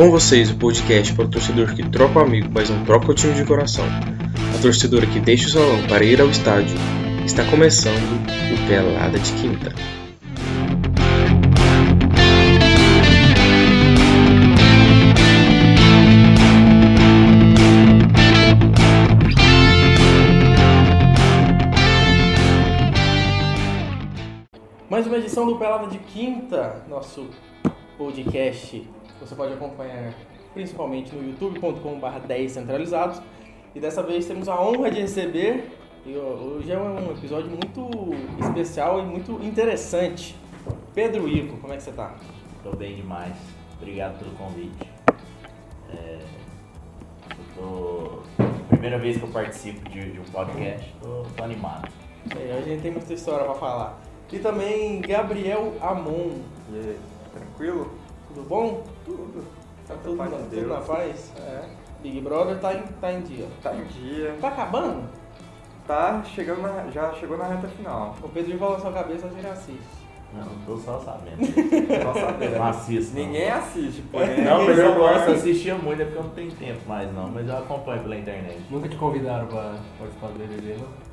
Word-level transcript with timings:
Com 0.00 0.10
vocês, 0.10 0.50
o 0.50 0.56
podcast 0.56 1.12
para 1.12 1.26
o 1.26 1.28
torcedor 1.28 1.74
que 1.74 1.86
troca 1.90 2.20
o 2.20 2.22
amigo, 2.22 2.48
mas 2.50 2.70
não 2.70 2.82
troca 2.86 3.10
o 3.10 3.14
time 3.14 3.34
de 3.34 3.44
coração. 3.44 3.84
A 3.84 4.62
torcedora 4.62 5.06
que 5.06 5.20
deixa 5.20 5.48
o 5.48 5.50
salão 5.50 5.86
para 5.88 6.02
ir 6.02 6.18
ao 6.22 6.30
estádio. 6.30 6.74
Está 7.22 7.44
começando 7.44 7.94
o 7.94 8.66
Pelada 8.66 9.18
de 9.18 9.30
Quinta. 9.34 9.74
Mais 24.88 25.06
uma 25.06 25.18
edição 25.18 25.44
do 25.44 25.56
Pelada 25.56 25.88
de 25.88 25.98
Quinta, 25.98 26.86
nosso 26.88 27.28
podcast. 27.98 28.88
Você 29.20 29.34
pode 29.34 29.52
acompanhar 29.52 30.14
principalmente 30.54 31.14
no 31.14 31.22
youtube.com.br 31.22 32.26
10 32.26 32.52
centralizados. 32.52 33.20
E 33.74 33.80
dessa 33.80 34.02
vez 34.02 34.26
temos 34.26 34.48
a 34.48 34.60
honra 34.60 34.90
de 34.90 35.00
receber, 35.00 35.70
e 36.04 36.16
hoje 36.16 36.72
é 36.72 36.78
um 36.78 37.12
episódio 37.12 37.50
muito 37.50 37.88
especial 38.40 39.00
e 39.00 39.02
muito 39.02 39.32
interessante. 39.44 40.34
Pedro 40.94 41.28
Ivo, 41.28 41.58
como 41.58 41.72
é 41.72 41.76
que 41.76 41.82
você 41.82 41.92
tá? 41.92 42.14
Tô 42.64 42.74
bem 42.74 42.96
demais. 42.96 43.36
Obrigado 43.76 44.18
pelo 44.18 44.32
convite. 44.32 44.90
É, 45.94 46.18
eu 47.30 47.44
tô... 47.54 48.22
Primeira 48.68 48.98
vez 48.98 49.18
que 49.18 49.22
eu 49.22 49.28
participo 49.28 49.88
de, 49.90 50.12
de 50.12 50.20
um 50.20 50.24
podcast, 50.24 50.94
tô, 51.02 51.22
tô 51.36 51.44
animado. 51.44 51.88
É, 52.34 52.58
a 52.58 52.62
gente 52.62 52.82
tem 52.82 52.90
muita 52.90 53.12
história 53.12 53.44
pra 53.44 53.54
falar. 53.54 54.00
E 54.32 54.38
também 54.38 55.00
Gabriel 55.00 55.74
Amon. 55.80 56.38
E 56.72 56.76
aí, 56.76 56.98
tranquilo? 57.32 57.90
Tudo 58.34 58.48
bom? 58.48 58.84
Tudo. 59.04 59.44
Tá 59.86 59.94
tudo, 60.02 60.16
paz 60.16 60.30
na, 60.30 60.36
de 60.36 60.42
tudo 60.44 60.54
Deus. 60.54 60.68
na 60.68 60.80
paz? 60.80 61.32
É. 61.36 61.64
Big 62.00 62.20
Brother 62.20 62.58
tá 62.58 62.74
em, 62.74 62.82
tá 63.00 63.12
em 63.12 63.20
dia. 63.22 63.46
Tá 63.62 63.74
em 63.74 63.84
dia. 63.84 64.36
Tá 64.40 64.48
acabando? 64.48 65.08
Tá 65.86 66.22
chegando 66.22 66.62
na, 66.62 66.88
já 66.90 67.12
chegou 67.14 67.36
na 67.36 67.46
reta 67.46 67.66
final. 67.68 68.14
O 68.22 68.28
Pedro 68.28 68.58
na 68.58 68.78
sua 68.78 68.92
cabeça, 68.92 69.28
você 69.28 69.40
já 69.42 69.50
assiste. 69.52 70.00
Não, 70.32 70.46
tô 70.64 70.76
só 70.76 71.00
sabendo. 71.00 71.44
Só 72.04 72.14
saber. 72.14 72.50
Não 72.50 72.66
assisto. 72.66 73.16
não. 73.16 73.24
Ninguém 73.26 73.50
assiste, 73.50 74.02
porém. 74.12 74.44
Não, 74.44 74.64
mas 74.64 74.78
eu 74.78 74.94
gosto, 74.94 75.18
sabe. 75.18 75.32
assistia 75.32 75.74
muito, 75.74 76.02
é 76.02 76.04
porque 76.04 76.18
eu 76.18 76.22
não 76.22 76.30
tenho 76.30 76.52
tempo 76.52 76.88
mais 76.88 77.12
não, 77.12 77.28
mas 77.28 77.48
eu 77.48 77.58
acompanho 77.58 78.00
pela 78.02 78.16
internet. 78.16 78.60
Nunca 78.70 78.88
te 78.88 78.94
convidaram 78.96 79.48
pra 79.48 79.74
participar 79.98 80.28
do 80.28 80.38
BBB, 80.38 80.76
não? 80.78 81.09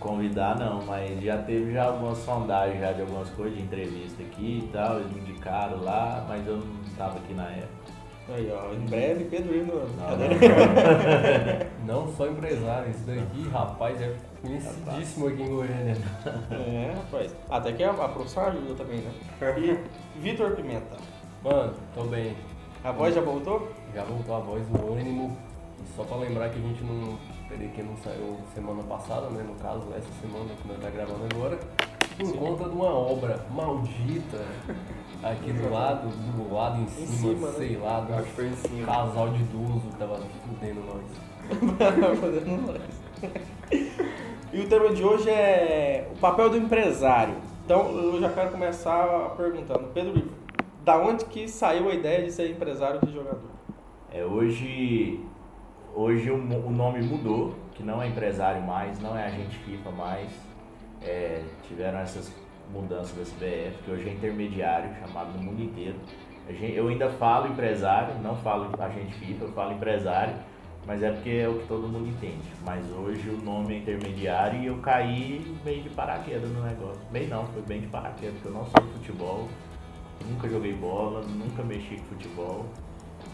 Convidar 0.00 0.58
não, 0.58 0.84
mas 0.84 1.20
já 1.22 1.38
teve 1.38 1.72
já 1.72 1.86
algumas 1.86 2.18
sondagens 2.18 2.80
já 2.80 2.92
de 2.92 3.00
algumas 3.00 3.28
coisas, 3.30 3.56
de 3.56 3.62
entrevista 3.64 4.22
aqui 4.22 4.64
e 4.64 4.68
tal, 4.72 5.00
eles 5.00 5.12
me 5.12 5.20
indicaram 5.20 5.82
lá, 5.82 6.24
mas 6.28 6.46
eu 6.46 6.56
não 6.56 6.96
tava 6.96 7.18
aqui 7.18 7.34
na 7.34 7.48
época. 7.48 7.98
Aí, 8.30 8.52
ó, 8.52 8.74
em 8.74 8.84
breve, 8.84 9.24
Pedro 9.24 9.56
Ivo. 9.56 9.72
Não, 9.96 10.10
não, 11.86 12.04
Não 12.06 12.12
só 12.12 12.26
empresário, 12.26 12.90
isso 12.90 13.06
daqui, 13.06 13.48
rapaz, 13.48 14.00
é 14.02 14.14
conhecidíssimo 14.42 15.28
aqui 15.28 15.42
em 15.42 15.48
Goiânia. 15.48 15.96
É, 16.50 16.92
rapaz. 16.94 17.34
Até 17.48 17.72
que 17.72 17.82
a, 17.82 17.90
a 17.90 18.08
profissão 18.08 18.44
ajuda 18.44 18.74
também, 18.74 19.00
né? 19.00 19.10
E 19.56 20.20
Vitor 20.20 20.50
Pimenta. 20.54 20.96
Mano, 21.42 21.72
tô 21.94 22.04
bem. 22.04 22.36
A 22.84 22.92
voz 22.92 23.14
já 23.14 23.22
voltou? 23.22 23.72
Já 23.94 24.04
voltou 24.04 24.36
a 24.36 24.40
voz, 24.40 24.62
o 24.70 24.92
ânimo. 24.92 25.36
Só 25.96 26.04
pra 26.04 26.18
lembrar 26.18 26.50
que 26.50 26.58
a 26.58 26.62
gente 26.62 26.84
não. 26.84 27.16
Peraí, 27.48 27.68
que 27.68 27.82
não 27.82 27.96
saiu 27.96 28.38
semana 28.54 28.82
passada, 28.82 29.28
né? 29.30 29.42
No 29.42 29.54
caso, 29.54 29.86
essa 29.96 30.08
semana 30.20 30.50
que 30.60 30.68
nós 30.68 30.78
tá 30.78 30.90
gravando 30.90 31.24
agora. 31.32 31.58
Por 32.18 32.36
conta 32.36 32.64
de 32.64 32.74
uma 32.74 32.92
obra 32.92 33.46
maldita 33.50 34.44
aqui 35.22 35.52
do 35.52 35.72
lado, 35.72 36.08
do 36.08 36.52
lado 36.52 36.80
em 36.82 36.88
cima, 36.88 37.06
cima, 37.06 37.48
né? 37.48 37.54
sei 37.56 37.76
lá, 37.76 38.00
do 38.00 38.12
Acho 38.14 38.24
que 38.24 38.30
foi 38.32 38.46
em 38.48 38.56
cima. 38.56 38.86
casal 38.86 39.30
de 39.30 39.42
idoso 39.42 39.80
que 39.80 39.96
tava 39.96 40.20
fudendo 40.46 40.80
nós. 40.80 42.18
Fazendo 42.20 42.66
nós. 42.66 42.82
E 44.52 44.60
o 44.60 44.68
tema 44.68 44.92
de 44.92 45.04
hoje 45.04 45.30
é 45.30 46.10
o 46.12 46.18
papel 46.18 46.50
do 46.50 46.56
empresário. 46.56 47.36
Então 47.64 47.88
eu 47.90 48.20
já 48.20 48.30
quero 48.30 48.50
começar 48.50 49.06
perguntando, 49.36 49.88
Pedro 49.94 50.38
da 50.88 50.96
onde 50.96 51.26
que 51.26 51.46
saiu 51.46 51.90
a 51.90 51.94
ideia 51.94 52.24
de 52.24 52.32
ser 52.32 52.50
empresário 52.50 52.98
de 53.04 53.12
jogador? 53.12 53.50
É, 54.10 54.24
hoje 54.24 55.20
hoje 55.98 56.30
o, 56.30 56.36
o 56.36 56.70
nome 56.70 57.02
mudou, 57.02 57.56
que 57.74 57.82
não 57.82 58.00
é 58.00 58.06
empresário 58.06 58.62
mais, 58.62 59.00
não 59.00 59.18
é 59.18 59.26
agente 59.26 59.56
FIFA 59.58 59.90
mais. 59.90 60.30
É, 61.02 61.42
tiveram 61.66 61.98
essas 61.98 62.32
mudanças 62.72 63.16
da 63.16 63.22
CBF, 63.22 63.82
que 63.84 63.90
hoje 63.90 64.08
é 64.08 64.12
intermediário, 64.12 64.90
chamado 65.00 65.36
no 65.36 65.42
mundo 65.42 65.62
inteiro. 65.62 65.96
Eu 66.48 66.88
ainda 66.88 67.10
falo 67.10 67.48
empresário, 67.48 68.14
não 68.22 68.36
falo 68.36 68.70
agente 68.78 69.12
FIFA, 69.14 69.44
eu 69.44 69.52
falo 69.52 69.72
empresário, 69.72 70.34
mas 70.86 71.02
é 71.02 71.10
porque 71.10 71.30
é 71.30 71.48
o 71.48 71.58
que 71.58 71.66
todo 71.66 71.88
mundo 71.88 72.08
entende. 72.08 72.48
Mas 72.64 72.84
hoje 72.92 73.28
o 73.28 73.36
nome 73.44 73.74
é 73.74 73.78
intermediário 73.78 74.60
e 74.60 74.66
eu 74.66 74.78
caí 74.78 75.54
meio 75.64 75.82
de 75.82 75.90
paraquedas 75.90 76.48
no 76.50 76.62
negócio. 76.62 77.00
Meio 77.12 77.28
não, 77.28 77.46
foi 77.46 77.62
bem 77.62 77.80
de 77.80 77.86
paraquedas, 77.88 78.34
porque 78.34 78.48
eu 78.48 78.52
não 78.52 78.64
sou 78.66 78.82
de 78.82 78.92
futebol, 78.92 79.48
nunca 80.28 80.48
joguei 80.48 80.72
bola, 80.72 81.22
nunca 81.22 81.62
mexi 81.62 81.96
com 81.96 82.04
futebol. 82.06 82.66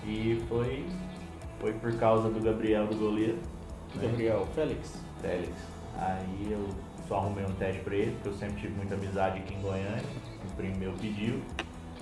E 0.04 0.42
foi, 0.48 0.84
foi 1.64 1.72
por 1.72 1.96
causa 1.98 2.28
do 2.28 2.40
Gabriel 2.40 2.86
do 2.86 2.94
goleiro, 2.96 3.38
né? 3.94 4.06
Gabriel 4.08 4.46
Félix. 4.54 5.02
Félix. 5.22 5.50
Aí 5.96 6.48
eu 6.50 6.68
só 7.08 7.16
arrumei 7.16 7.42
um 7.46 7.52
teste 7.54 7.80
pra 7.80 7.94
ele, 7.96 8.10
porque 8.12 8.28
eu 8.28 8.34
sempre 8.34 8.60
tive 8.60 8.74
muita 8.74 8.94
amizade 8.94 9.38
aqui 9.38 9.54
em 9.54 9.62
Goiânia. 9.62 10.02
O 10.46 10.56
primo 10.56 10.76
meu 10.76 10.92
pediu. 11.00 11.40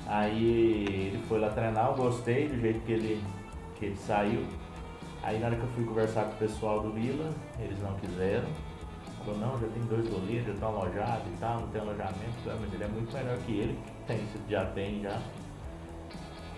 Aí 0.08 0.84
ele 0.88 1.22
foi 1.28 1.38
lá 1.38 1.50
treinar, 1.50 1.90
eu 1.90 1.94
gostei 1.94 2.48
do 2.48 2.60
jeito 2.60 2.80
que 2.80 2.90
ele, 2.92 3.22
que 3.76 3.84
ele 3.86 3.96
saiu. 3.96 4.44
Aí 5.22 5.38
na 5.38 5.46
hora 5.46 5.54
que 5.54 5.62
eu 5.62 5.68
fui 5.76 5.84
conversar 5.84 6.24
com 6.24 6.32
o 6.32 6.38
pessoal 6.38 6.80
do 6.80 6.90
Vila, 6.92 7.30
eles 7.60 7.80
não 7.80 7.94
quiseram. 7.98 8.48
Falou, 9.24 9.38
não, 9.38 9.60
já 9.60 9.68
tem 9.68 9.82
dois 9.84 10.08
goleiros, 10.08 10.44
já 10.48 10.52
estão 10.54 10.68
alojados 10.70 11.26
e 11.28 11.36
tal, 11.38 11.60
não 11.60 11.68
tem 11.68 11.80
alojamento. 11.80 12.16
"Ah, 12.48 12.56
mas 12.60 12.74
ele 12.74 12.82
é 12.82 12.88
muito 12.88 13.12
melhor 13.16 13.38
que 13.46 13.52
ele, 13.52 13.78
tem, 14.08 14.18
já 14.48 14.66
tem 14.66 15.00
já. 15.02 15.22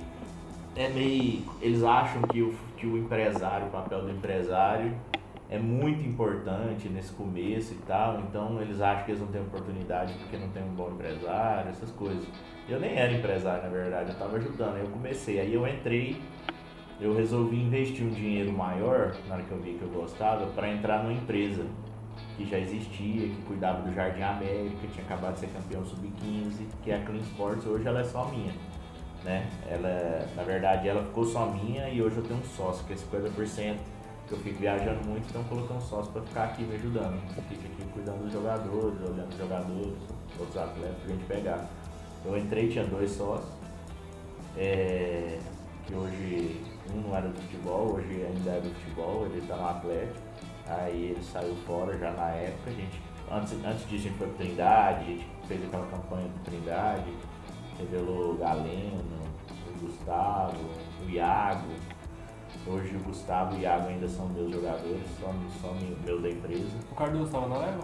é 0.76 0.90
meio. 0.90 1.44
Eles 1.62 1.84
acham 1.84 2.24
que 2.24 2.42
o, 2.42 2.52
que 2.76 2.88
o 2.88 2.98
empresário, 2.98 3.68
o 3.68 3.70
papel 3.70 4.02
do 4.02 4.10
empresário 4.10 4.92
é 5.50 5.60
muito 5.60 6.08
importante 6.08 6.90
nesse 6.90 7.12
começo 7.14 7.74
e 7.74 7.78
tal. 7.88 8.20
Então 8.22 8.62
eles 8.62 8.82
acham 8.82 9.06
que 9.06 9.12
eles 9.12 9.22
não 9.22 9.28
têm 9.28 9.42
oportunidade 9.42 10.14
porque 10.14 10.38
não 10.38 10.50
tem 10.50 10.64
um 10.64 10.74
bom 10.74 10.92
empresário, 10.92 11.70
essas 11.70 11.92
coisas. 11.92 12.26
Eu 12.68 12.80
nem 12.80 12.96
era 12.96 13.12
empresário, 13.12 13.64
na 13.64 13.70
verdade, 13.70 14.12
eu 14.12 14.18
tava 14.18 14.38
ajudando. 14.38 14.76
Aí 14.76 14.82
eu 14.82 14.90
comecei, 14.90 15.40
aí 15.40 15.54
eu 15.54 15.68
entrei, 15.68 16.22
eu 17.00 17.16
resolvi 17.16 17.62
investir 17.62 18.06
um 18.06 18.10
dinheiro 18.10 18.52
maior, 18.52 19.16
na 19.28 19.36
hora 19.36 19.44
que 19.44 19.52
eu 19.52 19.60
vi 19.60 19.74
que 19.74 19.84
eu 19.84 19.90
gostava, 19.90 20.48
para 20.48 20.72
entrar 20.72 21.04
numa 21.04 21.14
empresa 21.14 21.66
que 22.38 22.46
já 22.46 22.58
existia, 22.58 23.28
que 23.28 23.42
cuidava 23.46 23.82
do 23.82 23.94
Jardim 23.94 24.22
América, 24.22 24.88
tinha 24.94 25.06
acabado 25.06 25.34
de 25.34 25.42
ser 25.42 25.48
campeão 25.48 25.86
sub-15, 25.86 26.66
que 26.84 26.92
é 26.92 26.96
a 26.96 27.04
Clean 27.04 27.22
Sports, 27.22 27.66
hoje 27.66 27.88
ela 27.88 28.00
é 28.00 28.04
só 28.04 28.26
minha. 28.30 28.54
Né? 29.24 29.50
Ela, 29.68 30.28
na 30.36 30.44
verdade, 30.44 30.88
ela 30.88 31.04
ficou 31.04 31.26
só 31.26 31.46
minha 31.48 31.90
e 31.90 32.02
hoje 32.02 32.18
eu 32.18 32.24
tenho 32.24 32.40
um 32.40 32.44
sócio, 32.44 32.86
que 32.86 32.94
é 32.94 32.96
50%, 32.96 33.78
que 33.78 33.95
eu 34.34 34.40
fico 34.40 34.60
viajando 34.60 35.08
muito, 35.08 35.28
então 35.30 35.44
coloquei 35.44 35.76
um 35.76 35.82
sócio 35.82 36.12
para 36.12 36.22
ficar 36.24 36.44
aqui 36.46 36.64
me 36.64 36.76
ajudando. 36.76 37.20
Fica 37.48 37.68
aqui 37.68 37.86
cuidando 37.94 38.24
dos 38.24 38.34
jogadores, 38.34 39.00
olhando 39.02 39.30
os 39.30 39.38
jogadores, 39.38 39.94
outros 40.40 40.58
atletas 40.58 40.98
pra 40.98 41.14
gente 41.14 41.26
pegar. 41.26 41.70
Eu 42.26 42.38
entrei, 42.38 42.70
tinha 42.70 42.86
dois 42.86 43.12
sócios, 43.12 43.52
é, 44.58 45.38
que 45.86 45.94
hoje 45.94 46.64
um 46.94 47.02
não 47.02 47.16
era 47.16 47.28
do 47.28 47.40
futebol, 47.42 47.96
hoje 47.96 48.26
ainda 48.26 48.52
é 48.52 48.62
do 48.62 48.74
futebol, 48.74 49.26
ele 49.26 49.40
está 49.40 49.56
no 49.56 49.70
Atlético. 49.70 50.26
Aí 50.68 51.12
ele 51.12 51.24
saiu 51.24 51.56
fora 51.68 51.98
já 51.98 52.12
na 52.12 52.30
época, 52.30 52.72
a 52.72 52.74
gente, 52.74 53.02
antes, 53.32 53.54
antes 53.64 53.88
disso 53.88 54.08
a 54.08 54.10
gente 54.10 54.18
foi 54.18 54.28
pro 54.28 54.38
Trindade, 54.38 55.02
a 55.02 55.08
gente 55.08 55.28
fez 55.48 55.64
aquela 55.64 55.86
campanha 55.86 56.28
do 56.28 56.44
Trindade, 56.44 57.14
revelou 57.78 58.34
o 58.34 58.38
Galeno, 58.38 59.22
o 59.68 59.86
Gustavo, 59.86 60.58
o 61.06 61.10
Iago. 61.10 61.68
Hoje 62.68 62.96
o 62.96 63.00
Gustavo 63.00 63.56
e 63.56 63.60
o 63.60 63.62
Iago 63.62 63.88
ainda 63.90 64.08
são 64.08 64.28
meus 64.30 64.52
jogadores, 64.52 65.02
são, 65.20 65.34
são 65.62 65.76
meus 66.04 66.22
da 66.22 66.30
empresa. 66.30 66.78
O 66.92 66.96
Cardoso 66.96 67.26
estava 67.26 67.48
na 67.48 67.58
leva? 67.58 67.84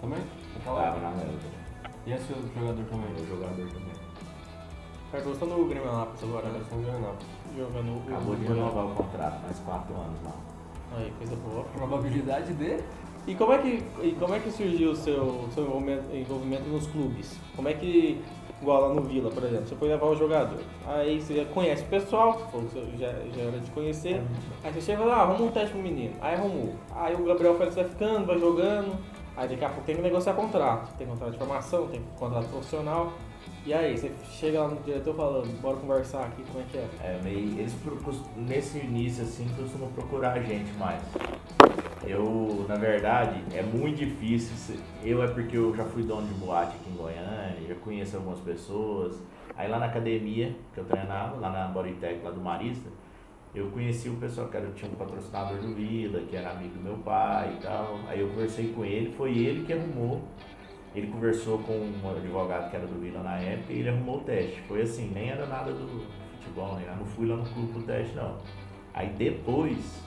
Também? 0.00 0.20
Naquela 0.56 0.82
Tava 0.82 0.96
época? 0.96 1.02
na 1.02 1.16
Leva. 1.16 1.38
E 2.06 2.12
esse 2.12 2.32
outro 2.32 2.50
jogador 2.54 2.84
também? 2.84 3.10
Meu 3.14 3.26
jogador 3.26 3.68
também. 3.68 3.94
Cardoso 5.12 5.38
tá 5.40 5.46
no 5.46 5.64
Grêmio 5.66 5.88
Anápolis 5.88 6.22
agora, 6.24 6.48
né? 6.48 6.62
São 6.68 6.78
Leonardo. 6.80 7.24
Jogando 7.56 7.88
o 7.92 8.02
Acabou 8.08 8.34
de 8.36 8.46
renovar 8.46 8.86
o 8.86 8.94
contrato, 8.94 9.42
mais 9.42 9.58
quatro 9.60 9.94
anos 9.94 10.22
lá. 10.24 10.32
Aí, 10.96 11.12
coisa 11.18 11.36
boa. 11.36 11.64
Probabilidade 11.64 12.52
de. 12.54 12.80
E 13.26 13.34
como 13.34 13.52
é 13.52 13.58
que, 13.58 13.82
e 14.02 14.16
como 14.18 14.34
é 14.34 14.40
que 14.40 14.50
surgiu 14.50 14.90
o 14.90 14.96
seu, 14.96 15.48
seu 15.54 15.64
envolvimento, 15.64 16.14
envolvimento 16.14 16.68
nos 16.68 16.86
clubes? 16.88 17.38
Como 17.56 17.68
é 17.68 17.74
que, 17.74 18.22
igual 18.64 18.88
lá 18.88 18.94
no 18.94 19.02
Vila, 19.02 19.30
por 19.30 19.44
exemplo, 19.44 19.66
você 19.66 19.76
foi 19.76 19.88
levar 19.88 20.06
o 20.06 20.16
jogador. 20.16 20.58
Aí 20.86 21.20
você 21.20 21.36
já 21.36 21.44
conhece 21.44 21.82
o 21.82 21.86
pessoal, 21.86 22.50
você 22.52 22.80
já, 22.98 23.12
já 23.12 23.42
era 23.42 23.58
de 23.58 23.70
conhecer. 23.70 24.22
Aí 24.62 24.72
você 24.72 24.80
chega 24.80 25.04
lá, 25.04 25.16
ah, 25.16 25.22
arruma 25.22 25.44
um 25.44 25.50
teste 25.50 25.70
pro 25.70 25.80
menino. 25.80 26.14
Aí 26.20 26.34
arrumou. 26.34 26.74
Aí 26.94 27.14
o 27.14 27.24
Gabriel 27.24 27.54
Félix 27.56 27.76
vai 27.76 27.84
ficando, 27.84 28.26
vai 28.26 28.38
jogando. 28.38 28.98
Aí 29.36 29.48
daqui 29.48 29.64
a 29.64 29.68
pouco 29.68 29.84
tem 29.84 29.96
que 29.96 30.02
negociar 30.02 30.32
contrato. 30.34 30.96
Tem 30.96 31.06
contrato 31.06 31.32
de 31.32 31.38
formação, 31.38 31.86
tem 31.88 32.00
contrato 32.18 32.48
profissional. 32.48 33.12
E 33.66 33.72
aí, 33.72 33.96
você 33.96 34.12
chega 34.30 34.60
lá 34.60 34.68
no 34.68 34.76
diretor 34.82 35.14
falando, 35.14 35.60
bora 35.60 35.76
conversar 35.76 36.24
aqui, 36.24 36.42
como 36.44 36.60
é 36.60 36.66
que 36.70 36.78
é? 36.78 36.86
É, 37.02 37.20
meio, 37.22 37.58
eles 37.58 37.74
nesse 38.36 38.78
início 38.78 39.24
assim 39.24 39.48
costumam 39.56 39.90
procurar 39.92 40.34
a 40.34 40.40
gente 40.40 40.70
mais. 40.74 41.02
Eu, 42.06 42.66
na 42.68 42.76
verdade, 42.76 43.42
é 43.52 43.62
muito 43.62 43.98
difícil. 43.98 44.76
Eu 45.02 45.22
é 45.22 45.28
porque 45.28 45.56
eu 45.56 45.74
já 45.74 45.84
fui 45.84 46.02
dono 46.02 46.26
de 46.26 46.34
boate 46.34 46.76
aqui 46.76 46.90
em 46.90 46.96
Goiânia, 46.96 47.56
já 47.66 47.74
conheço 47.76 48.16
algumas 48.16 48.40
pessoas. 48.40 49.20
Aí 49.56 49.68
lá 49.68 49.78
na 49.78 49.86
academia 49.86 50.54
que 50.72 50.80
eu 50.80 50.84
treinava, 50.84 51.36
lá 51.36 51.50
na 51.50 51.68
Bodytech, 51.68 52.22
lá 52.22 52.30
do 52.30 52.40
Marista, 52.40 52.90
eu 53.54 53.70
conheci 53.70 54.08
o 54.08 54.16
pessoal 54.16 54.48
que 54.48 54.56
era, 54.56 54.68
tinha 54.72 54.90
um 54.90 54.96
patrocinador 54.96 55.58
do 55.58 55.74
Vila, 55.74 56.20
que 56.20 56.36
era 56.36 56.50
amigo 56.50 56.74
do 56.74 56.82
meu 56.82 56.96
pai 56.98 57.56
e 57.56 57.62
tal. 57.62 58.00
Aí 58.08 58.20
eu 58.20 58.28
conversei 58.28 58.72
com 58.72 58.84
ele, 58.84 59.12
foi 59.12 59.30
ele 59.38 59.64
que 59.64 59.72
arrumou. 59.72 60.22
Ele 60.94 61.06
conversou 61.06 61.58
com 61.58 61.72
um 61.72 62.10
advogado 62.10 62.70
que 62.70 62.76
era 62.76 62.86
do 62.86 63.00
Vila 63.00 63.22
na 63.22 63.36
época 63.36 63.72
e 63.72 63.78
ele 63.78 63.88
arrumou 63.88 64.18
o 64.18 64.20
teste. 64.20 64.60
Foi 64.62 64.82
assim, 64.82 65.10
nem 65.14 65.30
era 65.30 65.46
nada 65.46 65.72
do 65.72 66.04
futebol, 66.32 66.76
nem 66.76 66.86
nada. 66.86 66.98
não 66.98 67.06
fui 67.06 67.26
lá 67.26 67.36
no 67.36 67.44
clube 67.44 67.72
pro 67.72 67.82
teste 67.82 68.14
não. 68.16 68.38
Aí 68.92 69.08
depois, 69.10 70.02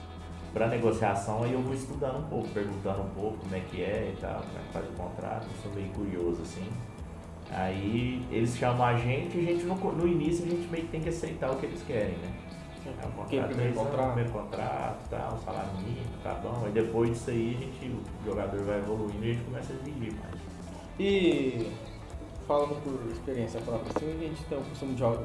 pra 0.52 0.68
negociação, 0.68 1.42
aí 1.42 1.52
eu 1.52 1.60
vou 1.60 1.74
estudando 1.74 2.18
um 2.18 2.28
pouco, 2.28 2.48
perguntando 2.48 3.02
um 3.02 3.10
pouco 3.10 3.38
como 3.38 3.54
é 3.54 3.60
que 3.60 3.82
é 3.82 4.14
e 4.16 4.20
tal, 4.20 4.40
como 4.40 4.58
é 4.58 4.66
que 4.66 4.72
faz 4.72 4.88
o 4.88 4.92
contrato, 4.92 5.46
eu 5.46 5.62
sou 5.62 5.72
meio 5.72 5.88
curioso 5.90 6.42
assim. 6.42 6.68
Aí 7.50 8.26
eles 8.30 8.56
chamam 8.56 8.84
a 8.84 8.94
gente 8.96 9.38
e 9.38 9.48
a 9.48 9.52
gente 9.52 9.64
no, 9.64 9.74
no 9.74 10.06
início 10.06 10.44
a 10.44 10.48
gente 10.48 10.68
meio 10.68 10.84
que 10.84 10.90
tem 10.90 11.00
que 11.00 11.08
aceitar 11.08 11.50
o 11.50 11.56
que 11.56 11.66
eles 11.66 11.82
querem, 11.82 12.16
né? 12.18 12.32
É 12.86 13.06
um 13.06 13.10
Porque 13.10 13.36
contrato, 13.36 13.48
primeiro 13.54 13.74
contrato. 13.74 14.06
primeiro 14.06 14.30
contrato, 14.30 15.08
tal, 15.10 15.38
salário 15.44 15.70
mínimo, 15.78 16.06
tá 16.22 16.34
bom. 16.34 16.62
Aí 16.64 16.72
depois 16.72 17.10
disso 17.10 17.30
aí 17.30 17.56
a 17.56 17.60
gente, 17.60 17.86
o 17.90 18.24
jogador 18.24 18.62
vai 18.64 18.78
evoluindo 18.78 19.24
e 19.24 19.30
a 19.30 19.34
gente 19.34 19.44
começa 19.44 19.72
a 19.72 19.76
exigir 19.76 20.14
mais. 20.14 20.40
E 20.98 21.70
falando 22.46 22.82
por 22.82 23.12
experiência 23.12 23.60
própria, 23.60 23.92
assim, 23.94 24.10
a 24.10 24.28
gente 24.28 24.42
tem 24.44 24.58
o 24.58 24.62
costume 24.62 24.94
de 24.94 25.00
jogar. 25.00 25.22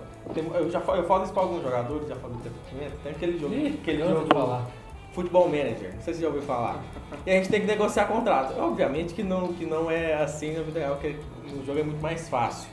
Eu 0.56 0.70
já 0.70 0.82
falo, 0.82 1.00
eu 1.00 1.08
falo 1.08 1.24
isso 1.24 1.34
pra 1.34 1.42
alguns 1.44 1.64
jogadores, 1.64 2.08
já 2.08 2.16
falei 2.18 2.36
do 2.36 2.44
tempo 2.44 2.56
tem 3.02 3.12
aquele 3.12 3.40
jogo, 3.40 3.54
Ih, 3.54 3.80
aquele 3.82 4.04
jogo 4.04 4.20
vou 4.20 4.28
falar. 4.28 4.68
Futebol 5.14 5.48
Manager, 5.48 5.94
não 5.94 6.02
sei 6.02 6.14
se 6.14 6.20
você 6.20 6.22
já 6.22 6.28
ouviu 6.28 6.42
falar. 6.42 6.84
E 7.26 7.32
a 7.32 7.36
gente 7.36 7.50
tem 7.50 7.62
que 7.62 7.68
negociar 7.68 8.06
contrato. 8.06 8.60
Obviamente 8.60 9.14
que 9.14 9.24
não, 9.24 9.54
que 9.54 9.66
não 9.66 9.90
é 9.90 10.16
assim 10.16 10.54
na 10.54 10.64
vida 10.64 10.80
real, 10.80 10.98
que 10.98 11.16
no 11.52 11.64
jogo 11.66 11.80
é 11.80 11.84
muito 11.84 12.02
mais 12.02 12.28
fácil. 12.28 12.70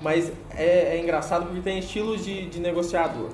Mas 0.00 0.32
é, 0.54 0.96
é 0.96 1.00
engraçado 1.02 1.46
porque 1.46 1.60
tem 1.60 1.78
estilos 1.78 2.24
de, 2.24 2.46
de 2.46 2.60
negociador. 2.60 3.30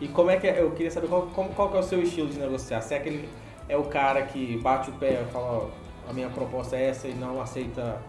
E 0.00 0.06
como 0.08 0.30
é 0.30 0.36
que 0.36 0.46
é? 0.46 0.60
Eu 0.60 0.70
queria 0.72 0.90
saber 0.90 1.08
qual, 1.08 1.22
qual 1.26 1.70
que 1.70 1.76
é 1.76 1.80
o 1.80 1.82
seu 1.82 2.02
estilo 2.02 2.28
de 2.28 2.38
negociar. 2.38 2.80
Se 2.82 2.94
é 2.94 2.98
aquele 2.98 3.28
é 3.68 3.76
o 3.76 3.84
cara 3.84 4.22
que 4.22 4.56
bate 4.58 4.90
o 4.90 4.92
pé 4.94 5.24
e 5.26 5.32
fala, 5.32 5.46
ó, 5.46 5.68
a 6.08 6.12
minha 6.12 6.28
proposta 6.28 6.76
é 6.76 6.88
essa 6.88 7.08
e 7.08 7.14
não 7.14 7.40
aceita 7.40 8.00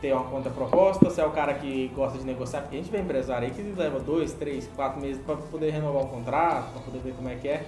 ter 0.00 0.12
uma 0.12 0.24
contraproposta, 0.24 1.08
se 1.10 1.20
é 1.20 1.24
o 1.24 1.30
cara 1.30 1.54
que 1.54 1.88
gosta 1.94 2.18
de 2.18 2.24
negociar, 2.24 2.62
porque 2.62 2.76
a 2.76 2.78
gente 2.80 2.90
vê 2.90 2.98
empresário 2.98 3.46
aí 3.46 3.54
que 3.54 3.62
leva 3.62 3.98
dois, 3.98 4.32
três, 4.32 4.68
quatro 4.74 5.00
meses 5.00 5.20
para 5.22 5.36
poder 5.36 5.70
renovar 5.70 6.02
um 6.02 6.08
contrato, 6.08 6.72
para 6.72 6.82
poder 6.82 6.98
ver 6.98 7.14
como 7.14 7.28
é 7.28 7.36
que 7.36 7.48
é. 7.48 7.64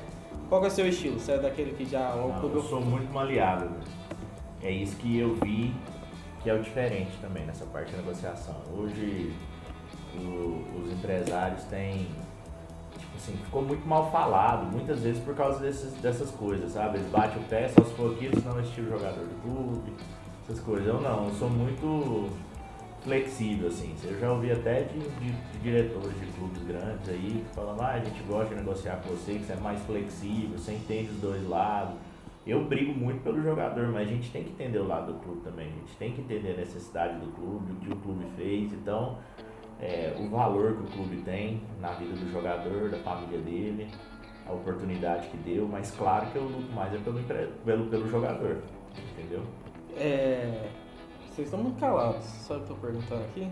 Qual 0.51 0.63
é 0.65 0.67
o 0.67 0.71
seu 0.71 0.87
estilo? 0.87 1.19
Você 1.19 1.33
é 1.33 1.39
daquele 1.39 1.73
que 1.73 1.87
já. 1.87 2.15
Não, 2.15 2.43
eu 2.53 2.63
sou 2.63 2.81
muito 2.81 3.11
maleável. 3.13 3.71
né? 3.71 3.81
É 4.63 4.71
isso 4.71 4.97
que 4.97 5.19
eu 5.19 5.35
vi 5.37 5.75
que 6.43 6.51
é 6.51 6.55
o 6.55 6.61
diferente 6.63 7.17
também 7.23 7.47
nessa 7.47 7.65
parte 7.67 7.91
de 7.93 7.97
negociação. 7.97 8.57
Hoje 8.77 9.33
o- 10.17 10.83
os 10.83 10.93
empresários 10.93 11.63
têm. 11.65 12.09
Tipo 12.99 13.17
assim, 13.17 13.33
ficou 13.45 13.63
muito 13.63 13.87
mal 13.87 14.11
falado, 14.11 14.67
muitas 14.71 15.01
vezes 15.03 15.23
por 15.23 15.35
causa 15.35 15.61
desses, 15.61 15.93
dessas 16.03 16.31
coisas, 16.33 16.73
sabe? 16.73 16.99
Eles 16.99 17.11
batem 17.11 17.41
o 17.41 17.45
pé, 17.47 17.69
só 17.69 17.83
se 17.85 17.95
for 17.95 18.13
aquilo, 18.15 18.39
senão 18.41 18.59
é 18.59 18.63
estilo 18.63 18.91
jogador 18.91 19.25
do 19.25 19.43
clube, 19.43 19.93
essas 20.45 20.61
coisas. 20.61 20.87
Eu 20.87 21.01
não, 21.01 21.29
eu 21.29 21.35
sou 21.35 21.49
muito 21.49 22.29
flexível, 23.03 23.69
assim. 23.69 23.95
Eu 24.05 24.19
já 24.19 24.33
ouvi 24.33 24.53
até 24.53 24.83
de, 24.83 24.99
de- 24.99 25.61
diretores 25.63 26.19
de 26.21 26.27
clubes 26.33 26.63
grandes 26.65 27.09
aí 27.09 27.45
falam, 27.55 27.77
ah, 27.81 27.93
a 27.93 27.99
gente 27.99 28.23
gosta 28.25 28.55
de 28.55 28.61
negociar 28.61 28.97
com 28.97 29.11
você, 29.11 29.35
que 29.35 29.45
você 29.45 29.53
é 29.53 29.57
mais 29.57 29.81
flexível, 29.83 30.59
você 30.59 30.73
entende 30.73 31.11
os 31.11 31.21
dois 31.21 31.49
lados. 31.49 31.95
Eu 32.47 32.65
brigo 32.65 32.93
muito 32.93 33.23
pelo 33.23 33.43
jogador, 33.43 33.89
mas 33.89 34.09
a 34.09 34.11
gente 34.11 34.31
tem 34.31 34.43
que 34.45 34.51
entender 34.51 34.79
o 34.79 34.87
lado 34.87 35.13
do 35.13 35.19
clube 35.21 35.41
também. 35.43 35.67
A 35.67 35.71
gente 35.71 35.97
tem 35.99 36.13
que 36.13 36.21
entender 36.23 36.53
a 36.53 36.57
necessidade 36.57 37.19
do 37.21 37.31
clube, 37.33 37.73
o 37.73 37.77
que 37.77 37.93
o 37.93 37.97
clube 37.97 38.25
fez. 38.37 38.73
Então, 38.73 39.19
é, 39.79 40.15
o 40.19 40.29
valor 40.29 40.77
que 40.77 40.83
o 40.83 40.87
clube 40.87 41.17
tem 41.23 41.63
na 41.81 41.93
vida 41.93 42.15
do 42.15 42.31
jogador, 42.33 42.89
da 42.91 42.99
família 42.99 43.39
dele, 43.41 43.89
a 44.47 44.53
oportunidade 44.53 45.29
que 45.29 45.37
deu. 45.37 45.69
Mas 45.69 45.91
claro 45.91 46.27
que 46.31 46.37
eu 46.37 46.45
luto 46.45 46.73
mais 46.73 46.93
é 46.95 46.99
pelo, 46.99 47.21
pelo, 47.65 47.87
pelo 47.87 48.09
jogador, 48.09 48.63
entendeu? 49.13 49.43
É, 49.97 50.71
vocês 51.41 51.49
estão 51.49 51.63
muito 51.63 51.81
calados. 51.81 52.25
Sabe 52.25 52.61
o 52.61 52.65
que 52.65 52.71
eu 52.73 52.77
tô 52.77 52.83
perguntando 52.87 53.21
aqui? 53.23 53.49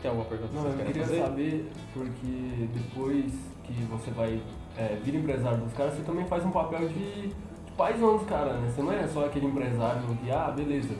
Tem 0.00 0.08
alguma 0.10 0.26
pergunta 0.26 0.48
que 0.48 0.54
Não, 0.56 0.62
vocês 0.62 0.78
eu 0.80 0.86
queria 0.86 1.02
fazer? 1.04 1.20
saber, 1.20 1.70
porque 1.94 2.68
depois 2.74 3.32
que 3.64 3.72
você 3.90 4.10
vai 4.10 4.40
é, 4.76 4.98
vir 5.04 5.14
empresário 5.14 5.58
dos 5.58 5.72
caras, 5.74 5.94
você 5.94 6.02
também 6.02 6.24
faz 6.24 6.44
um 6.44 6.50
papel 6.50 6.88
de, 6.88 7.28
de 7.28 7.72
paizão 7.76 8.16
dos 8.16 8.26
caras, 8.26 8.54
né? 8.60 8.68
Você 8.74 8.82
não 8.82 8.92
é 8.92 9.06
só 9.06 9.26
aquele 9.26 9.46
empresário 9.46 10.02
que, 10.22 10.30
ah, 10.30 10.50
beleza, 10.54 10.94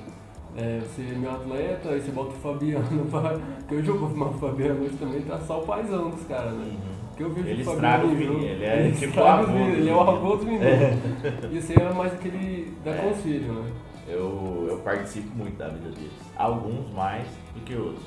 é, 0.56 0.81
você 0.81 1.03
é 1.03 1.19
meu 1.19 1.31
atleta, 1.32 1.89
aí 1.89 2.01
você 2.01 2.10
bota 2.13 2.31
o 2.31 2.34
Fabiano 2.34 3.06
pra... 3.10 3.39
Porque 3.58 3.75
hoje 3.75 3.89
eu 3.89 3.98
vou 3.98 4.08
filmar 4.10 4.29
o 4.29 4.34
Fabiano, 4.34 4.84
hoje 4.84 4.96
também 4.96 5.22
tá 5.22 5.39
só 5.41 5.60
o 5.60 5.67
paizão 5.67 6.10
dos 6.10 6.22
caras, 6.25 6.53
né? 6.53 6.77
Porque 7.08 7.25
eu 7.25 7.31
vejo 7.31 7.48
Ele 7.48 7.63
o 7.63 7.65
Fabiano 7.65 8.03
jogo, 8.05 8.15
meninos, 8.15 8.44
ele 8.44 8.65
é 8.65 8.91
tipo 8.93 9.05
estraga 9.06 9.43
os 9.43 9.48
avô 9.48 9.58
Ele 9.58 9.89
é 9.89 9.94
o 9.94 10.01
avô 10.01 10.36
dos 10.36 10.44
meninos. 10.44 10.67
E 11.51 11.60
você 11.60 11.75
é 11.75 11.93
mais 11.93 12.13
aquele 12.13 12.72
da 12.84 12.91
É. 12.93 12.98
conselho, 13.08 13.53
né? 13.55 13.72
Eu, 14.12 14.66
eu 14.69 14.78
participo 14.78 15.34
muito 15.34 15.56
da 15.56 15.69
vida 15.69 15.88
deles. 15.88 16.12
Alguns 16.36 16.92
mais 16.92 17.26
do 17.54 17.60
que 17.64 17.74
outros. 17.74 18.04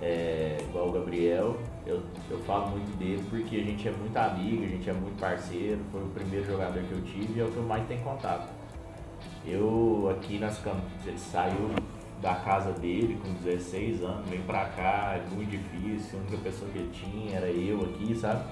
É, 0.00 0.58
igual 0.68 0.88
o 0.88 0.92
Gabriel, 0.92 1.56
eu, 1.84 2.00
eu 2.30 2.38
falo 2.40 2.70
muito 2.70 2.96
dele 2.96 3.22
porque 3.28 3.56
a 3.56 3.62
gente 3.62 3.88
é 3.88 3.90
muito 3.90 4.16
amigo, 4.16 4.64
a 4.64 4.68
gente 4.68 4.88
é 4.88 4.92
muito 4.92 5.20
parceiro, 5.20 5.80
foi 5.90 6.02
o 6.02 6.08
primeiro 6.08 6.46
jogador 6.46 6.80
que 6.82 6.92
eu 6.92 7.02
tive 7.02 7.38
e 7.38 7.40
é 7.40 7.44
o 7.44 7.50
que 7.50 7.56
eu 7.56 7.64
mais 7.64 7.86
tenho 7.88 8.00
contato. 8.02 8.48
Eu 9.44 10.08
aqui 10.16 10.38
nas 10.38 10.58
Campos, 10.58 10.84
ele 11.04 11.18
saiu 11.18 11.70
da 12.22 12.34
casa 12.36 12.72
dele 12.72 13.18
com 13.22 13.32
16 13.44 14.02
anos, 14.02 14.28
veio 14.28 14.42
pra 14.42 14.66
cá, 14.66 15.16
é 15.16 15.34
muito 15.34 15.50
difícil, 15.50 16.18
a 16.18 16.22
única 16.22 16.36
pessoa 16.38 16.70
que 16.70 16.78
ele 16.78 16.90
tinha 16.90 17.36
era 17.36 17.46
eu 17.46 17.82
aqui, 17.82 18.14
sabe? 18.14 18.44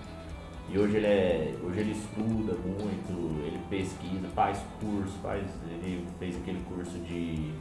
E 0.69 0.79
hoje 0.79 0.97
ele 0.97 1.07
é, 1.07 1.55
hoje 1.63 1.81
ele 1.81 1.93
estuda 1.93 2.55
muito, 2.55 3.41
ele 3.47 3.59
pesquisa, 3.71 4.27
faz 4.35 4.59
curso, 4.81 5.17
faz, 5.23 5.45
ele 5.71 6.05
fez 6.19 6.37
aquele 6.37 6.61
curso 6.69 6.99
de, 6.99 7.53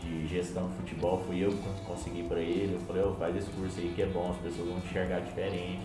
de 0.00 0.26
gestão 0.28 0.68
de 0.68 0.74
futebol, 0.76 1.22
fui 1.26 1.44
eu 1.44 1.50
que 1.50 1.84
consegui 1.84 2.22
pra 2.22 2.38
ele, 2.40 2.74
eu 2.74 2.80
falei, 2.86 3.02
ó, 3.02 3.12
faz 3.14 3.36
esse 3.36 3.50
curso 3.50 3.80
aí 3.80 3.92
que 3.96 4.02
é 4.02 4.06
bom, 4.06 4.30
as 4.30 4.36
pessoas 4.36 4.68
vão 4.68 4.78
enxergar 4.78 5.20
diferente, 5.20 5.80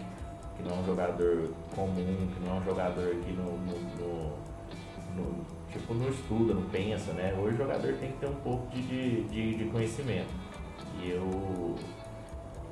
que 0.55 0.63
não 0.63 0.75
é 0.77 0.79
um 0.79 0.85
jogador 0.85 1.49
comum, 1.75 2.27
que 2.33 2.45
não 2.47 2.55
é 2.55 2.59
um 2.59 2.63
jogador 2.63 3.15
que 3.15 3.31
no, 3.33 3.43
no, 3.57 3.79
no- 3.99 4.37
no- 5.15 5.45
tipo, 5.71 5.93
não 5.95 6.07
estuda, 6.09 6.53
não 6.53 6.63
pensa, 6.69 7.11
né? 7.13 7.33
Hoje 7.41 7.55
o 7.55 7.57
jogador 7.57 7.93
tem 7.95 8.11
que 8.11 8.17
ter 8.19 8.27
um 8.27 8.35
pouco 8.35 8.67
de, 8.69 9.23
de, 9.23 9.55
de 9.55 9.65
conhecimento. 9.65 10.29
E 11.01 11.09
eu 11.09 11.75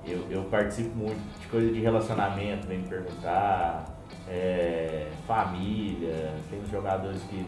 eu, 0.05 0.25
eu 0.29 0.43
participo 0.43 0.95
muito 0.95 1.19
de 1.39 1.47
coisa 1.47 1.71
de 1.71 1.79
relacionamento, 1.79 2.67
vem 2.67 2.79
me 2.79 2.87
perguntar, 2.87 3.85
é, 4.27 5.09
família, 5.25 6.33
tem 6.49 6.59
uns 6.59 6.69
jogadores 6.69 7.21
que, 7.23 7.45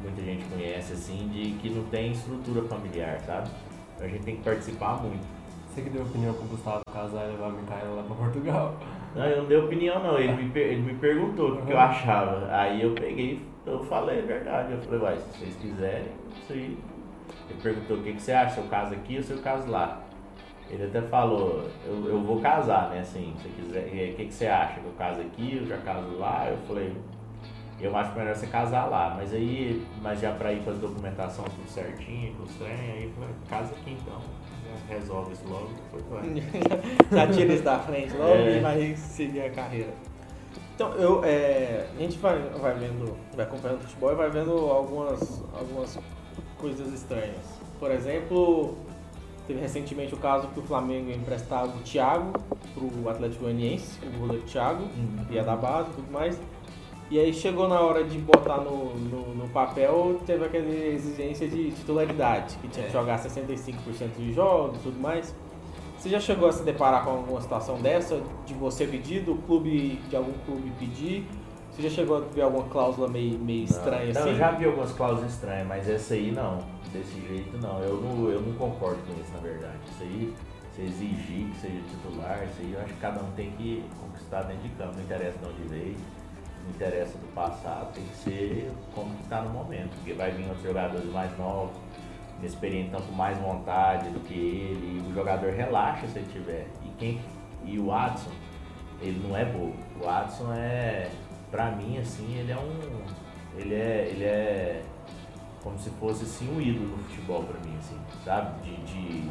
muita 0.00 0.20
gente 0.20 0.44
conhece 0.46 0.92
assim, 0.94 1.28
de 1.28 1.52
que 1.58 1.70
não 1.70 1.84
tem 1.84 2.12
estrutura 2.12 2.62
familiar, 2.62 3.20
sabe? 3.20 3.48
Então 3.94 4.06
a 4.06 4.10
gente 4.10 4.24
tem 4.24 4.36
que 4.36 4.42
participar 4.42 5.00
muito. 5.00 5.24
Você 5.68 5.82
que 5.82 5.90
deu 5.90 6.02
opinião 6.02 6.34
pro 6.34 6.44
Gustavo 6.44 6.82
casar 6.92 7.24
e 7.26 7.30
levar 7.30 7.46
a 7.46 7.50
Micaela 7.50 7.94
lá 7.94 8.02
pra 8.02 8.16
Portugal. 8.16 8.76
Não, 9.14 9.26
eu 9.26 9.42
não 9.42 9.44
dei 9.44 9.58
opinião 9.58 10.02
não, 10.02 10.18
ele 10.18 10.32
me, 10.32 10.58
ele 10.58 10.80
me 10.80 10.94
perguntou 10.94 11.52
o 11.52 11.66
que 11.66 11.70
eu 11.70 11.78
achava. 11.78 12.48
Aí 12.50 12.80
eu 12.80 12.94
peguei, 12.94 13.46
eu 13.66 13.84
falei 13.84 14.20
a 14.20 14.22
verdade. 14.22 14.72
Eu 14.72 14.80
falei, 14.80 15.00
uai, 15.00 15.18
se 15.18 15.38
vocês 15.38 15.56
quiserem, 15.56 16.08
isso 16.42 16.52
aí. 16.54 16.78
Ele 17.50 17.60
perguntou 17.62 17.98
o 17.98 18.02
que, 18.02 18.14
que 18.14 18.22
você 18.22 18.32
acha, 18.32 18.54
se 18.54 18.60
eu 18.60 18.68
caso 18.68 18.94
aqui 18.94 19.18
ou 19.18 19.22
se 19.22 19.32
eu 19.32 19.38
caso 19.42 19.70
lá. 19.70 20.00
Ele 20.70 20.84
até 20.84 21.02
falou, 21.02 21.68
eu, 21.84 22.08
eu 22.08 22.20
vou 22.22 22.40
casar, 22.40 22.90
né? 22.90 23.00
Assim, 23.00 23.34
se 23.42 23.48
quiser. 23.48 23.84
O 24.12 24.16
que, 24.16 24.24
que 24.26 24.32
você 24.32 24.46
acha? 24.46 24.80
Que 24.80 24.86
eu 24.86 24.92
caso 24.92 25.20
aqui, 25.20 25.58
eu 25.58 25.66
já 25.66 25.76
caso 25.78 26.16
lá? 26.16 26.46
Eu 26.48 26.56
falei, 26.66 26.96
eu 27.80 27.94
acho 27.96 28.16
melhor 28.16 28.34
você 28.34 28.46
casar 28.46 28.86
lá, 28.86 29.14
mas 29.16 29.34
aí, 29.34 29.84
mas 30.00 30.20
já 30.20 30.32
pra 30.32 30.52
ir 30.52 30.62
as 30.66 30.78
documentação 30.78 31.44
tudo 31.44 31.68
certinho, 31.68 32.34
com 32.34 32.44
os 32.44 32.54
trem, 32.54 32.72
aí 32.72 33.04
eu 33.04 33.10
falei, 33.10 33.34
casa 33.50 33.74
aqui 33.74 33.98
então. 34.00 34.20
Já 34.88 34.94
resolve 34.94 35.32
isso 35.32 35.48
logo, 35.48 35.68
depois 35.68 36.04
vai. 36.06 36.22
Já 37.12 37.26
tira 37.32 37.52
isso 37.52 37.62
da 37.64 37.78
frente 37.80 38.16
logo 38.16 38.32
É. 38.32 38.56
e 38.56 38.60
vai 38.60 38.96
seguir 38.96 39.42
a 39.42 39.50
carreira. 39.50 39.92
Então, 40.74 40.94
eu, 40.94 41.22
é, 41.24 41.86
a 41.94 42.00
gente 42.00 42.18
vai, 42.18 42.38
vai 42.38 42.74
vendo, 42.74 43.14
vai 43.36 43.44
acompanhando 43.44 43.80
o 43.80 43.82
futebol 43.82 44.12
e 44.12 44.14
vai 44.14 44.30
vendo 44.30 44.52
algumas, 44.52 45.42
algumas 45.52 45.98
coisas 46.58 46.92
estranhas. 46.94 47.60
Por 47.78 47.90
exemplo, 47.90 48.78
teve 49.46 49.60
recentemente 49.60 50.14
o 50.14 50.16
caso 50.16 50.48
que 50.48 50.60
o 50.60 50.62
Flamengo 50.62 51.10
emprestava 51.10 51.66
o 51.66 51.80
Thiago 51.80 52.32
pro 52.74 53.08
Atlético 53.08 53.44
Goianiense, 53.44 53.98
o 54.06 54.18
goleiro 54.18 54.44
Thiago, 54.44 54.84
ia 55.30 55.42
da 55.42 55.56
base 55.56 55.90
e 55.90 55.94
tudo 55.94 56.12
mais. 56.12 56.38
E 57.10 57.18
aí 57.18 57.32
chegou 57.34 57.68
na 57.68 57.78
hora 57.78 58.04
de 58.04 58.16
botar 58.18 58.56
no, 58.58 58.94
no, 58.94 59.34
no 59.34 59.48
papel, 59.48 60.18
teve 60.24 60.46
aquela 60.46 60.66
exigência 60.66 61.46
de 61.46 61.70
titularidade, 61.72 62.56
que 62.56 62.68
tinha 62.68 62.86
que 62.86 62.92
jogar 62.92 63.22
65% 63.22 63.74
dos 64.16 64.34
jogos 64.34 64.78
e 64.78 64.82
tudo 64.82 64.98
mais. 64.98 65.34
Você 65.98 66.08
já 66.08 66.18
chegou 66.18 66.48
a 66.48 66.52
se 66.52 66.62
deparar 66.62 67.04
com 67.04 67.10
alguma 67.10 67.40
situação 67.40 67.80
dessa, 67.80 68.20
de 68.46 68.54
você 68.54 68.86
pedir, 68.86 69.20
do 69.20 69.34
clube, 69.42 70.00
de 70.08 70.16
algum 70.16 70.32
clube 70.46 70.72
pedir? 70.78 71.26
Você 71.70 71.82
já 71.82 71.90
chegou 71.90 72.16
a 72.16 72.20
ver 72.20 72.42
alguma 72.42 72.64
cláusula 72.64 73.08
meio, 73.08 73.38
meio 73.38 73.64
estranha 73.64 74.12
não, 74.12 74.20
assim? 74.22 74.30
eu 74.30 74.36
já 74.36 74.50
vi 74.50 74.64
algumas 74.64 74.92
cláusulas 74.92 75.32
estranhas, 75.32 75.66
mas 75.66 75.88
essa 75.88 76.14
aí 76.14 76.32
não. 76.32 76.58
Desse 76.92 77.20
jeito 77.26 77.56
não. 77.58 77.80
Eu 77.80 78.00
não, 78.00 78.28
eu 78.28 78.40
não 78.40 78.52
concordo 78.54 79.00
com 79.06 79.18
isso, 79.20 79.32
na 79.32 79.40
verdade. 79.40 79.78
Isso 79.90 80.02
aí, 80.02 80.34
você 80.70 80.82
exigir 80.82 81.50
que 81.50 81.56
seja 81.60 81.80
titular, 81.88 82.44
isso 82.44 82.60
aí 82.60 82.72
eu 82.72 82.80
acho 82.80 82.92
que 82.92 83.00
cada 83.00 83.22
um 83.22 83.30
tem 83.32 83.50
que 83.52 83.84
conquistar 84.00 84.42
dentro 84.42 84.62
de 84.62 84.68
campo. 84.70 84.94
Não 84.96 85.02
interessa 85.02 85.38
de 85.38 85.46
onde 85.46 85.68
veio, 85.68 85.96
não 86.64 86.70
interessa 86.70 87.18
do 87.18 87.34
passado, 87.34 87.94
tem 87.94 88.04
que 88.04 88.16
ser 88.16 88.72
como 88.94 89.14
que 89.16 89.24
tá 89.28 89.40
no 89.40 89.50
momento. 89.50 89.90
Porque 89.96 90.12
vai 90.12 90.32
vir 90.32 90.44
outros 90.44 90.62
jogadores 90.62 91.10
mais 91.10 91.36
novos, 91.38 91.74
inexperientes, 92.38 92.92
estão 92.92 93.06
com 93.06 93.14
mais 93.14 93.38
vontade 93.38 94.10
do 94.10 94.20
que 94.20 94.34
ele, 94.34 95.02
e 95.02 95.10
o 95.10 95.14
jogador 95.14 95.50
relaxa 95.52 96.06
se 96.08 96.18
ele 96.18 96.28
tiver. 96.30 96.66
E, 96.84 96.88
quem, 96.98 97.20
e 97.64 97.78
o 97.78 97.90
Adson, 97.90 98.30
ele 99.00 99.26
não 99.26 99.36
é 99.36 99.44
bobo. 99.46 99.74
O 99.98 100.08
Adson 100.08 100.52
é, 100.52 101.10
pra 101.50 101.70
mim, 101.70 101.98
assim, 101.98 102.38
ele 102.38 102.52
é 102.52 102.56
um. 102.56 103.02
Ele 103.56 103.74
é. 103.74 104.08
Ele 104.10 104.24
é 104.24 104.82
como 105.62 105.78
se 105.78 105.90
fosse 105.90 106.24
assim 106.24 106.48
um 106.54 106.60
ídolo 106.60 106.88
no 106.96 106.98
futebol 107.04 107.44
pra 107.44 107.58
mim, 107.60 107.76
assim, 107.78 107.96
sabe? 108.24 108.60
De, 108.62 108.76
de, 108.82 109.22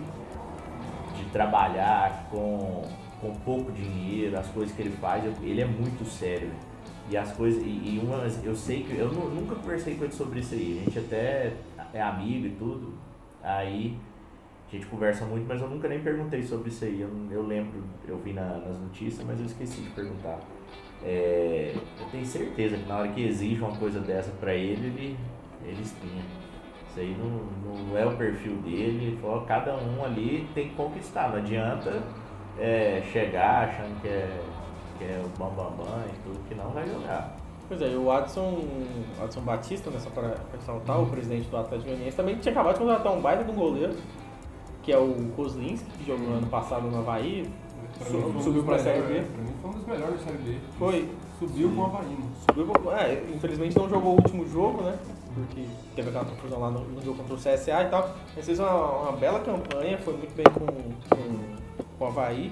de 1.17 1.29
trabalhar 1.31 2.27
com, 2.31 2.83
com 3.19 3.33
pouco 3.45 3.71
dinheiro, 3.71 4.37
as 4.37 4.47
coisas 4.47 4.75
que 4.75 4.81
ele 4.81 4.91
faz, 4.97 5.23
ele 5.41 5.61
é 5.61 5.65
muito 5.65 6.05
sério. 6.05 6.51
E 7.09 7.17
as 7.17 7.31
coisas, 7.33 7.61
e, 7.61 7.67
e 7.67 8.01
umas, 8.01 8.43
eu 8.45 8.55
sei 8.55 8.83
que, 8.83 8.95
eu 8.95 9.11
nu- 9.11 9.29
nunca 9.29 9.55
conversei 9.55 9.95
com 9.95 10.05
ele 10.05 10.13
sobre 10.13 10.39
isso 10.39 10.53
aí, 10.53 10.79
a 10.81 10.85
gente 10.89 10.99
até 10.99 11.53
é 11.93 12.01
amigo 12.01 12.45
e 12.47 12.51
tudo, 12.51 12.93
aí 13.43 13.97
a 14.69 14.71
gente 14.75 14.85
conversa 14.85 15.25
muito, 15.25 15.45
mas 15.45 15.59
eu 15.61 15.67
nunca 15.69 15.89
nem 15.89 15.99
perguntei 15.99 16.41
sobre 16.43 16.69
isso 16.69 16.85
aí, 16.85 17.01
eu, 17.01 17.09
eu 17.29 17.45
lembro, 17.45 17.83
eu 18.07 18.17
vi 18.19 18.31
na- 18.31 18.57
nas 18.59 18.79
notícias, 18.79 19.25
mas 19.27 19.37
eu 19.39 19.45
esqueci 19.45 19.81
de 19.81 19.89
perguntar. 19.89 20.39
É, 21.03 21.73
eu 21.99 22.05
tenho 22.11 22.25
certeza 22.25 22.77
que 22.77 22.87
na 22.87 22.99
hora 22.99 23.07
que 23.09 23.21
exige 23.21 23.59
uma 23.61 23.75
coisa 23.75 23.99
dessa 23.99 24.31
pra 24.39 24.53
ele, 24.53 24.87
ele, 24.87 25.17
ele 25.65 25.81
espinha. 25.81 26.23
Isso 26.89 26.99
aí 26.99 27.15
não, 27.17 27.85
não 27.87 27.97
é 27.97 28.05
o 28.05 28.15
perfil 28.17 28.53
dele. 28.57 29.07
Ele 29.07 29.17
falou, 29.21 29.41
cada 29.41 29.75
um 29.75 30.03
ali 30.03 30.47
tem 30.53 30.69
que 30.69 30.75
conquistar. 30.75 31.29
Não 31.29 31.37
adianta 31.37 32.01
é, 32.59 33.01
chegar 33.11 33.69
achando 33.69 34.01
que 34.01 34.07
é, 34.07 34.41
que 34.97 35.03
é 35.05 35.21
o 35.23 35.29
bambambam 35.39 35.71
bam, 35.77 35.85
bam 35.85 36.03
e 36.07 36.23
tudo, 36.23 36.39
que 36.49 36.55
não 36.55 36.69
vai 36.71 36.85
jogar. 36.87 37.37
Pois 37.69 37.81
é, 37.81 37.87
e 37.93 37.95
o 37.95 38.11
Adson, 38.11 38.59
Adson 39.23 39.41
Batista, 39.41 39.89
né, 39.89 39.97
só 39.99 40.09
para 40.09 40.35
ressaltar, 40.51 41.01
o 41.01 41.05
presidente 41.05 41.47
do 41.47 41.55
Atlético 41.55 41.87
Goianiense, 41.89 42.17
também 42.17 42.35
tinha 42.35 42.51
acabado 42.51 42.73
de 42.73 42.79
contratar 42.81 43.13
um 43.13 43.21
baita 43.21 43.45
de 43.45 43.51
um 43.51 43.55
goleiro, 43.55 43.95
que 44.83 44.91
é 44.91 44.97
o 44.97 45.31
Kozlinski, 45.37 45.89
que 45.91 46.05
jogou 46.05 46.27
no 46.27 46.35
ano 46.39 46.47
passado 46.47 46.89
no 46.91 46.97
Havaí, 46.99 47.49
Pra 47.97 48.07
Su- 48.07 48.13
mim 48.17 48.21
foi 48.23 48.31
um 48.31 48.41
subiu 48.41 48.61
dos 48.61 48.65
pra 48.65 48.79
Série 48.79 49.01
B. 49.01 49.21
Pra 49.21 49.43
mim 49.43 49.53
foi 49.61 49.69
um 49.69 49.73
dos 49.73 49.85
melhores 49.85 50.13
da 50.15 50.19
Série 50.25 50.37
B. 50.39 50.57
foi, 50.77 51.09
Subiu 51.39 51.69
com 51.73 51.81
o 51.81 51.85
Havaí. 51.85 52.07
né? 52.09 52.29
subiu, 52.49 52.91
é, 52.91 53.23
infelizmente 53.35 53.77
não 53.77 53.89
jogou 53.89 54.11
o 54.11 54.15
último 54.15 54.45
jogo, 54.47 54.81
né, 54.83 54.97
porque 55.33 55.65
teve 55.95 56.09
aquela 56.09 56.25
confusão 56.25 56.59
lá 56.59 56.69
no, 56.69 56.81
no 56.81 57.01
jogo 57.01 57.17
contra 57.17 57.35
o 57.35 57.37
CSA 57.37 57.83
e 57.83 57.89
tal, 57.89 58.15
mas 58.35 58.45
fez 58.45 58.59
uma, 58.59 58.73
uma 58.73 59.11
bela 59.13 59.39
campanha, 59.39 59.97
foi 59.97 60.15
muito 60.15 60.35
bem 60.35 60.45
com, 60.45 60.65
com, 60.65 61.87
com 61.97 62.05
o 62.05 62.07
Havaí, 62.07 62.51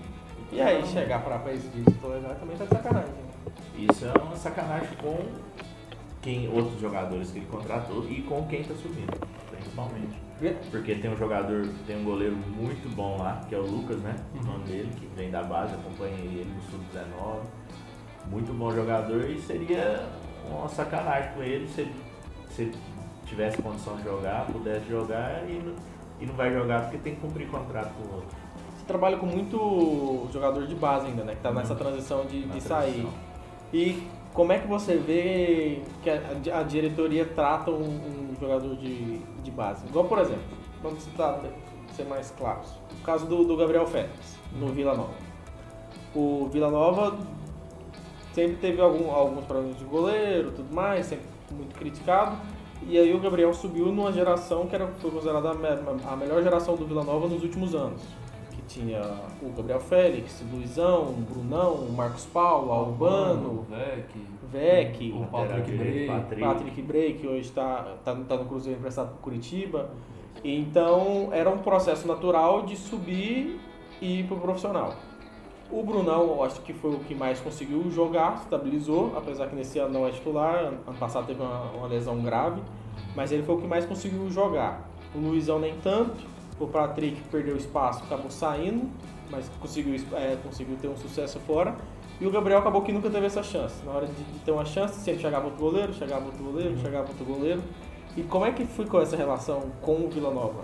e 0.51 0.61
aí 0.61 0.85
chegar 0.85 1.23
para 1.23 1.37
país 1.39 1.61
de 1.71 1.83
titularidade 1.83 2.39
também 2.39 2.57
tá 2.57 2.65
de 2.65 2.71
sacanagem, 2.71 3.11
né? 3.11 3.29
Isso 3.77 4.05
é 4.05 4.21
uma 4.21 4.35
sacanagem 4.35 4.89
com 5.01 5.17
quem, 6.21 6.49
outros 6.49 6.79
jogadores 6.79 7.31
que 7.31 7.39
ele 7.39 7.45
contratou 7.45 8.05
e 8.09 8.21
com 8.23 8.45
quem 8.47 8.63
tá 8.63 8.73
subindo, 8.75 9.17
principalmente. 9.51 10.29
Porque 10.71 10.95
tem 10.95 11.11
um 11.11 11.17
jogador, 11.17 11.67
tem 11.85 11.97
um 11.97 12.03
goleiro 12.03 12.35
muito 12.35 12.93
bom 12.95 13.17
lá, 13.17 13.41
que 13.47 13.55
é 13.55 13.57
o 13.57 13.65
Lucas, 13.65 13.97
né? 13.99 14.15
O 14.39 14.43
nome 14.43 14.63
dele, 14.65 14.89
que 14.97 15.05
vem 15.15 15.29
da 15.29 15.43
base, 15.43 15.73
acompanhei 15.73 16.17
ele 16.17 16.51
no 16.55 16.61
Sub-19. 16.63 17.41
Muito 18.29 18.53
bom 18.53 18.71
jogador 18.71 19.29
e 19.29 19.39
seria 19.41 20.07
uma 20.49 20.67
sacanagem 20.67 21.33
com 21.33 21.43
ele 21.43 21.67
se 21.67 21.81
ele, 21.81 21.93
se 22.59 22.71
tivesse 23.25 23.61
condição 23.61 23.95
de 23.95 24.03
jogar, 24.03 24.45
pudesse 24.47 24.89
jogar 24.89 25.47
e 25.47 25.53
não, 25.59 25.75
e 26.19 26.25
não 26.25 26.33
vai 26.33 26.51
jogar 26.51 26.81
porque 26.83 26.97
tem 26.97 27.15
que 27.15 27.21
cumprir 27.21 27.47
contrato 27.47 27.93
com 27.93 28.09
o 28.09 28.15
outro. 28.15 28.37
Você 28.77 28.85
trabalha 28.85 29.17
com 29.17 29.25
muito 29.25 30.27
jogador 30.33 30.67
de 30.67 30.75
base 30.75 31.07
ainda, 31.07 31.23
né? 31.23 31.35
Que 31.35 31.41
tá 31.41 31.51
nessa 31.51 31.75
transição 31.75 32.25
de, 32.25 32.43
de 32.47 32.61
sair. 32.61 33.07
E 33.71 34.03
como 34.33 34.51
é 34.51 34.59
que 34.59 34.67
você 34.67 34.97
vê 34.97 35.81
que 36.03 36.09
a, 36.09 36.59
a 36.59 36.63
diretoria 36.63 37.25
trata 37.25 37.71
um, 37.71 38.31
um 38.31 38.35
jogador 38.39 38.75
de, 38.75 39.19
de 39.19 39.51
base? 39.51 39.85
Igual, 39.87 40.05
por 40.05 40.19
exemplo, 40.19 40.57
vamos 40.83 41.03
citar, 41.03 41.39
ser 41.95 42.05
mais 42.05 42.31
claros, 42.31 42.67
o 42.99 43.03
caso 43.03 43.25
do, 43.25 43.43
do 43.45 43.55
Gabriel 43.55 43.87
Félix, 43.87 44.37
no 44.53 44.67
Vila 44.67 44.95
Nova. 44.95 45.13
O 46.15 46.49
Vila 46.51 46.69
Nova 46.69 47.17
sempre 48.33 48.57
teve 48.57 48.81
algum, 48.81 49.11
alguns 49.11 49.45
problemas 49.45 49.77
de 49.77 49.85
goleiro 49.85 50.51
tudo 50.51 50.73
mais, 50.73 51.05
sempre 51.05 51.38
muito 51.53 51.75
criticado. 51.75 52.37
E 52.87 52.97
aí 52.97 53.13
o 53.13 53.19
Gabriel 53.19 53.53
subiu 53.53 53.87
numa 53.87 54.11
geração 54.11 54.65
que 54.65 54.73
era, 54.75 54.87
foi 54.99 55.11
considerada 55.11 55.51
a, 55.51 55.53
me- 55.53 56.01
a 56.09 56.15
melhor 56.15 56.41
geração 56.41 56.75
do 56.75 56.85
Vila 56.85 57.03
Nova 57.03 57.27
nos 57.27 57.43
últimos 57.43 57.75
anos. 57.75 58.01
Que 58.51 58.61
tinha 58.63 59.01
o 59.41 59.49
Gabriel 59.55 59.79
Félix, 59.81 60.41
o 60.41 60.55
Luizão, 60.55 61.09
o 61.09 61.25
Brunão, 61.29 61.73
o 61.73 61.91
Marcos 61.91 62.25
Paulo, 62.25 62.69
o 62.69 62.71
Albano, 62.71 63.65
Vec, 63.69 64.07
Vec, 64.51 65.13
o 65.13 65.25
Patrick 65.27 65.71
Bray. 65.71 66.07
Patrick. 66.07 66.41
Patrick 66.41 67.13
que 67.19 67.27
hoje 67.27 67.41
está 67.41 67.95
tá, 68.03 68.15
tá 68.15 68.37
no 68.37 68.45
Cruzeiro 68.45 68.79
emprestado 68.79 69.09
para 69.09 69.17
Curitiba. 69.17 69.89
Então 70.43 71.29
era 71.33 71.49
um 71.49 71.57
processo 71.57 72.07
natural 72.07 72.61
de 72.61 72.77
subir 72.77 73.59
e 74.01 74.21
ir 74.21 74.23
para 74.27 74.37
o 74.37 74.39
profissional. 74.39 74.93
O 75.71 75.83
Brunão, 75.83 76.23
eu 76.23 76.43
acho 76.43 76.61
que 76.61 76.73
foi 76.73 76.95
o 76.95 76.99
que 76.99 77.13
mais 77.13 77.39
conseguiu 77.39 77.91
jogar, 77.91 78.37
estabilizou, 78.41 79.13
apesar 79.15 79.47
que 79.47 79.55
nesse 79.55 79.77
ano 79.77 79.93
não 79.93 80.07
é 80.07 80.09
titular, 80.09 80.65
ano 80.65 80.97
passado 80.99 81.27
teve 81.27 81.39
uma, 81.41 81.61
uma 81.71 81.87
lesão 81.87 82.19
grave, 82.21 82.59
mas 83.15 83.31
ele 83.31 83.43
foi 83.43 83.55
o 83.55 83.61
que 83.61 83.67
mais 83.67 83.85
conseguiu 83.85 84.31
jogar. 84.31 84.89
O 85.13 85.19
Luizão 85.19 85.59
nem 85.59 85.75
tanto, 85.77 86.25
o 86.59 86.65
Patrick 86.65 87.21
perdeu 87.29 87.55
espaço, 87.55 88.03
acabou 88.03 88.31
saindo, 88.31 88.89
mas 89.29 89.47
conseguiu, 89.61 89.95
é, 90.13 90.37
conseguiu 90.43 90.75
ter 90.77 90.87
um 90.87 90.97
sucesso 90.97 91.39
fora. 91.41 91.75
E 92.19 92.25
o 92.25 92.31
Gabriel 92.31 92.59
acabou 92.59 92.81
que 92.81 92.91
nunca 92.91 93.09
teve 93.09 93.27
essa 93.27 93.43
chance. 93.43 93.85
Na 93.85 93.91
hora 93.91 94.07
de, 94.07 94.23
de 94.23 94.39
ter 94.39 94.51
uma 94.51 94.65
chance, 94.65 94.99
sempre 94.99 95.21
chegava 95.21 95.45
outro 95.45 95.59
goleiro, 95.59 95.93
chegava 95.93 96.25
outro 96.25 96.43
goleiro, 96.43 96.77
chegava 96.79 97.07
outro 97.07 97.23
goleiro. 97.23 97.61
E 98.17 98.23
como 98.23 98.43
é 98.43 98.51
que 98.51 98.65
ficou 98.65 99.01
essa 99.01 99.15
relação 99.15 99.69
com 99.81 100.03
o 100.05 100.09
Vila 100.09 100.33
Nova? 100.33 100.63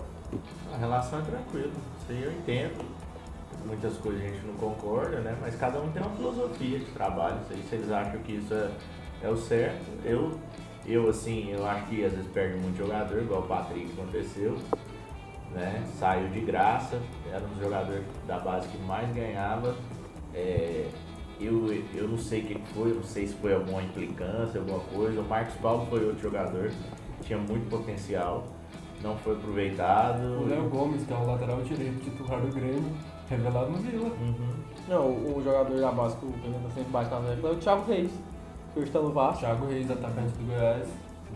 A 0.73 0.77
relação 0.77 1.19
é 1.19 1.21
tranquila, 1.21 1.71
isso 1.99 2.11
aí 2.11 2.23
eu 2.23 2.31
entendo. 2.31 2.94
Muitas 3.65 3.97
coisas 3.97 4.21
a 4.21 4.27
gente 4.27 4.45
não 4.45 4.53
concorda, 4.55 5.19
né? 5.21 5.35
Mas 5.41 5.55
cada 5.55 5.79
um 5.81 5.91
tem 5.91 6.01
uma 6.01 6.15
filosofia 6.15 6.79
de 6.79 6.85
trabalho. 6.85 7.37
Se 7.47 7.75
eles 7.75 7.91
acham 7.91 8.21
que 8.21 8.33
isso 8.33 8.53
é, 8.53 8.71
é 9.23 9.29
o 9.29 9.35
certo, 9.35 9.83
eu, 10.03 10.39
eu 10.85 11.09
assim, 11.09 11.51
eu 11.51 11.65
acho 11.65 11.87
que 11.87 12.05
às 12.05 12.11
vezes 12.11 12.27
perde 12.31 12.59
muito 12.59 12.77
jogador, 12.77 13.21
igual 13.21 13.41
o 13.41 13.47
Patrick 13.47 13.91
aconteceu. 13.93 14.57
Né? 15.51 15.83
Saiu 15.97 16.29
de 16.29 16.41
graça, 16.41 17.01
era 17.31 17.43
um 17.43 17.49
dos 17.49 17.59
jogadores 17.59 18.03
da 18.27 18.39
base 18.39 18.67
que 18.67 18.77
mais 18.79 19.11
ganhava. 19.15 19.75
É, 20.33 20.87
eu, 21.39 21.67
eu 21.93 22.07
não 22.07 22.17
sei 22.17 22.41
o 22.41 22.45
que 22.45 22.61
foi, 22.73 22.93
não 22.93 23.03
sei 23.03 23.27
se 23.27 23.33
foi 23.35 23.53
alguma 23.53 23.81
implicância, 23.81 24.59
alguma 24.59 24.79
coisa. 24.79 25.21
O 25.21 25.23
Marcos 25.23 25.55
Paulo 25.55 25.85
foi 25.87 26.05
outro 26.05 26.21
jogador, 26.21 26.71
tinha 27.23 27.39
muito 27.39 27.69
potencial, 27.69 28.45
não 29.01 29.17
foi 29.17 29.33
aproveitado. 29.33 30.41
O 30.41 30.47
Léo 30.47 30.69
Gomes, 30.69 31.05
que 31.05 31.13
é 31.13 31.15
o 31.15 31.25
lateral 31.25 31.61
direito 31.61 32.03
titular 32.03 32.39
do 32.41 32.53
Grêmio, 32.53 32.93
revelado 33.29 33.71
no 33.71 33.77
Vila. 33.77 34.05
Uhum. 34.07 34.53
Não, 34.87 35.05
o, 35.07 35.37
o 35.37 35.43
jogador 35.43 35.79
da 35.79 35.91
base 35.91 36.15
que 36.17 36.25
o 36.25 36.31
Fernando 36.33 36.73
sempre 36.73 36.91
bate 36.91 37.09
na 37.11 37.19
tecla 37.21 37.49
é 37.49 37.53
o 37.53 37.55
Thiago 37.57 37.83
Reis, 37.91 38.11
que 38.73 38.79
hoje 38.79 38.87
está 38.89 38.99
no 38.99 39.11
Vasco. 39.11 39.39
Thiago 39.39 39.65
Reis, 39.67 39.89
atacante 39.91 40.31
do 40.33 40.45
Goiás. 40.47 40.87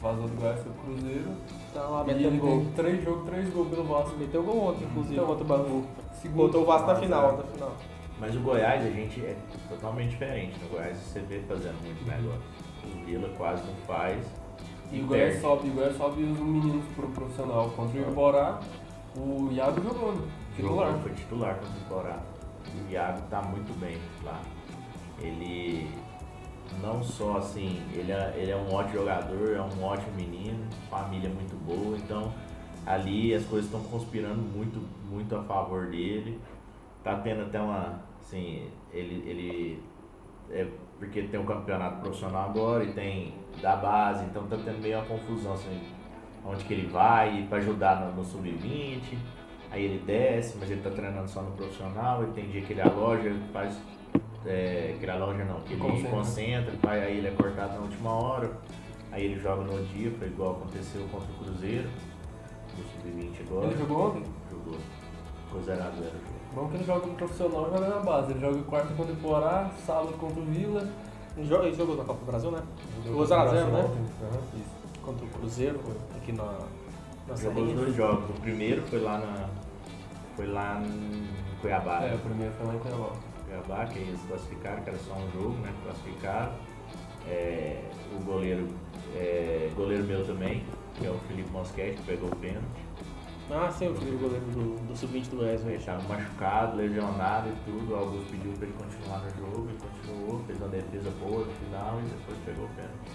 vazou 0.02 0.28
do 0.28 0.36
Goiás 0.40 0.60
foi 0.62 0.72
pro 0.72 0.84
Cruzeiro. 0.84 1.30
Tá 1.74 1.82
lá 1.82 2.06
E 2.08 2.12
ele 2.12 2.38
gol. 2.38 2.50
tem 2.50 2.66
três 2.76 3.04
jogos, 3.04 3.26
três 3.30 3.50
gols 3.54 3.68
pelo 3.70 3.84
Vasco. 3.86 4.18
Meteu 4.18 4.44
gol 4.44 4.68
ontem, 4.70 4.86
inclusive, 4.86 5.14
Então, 5.16 5.26
contra 5.28 5.44
o 5.44 5.48
Bangu. 5.48 5.86
Segundo. 6.22 6.38
Botou 6.38 6.62
o 6.64 6.66
Vasco 6.66 6.88
na 6.88 6.96
final, 6.96 7.32
tá. 7.32 7.38
na 7.38 7.44
final. 7.44 7.72
Mas 8.20 8.36
o 8.36 8.40
Goiás 8.42 8.86
a 8.86 8.90
gente 8.90 9.22
é 9.22 9.36
totalmente 9.70 10.10
diferente. 10.10 10.60
No 10.62 10.70
Goiás 10.70 10.98
você 10.98 11.20
vê 11.22 11.40
fazendo 11.48 11.82
muito 11.84 12.06
negócio. 12.06 12.42
O 12.86 13.06
Vila 13.06 13.30
quase 13.38 13.64
não 13.66 13.76
faz. 13.88 14.26
E 14.92 15.00
o 15.02 15.06
Goiás 15.06 15.30
perde. 15.34 15.42
sobe, 15.42 15.70
o 15.70 15.74
Goiás 15.74 15.96
sobe 15.98 16.24
os 16.24 16.40
meninos 16.40 16.84
pro 16.96 17.08
profissional 17.10 17.70
contra 17.70 18.00
o 18.02 18.10
Iborá. 18.12 18.60
O 19.16 19.50
Iago 19.52 19.82
jogou, 19.82 20.12
né? 20.14 20.22
Titular. 20.60 20.94
Foi 21.00 21.12
titular 21.14 21.56
contra 21.56 21.80
o. 21.80 22.20
O 22.88 22.92
Iago 22.92 23.22
tá 23.30 23.42
muito 23.42 23.78
bem 23.80 23.98
lá. 24.24 24.42
Ele 25.20 25.90
não 26.82 27.02
só 27.02 27.38
assim, 27.38 27.82
ele 27.94 28.12
é, 28.12 28.34
ele 28.38 28.52
é 28.52 28.56
um 28.56 28.72
ótimo 28.74 29.00
jogador, 29.00 29.56
é 29.56 29.62
um 29.62 29.84
ótimo 29.84 30.16
menino, 30.16 30.68
família 30.90 31.30
muito 31.30 31.56
boa, 31.66 31.98
então 31.98 32.32
ali 32.86 33.34
as 33.34 33.44
coisas 33.46 33.66
estão 33.66 33.82
conspirando 33.90 34.42
muito, 34.42 34.80
muito 35.10 35.36
a 35.36 35.44
favor 35.44 35.88
dele. 35.88 36.40
Tá 37.04 37.16
tendo 37.16 37.44
até 37.44 37.60
uma, 37.60 38.02
assim, 38.22 38.70
ele, 38.94 39.24
ele 39.28 39.84
é 40.52 40.68
porque 41.00 41.24
tem 41.24 41.40
um 41.40 41.46
campeonato 41.46 42.02
profissional 42.02 42.50
agora 42.50 42.84
e 42.84 42.94
tem 42.94 43.34
da 43.62 43.76
base, 43.76 44.26
então 44.26 44.46
tá 44.48 44.58
tendo 44.58 44.82
meio 44.82 44.98
uma 44.98 45.06
confusão 45.06 45.54
assim, 45.54 45.82
onde 46.46 46.64
que 46.66 46.74
ele 46.74 46.88
vai 46.88 47.48
para 47.50 47.58
ajudar 47.60 48.02
no, 48.02 48.18
no 48.18 48.24
sub-20, 48.24 49.18
aí 49.72 49.84
ele 49.86 50.04
desce, 50.06 50.58
mas 50.60 50.70
ele 50.72 50.82
tá 50.82 50.90
treinando 50.90 51.30
só 51.30 51.42
no 51.42 51.52
profissional, 51.52 52.24
e 52.24 52.28
tem 52.28 52.50
dia 52.50 52.62
que 52.62 52.74
ele 52.74 52.82
aloja, 52.82 53.28
ele 53.28 53.44
faz 53.54 53.78
é, 54.46 54.96
que 54.98 55.06
ele 55.06 55.12
aloja 55.12 55.44
não, 55.46 55.60
que 55.62 55.74
ele 55.74 55.82
Concentra. 55.82 56.10
concentra, 56.12 56.74
vai, 56.82 57.04
aí 57.04 57.18
ele 57.18 57.28
é 57.28 57.32
cortado 57.32 57.74
na 57.74 57.80
última 57.82 58.12
hora, 58.12 58.52
aí 59.12 59.26
ele 59.26 59.40
joga 59.40 59.64
no 59.64 59.84
dia, 59.88 60.12
foi 60.18 60.28
igual 60.28 60.52
aconteceu 60.54 61.02
contra 61.12 61.28
o 61.32 61.44
Cruzeiro, 61.46 61.90
no 62.78 62.84
sub-20 62.84 63.48
agora. 63.48 63.68
Ele 63.68 63.78
jogou 63.78 64.08
ontem? 64.08 64.24
Jogou. 64.50 64.78
Ficou 65.46 65.62
0 65.64 65.82
a 65.82 65.90
0 65.90 65.96
o 65.98 66.04
jogo. 66.04 66.14
Bom 66.56 66.68
que 66.70 66.76
ele 66.78 66.84
joga 66.84 67.06
no 67.08 67.14
profissional 67.16 67.68
e 67.68 67.72
joga 67.76 67.88
na 67.90 68.00
base. 68.00 68.32
Ele 68.32 68.40
joga 68.40 68.62
quarta 68.64 68.94
contra 68.94 69.14
o 69.14 69.18
Iborá, 69.18 69.70
sábado 69.86 70.14
contra 70.14 70.40
o 70.40 70.46
Vila. 70.46 70.88
Ele 71.38 71.48
jogou- 71.48 71.66
ele 71.66 71.76
jogou 71.76 71.96
na 71.98 72.04
Copa 72.04 72.20
do 72.20 72.26
Brasil, 72.26 72.52
né? 72.52 72.62
Jogou 73.06 73.26
Jogou 73.26 73.26
0x0, 73.26 73.66
contra 73.66 73.68
o 73.68 74.32
né? 74.32 74.40
Isso. 74.56 75.02
Contra 75.04 75.26
o 75.26 75.30
Cruzeiro, 75.30 75.80
aqui 76.16 76.32
na, 76.34 76.44
na 77.28 77.36
Jogou 77.36 77.64
os 77.64 77.74
dois 77.74 77.96
jogos. 77.96 78.30
O 78.30 78.42
primeiro 78.42 78.82
foi 78.84 79.00
lá 79.00 79.18
na. 79.20 79.50
Foi 80.40 80.48
lá 80.48 80.82
em 80.82 81.28
Cuiabá. 81.60 82.02
É, 82.06 82.16
o 82.16 82.20
primeiro 82.20 82.54
foi 82.54 82.68
lá 82.68 82.76
em 82.76 82.80
Cuiabá. 82.80 83.12
Cuiabá, 83.46 83.86
que 83.88 84.00
eles 84.00 84.22
classificaram, 84.22 84.82
que 84.84 84.90
era 84.90 85.00
só 85.00 85.14
um 85.16 85.30
jogo, 85.34 85.58
né? 85.58 85.74
Classificaram. 85.84 86.54
É, 87.28 87.84
o 88.18 88.24
goleiro, 88.24 88.70
é, 89.18 89.70
goleiro 89.76 90.06
meu 90.06 90.26
também, 90.26 90.64
que 90.96 91.06
é 91.06 91.10
o 91.10 91.20
Felipe 91.28 91.52
Mosquete, 91.52 91.98
que 91.98 92.04
pegou 92.04 92.30
o 92.30 92.36
pênalti. 92.38 92.64
Ah, 93.52 93.70
sim, 93.70 93.90
o 93.90 93.94
do 93.94 94.18
goleiro 94.18 94.46
do, 94.46 94.88
do 94.88 94.96
sub-20 94.96 95.28
do 95.28 95.36
Goiás, 95.36 95.62
Ele 95.66 95.76
estava 95.76 96.02
machucado, 96.08 96.78
lesionado 96.78 97.50
e 97.50 97.56
tudo. 97.66 97.92
O 97.92 97.98
Augusto 97.98 98.32
pediu 98.32 98.54
para 98.54 98.66
ele 98.66 98.78
continuar 98.78 99.20
no 99.20 99.30
jogo, 99.32 99.68
ele 99.68 99.78
continuou, 99.78 100.44
fez 100.46 100.58
uma 100.58 100.70
defesa 100.70 101.10
boa 101.20 101.46
no 101.46 101.52
final 101.52 102.00
e 102.00 102.04
depois 102.04 102.38
pegou 102.46 102.64
o 102.64 102.70
pênalti. 102.70 103.12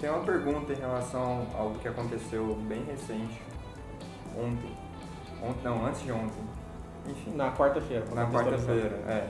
Tem 0.00 0.08
uma 0.08 0.22
pergunta 0.22 0.72
em 0.72 0.76
relação 0.76 1.48
ao 1.58 1.72
que 1.72 1.88
aconteceu 1.88 2.54
bem 2.68 2.84
recente, 2.84 3.42
ontem. 4.38 4.89
Ontem, 5.42 5.64
não, 5.64 5.86
antes 5.86 6.02
de 6.02 6.12
ontem. 6.12 6.42
Enfim, 7.08 7.32
Na 7.34 7.50
quarta-feira. 7.52 8.04
na 8.14 8.26
quarta-feira, 8.26 9.00
é. 9.08 9.28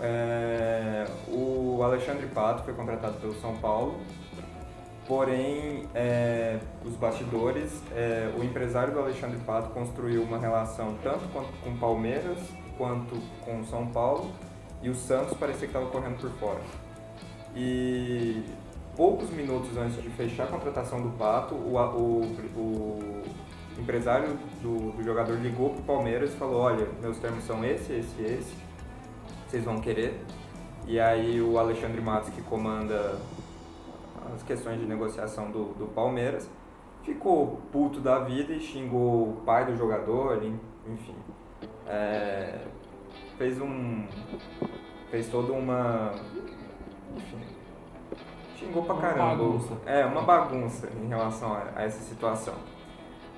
É, 0.00 1.06
O 1.28 1.80
Alexandre 1.82 2.26
Pato 2.26 2.62
foi 2.64 2.74
contratado 2.74 3.14
pelo 3.20 3.34
São 3.40 3.56
Paulo, 3.56 3.96
porém, 5.06 5.88
é, 5.94 6.58
os 6.84 6.94
bastidores, 6.94 7.82
é, 7.94 8.32
o 8.38 8.44
empresário 8.44 8.92
do 8.92 9.00
Alexandre 9.00 9.38
Pato 9.38 9.70
construiu 9.70 10.22
uma 10.22 10.38
relação 10.38 10.96
tanto 11.02 11.26
com 11.32 11.70
o 11.70 11.78
Palmeiras 11.78 12.38
quanto 12.76 13.16
com 13.44 13.60
o 13.60 13.64
São 13.66 13.86
Paulo, 13.88 14.30
e 14.82 14.88
o 14.88 14.94
Santos 14.94 15.36
parecia 15.36 15.66
que 15.66 15.76
estava 15.76 15.86
correndo 15.86 16.20
por 16.20 16.30
fora. 16.38 16.60
E 17.56 18.44
poucos 18.96 19.30
minutos 19.30 19.76
antes 19.76 20.00
de 20.00 20.08
fechar 20.10 20.44
a 20.44 20.46
contratação 20.46 21.00
do 21.02 21.10
Pato, 21.18 21.54
o, 21.56 21.76
o, 21.76 22.22
o 22.56 23.22
empresário 23.80 24.36
do, 24.62 24.92
do 24.92 25.02
jogador 25.02 25.34
ligou 25.40 25.70
pro 25.70 25.82
Palmeiras 25.82 26.32
e 26.32 26.36
falou, 26.36 26.60
olha, 26.60 26.86
meus 27.00 27.18
termos 27.18 27.44
são 27.44 27.64
esse, 27.64 27.92
esse, 27.92 28.22
esse, 28.22 28.54
vocês 29.46 29.64
vão 29.64 29.78
querer. 29.78 30.20
E 30.86 30.98
aí 30.98 31.40
o 31.40 31.58
Alexandre 31.58 32.00
Matos, 32.00 32.30
que 32.30 32.40
comanda 32.42 33.18
as 34.34 34.42
questões 34.42 34.78
de 34.80 34.86
negociação 34.86 35.50
do, 35.50 35.74
do 35.74 35.86
Palmeiras, 35.86 36.48
ficou 37.02 37.60
puto 37.72 38.00
da 38.00 38.18
vida 38.20 38.52
e 38.52 38.60
xingou 38.60 39.28
o 39.30 39.42
pai 39.44 39.64
do 39.66 39.76
jogador, 39.76 40.42
en- 40.44 40.58
enfim. 40.86 41.14
É, 41.86 42.58
fez 43.38 43.60
um. 43.60 44.04
fez 45.10 45.28
toda 45.28 45.52
uma. 45.52 46.12
Enfim. 47.16 47.38
Xingou 48.56 48.82
pra 48.82 48.94
Uma 48.94 49.02
caramba. 49.02 49.24
bagunça. 49.36 49.74
É, 49.86 50.04
uma 50.04 50.22
bagunça 50.22 50.88
em 51.02 51.08
relação 51.08 51.52
a, 51.52 51.62
a 51.76 51.82
essa 51.84 52.00
situação. 52.02 52.54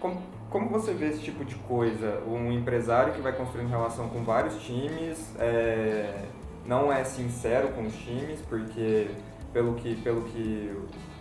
Como, 0.00 0.22
como 0.48 0.68
você 0.70 0.92
vê 0.94 1.08
esse 1.08 1.20
tipo 1.20 1.44
de 1.44 1.54
coisa? 1.54 2.22
Um 2.26 2.50
empresário 2.50 3.12
que 3.12 3.20
vai 3.20 3.32
construindo 3.32 3.68
relação 3.68 4.08
com 4.08 4.24
vários 4.24 4.60
times, 4.62 5.34
é, 5.38 6.24
não 6.64 6.92
é 6.92 7.04
sincero 7.04 7.68
com 7.68 7.86
os 7.86 7.94
times, 7.94 8.40
porque 8.48 9.08
pelo 9.52 9.74
que, 9.74 9.94
pelo 9.96 10.22
que 10.22 10.74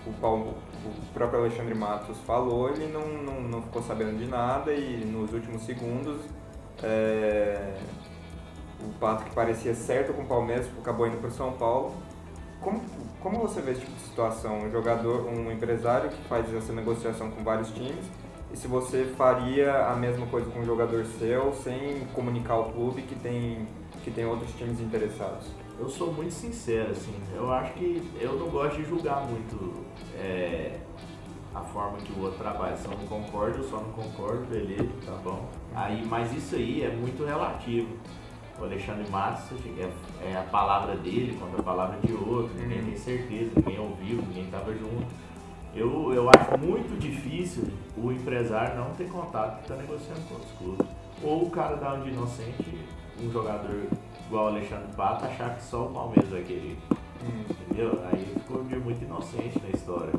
o, 0.07 0.13
Paulo, 0.13 0.55
o 0.85 1.13
próprio 1.13 1.41
Alexandre 1.41 1.75
Matos 1.75 2.17
falou, 2.19 2.69
ele 2.69 2.87
não, 2.91 3.07
não, 3.07 3.41
não 3.41 3.61
ficou 3.61 3.83
sabendo 3.83 4.17
de 4.17 4.25
nada 4.25 4.73
e 4.73 5.03
nos 5.05 5.33
últimos 5.33 5.63
segundos 5.63 6.21
é, 6.81 7.75
o 8.79 8.93
Pato 8.99 9.25
que 9.25 9.31
parecia 9.31 9.75
certo 9.75 10.13
com 10.13 10.21
o 10.21 10.25
Palmeiras 10.25 10.67
acabou 10.79 11.05
indo 11.05 11.17
para 11.17 11.27
o 11.27 11.31
São 11.31 11.51
Paulo. 11.53 11.93
Como, 12.61 12.81
como 13.21 13.39
você 13.39 13.61
vê 13.61 13.71
esse 13.71 13.81
tipo 13.81 13.93
de 13.93 14.01
situação? 14.01 14.59
Um 14.59 14.71
jogador, 14.71 15.25
um 15.27 15.51
empresário 15.51 16.09
que 16.09 16.21
faz 16.27 16.53
essa 16.53 16.71
negociação 16.71 17.29
com 17.31 17.43
vários 17.43 17.71
times 17.71 18.05
e 18.53 18.57
se 18.57 18.67
você 18.67 19.05
faria 19.17 19.87
a 19.87 19.95
mesma 19.95 20.25
coisa 20.27 20.49
com 20.49 20.59
um 20.59 20.65
jogador 20.65 21.05
seu 21.05 21.53
sem 21.53 22.05
comunicar 22.13 22.53
ao 22.55 22.65
clube 22.71 23.01
que 23.03 23.15
tem, 23.15 23.67
que 24.03 24.11
tem 24.11 24.25
outros 24.25 24.51
times 24.55 24.79
interessados? 24.79 25.47
Eu 25.79 25.87
sou 25.87 26.11
muito 26.11 26.33
sincero, 26.33 26.91
assim, 26.91 27.13
eu 27.35 27.51
acho 27.51 27.73
que 27.73 28.03
eu 28.19 28.33
não 28.37 28.47
gosto 28.49 28.75
de 28.77 28.85
julgar 28.85 29.25
muito 29.25 29.85
é, 30.17 30.77
a 31.55 31.61
forma 31.61 31.97
que 31.99 32.11
o 32.11 32.23
outro 32.23 32.37
trabalha. 32.39 32.75
Se 32.75 32.85
eu 32.85 32.91
não 32.91 33.05
concordo, 33.07 33.59
eu 33.59 33.63
só 33.63 33.77
não 33.77 33.91
concordo, 33.91 34.45
beleza, 34.47 34.89
tá 35.05 35.13
bom. 35.23 35.47
Aí, 35.73 36.05
mas 36.05 36.33
isso 36.33 36.55
aí 36.55 36.83
é 36.83 36.89
muito 36.89 37.23
relativo. 37.23 37.87
O 38.59 38.65
Alexandre 38.65 39.09
Matos 39.09 39.45
é, 39.77 39.89
é 40.31 40.35
a 40.37 40.41
palavra 40.51 40.97
dele 40.97 41.37
contra 41.39 41.61
a 41.61 41.63
palavra 41.63 41.97
de 42.05 42.11
outro, 42.13 42.53
ninguém 42.59 42.79
Uhum. 42.79 42.85
tem 42.87 42.97
certeza, 42.97 43.51
ninguém 43.55 43.79
ouviu, 43.79 44.17
ninguém 44.17 44.43
estava 44.45 44.73
junto. 44.73 45.07
Eu, 45.75 46.13
eu 46.13 46.29
acho 46.29 46.57
muito 46.57 46.99
difícil 46.99 47.65
o 47.97 48.11
empresário 48.11 48.75
não 48.75 48.91
ter 48.95 49.07
contato 49.09 49.57
que 49.57 49.61
está 49.63 49.75
negociando 49.75 50.21
com 50.21 50.33
outros 50.35 50.51
clubes. 50.57 50.87
Ou 51.23 51.43
o 51.43 51.49
cara 51.49 51.75
dá 51.75 51.93
um 51.93 52.03
de 52.03 52.09
inocente, 52.09 52.77
um 53.21 53.31
jogador 53.31 53.83
igual 54.25 54.45
o 54.45 54.47
Alexandre 54.47 54.87
Pato, 54.95 55.25
achar 55.25 55.55
que 55.55 55.63
só 55.63 55.85
o 55.85 55.93
Palmeiras 55.93 56.29
vai 56.29 56.43
querer. 56.43 56.77
Entendeu? 57.49 57.99
Aí 58.11 58.25
ficou 58.33 58.63
muito 58.63 59.03
inocente 59.03 59.59
na 59.61 59.69
história. 59.69 60.13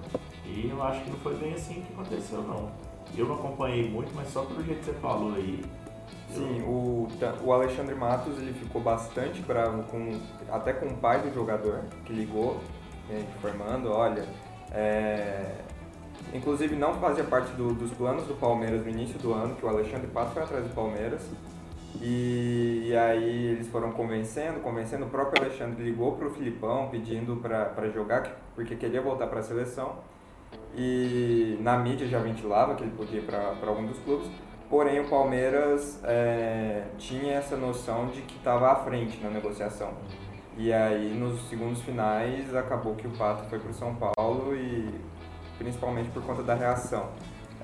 E 0.44 0.68
eu 0.68 0.82
acho 0.82 1.02
que 1.02 1.10
não 1.10 1.18
foi 1.18 1.36
bem 1.36 1.54
assim 1.54 1.82
que 1.82 1.92
aconteceu, 1.92 2.42
não. 2.42 2.70
Eu 3.16 3.26
não 3.26 3.36
acompanhei 3.36 3.88
muito, 3.90 4.12
mas 4.14 4.28
só 4.28 4.42
pelo 4.44 4.62
jeito 4.62 4.80
que 4.80 4.86
você 4.86 4.92
falou 4.94 5.34
aí. 5.34 5.64
Sim, 6.28 6.62
o, 6.62 7.08
o 7.42 7.52
Alexandre 7.52 7.94
Matos 7.94 8.38
ele 8.38 8.52
ficou 8.52 8.80
bastante 8.80 9.40
bravo 9.42 9.82
com 9.84 10.20
até 10.50 10.72
com 10.72 10.86
o 10.86 10.96
pai 10.96 11.20
do 11.20 11.34
jogador 11.34 11.84
que 12.04 12.12
ligou, 12.12 12.60
né, 13.08 13.26
informando, 13.36 13.90
olha, 13.90 14.24
é, 14.72 15.52
inclusive 16.34 16.76
não 16.76 16.94
fazia 16.94 17.24
parte 17.24 17.52
do- 17.52 17.74
dos 17.74 17.90
planos 17.92 18.24
do 18.24 18.34
Palmeiras 18.34 18.82
no 18.84 18.90
início 18.90 19.18
do 19.18 19.32
ano, 19.32 19.54
que 19.56 19.64
o 19.64 19.68
Alexandre 19.68 20.06
Pato 20.08 20.32
foi 20.32 20.42
atrás 20.42 20.64
do 20.64 20.74
Palmeiras. 20.74 21.22
E, 22.00 22.86
e 22.88 22.96
aí 22.96 23.46
eles 23.48 23.68
foram 23.68 23.90
convencendo, 23.92 24.60
convencendo, 24.60 25.06
o 25.06 25.08
próprio 25.10 25.44
Alexandre 25.44 25.82
ligou 25.82 26.12
pro 26.12 26.30
Filipão 26.30 26.88
pedindo 26.88 27.36
para 27.36 27.88
jogar, 27.90 28.22
que- 28.22 28.30
porque 28.54 28.76
queria 28.76 29.02
voltar 29.02 29.26
para 29.26 29.40
a 29.40 29.42
seleção. 29.42 29.96
E 30.76 31.58
na 31.60 31.76
mídia 31.78 32.06
já 32.06 32.18
ventilava 32.20 32.74
que 32.76 32.84
ele 32.84 32.92
podia 32.96 33.18
ir 33.18 33.24
para 33.24 33.54
algum 33.66 33.84
dos 33.86 33.98
clubes. 33.98 34.28
Porém, 34.68 35.00
o 35.00 35.08
Palmeiras 35.08 35.98
é, 36.04 36.84
tinha 36.96 37.34
essa 37.34 37.56
noção 37.56 38.06
de 38.06 38.22
que 38.22 38.36
estava 38.36 38.70
à 38.70 38.76
frente 38.76 39.20
na 39.20 39.28
negociação. 39.28 39.92
E 40.62 40.74
aí, 40.74 41.14
nos 41.18 41.48
segundos 41.48 41.80
finais, 41.80 42.54
acabou 42.54 42.94
que 42.94 43.06
o 43.06 43.10
Pato 43.12 43.48
foi 43.48 43.58
para 43.58 43.70
o 43.70 43.72
São 43.72 43.94
Paulo 43.94 44.54
e 44.54 44.94
principalmente 45.56 46.10
por 46.10 46.22
conta 46.22 46.42
da 46.42 46.54
reação. 46.54 47.08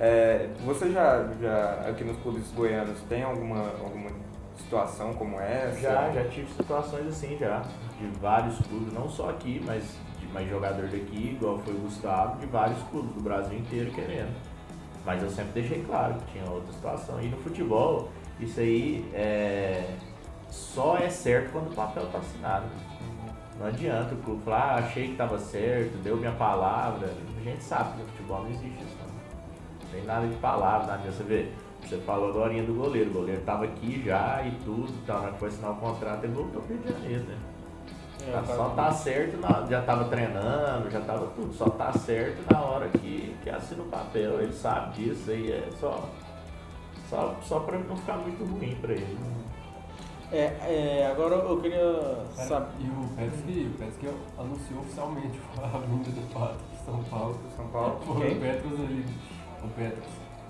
É, 0.00 0.48
você 0.64 0.90
já, 0.90 1.28
já, 1.38 1.90
aqui 1.90 2.04
nos 2.04 2.16
clubes 2.22 2.50
goianos, 2.52 2.98
tem 3.02 3.22
alguma, 3.22 3.68
alguma 3.84 4.08
situação 4.56 5.12
como 5.12 5.38
essa? 5.38 5.78
Já, 5.78 6.10
já 6.10 6.24
tive 6.30 6.50
situações 6.54 7.08
assim 7.08 7.36
já, 7.38 7.62
de 8.00 8.06
vários 8.18 8.58
clubes, 8.66 8.90
não 8.94 9.10
só 9.10 9.28
aqui, 9.28 9.60
mas 9.66 9.82
de 10.18 10.26
mas 10.32 10.48
jogador 10.48 10.88
daqui, 10.88 11.36
igual 11.38 11.58
foi 11.58 11.74
o 11.74 11.80
Gustavo, 11.80 12.40
de 12.40 12.46
vários 12.46 12.82
clubes 12.84 13.12
do 13.12 13.20
Brasil 13.20 13.58
inteiro 13.58 13.90
querendo. 13.90 14.34
Mas 15.04 15.22
eu 15.22 15.28
sempre 15.28 15.60
deixei 15.60 15.84
claro 15.84 16.14
que 16.14 16.32
tinha 16.32 16.50
outra 16.50 16.72
situação. 16.72 17.20
E 17.20 17.28
no 17.28 17.36
futebol, 17.36 18.08
isso 18.40 18.58
aí 18.58 19.04
é, 19.12 19.84
só 20.50 20.96
é 20.98 21.08
certo 21.08 21.52
quando 21.52 21.72
o 21.72 21.74
papel 21.74 22.04
está 22.04 22.18
assinado. 22.18 22.66
Não 23.58 23.66
adianta 23.66 24.14
o 24.14 24.18
clube 24.18 24.42
falar, 24.44 24.58
ah, 24.58 24.74
achei 24.76 25.06
que 25.06 25.12
estava 25.12 25.38
certo, 25.38 25.96
deu 26.02 26.16
minha 26.16 26.32
palavra. 26.32 27.08
A 27.38 27.42
gente 27.42 27.62
sabe 27.64 27.92
que 27.92 27.98
no 28.02 28.08
futebol 28.08 28.42
não 28.42 28.50
existe 28.50 28.66
isso. 28.66 28.96
Não, 29.00 29.06
não 29.06 29.90
tem 29.92 30.04
nada 30.04 30.26
de 30.26 30.34
palavra, 30.36 30.86
nada 30.88 31.02
disso. 31.02 31.16
Você 31.18 31.22
vê, 31.24 31.52
você 31.82 31.96
falou 31.98 32.28
agora 32.30 32.52
do 32.62 32.74
goleiro. 32.74 33.10
O 33.10 33.12
goleiro 33.14 33.40
estava 33.40 33.64
aqui 33.64 34.02
já 34.04 34.42
e 34.46 34.50
tudo, 34.64 34.92
então, 35.02 35.16
na 35.16 35.22
hora 35.22 35.32
que 35.32 35.38
foi 35.38 35.48
assinar 35.48 35.70
o 35.70 35.76
contrato, 35.76 36.24
ele 36.24 36.34
voltou 36.34 36.60
para 36.62 36.74
o 36.74 36.76
Rio 36.76 36.78
de 36.86 36.92
Janeiro, 36.92 37.24
né? 37.24 37.36
É, 38.28 38.32
Tá- 38.32 38.42
tá- 38.42 38.54
só 38.56 38.68
tá 38.70 38.92
certo, 38.92 39.36
na- 39.40 39.66
já 39.70 39.82
tava 39.82 40.04
treinando, 40.06 40.90
já 40.90 41.00
tava 41.00 41.26
tudo, 41.28 41.54
só 41.54 41.68
tá 41.70 41.92
certo 41.92 42.42
na 42.52 42.60
hora 42.60 42.88
que, 42.88 43.36
que 43.42 43.48
assina 43.48 43.82
o 43.82 43.86
papel. 43.86 44.40
Ele 44.42 44.52
sabe 44.52 44.96
disso 44.96 45.30
aí, 45.30 45.52
é 45.52 45.68
só, 45.80 46.08
só, 47.08 47.36
só 47.42 47.60
pra 47.60 47.78
não 47.78 47.96
ficar 47.96 48.16
muito 48.18 48.44
ruim 48.44 48.74
pra 48.80 48.92
ele. 48.92 49.16
É, 50.32 50.38
é, 50.38 51.08
agora 51.10 51.36
eu 51.36 51.60
queria 51.60 52.24
saber. 52.34 52.68
E 52.80 52.88
o 52.88 53.08
Petros, 53.16 53.40
o 53.40 53.78
Petros 53.78 53.96
que 53.98 54.08
anunciou 54.40 54.80
oficialmente 54.80 55.40
a 55.62 55.78
vinda 55.78 56.10
do 56.10 56.32
Pato 56.34 56.58
de 56.72 56.84
São 56.84 57.02
Paulo. 57.04 57.38
São 57.56 57.66
Paulo. 57.68 58.00
Foi 58.04 58.26
Quem? 58.26 58.36
o 58.36 58.40
Petros 58.40 58.80
ali. 58.80 59.04
O 59.62 59.68
Petros. 59.68 60.04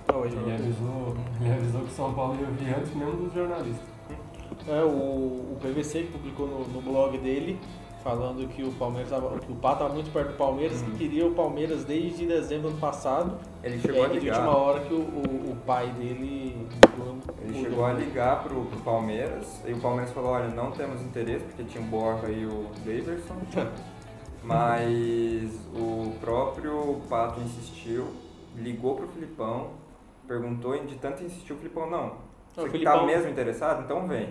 Não, 0.08 0.24
ele- 0.24 0.36
Ele 0.36 0.52
avisou, 0.54 1.16
ele 1.40 1.52
avisou 1.52 1.80
que 1.82 1.92
São 1.92 2.14
Paulo 2.14 2.38
ia 2.40 2.46
vir 2.46 2.74
antes 2.74 2.94
mesmo 2.94 3.12
dos 3.24 3.34
jornalistas. 3.34 3.86
É, 4.68 4.82
o, 4.82 4.88
o 4.88 5.58
PVC 5.60 6.04
que 6.04 6.12
publicou 6.12 6.46
no, 6.46 6.60
no 6.68 6.80
blog 6.80 7.18
dele 7.18 7.58
falando 8.06 8.46
que 8.48 8.62
o 8.62 8.70
Palmeiras 8.74 9.10
tava, 9.10 9.36
que 9.40 9.50
o 9.50 9.56
Pato 9.56 9.74
estava 9.82 9.92
muito 9.94 10.12
perto 10.12 10.28
do 10.28 10.36
Palmeiras, 10.36 10.80
que 10.80 10.92
queria 10.92 11.26
o 11.26 11.34
Palmeiras 11.34 11.84
desde 11.84 12.24
dezembro 12.24 12.68
do 12.68 12.68
ano 12.68 12.78
passado. 12.78 13.36
Ele 13.64 13.76
E 13.76 13.80
chegou 13.80 14.04
a 14.04 14.06
aí, 14.06 14.12
de 14.12 14.20
ligar. 14.20 14.36
última 14.38 14.56
hora 14.56 14.80
que 14.80 14.94
o, 14.94 14.98
o, 14.98 15.50
o 15.50 15.56
pai 15.66 15.88
dele. 15.90 16.68
Ele 17.42 17.64
chegou 17.64 17.84
a 17.84 17.92
ligar 17.92 18.44
pro, 18.44 18.64
pro 18.66 18.78
Palmeiras 18.78 19.60
e 19.66 19.72
o 19.72 19.80
Palmeiras 19.80 20.12
falou, 20.12 20.30
olha, 20.30 20.46
não 20.54 20.70
temos 20.70 21.02
interesse, 21.02 21.44
porque 21.46 21.64
tinha 21.64 21.82
o 21.82 21.86
Borja 21.88 22.28
e 22.30 22.46
o 22.46 22.66
Daverson. 22.84 23.34
Mas 24.44 25.50
o 25.74 26.12
próprio 26.20 27.00
Pato 27.08 27.40
insistiu, 27.40 28.06
ligou 28.54 28.94
pro 28.94 29.08
Filipão, 29.08 29.70
perguntou 30.28 30.76
e 30.76 30.86
de 30.86 30.94
tanto 30.94 31.24
insistir 31.24 31.52
o 31.52 31.56
Filipão, 31.56 31.90
não. 31.90 32.12
Você 32.54 32.60
o 32.60 32.64
tá 32.66 32.70
Filipão- 32.70 33.06
mesmo 33.06 33.28
interessado? 33.28 33.82
Então 33.82 34.06
vem. 34.06 34.28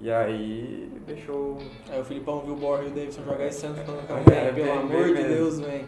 E 0.00 0.10
aí 0.10 0.88
ele 0.92 1.02
deixou. 1.06 1.58
Aí 1.90 2.00
o 2.00 2.04
Filipão 2.04 2.40
viu 2.40 2.54
o 2.54 2.56
Borja 2.56 2.84
e 2.84 2.90
o 2.90 2.94
Davidson 2.94 3.22
jogar 3.24 3.46
esse 3.46 3.64
ano 3.66 3.76
falando, 3.84 4.06
cara, 4.06 4.20
É, 4.34 4.52
pelo 4.52 4.66
vem, 4.66 4.78
amor 4.78 4.90
vem 4.90 5.06
de 5.06 5.12
mesmo. 5.14 5.28
Deus, 5.28 5.60
vem. 5.60 5.84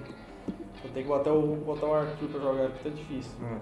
Vou 0.83 0.93
ter 0.95 1.03
que 1.03 1.09
botar 1.09 1.33
o, 1.33 1.57
botar 1.57 1.87
o 1.87 1.95
Arthur 1.95 2.29
pra 2.29 2.41
jogar, 2.41 2.69
porque 2.71 2.89
tá 2.89 2.95
difícil. 2.95 3.33
hum, 3.43 3.59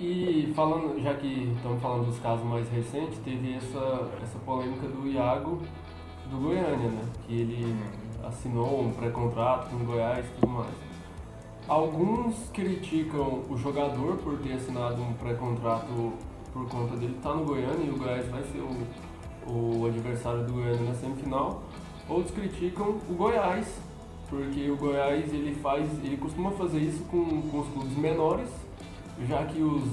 E 0.00 0.52
falando, 0.56 1.00
já 1.02 1.14
que 1.14 1.52
estamos 1.56 1.80
falando 1.82 2.06
dos 2.06 2.18
casos 2.18 2.44
mais 2.46 2.68
recentes, 2.70 3.18
teve 3.18 3.54
essa, 3.54 4.08
essa 4.22 4.38
polêmica 4.44 4.86
do 4.88 5.06
Iago 5.06 5.60
do 6.30 6.38
Goiânia, 6.38 6.88
né? 6.90 7.02
Que 7.26 7.40
ele 7.42 7.76
assinou 8.26 8.80
um 8.80 8.90
pré-contrato 8.92 9.68
com 9.70 9.76
o 9.76 9.84
Goiás 9.86 10.24
e 10.26 10.40
tudo 10.40 10.48
mais. 10.48 10.74
Alguns 11.68 12.48
criticam 12.52 13.42
o 13.48 13.56
jogador 13.56 14.16
por 14.18 14.38
ter 14.38 14.54
assinado 14.54 15.00
um 15.02 15.12
pré-contrato 15.14 16.12
por 16.52 16.68
conta 16.68 16.96
dele 16.96 17.14
estar 17.16 17.34
no 17.34 17.44
Goiânia 17.44 17.84
e 17.86 17.90
o 17.90 17.96
Goiás 17.96 18.26
vai 18.28 18.42
ser 18.44 18.58
o, 18.58 18.68
o 19.46 19.86
adversário 19.86 20.44
do 20.44 20.52
Goiânia 20.52 20.88
na 20.88 20.94
semifinal. 20.94 21.62
Outros 22.08 22.34
criticam 22.34 22.98
o 23.08 23.14
Goiás, 23.14 23.66
porque 24.28 24.70
o 24.70 24.76
Goiás 24.76 25.32
ele 25.32 25.54
faz, 25.54 25.88
ele 26.04 26.16
costuma 26.16 26.50
fazer 26.52 26.80
isso 26.80 27.02
com, 27.04 27.42
com 27.42 27.60
os 27.60 27.68
clubes 27.68 27.96
menores, 27.96 28.50
já 29.26 29.44
que 29.44 29.62
os 29.62 29.84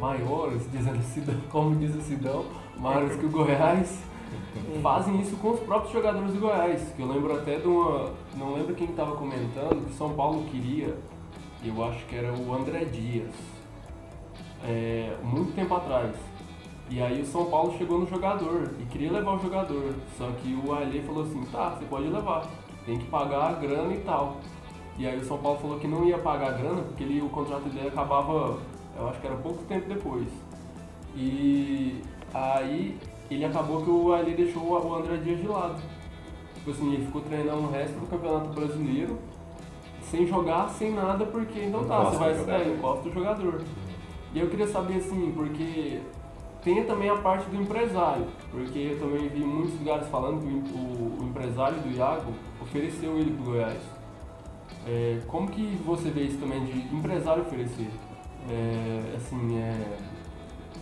maiores, 0.00 0.68
dizendo 0.72 1.02
Sidão, 1.02 1.36
como 1.50 1.76
diz 1.76 1.94
o 1.94 2.00
Sidão, 2.00 2.44
maiores 2.76 3.16
que 3.16 3.26
o 3.26 3.30
Goiás, 3.30 4.02
fazem 4.82 5.20
isso 5.20 5.36
com 5.36 5.50
os 5.50 5.60
próprios 5.60 5.92
jogadores 5.92 6.32
do 6.32 6.40
Goiás. 6.40 6.92
Que 6.96 7.02
eu 7.02 7.06
lembro 7.06 7.34
até 7.34 7.58
de 7.58 7.66
uma. 7.66 8.12
Não 8.36 8.54
lembro 8.54 8.74
quem 8.74 8.88
estava 8.88 9.16
comentando 9.16 9.86
que 9.86 9.94
São 9.94 10.14
Paulo 10.14 10.44
queria, 10.50 10.96
eu 11.64 11.84
acho 11.84 12.04
que 12.06 12.16
era 12.16 12.32
o 12.32 12.54
André 12.54 12.84
Dias, 12.84 13.32
é, 14.64 15.16
muito 15.22 15.54
tempo 15.54 15.74
atrás. 15.74 16.14
E 16.88 17.02
aí 17.02 17.20
o 17.20 17.26
São 17.26 17.46
Paulo 17.46 17.76
chegou 17.76 17.98
no 17.98 18.06
jogador 18.06 18.70
e 18.78 18.84
queria 18.86 19.10
levar 19.10 19.34
o 19.34 19.38
jogador. 19.38 19.92
Só 20.16 20.30
que 20.42 20.54
o 20.54 20.72
Alê 20.72 21.00
falou 21.02 21.24
assim, 21.24 21.44
tá, 21.46 21.70
você 21.70 21.84
pode 21.86 22.08
levar, 22.08 22.46
tem 22.84 22.98
que 22.98 23.06
pagar 23.06 23.50
a 23.50 23.52
grana 23.54 23.92
e 23.92 23.98
tal. 23.98 24.36
E 24.96 25.06
aí 25.06 25.18
o 25.18 25.24
São 25.24 25.38
Paulo 25.38 25.58
falou 25.58 25.78
que 25.78 25.88
não 25.88 26.04
ia 26.04 26.18
pagar 26.18 26.50
a 26.50 26.52
grana 26.52 26.82
porque 26.82 27.02
ele, 27.02 27.20
o 27.20 27.28
contrato 27.28 27.68
dele 27.68 27.88
acabava, 27.88 28.58
eu 28.96 29.08
acho 29.08 29.20
que 29.20 29.26
era 29.26 29.36
pouco 29.36 29.64
tempo 29.64 29.88
depois. 29.88 30.28
E 31.14 32.00
aí 32.32 32.98
ele 33.30 33.44
acabou 33.44 33.82
que 33.82 33.90
o 33.90 34.12
Alê 34.12 34.34
deixou 34.34 34.62
o 34.62 34.94
André 34.94 35.16
Dias 35.16 35.40
de 35.40 35.48
lado. 35.48 35.82
Tipo 36.54 36.70
assim, 36.70 36.94
ele 36.94 37.06
ficou 37.06 37.20
treinando 37.22 37.62
o 37.62 37.70
resto 37.70 37.98
do 37.98 38.06
Campeonato 38.06 38.48
Brasileiro 38.50 39.18
sem 40.02 40.26
jogar, 40.26 40.68
sem 40.70 40.92
nada, 40.92 41.26
porque 41.26 41.60
então 41.60 41.84
tá, 41.84 42.04
você 42.04 42.44
vai 42.44 42.62
é, 42.62 42.68
encosta 42.68 43.08
o 43.08 43.12
jogador. 43.12 43.60
E 44.32 44.38
eu 44.38 44.48
queria 44.48 44.66
saber 44.68 44.98
assim, 44.98 45.32
porque 45.34 46.00
tem 46.66 46.82
também 46.84 47.08
a 47.08 47.14
parte 47.14 47.48
do 47.48 47.62
empresário, 47.62 48.26
porque 48.50 48.76
eu 48.76 48.98
também 48.98 49.28
vi 49.28 49.38
muitos 49.44 49.78
lugares 49.78 50.08
falando 50.08 50.40
que 50.40 50.52
o, 50.76 50.78
o- 50.78 51.22
o 51.22 51.24
empresário 51.28 51.78
do 51.78 51.96
Iago 51.96 52.32
ofereceu 52.60 53.16
ele 53.16 53.30
pro 53.30 53.52
Goiás. 53.52 53.78
É, 54.84 55.20
como 55.28 55.46
que 55.48 55.78
você 55.86 56.10
vê 56.10 56.22
isso 56.22 56.38
também 56.38 56.64
de 56.64 56.92
empresário 56.92 57.42
oferecer? 57.42 57.86
É, 58.50 59.14
assim, 59.16 59.56
é. 59.58 59.96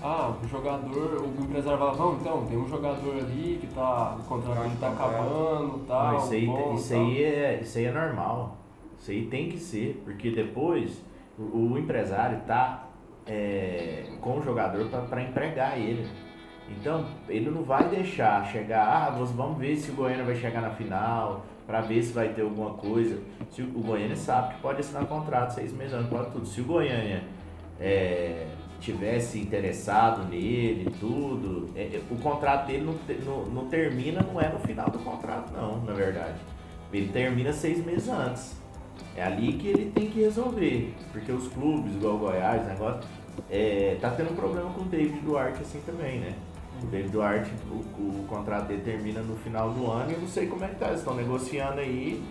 Ah, 0.02 0.32
o 0.42 0.48
jogador, 0.48 1.22
o 1.22 1.42
empresário 1.42 1.78
vai 1.78 1.88
lá, 1.88 1.94
não, 1.96 2.14
então, 2.14 2.46
tem 2.46 2.56
um 2.56 2.66
jogador 2.68 3.16
ali 3.18 3.58
que 3.60 3.66
tá. 3.74 4.16
O 4.18 4.22
contrato 4.24 4.62
dele 4.62 4.76
tá 4.80 4.88
Contrato. 4.88 5.10
acabando 5.10 5.80
e 5.82 5.86
tal. 5.86 6.12
Não, 6.12 6.18
isso 6.18 6.32
aí, 6.32 6.46
bom, 6.46 6.74
isso, 6.74 6.88
tal. 6.94 7.00
aí 7.02 7.22
é, 7.24 7.60
isso 7.60 7.78
aí 7.78 7.84
é 7.84 7.92
normal. 7.92 8.56
Isso 8.98 9.10
aí 9.10 9.26
tem 9.26 9.50
que 9.50 9.58
ser, 9.58 10.00
porque 10.02 10.30
depois 10.30 11.02
o, 11.38 11.42
o 11.72 11.78
empresário 11.78 12.40
tá 12.46 12.83
é, 13.26 14.04
com 14.20 14.38
o 14.38 14.42
jogador 14.42 14.86
para 15.08 15.22
empregar 15.22 15.78
ele. 15.78 16.06
Então, 16.68 17.04
ele 17.28 17.50
não 17.50 17.62
vai 17.62 17.88
deixar 17.88 18.44
chegar, 18.46 18.86
ah, 18.86 19.10
vamos- 19.10 19.58
ver 19.58 19.76
se 19.76 19.90
o 19.90 19.94
Goiânia 19.94 20.24
vai 20.24 20.34
chegar 20.34 20.62
na 20.62 20.70
final, 20.70 21.44
para 21.66 21.80
ver 21.80 22.02
se 22.02 22.12
vai 22.12 22.28
ter 22.28 22.42
alguma 22.42 22.70
coisa. 22.70 23.18
Se 23.50 23.62
o, 23.62 23.66
Goiânia 23.66 24.16
sabe 24.16 24.54
que 24.54 24.60
pode 24.60 24.80
assinar 24.80 25.06
contrato 25.06 25.50
seis 25.50 25.72
meses 25.72 25.92
antes, 25.94 26.08
pode 26.08 26.30
tudo. 26.30 26.46
Se 26.46 26.60
o 26.60 26.64
Goiânia 26.64 27.22
é, 27.80 28.46
tivesse 28.80 29.38
interessado 29.38 30.24
nele, 30.28 30.90
tudo, 31.00 31.70
é, 31.74 31.82
é, 31.82 32.02
o 32.10 32.16
contrato 32.16 32.66
dele 32.66 32.84
não, 32.84 32.94
não, 33.24 33.44
não 33.46 33.68
termina, 33.68 34.22
não 34.22 34.40
é 34.40 34.48
no 34.48 34.58
final 34.60 34.88
do 34.90 34.98
contrato, 34.98 35.52
não, 35.52 35.82
na 35.82 35.92
verdade. 35.92 36.38
Ele 36.92 37.08
termina 37.08 37.52
seis 37.52 37.84
meses 37.84 38.08
antes. 38.08 38.63
É 39.16 39.22
ali 39.22 39.52
que 39.54 39.68
ele 39.68 39.90
tem 39.90 40.10
que 40.10 40.20
resolver. 40.20 40.94
Porque 41.12 41.30
os 41.30 41.48
clubes, 41.48 41.94
igual 41.94 42.16
o 42.16 42.18
Goiás, 42.18 42.66
negócio, 42.66 43.08
é, 43.50 43.96
tá 44.00 44.10
tendo 44.10 44.32
um 44.32 44.36
problema 44.36 44.70
com 44.70 44.82
o 44.82 44.84
David 44.84 45.20
Duarte 45.20 45.62
assim 45.62 45.80
também, 45.86 46.20
né? 46.20 46.34
O 46.82 46.86
David 46.86 47.10
Duarte, 47.10 47.50
o, 47.70 47.74
o 47.74 48.24
contrato 48.28 48.66
dele 48.66 48.82
termina 48.82 49.20
no 49.20 49.36
final 49.36 49.70
do 49.70 49.90
ano 49.90 50.10
e 50.10 50.14
eu 50.14 50.20
não 50.20 50.28
sei 50.28 50.46
como 50.46 50.64
é 50.64 50.68
que 50.68 50.76
tá. 50.76 50.88
Eles 50.88 50.98
estão 50.98 51.14
negociando 51.14 51.80
aí, 51.80 52.22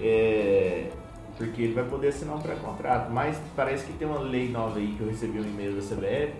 é, 0.00 0.90
porque 1.36 1.62
ele 1.62 1.74
vai 1.74 1.84
poder 1.84 2.08
assinar 2.08 2.36
um 2.36 2.40
pré-contrato. 2.40 3.10
Mas 3.12 3.40
parece 3.54 3.86
que 3.86 3.92
tem 3.92 4.08
uma 4.08 4.20
lei 4.20 4.48
nova 4.48 4.78
aí 4.78 4.94
que 4.96 5.00
eu 5.00 5.08
recebi 5.08 5.38
um 5.38 5.44
e-mail 5.44 5.76
da 5.76 5.82
CBF 5.82 6.32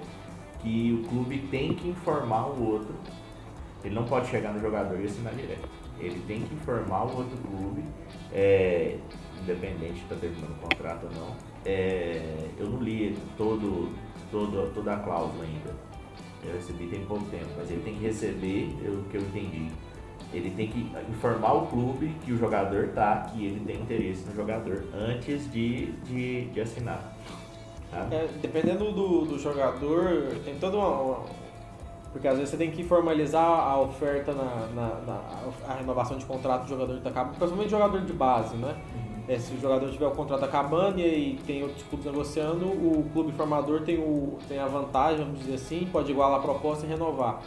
que 0.63 0.93
o 0.93 1.09
clube 1.09 1.39
tem 1.51 1.75
que 1.75 1.89
informar 1.89 2.47
o 2.47 2.73
outro. 2.73 2.95
Ele 3.85 3.95
não 3.95 4.05
pode 4.05 4.29
chegar 4.29 4.53
no 4.53 4.61
jogador 4.61 4.99
e 5.01 5.07
assinar 5.07 5.35
direto. 5.35 5.69
Ele 5.99 6.21
tem 6.27 6.41
que 6.43 6.55
informar 6.55 7.05
o 7.05 7.17
outro 7.17 7.37
clube, 7.39 7.85
é, 8.33 8.97
independente 9.43 9.95
de 9.95 10.01
estar 10.03 10.17
terminando 10.17 10.51
o 10.53 10.69
contrato 10.69 11.07
ou 11.07 11.11
não. 11.21 11.35
É, 11.65 12.49
eu 12.59 12.69
não 12.69 12.81
li 12.81 13.17
todo, 13.37 13.91
todo, 14.31 14.73
toda 14.75 14.95
a 14.95 14.97
cláusula 14.99 15.45
ainda. 15.45 15.75
Eu 16.45 16.55
recebi 16.55 16.87
tem 16.87 17.05
pouco 17.05 17.25
tempo, 17.27 17.47
mas 17.57 17.71
ele 17.71 17.83
tem 17.83 17.95
que 17.95 18.05
receber 18.05 18.77
é 18.85 18.89
o 18.89 19.03
que 19.11 19.17
eu 19.17 19.21
entendi. 19.23 19.69
Ele 20.33 20.51
tem 20.51 20.67
que 20.69 20.91
informar 21.11 21.53
o 21.53 21.67
clube 21.67 22.09
que 22.25 22.33
o 22.33 22.39
jogador 22.39 22.89
tá, 22.89 23.27
que 23.33 23.45
ele 23.47 23.61
tem 23.67 23.81
interesse 23.83 24.25
no 24.27 24.35
jogador 24.35 24.83
antes 24.95 25.51
de, 25.53 25.93
de, 26.05 26.47
de 26.47 26.61
assinar. 26.61 27.15
tá? 27.91 28.09
É, 28.11 28.27
dependendo 28.41 28.91
do, 28.93 29.27
do 29.27 29.39
jogador, 29.39 30.35
tem 30.45 30.55
toda 30.59 30.79
uma, 30.79 30.89
uma- 30.89 31.21
Porque 32.13 32.27
às 32.27 32.35
vezes 32.37 32.49
você 32.51 32.57
tem 32.57 32.71
que 32.71 32.83
formalizar 32.83 33.45
a 33.45 33.79
oferta 33.79 34.33
na, 34.33 34.67
na- 34.75 35.01
na- 35.07 35.51
a 35.69 35.75
renovação 35.75 36.17
de 36.17 36.25
contrato 36.25 36.63
do 36.63 36.69
jogador 36.71 36.95
que 36.97 37.03
tá 37.03 37.11
acabando, 37.11 37.35
principalmente 37.37 37.71
jogador 37.71 38.01
de 38.01 38.13
base, 38.15 38.57
né? 38.57 38.75
É, 39.29 39.39
se 39.39 39.55
o 39.55 39.61
jogador 39.61 39.89
tiver 39.91 40.07
o 40.07 40.11
contrato 40.11 40.45
acabando 40.45 40.99
e 40.99 41.39
tem 41.47 41.63
outros 41.63 41.83
clubes 41.85 42.07
negociando, 42.07 42.67
o 42.67 43.09
clube 43.13 43.31
formador 43.33 43.83
tem, 43.83 43.99
o, 43.99 44.37
tem 44.49 44.59
a 44.59 44.67
vantagem, 44.67 45.25
vamos 45.25 45.41
dizer 45.41 45.55
assim, 45.55 45.89
pode 45.93 46.11
igualar 46.11 46.39
a 46.41 46.43
proposta 46.43 46.85
e 46.85 46.89
renovar. 46.89 47.41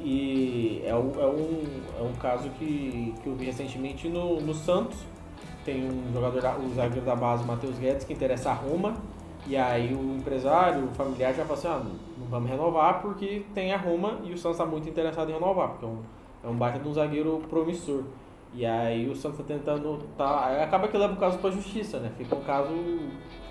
E 0.00 0.82
é, 0.84 0.94
o- 0.94 1.12
é 1.20 1.26
um, 1.26 1.62
é 2.00 2.02
um 2.02 2.12
caso 2.20 2.48
que, 2.58 3.14
que 3.22 3.26
eu 3.28 3.34
vi 3.36 3.46
recentemente 3.46 4.08
no, 4.08 4.40
no 4.40 4.52
Santos, 4.54 4.98
tem 5.64 5.84
um 5.88 6.12
jogador, 6.12 6.60
o 6.60 6.74
zagueiro 6.74 7.06
da 7.06 7.14
base, 7.16 7.44
Matheus 7.44 7.78
Guedes, 7.78 8.04
que 8.04 8.12
interessa 8.12 8.50
a 8.50 8.54
Roma. 8.54 8.94
E 9.46 9.56
aí 9.56 9.94
o 9.94 10.16
empresário, 10.16 10.84
o 10.84 10.94
familiar 10.94 11.32
já 11.34 11.44
fala 11.44 11.58
assim, 11.58 11.68
ah, 11.68 11.82
não 12.18 12.26
vamos 12.26 12.50
renovar 12.50 13.00
porque 13.02 13.42
tem 13.54 13.72
a 13.72 13.76
Roma 13.76 14.18
e 14.24 14.32
o 14.32 14.38
Santos 14.38 14.58
está 14.58 14.66
muito 14.66 14.88
interessado 14.88 15.30
em 15.30 15.34
renovar, 15.34 15.68
porque 15.70 15.84
é 15.84 15.88
um, 15.88 15.98
é 16.44 16.48
um 16.48 16.54
baita 16.56 16.78
de 16.78 16.88
um 16.88 16.92
zagueiro 16.92 17.40
promissor. 17.48 18.02
E 18.54 18.64
aí 18.64 19.08
o 19.08 19.16
Santos 19.16 19.38
tá 19.38 19.44
tentando. 19.44 20.06
Tá, 20.16 20.46
aí 20.46 20.62
acaba 20.62 20.86
que 20.86 20.96
leva 20.96 21.12
o 21.12 21.16
caso 21.16 21.38
pra 21.38 21.50
justiça, 21.50 21.98
né? 21.98 22.12
Fica 22.16 22.36
um 22.36 22.44
caso 22.44 22.72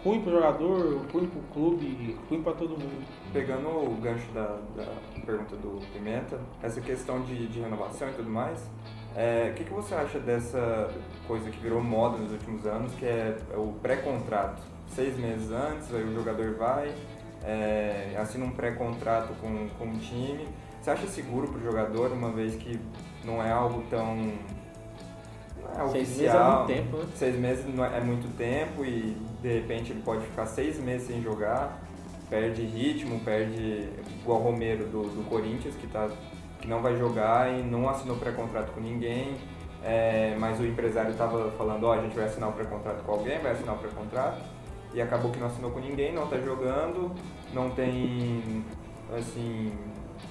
ruim 0.03 0.21
pro 0.21 0.31
jogador, 0.31 1.05
ruim 1.11 1.27
pro 1.27 1.41
clube, 1.53 2.17
ruim 2.29 2.41
pra 2.41 2.53
todo 2.53 2.69
mundo. 2.71 3.05
Pegando 3.33 3.67
o 3.67 3.97
gancho 4.01 4.31
da, 4.31 4.59
da 4.75 4.85
pergunta 5.25 5.57
do 5.57 5.81
Pimenta, 5.91 6.39
essa 6.61 6.79
questão 6.79 7.21
de, 7.21 7.47
de 7.47 7.59
renovação 7.59 8.09
e 8.09 8.13
tudo 8.13 8.29
mais, 8.29 8.69
é, 9.15 9.49
o 9.51 9.53
que, 9.55 9.65
que 9.65 9.73
você 9.73 9.93
acha 9.93 10.19
dessa 10.19 10.89
coisa 11.27 11.49
que 11.49 11.59
virou 11.59 11.83
moda 11.83 12.17
nos 12.17 12.31
últimos 12.31 12.65
anos, 12.65 12.93
que 12.95 13.05
é 13.05 13.37
o 13.55 13.73
pré-contrato? 13.81 14.61
Seis 14.87 15.17
meses 15.17 15.51
antes, 15.51 15.93
aí 15.93 16.03
o 16.03 16.13
jogador 16.13 16.55
vai, 16.55 16.93
é, 17.43 18.15
assina 18.17 18.45
um 18.45 18.51
pré-contrato 18.51 19.33
com, 19.41 19.67
com 19.77 19.85
o 19.85 19.97
time. 19.97 20.47
Você 20.81 20.91
acha 20.91 21.07
seguro 21.07 21.47
para 21.47 21.59
o 21.59 21.63
jogador, 21.63 22.11
uma 22.11 22.31
vez 22.31 22.55
que 22.55 22.79
não 23.23 23.41
é 23.41 23.51
algo 23.51 23.83
tão 23.89 24.33
é 25.77 25.87
Seis 25.89 26.09
meses 26.09 26.19
é 26.21 26.23
oficial? 26.25 26.55
muito 26.57 26.73
tempo, 26.73 26.97
né? 26.97 27.05
Seis 27.15 27.35
meses 27.39 27.65
é 27.65 27.97
é 27.97 28.01
muito 28.01 28.37
tempo 28.37 28.85
e 28.85 29.17
de 29.41 29.53
repente 29.53 29.91
ele 29.91 30.01
pode 30.01 30.25
ficar 30.25 30.45
seis 30.45 30.79
meses 30.79 31.07
sem 31.07 31.21
jogar, 31.21 31.81
perde 32.29 32.61
ritmo, 32.63 33.19
perde 33.21 33.89
igual 34.21 34.39
o 34.39 34.43
Romero 34.43 34.85
do, 34.85 35.03
do 35.03 35.29
Corinthians 35.29 35.75
que, 35.75 35.87
tá, 35.87 36.09
que 36.59 36.67
não 36.67 36.81
vai 36.81 36.95
jogar 36.97 37.51
e 37.51 37.61
não 37.61 37.89
assinou 37.89 38.17
pré-contrato 38.17 38.71
com 38.71 38.79
ninguém, 38.79 39.35
é, 39.83 40.35
mas 40.39 40.59
o 40.59 40.65
empresário 40.65 41.11
estava 41.11 41.51
falando, 41.51 41.83
ó, 41.85 41.93
a 41.93 42.01
gente 42.01 42.15
vai 42.15 42.25
assinar 42.25 42.49
o 42.49 42.53
pré-contrato 42.53 43.03
com 43.03 43.11
alguém, 43.11 43.39
vai 43.39 43.51
assinar 43.51 43.75
o 43.75 43.77
pré-contrato 43.79 44.41
e 44.93 45.01
acabou 45.01 45.31
que 45.31 45.39
não 45.39 45.47
assinou 45.47 45.71
com 45.71 45.79
ninguém, 45.79 46.13
não 46.13 46.23
está 46.25 46.37
jogando, 46.37 47.11
não 47.53 47.69
tem 47.71 48.63
assim, 49.17 49.73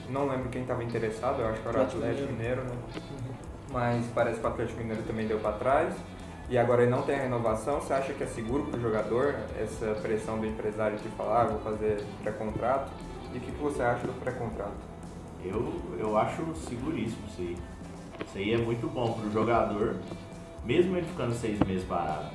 não 0.08 0.26
lembro 0.26 0.48
quem 0.48 0.62
estava 0.62 0.82
interessado, 0.82 1.40
eu 1.40 1.48
acho 1.48 1.60
que 1.60 1.68
era 1.68 1.78
o 1.78 1.82
Atlético 1.82 2.04
Atlético 2.04 2.32
Mineiro, 2.32 2.62
né? 2.64 2.76
Mas 3.72 4.04
parece 4.14 4.38
que 4.40 4.46
o 4.46 4.48
Atlético 4.48 4.80
Mineiro 4.80 5.02
também 5.02 5.26
deu 5.26 5.38
para 5.38 5.52
trás. 5.52 5.94
E 6.50 6.58
agora 6.58 6.82
ele 6.82 6.90
não 6.90 7.02
tem 7.02 7.14
a 7.14 7.22
renovação, 7.22 7.80
você 7.80 7.94
acha 7.94 8.12
que 8.12 8.22
é 8.22 8.26
seguro 8.26 8.64
para 8.64 8.76
o 8.78 8.82
jogador 8.82 9.36
essa 9.58 9.94
pressão 10.02 10.38
do 10.38 10.44
empresário 10.46 10.98
de 10.98 11.08
falar, 11.10 11.42
ah, 11.42 11.44
vou 11.46 11.60
fazer 11.60 12.04
pré-contrato? 12.22 12.90
E 13.32 13.38
o 13.38 13.40
que, 13.40 13.50
que 13.52 13.58
você 13.62 13.82
acha 13.82 14.06
do 14.06 14.12
pré-contrato? 14.20 14.74
Eu, 15.42 15.72
eu 15.98 16.18
acho 16.18 16.42
seguríssimo 16.68 17.22
isso 17.28 17.40
aí. 17.40 17.56
Isso 18.26 18.38
aí 18.38 18.52
é 18.52 18.58
muito 18.58 18.86
bom 18.86 19.14
pro 19.14 19.30
jogador, 19.32 19.96
mesmo 20.64 20.94
ele 20.96 21.06
ficando 21.06 21.32
seis 21.32 21.58
meses 21.60 21.84
parado. 21.84 22.30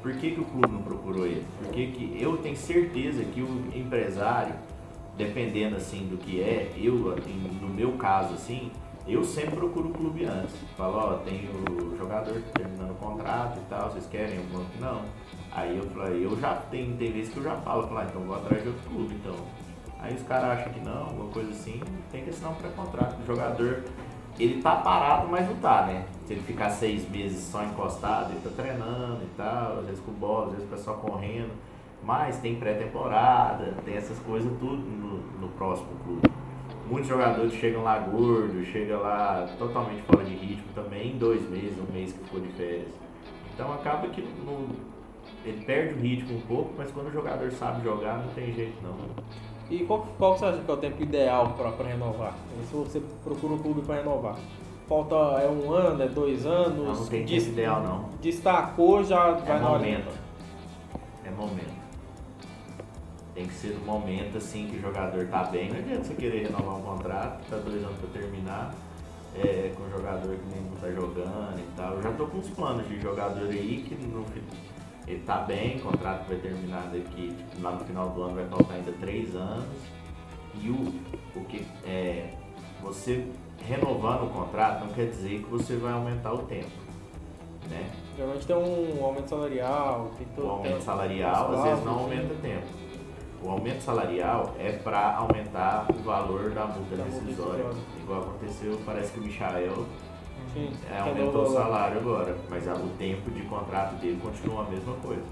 Por 0.00 0.12
que, 0.14 0.30
que 0.30 0.40
o 0.40 0.44
clube 0.44 0.72
não 0.72 0.82
procurou 0.82 1.26
ele? 1.26 1.44
Porque 1.62 1.88
que 1.88 2.16
eu 2.18 2.38
tenho 2.38 2.56
certeza 2.56 3.22
que 3.24 3.42
o 3.42 3.68
empresário, 3.74 4.54
dependendo 5.18 5.76
assim 5.76 6.06
do 6.06 6.16
que 6.16 6.40
é, 6.40 6.72
eu, 6.76 7.14
em- 7.28 7.58
no 7.60 7.68
meu 7.68 7.92
caso 7.98 8.32
assim, 8.34 8.72
eu 9.06 9.24
sempre 9.24 9.56
procuro 9.56 9.88
o 9.88 9.92
clube 9.92 10.24
antes. 10.24 10.54
Falo, 10.76 10.96
ó, 10.96 11.14
tem 11.18 11.48
o 11.48 11.96
jogador 11.96 12.40
terminando 12.54 12.90
o 12.90 12.94
contrato 12.94 13.58
e 13.58 13.64
tal, 13.68 13.90
vocês 13.90 14.06
querem 14.06 14.38
alguma 14.38 14.64
Não. 14.80 15.02
Aí 15.52 15.76
eu 15.76 15.84
falei, 15.90 16.24
eu 16.24 16.38
já 16.38 16.54
tenho, 16.54 16.96
tem 16.96 17.12
vezes 17.12 17.32
que 17.32 17.38
eu 17.38 17.44
já 17.44 17.56
falo, 17.56 17.82
falo, 17.88 17.98
ah, 17.98 18.06
então 18.08 18.22
vou 18.22 18.36
atrás 18.36 18.62
de 18.62 18.68
outro 18.68 18.90
clube, 18.90 19.14
então. 19.14 19.34
Aí 19.98 20.14
os 20.14 20.22
caras 20.22 20.60
acham 20.60 20.72
que 20.72 20.80
não, 20.80 21.04
alguma 21.04 21.30
coisa 21.30 21.50
assim, 21.50 21.80
tem 22.10 22.24
que 22.24 22.30
assinar 22.30 22.52
um 22.52 22.54
pré-contrato. 22.54 23.20
O 23.20 23.26
jogador, 23.26 23.82
ele 24.38 24.62
tá 24.62 24.76
parado, 24.76 25.28
mas 25.28 25.46
não 25.48 25.56
tá, 25.56 25.86
né? 25.86 26.06
Se 26.24 26.34
ele 26.34 26.42
ficar 26.42 26.70
seis 26.70 27.08
meses 27.10 27.42
só 27.44 27.64
encostado, 27.64 28.30
ele 28.30 28.40
tá 28.40 28.50
treinando 28.50 29.22
e 29.24 29.28
tal, 29.36 29.80
às 29.80 29.86
vezes 29.86 30.00
com 30.00 30.12
bola, 30.12 30.46
às 30.46 30.52
vezes 30.52 30.66
o 30.66 30.70
pessoal 30.70 30.96
correndo. 30.98 31.50
Mas 32.02 32.38
tem 32.38 32.54
pré-temporada, 32.54 33.74
tem 33.84 33.94
essas 33.94 34.18
coisas 34.20 34.50
tudo 34.58 34.76
no, 34.76 35.18
no 35.38 35.48
próximo 35.48 35.90
clube. 36.02 36.30
Muitos 36.90 37.08
jogadores 37.08 37.52
chegam 37.54 37.82
lá 37.84 37.98
gordo, 38.00 38.64
chegam 38.64 39.00
lá 39.00 39.46
totalmente 39.58 40.02
fora 40.02 40.24
de 40.24 40.34
ritmo 40.34 40.64
também, 40.74 41.12
em 41.12 41.18
dois 41.18 41.48
meses, 41.48 41.78
um 41.78 41.92
mês 41.92 42.12
que 42.12 42.18
ficou 42.24 42.40
de 42.40 42.48
férias. 42.48 42.88
Então 43.54 43.72
acaba 43.72 44.08
que 44.08 44.20
não- 44.44 44.66
ele 45.44 45.64
perde 45.64 45.94
o 45.94 45.98
ritmo 45.98 46.36
um 46.38 46.40
pouco, 46.40 46.72
mas 46.76 46.90
quando 46.90 47.06
o 47.06 47.12
jogador 47.12 47.50
sabe 47.52 47.84
jogar, 47.84 48.18
não 48.18 48.28
tem 48.34 48.52
jeito 48.52 48.74
não. 48.82 48.96
E 49.70 49.84
qual, 49.84 50.04
qual 50.18 50.36
você 50.36 50.46
acha 50.46 50.58
que 50.58 50.68
é 50.68 50.74
o 50.74 50.76
tempo 50.78 51.00
ideal 51.00 51.54
para 51.56 51.70
renovar? 51.86 52.34
Se 52.68 52.74
você 52.74 53.00
procura 53.22 53.54
um 53.54 53.58
clube 53.58 53.82
para 53.82 53.96
renovar. 53.96 54.36
Falta 54.88 55.14
é 55.40 55.48
um 55.48 55.72
ano, 55.72 56.02
é 56.02 56.08
dois 56.08 56.44
anos? 56.44 56.76
Não, 56.76 56.86
não 56.86 57.06
tem 57.06 57.24
tempo 57.24 57.46
ideal 57.50 57.80
não. 57.84 58.08
Destacou, 58.20 59.04
já 59.04 59.30
vai 59.30 59.56
É 59.58 59.60
na 59.60 59.68
hora. 59.68 59.78
momento. 59.78 60.08
É 61.24 61.30
momento. 61.30 61.79
Tem 63.40 63.48
que 63.48 63.54
ser 63.54 63.68
no 63.68 63.86
momento 63.86 64.36
assim 64.36 64.66
que 64.68 64.76
o 64.76 64.80
jogador 64.82 65.26
tá 65.28 65.44
bem. 65.44 65.70
Não 65.70 65.78
adianta 65.78 66.04
você 66.04 66.12
querer 66.14 66.42
renovar 66.48 66.76
um 66.76 66.82
contrato, 66.82 67.42
tá 67.48 67.56
dois 67.56 67.82
anos 67.82 67.96
pra 67.98 68.20
terminar, 68.20 68.74
é, 69.34 69.72
com 69.74 69.82
um 69.84 69.90
jogador 69.90 70.36
que 70.36 70.54
nem 70.54 70.62
não 70.62 70.76
tá 70.76 70.90
jogando 70.90 71.58
e 71.58 71.64
tal. 71.74 71.94
Eu 71.94 72.02
já 72.02 72.12
tô 72.12 72.26
com 72.26 72.36
uns 72.36 72.50
planos 72.50 72.86
de 72.86 73.00
jogador 73.00 73.48
aí 73.48 73.82
que 73.88 73.94
no, 73.94 74.24
fi- 74.26 74.42
ele 75.06 75.20
tá 75.20 75.38
bem, 75.38 75.78
o 75.78 75.80
contrato 75.84 76.28
vai 76.28 76.36
terminar 76.36 76.82
daqui, 76.92 77.28
tipo, 77.34 77.62
lá 77.62 77.70
no 77.72 77.80
final 77.86 78.10
do 78.10 78.22
ano 78.24 78.34
vai 78.34 78.44
faltar 78.46 78.76
ainda 78.76 78.92
três 79.00 79.34
anos. 79.34 79.64
E 80.62 80.68
o, 80.68 80.92
o 81.34 81.44
que 81.46 81.64
é 81.86 82.34
você 82.82 83.26
renovando 83.66 84.24
o 84.24 84.28
contrato 84.28 84.84
não 84.84 84.92
quer 84.92 85.06
dizer 85.06 85.38
que 85.42 85.48
você 85.48 85.76
vai 85.76 85.94
aumentar 85.94 86.34
o 86.34 86.42
tempo. 86.42 86.68
Né? 87.70 87.88
Geralmente 88.18 88.46
tem 88.46 88.56
um 88.56 89.02
aumento 89.02 89.30
salarial, 89.30 90.10
tem 90.18 90.26
todo 90.36 90.46
O 90.46 90.50
aumento 90.50 90.72
tem- 90.72 90.80
salarial 90.82 91.54
às 91.54 91.62
vezes 91.64 91.84
não 91.86 92.00
aumenta 92.00 92.34
tempo. 92.42 92.79
O 93.42 93.48
aumento 93.50 93.80
salarial 93.80 94.54
é 94.58 94.72
para 94.72 95.16
aumentar 95.16 95.86
o 95.90 96.02
valor 96.02 96.50
da 96.50 96.66
multa 96.66 96.96
Da 96.96 97.04
rescisória. 97.04 97.64
Igual 98.02 98.20
aconteceu, 98.20 98.78
parece 98.84 99.12
que 99.12 99.20
o 99.20 99.22
Michael 99.22 99.86
Sim, 100.52 100.70
é, 100.90 100.98
aumentou 100.98 101.42
o 101.42 101.52
salário 101.52 101.98
agora, 101.98 102.36
mas 102.50 102.66
o 102.66 102.88
tempo 102.98 103.30
de 103.30 103.42
contrato 103.42 103.94
dele 103.96 104.20
continua 104.20 104.64
a 104.64 104.70
mesma 104.70 104.94
coisa. 104.94 105.22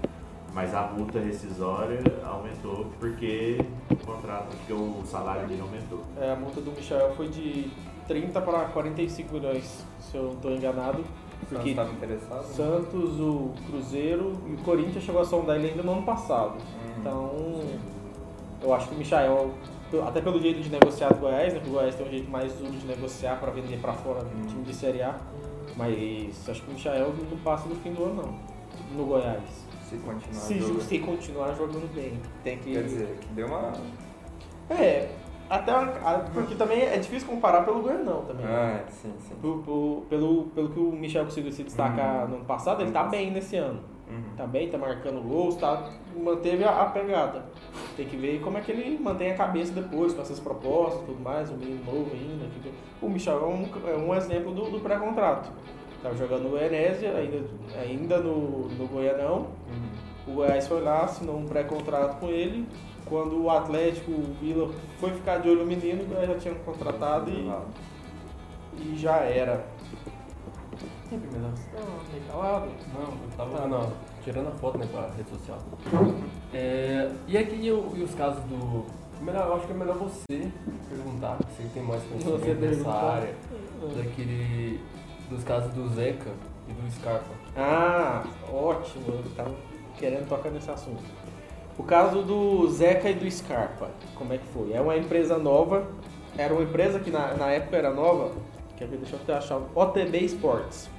Mas 0.53 0.73
a 0.73 0.87
multa 0.87 1.19
rescisória 1.19 2.01
aumentou 2.25 2.87
porque 2.99 3.63
o 3.91 3.95
contrato, 3.97 4.55
porque 4.57 4.73
o 4.73 5.03
salário 5.05 5.47
dele 5.47 5.61
aumentou. 5.61 6.03
É, 6.19 6.31
a 6.31 6.35
multa 6.35 6.59
do 6.61 6.71
Michel 6.71 7.13
foi 7.15 7.27
de 7.27 7.69
30 8.07 8.41
para 8.41 8.65
45 8.65 9.33
milhões, 9.33 9.85
se 9.99 10.17
eu 10.17 10.23
não 10.23 10.31
estou 10.31 10.51
enganado. 10.51 11.03
Porque 11.47 11.69
estava 11.69 11.91
interessado? 11.91 12.43
Santos, 12.43 13.19
o 13.19 13.51
Cruzeiro 13.67 14.33
e 14.47 14.53
o 14.53 14.57
Corinthians 14.57 15.03
chegou 15.03 15.21
a 15.21 15.25
sondar 15.25 15.57
ele 15.57 15.69
ainda 15.69 15.83
no 15.83 15.91
ano 15.91 16.03
passado. 16.03 16.55
Hum. 16.55 16.93
Então, 16.99 17.61
eu 18.61 18.73
acho 18.73 18.87
que 18.87 18.95
o 18.95 18.97
Michael, 18.97 19.51
até 20.07 20.21
pelo 20.21 20.39
jeito 20.41 20.59
de 20.61 20.69
negociar 20.69 21.09
do 21.09 21.19
Goiás, 21.19 21.53
né, 21.53 21.59
que 21.59 21.69
o 21.69 21.73
Goiás 21.73 21.95
tem 21.95 22.05
um 22.07 22.09
jeito 22.09 22.29
mais 22.29 22.53
duro 22.53 22.71
de 22.71 22.85
negociar 22.85 23.39
para 23.39 23.51
vender 23.51 23.77
para 23.79 23.93
fora 23.93 24.19
Hum. 24.21 24.41
do 24.41 24.47
time 24.47 24.63
de 24.63 24.73
Série 24.75 25.01
A, 25.01 25.15
mas 25.75 26.49
acho 26.49 26.61
que 26.63 26.69
o 26.69 26.73
Michael 26.73 27.13
não 27.29 27.37
passa 27.39 27.67
no 27.69 27.75
fim 27.75 27.93
do 27.93 28.03
ano 28.03 28.15
não, 28.23 28.97
no 28.97 29.05
Goiás. 29.05 29.67
Se 29.89 29.97
continuar 29.97 30.33
Se, 30.33 30.59
jogando. 30.59 30.81
se 30.81 30.99
continuar 30.99 31.53
jogando 31.55 31.93
bem, 31.95 32.19
tem 32.43 32.59
que... 32.59 32.73
Quer 32.73 32.83
dizer, 32.83 33.17
que 33.21 33.27
deu 33.29 33.47
uma. 33.47 33.73
É, 34.69 35.09
até 35.49 35.73
porque 36.31 36.53
também 36.53 36.81
é 36.83 36.97
difícil 36.97 37.27
comparar 37.27 37.63
pelo 37.63 37.81
Goianão 37.81 38.23
também. 38.25 38.45
Ah, 38.45 38.83
sim, 38.89 39.11
sim. 39.19 39.33
Pelo, 39.41 39.63
pelo, 40.07 40.43
pelo, 40.53 40.69
que 40.69 40.79
o 40.79 40.91
Michel 40.91 41.25
conseguiu 41.25 41.51
se 41.51 41.63
destacar 41.63 42.23
Uhum. 42.25 42.29
no 42.29 42.35
ano 42.35 42.45
passado, 42.45 42.83
ele 42.83 42.91
tá 42.91 43.03
bem 43.05 43.31
nesse 43.31 43.55
ano. 43.55 43.79
Uhum. 44.09 44.23
Tá 44.35 44.47
bem, 44.47 44.69
tá 44.69 44.77
marcando 44.77 45.21
gols, 45.21 45.55
tá, 45.55 45.91
manteve 46.15 46.63
a, 46.63 46.81
a 46.81 46.85
pegada. 46.85 47.45
Tem 47.95 48.07
que 48.07 48.17
ver 48.17 48.41
como 48.41 48.57
é 48.57 48.61
que 48.61 48.71
ele 48.71 48.97
mantém 48.97 49.31
a 49.31 49.35
cabeça 49.35 49.71
depois, 49.71 50.13
com 50.13 50.21
essas 50.21 50.39
propostas 50.39 51.03
e 51.03 51.05
tudo 51.05 51.21
mais, 51.21 51.51
um 51.51 51.57
menino 51.57 51.85
novo 51.85 52.09
ainda. 52.11 52.45
O 53.01 53.09
Michel 53.09 53.39
é 53.41 53.45
um, 53.45 53.69
é 53.87 53.95
um 53.95 54.15
exemplo 54.15 54.51
do, 54.51 54.71
do 54.71 54.79
pré-contrato. 54.79 55.51
Tava 56.01 56.15
jogando 56.15 56.53
o 56.53 56.57
Enésia, 56.57 57.13
ainda, 57.15 57.45
ainda 57.79 58.17
no, 58.19 58.69
no 58.69 58.87
Goianão. 58.87 59.47
Uhum. 59.67 59.99
O 60.27 60.31
Goiás 60.35 60.67
foi 60.67 60.81
lá, 60.81 61.03
assinou 61.03 61.37
um 61.37 61.45
pré-contrato 61.45 62.19
com 62.19 62.29
ele. 62.29 62.65
Quando 63.05 63.41
o 63.41 63.49
Atlético, 63.49 64.11
o 64.11 64.35
Vila, 64.39 64.71
foi 64.99 65.11
ficar 65.11 65.39
de 65.39 65.49
olho 65.49 65.59
no 65.59 65.65
menino, 65.65 66.03
o 66.03 66.05
Goiás 66.05 66.29
já 66.29 66.35
tinha 66.37 66.55
contratado 66.55 67.29
e, 67.29 67.51
e 68.79 68.97
já 68.97 69.17
era. 69.17 69.65
E 71.11 71.15
a 71.15 71.17
primeira 71.17 71.47
você 71.55 71.69
tá 71.71 71.81
meio 72.11 72.23
calado? 72.27 72.67
Não, 72.93 73.01
eu 73.01 73.29
tava 73.35 73.63
Ah, 73.63 73.67
não, 73.67 73.91
tirando 74.23 74.47
a 74.47 74.51
foto 74.51 74.77
né, 74.77 74.87
pra 74.91 75.09
rede 75.09 75.29
social. 75.29 75.57
É, 76.53 77.11
e 77.27 77.37
aqui 77.37 77.55
e, 77.55 77.67
e 77.67 78.03
os 78.03 78.13
casos 78.15 78.43
do. 78.43 78.85
Melhor, 79.21 79.47
eu 79.47 79.55
acho 79.55 79.65
que 79.67 79.73
é 79.73 79.75
melhor 79.75 79.97
você 79.97 80.51
perguntar, 80.87 81.37
você 81.49 81.63
tem 81.73 81.83
mais 81.83 82.01
Você 82.03 82.23
conhecimento 82.23 82.59
dessa 82.61 82.89
área, 82.89 83.35
daquele. 83.97 84.79
dos 85.29 85.43
casos 85.43 85.73
do 85.73 85.89
Zeca 85.89 86.29
e 86.69 86.73
do 86.73 86.91
Scarpa. 86.91 87.29
Ah, 87.57 88.23
ótimo, 88.51 89.05
eu 89.09 89.23
tava 89.35 89.53
querendo 89.97 90.27
tocar 90.29 90.49
nesse 90.51 90.71
assunto. 90.71 91.03
O 91.77 91.83
caso 91.83 92.21
do 92.23 92.69
Zeca 92.69 93.09
e 93.09 93.13
do 93.13 93.29
Scarpa, 93.29 93.89
como 94.15 94.31
é 94.33 94.37
que 94.37 94.45
foi? 94.47 94.71
É 94.71 94.79
uma 94.79 94.95
empresa 94.95 95.37
nova, 95.37 95.85
era 96.37 96.53
uma 96.53 96.63
empresa 96.63 96.99
que 97.01 97.11
na, 97.11 97.33
na 97.33 97.51
época 97.51 97.75
era 97.75 97.93
nova, 97.93 98.31
quer 98.77 98.87
ver, 98.87 98.97
deixa 98.97 99.17
eu 99.17 99.19
até 99.21 99.33
achar, 99.33 99.59
OTB 99.75 100.17
Sports. 100.25 100.89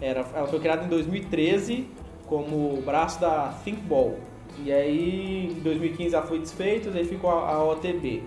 Era, 0.00 0.24
ela 0.34 0.46
foi 0.46 0.60
criada 0.60 0.84
em 0.84 0.88
2013 0.88 1.88
como 2.26 2.80
braço 2.82 3.20
da 3.20 3.54
Thinkball. 3.64 4.18
E 4.64 4.72
aí, 4.72 5.52
em 5.56 5.60
2015 5.60 6.14
ela 6.14 6.26
foi 6.26 6.38
desfeita, 6.38 6.88
e 6.88 6.98
aí 6.98 7.04
ficou 7.04 7.30
a, 7.30 7.50
a 7.50 7.64
OTB. 7.64 8.22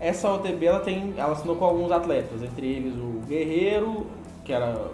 Essa 0.00 0.32
OTB 0.32 0.66
ela 0.66 0.80
tem, 0.80 1.14
ela 1.16 1.32
assinou 1.32 1.56
com 1.56 1.64
alguns 1.64 1.92
atletas, 1.92 2.42
entre 2.42 2.66
eles 2.66 2.94
o 2.94 3.22
Guerreiro, 3.26 4.06
que 4.44 4.52
era 4.52 4.90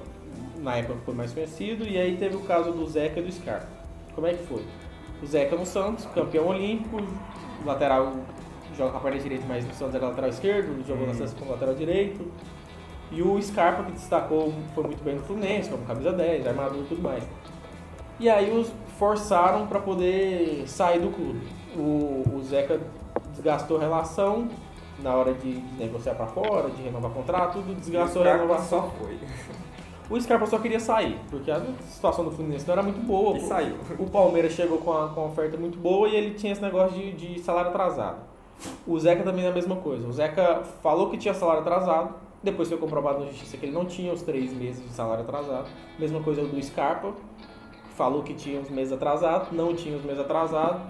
na 0.59 0.77
época 0.77 0.99
foi 1.05 1.15
mais 1.15 1.33
conhecido, 1.33 1.87
e 1.89 1.97
aí 1.97 2.17
teve 2.17 2.37
o 2.37 2.41
caso 2.41 2.73
do 2.73 2.87
Zeca 2.87 3.21
e 3.21 3.23
do 3.23 3.33
Scar. 3.33 3.67
Como 4.15 4.27
é 4.27 4.35
que 4.35 4.45
foi? 4.45 4.63
O 5.23 5.27
Zeca 5.27 5.57
no 5.57 5.65
Santos, 5.65 6.05
campeão 6.07 6.49
olímpico, 6.49 6.99
lateral 7.65 8.13
joga 8.77 8.93
com 8.93 8.99
a 8.99 9.01
perna 9.01 9.19
direita, 9.19 9.45
mas 9.49 9.67
no 9.67 9.75
Santos 9.75 9.95
era 9.95 10.07
lateral 10.07 10.31
esquerdo, 10.31 10.87
jogou 10.87 11.07
na 11.07 11.15
Santos 11.15 11.35
como 11.35 11.51
lateral 11.51 11.75
direito. 11.75 12.31
E 13.11 13.23
o 13.23 13.41
Scarpa, 13.41 13.85
que 13.85 13.93
destacou, 13.93 14.53
foi 14.75 14.85
muito 14.85 15.03
bem 15.03 15.15
no 15.15 15.23
Fluminense, 15.23 15.71
como 15.71 15.85
camisa 15.85 16.13
10, 16.13 16.47
armadura 16.47 16.83
e 16.83 16.87
tudo 16.87 17.03
mais. 17.03 17.25
E 18.21 18.29
aí 18.29 18.51
os 18.51 18.71
forçaram 18.99 19.67
para 19.67 19.79
poder 19.79 20.65
sair 20.67 21.01
do 21.01 21.11
clube. 21.11 21.47
O, 21.77 22.25
o 22.35 22.43
Zeca 22.43 22.81
desgastou 23.33 23.79
a 23.79 23.81
relação 23.81 24.49
na 25.03 25.15
hora 25.15 25.33
de, 25.33 25.61
negociar 25.79 26.15
para 26.15 26.27
fora, 26.27 26.71
de 26.71 26.83
renovar 26.83 27.11
contrato, 27.13 27.55
tudo 27.55 27.75
desgastou 27.75 28.23
a 28.23 28.33
renovação. 28.33 28.83
só 28.83 28.91
foi. 28.99 29.19
O 30.11 30.19
Scarpa 30.19 30.47
só 30.47 30.59
queria 30.59 30.81
sair, 30.81 31.19
porque 31.29 31.51
a 31.51 31.61
situação 31.87 32.25
do 32.25 32.31
Fluminense 32.31 32.67
não 32.67 32.73
era 32.73 32.83
muito 32.83 32.99
boa. 33.01 33.37
E 33.37 33.41
pô. 33.41 33.47
saiu. 33.47 33.77
O 33.99 34.09
Palmeiras 34.09 34.53
chegou 34.53 34.79
com 34.79 34.91
a, 34.91 35.11
com 35.11 35.21
uma 35.21 35.29
oferta 35.29 35.59
muito 35.59 35.79
boa 35.79 36.09
e 36.09 36.17
ele 36.17 36.35
tinha 36.35 36.51
esse 36.51 36.63
negócio 36.63 36.97
de, 36.97 37.13
de 37.13 37.41
salário 37.41 37.69
atrasado. 37.69 38.17
O 38.87 38.99
Zeca 38.99 39.23
também 39.23 39.45
é 39.45 39.49
a 39.49 39.53
mesma 39.53 39.77
coisa. 39.77 40.09
O 40.09 40.13
Zeca 40.13 40.63
falou 40.83 41.11
que 41.11 41.19
tinha 41.19 41.35
salário 41.35 41.61
atrasado, 41.61 42.15
depois 42.43 42.69
foi 42.69 42.79
comprovado 42.79 43.21
na 43.21 43.27
justiça 43.27 43.57
que 43.57 43.67
ele 43.67 43.73
não 43.73 43.85
tinha 43.85 44.13
os 44.13 44.23
três 44.23 44.53
meses 44.53 44.83
de 44.83 44.93
salário 44.93 45.25
atrasado. 45.25 45.69
Mesma 45.99 46.21
coisa 46.23 46.43
do 46.45 46.63
Scarpa, 46.63 47.13
falou 47.97 48.23
que 48.23 48.35
tinha 48.35 48.61
os 48.61 48.71
meses 48.71 48.93
atrasados, 48.93 49.51
não 49.51 49.75
tinha 49.75 49.97
os 49.97 50.05
meses 50.05 50.21
atrasados, 50.21 50.83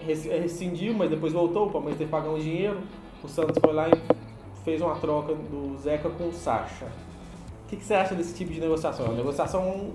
res- 0.00 0.24
rescindiu, 0.24 0.92
mas 0.94 1.08
depois 1.08 1.32
voltou, 1.32 1.68
o 1.68 1.70
Palmeiras 1.70 1.98
teve 1.98 2.10
que 2.10 2.16
pagar 2.16 2.30
um 2.30 2.38
dinheiro. 2.38 2.80
O 3.22 3.28
Santos 3.28 3.56
foi 3.64 3.72
lá 3.72 3.88
e 3.88 3.92
fez 4.64 4.80
uma 4.82 4.96
troca 4.96 5.34
do 5.34 5.78
Zeca 5.78 6.10
com 6.10 6.28
o 6.28 6.32
Sacha. 6.32 6.86
O 7.64 7.68
que, 7.68 7.76
que 7.76 7.84
você 7.84 7.94
acha 7.94 8.14
desse 8.14 8.34
tipo 8.34 8.52
de 8.52 8.60
negociação? 8.60 9.06
É 9.06 9.08
uma 9.08 9.16
negociação, 9.18 9.92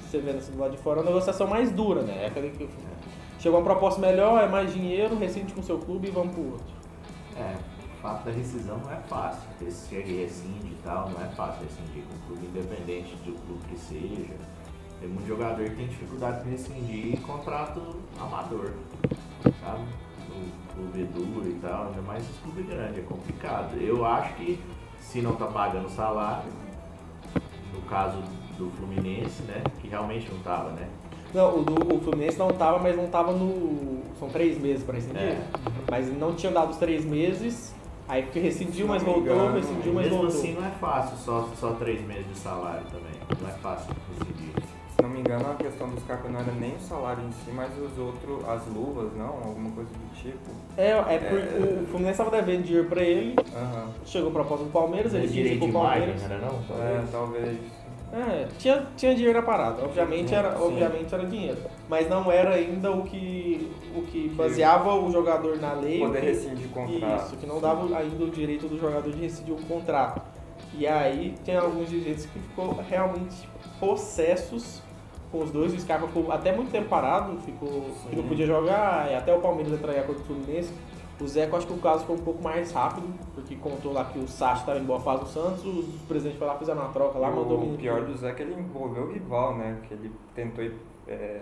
você 0.00 0.18
vendo 0.18 0.38
assim 0.38 0.52
do 0.52 0.58
lado 0.58 0.70
de 0.72 0.78
fora, 0.78 1.00
é 1.00 1.02
uma 1.02 1.10
negociação 1.10 1.46
mais 1.46 1.70
dura, 1.70 2.02
né? 2.02 2.24
É 2.24 2.26
aquele 2.26 2.50
que 2.50 2.68
chegou 3.38 3.58
uma 3.60 3.64
proposta 3.64 4.00
melhor, 4.00 4.42
é 4.42 4.48
mais 4.48 4.72
dinheiro, 4.72 5.14
rescinde 5.16 5.52
com 5.52 5.62
seu 5.62 5.78
clube 5.78 6.08
e 6.08 6.10
vamos 6.10 6.34
pro 6.34 6.44
outro. 6.52 6.66
É, 7.36 7.54
fato 8.04 8.26
da 8.26 8.32
rescisão 8.32 8.76
não 8.84 8.92
é 8.92 8.96
fácil. 9.08 9.48
Esse 9.66 9.88
chega 9.88 10.10
e 10.10 10.24
rescinde 10.24 10.66
e 10.66 10.78
tal, 10.84 11.08
não 11.08 11.24
é 11.24 11.28
fácil 11.28 11.62
rescindir 11.62 12.04
com 12.04 12.14
um 12.14 12.26
clube 12.26 12.46
independente 12.46 13.16
do 13.24 13.32
clube 13.46 13.64
que 13.66 13.78
seja. 13.78 14.34
Tem 15.00 15.08
muito 15.08 15.26
jogador 15.26 15.64
que 15.64 15.74
tem 15.74 15.88
dificuldade 15.88 16.44
de 16.44 16.50
rescindir 16.50 17.18
contrato 17.22 17.80
amador, 18.20 18.72
sabe? 19.58 19.84
O 20.28 20.74
clube 20.74 21.04
duro 21.04 21.48
e 21.48 21.54
tal, 21.54 21.86
ainda 21.86 22.02
mais 22.02 22.22
esse 22.28 22.38
clube 22.40 22.62
grande, 22.64 23.00
é 23.00 23.02
complicado. 23.02 23.74
Eu 23.80 24.04
acho 24.04 24.34
que 24.34 24.60
se 25.00 25.22
não 25.22 25.34
tá 25.36 25.46
pagando 25.46 25.88
salário, 25.88 26.52
no 27.72 27.80
caso 27.82 28.18
do 28.58 28.70
Fluminense, 28.72 29.42
né? 29.44 29.62
Que 29.80 29.88
realmente 29.88 30.30
não 30.30 30.40
tava, 30.40 30.72
né? 30.72 30.90
Não, 31.32 31.58
o 31.58 31.64
do 31.64 31.96
o 31.96 32.00
Fluminense 32.00 32.38
não 32.38 32.48
tava, 32.48 32.78
mas 32.78 32.96
não 32.96 33.08
tava 33.08 33.32
no. 33.32 34.02
São 34.18 34.28
três 34.28 34.58
meses 34.58 34.84
para 34.84 34.94
rescindir. 34.94 35.20
É. 35.20 35.46
Mas 35.90 36.06
não 36.18 36.34
tinham 36.34 36.52
dado 36.52 36.70
os 36.70 36.76
três 36.76 37.04
meses, 37.04 37.73
aí 38.08 38.22
que 38.24 38.38
rescindiu, 38.38 38.86
mas 38.86 39.02
voltou, 39.02 39.22
engano, 39.22 39.56
rescindiu, 39.56 39.92
mas 39.92 40.04
Mesmo 40.06 40.18
voltou. 40.22 40.38
assim 40.38 40.52
não 40.54 40.66
é 40.66 40.70
fácil, 40.70 41.16
só, 41.18 41.48
só 41.58 41.72
três 41.72 42.00
meses 42.06 42.26
de 42.26 42.36
salário 42.38 42.84
também. 42.90 43.12
Não 43.40 43.48
é 43.48 43.52
fácil 43.52 43.94
rescindir. 44.18 44.54
Se 44.96 45.02
não 45.02 45.10
me 45.10 45.18
engano, 45.20 45.50
a 45.50 45.54
questão 45.56 45.88
do 45.88 46.00
Scarpa 46.00 46.28
não 46.28 46.38
era 46.38 46.52
nem 46.52 46.76
o 46.76 46.80
salário 46.80 47.24
em 47.24 47.32
si, 47.32 47.50
mas 47.52 47.70
os 47.76 47.98
outros, 47.98 48.48
as 48.48 48.64
luvas, 48.68 49.12
não? 49.16 49.26
Alguma 49.26 49.70
coisa 49.72 49.90
do 49.90 50.14
tipo. 50.14 50.38
É, 50.76 50.90
é 50.90 51.18
porque 51.18 51.82
o 51.82 51.86
Fluminense 51.88 52.18
tava 52.18 52.30
devendo 52.30 52.62
dinheiro 52.64 52.88
pra 52.88 53.02
ele, 53.02 53.34
Aham. 53.54 53.88
chegou 54.04 54.28
a 54.30 54.32
proposta 54.32 54.64
do 54.64 54.70
Palmeiras, 54.70 55.12
ele 55.12 55.26
direito 55.26 55.64
rescindiu 55.64 55.66
de 55.66 55.72
com 55.72 55.78
o 55.78 55.82
imagem, 55.82 56.14
Palmeiras. 56.14 56.22
não 56.22 56.36
era 56.36 56.46
não? 56.46 56.86
É, 56.86 57.04
talvez. 57.10 57.58
É, 58.16 58.46
tinha, 58.58 58.86
tinha 58.96 59.12
dinheiro 59.14 59.40
na 59.40 59.44
parada, 59.44 59.82
obviamente 59.84 60.28
Sim, 60.28 60.34
era, 60.36 60.54
sim. 60.56 60.62
obviamente 60.62 61.12
era 61.14 61.26
dinheiro. 61.26 61.58
Mas 61.88 62.08
não 62.08 62.30
era 62.30 62.54
ainda 62.54 62.92
o 62.92 63.02
que, 63.02 63.68
o 63.96 64.02
que 64.02 64.28
baseava 64.28 64.94
o 64.94 65.10
jogador 65.10 65.58
na 65.58 65.72
lei. 65.72 66.00
o 66.00 66.06
Poder 66.06 66.20
que- 66.20 66.26
rescindir 66.26 66.68
contrato. 66.68 67.26
Isso, 67.26 67.36
que 67.36 67.46
não 67.46 67.60
dava 67.60 67.96
ainda 67.98 68.24
o 68.24 68.30
direito 68.30 68.68
do 68.68 68.78
jogador 68.78 69.10
de 69.10 69.20
rescindir 69.20 69.54
o 69.54 69.62
contrato. 69.66 70.22
E 70.76 70.86
aí 70.86 71.34
tem 71.44 71.56
alguns 71.56 71.88
dirigentes 71.90 72.26
que 72.26 72.38
ficou 72.38 72.76
realmente 72.88 73.48
possessos 73.80 74.80
com 75.32 75.38
os 75.42 75.50
dois. 75.50 75.74
O 75.74 75.80
Scarpa 75.80 76.06
ficou 76.06 76.30
até 76.30 76.52
muito 76.54 76.70
tempo 76.70 76.88
parado, 76.88 77.38
ficou 77.40 77.90
que 78.08 78.14
não 78.16 78.24
podia 78.24 78.46
jogar, 78.46 79.10
e 79.10 79.14
até 79.14 79.34
o 79.34 79.40
Palmeiras 79.40 79.72
em 79.72 79.98
acordo 79.98 80.18
com 80.18 80.32
o 80.32 80.36
Fluminense. 80.36 80.72
O 81.20 81.26
Zeca, 81.28 81.52
eu 81.52 81.58
acho 81.58 81.66
que 81.68 81.72
o 81.72 81.78
caso 81.78 82.04
foi 82.04 82.16
um 82.16 82.20
pouco 82.20 82.42
mais 82.42 82.72
rápido, 82.72 83.06
porque 83.34 83.54
contou 83.56 83.92
lá 83.92 84.04
que 84.04 84.18
o 84.18 84.26
Sacha 84.26 84.60
estava 84.60 84.78
em 84.80 84.84
boa 84.84 84.98
fase 84.98 85.22
do 85.22 85.28
Santos, 85.28 85.64
os 85.64 85.86
presidentes 86.08 86.38
foram 86.38 86.52
lá, 86.52 86.58
fizeram 86.58 86.80
uma 86.82 86.90
troca 86.92 87.18
lá, 87.18 87.30
mandou 87.30 87.62
o 87.72 87.76
pior 87.78 88.02
do 88.02 88.16
Zé 88.16 88.30
é 88.30 88.32
que 88.34 88.42
ele 88.42 88.54
envolveu 88.54 89.04
o 89.04 89.12
rival, 89.12 89.56
né? 89.56 89.78
Que 89.86 89.94
ele 89.94 90.10
tentou. 90.34 90.64
É, 91.06 91.40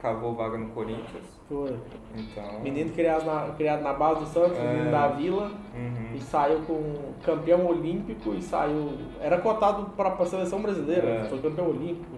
cavou 0.00 0.32
vaga 0.32 0.56
no 0.56 0.68
Corinthians. 0.68 1.24
Foi. 1.48 1.76
Então. 2.16 2.60
Menino 2.60 2.92
criado 2.92 3.24
na, 3.24 3.52
criado 3.54 3.82
na 3.82 3.92
base 3.94 4.20
do 4.20 4.26
Santos, 4.26 4.56
É. 4.56 4.72
menino 4.72 4.90
da 4.92 5.08
Vila, 5.08 5.50
Uhum. 5.74 6.14
e 6.14 6.20
saiu 6.20 6.60
com 6.60 6.94
campeão 7.24 7.66
olímpico 7.66 8.32
e 8.32 8.40
saiu. 8.40 8.92
Era 9.20 9.38
cotado 9.40 9.86
para 9.96 10.10
a 10.10 10.24
seleção 10.26 10.62
brasileira, 10.62 11.08
É. 11.08 11.24
foi 11.28 11.38
campeão 11.40 11.68
olímpico. 11.70 12.14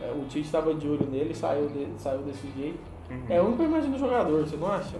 É, 0.00 0.10
o 0.12 0.20
Tite 0.24 0.46
estava 0.46 0.72
de 0.72 0.88
olho 0.88 1.06
nele 1.10 1.32
e 1.32 1.34
saiu, 1.34 1.68
de- 1.68 1.88
saiu 1.98 2.22
desse 2.22 2.48
jeito. 2.56 2.78
Uhum. 3.10 3.22
É 3.28 3.38
o 3.38 3.44
único 3.48 3.62
imagem 3.64 3.90
do 3.90 3.98
jogador, 3.98 4.40
você 4.46 4.56
não 4.56 4.68
acha? 4.72 4.96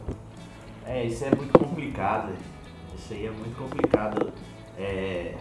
É, 0.87 1.05
isso 1.05 1.25
é 1.25 1.35
muito 1.35 1.59
complicado. 1.59 2.33
Isso 2.97 3.13
aí 3.13 3.27
é 3.27 3.31
muito 3.31 3.57
complicado. 3.57 4.33
É, 4.77 5.35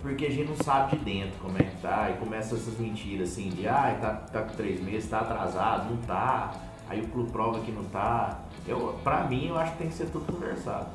porque 0.00 0.26
a 0.26 0.30
gente 0.30 0.48
não 0.48 0.56
sabe 0.56 0.96
de 0.96 1.04
dentro 1.04 1.38
como 1.40 1.56
é 1.58 1.62
que 1.62 1.76
tá. 1.80 2.10
E 2.10 2.18
começa 2.18 2.54
essas 2.54 2.78
mentiras 2.78 3.30
assim 3.30 3.50
de 3.50 3.68
ah, 3.68 3.96
tá, 4.00 4.14
tá 4.14 4.42
com 4.42 4.54
três 4.56 4.80
meses, 4.80 5.08
tá 5.08 5.20
atrasado, 5.20 5.90
não 5.90 5.96
tá. 5.98 6.52
Aí 6.88 7.00
o 7.00 7.08
clube 7.08 7.30
prova 7.30 7.60
que 7.60 7.70
não 7.70 7.84
tá. 7.84 8.40
Eu, 8.66 8.98
pra 9.04 9.24
mim, 9.24 9.48
eu 9.48 9.58
acho 9.58 9.72
que 9.72 9.78
tem 9.78 9.88
que 9.88 9.94
ser 9.94 10.06
tudo 10.06 10.32
conversado. 10.32 10.88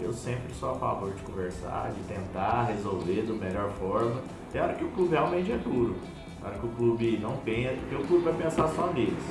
Eu 0.00 0.12
sempre 0.12 0.52
sou 0.54 0.70
a 0.70 0.74
favor 0.74 1.12
de 1.12 1.22
conversar, 1.22 1.92
de 1.92 2.00
tentar 2.12 2.64
resolver 2.64 3.22
da 3.22 3.34
melhor 3.34 3.70
forma. 3.72 4.20
Tem 4.50 4.60
hora 4.60 4.74
que 4.74 4.84
o 4.84 4.88
clube 4.88 5.10
realmente 5.12 5.52
é 5.52 5.58
duro. 5.58 5.94
Tem 6.40 6.48
hora 6.48 6.58
que 6.58 6.66
o 6.66 6.70
clube 6.70 7.18
não 7.18 7.36
pensa, 7.36 7.76
porque 7.76 7.94
o 7.94 8.06
clube 8.06 8.24
vai 8.24 8.34
pensar 8.34 8.66
só 8.68 8.86
neles. 8.92 9.24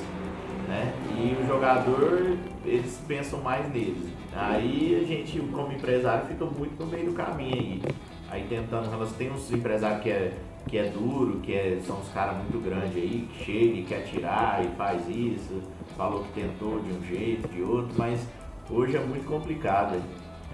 Né? 0.70 0.94
E 1.18 1.42
o 1.42 1.46
jogador, 1.48 2.38
eles 2.64 3.02
pensam 3.08 3.40
mais 3.40 3.68
neles. 3.72 4.08
Aí 4.32 5.00
a 5.02 5.04
gente, 5.04 5.40
como 5.52 5.72
empresário, 5.72 6.28
fica 6.28 6.44
muito 6.44 6.78
no 6.78 6.86
meio 6.86 7.06
do 7.06 7.12
caminho 7.12 7.56
aí. 7.56 7.82
Aí 8.30 8.46
tentando, 8.48 8.88
tem 9.18 9.32
uns 9.32 9.50
empresários 9.50 10.00
que 10.00 10.10
é, 10.10 10.32
que 10.68 10.78
é 10.78 10.84
duro, 10.84 11.40
que 11.40 11.52
é, 11.52 11.80
são 11.84 11.98
uns 11.98 12.08
caras 12.10 12.36
muito 12.36 12.60
grandes 12.62 12.94
aí, 12.94 13.28
que 13.32 13.44
chega 13.44 13.74
e 13.74 13.82
quer 13.82 14.04
tirar 14.04 14.64
e 14.64 14.68
faz 14.76 15.08
isso, 15.08 15.60
falou 15.96 16.22
que 16.22 16.40
tentou 16.40 16.78
de 16.78 16.92
um 16.92 17.02
jeito, 17.04 17.48
de 17.48 17.62
outro, 17.62 17.92
mas 17.98 18.24
hoje 18.70 18.96
é 18.96 19.00
muito 19.00 19.26
complicado. 19.26 20.00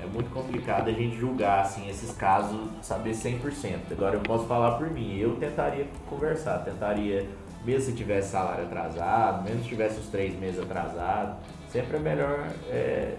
É 0.02 0.06
muito 0.06 0.30
complicado 0.30 0.88
a 0.88 0.92
gente 0.92 1.16
julgar 1.16 1.60
assim, 1.60 1.88
esses 1.88 2.12
casos, 2.12 2.68
saber 2.82 3.12
100%. 3.12 3.92
Agora 3.92 4.16
eu 4.16 4.20
posso 4.20 4.46
falar 4.46 4.72
por 4.72 4.90
mim, 4.90 5.18
eu 5.18 5.36
tentaria 5.36 5.86
conversar, 6.08 6.58
tentaria, 6.58 7.26
mesmo 7.66 7.90
se 7.90 7.92
tivesse 7.92 8.30
salário 8.30 8.64
atrasado, 8.64 9.42
mesmo 9.42 9.64
se 9.64 9.68
tivesse 9.68 9.98
os 9.98 10.06
três 10.06 10.38
meses 10.38 10.60
atrasado, 10.60 11.36
sempre 11.68 11.96
é 11.96 12.00
melhor 12.00 12.48
é, 12.70 13.16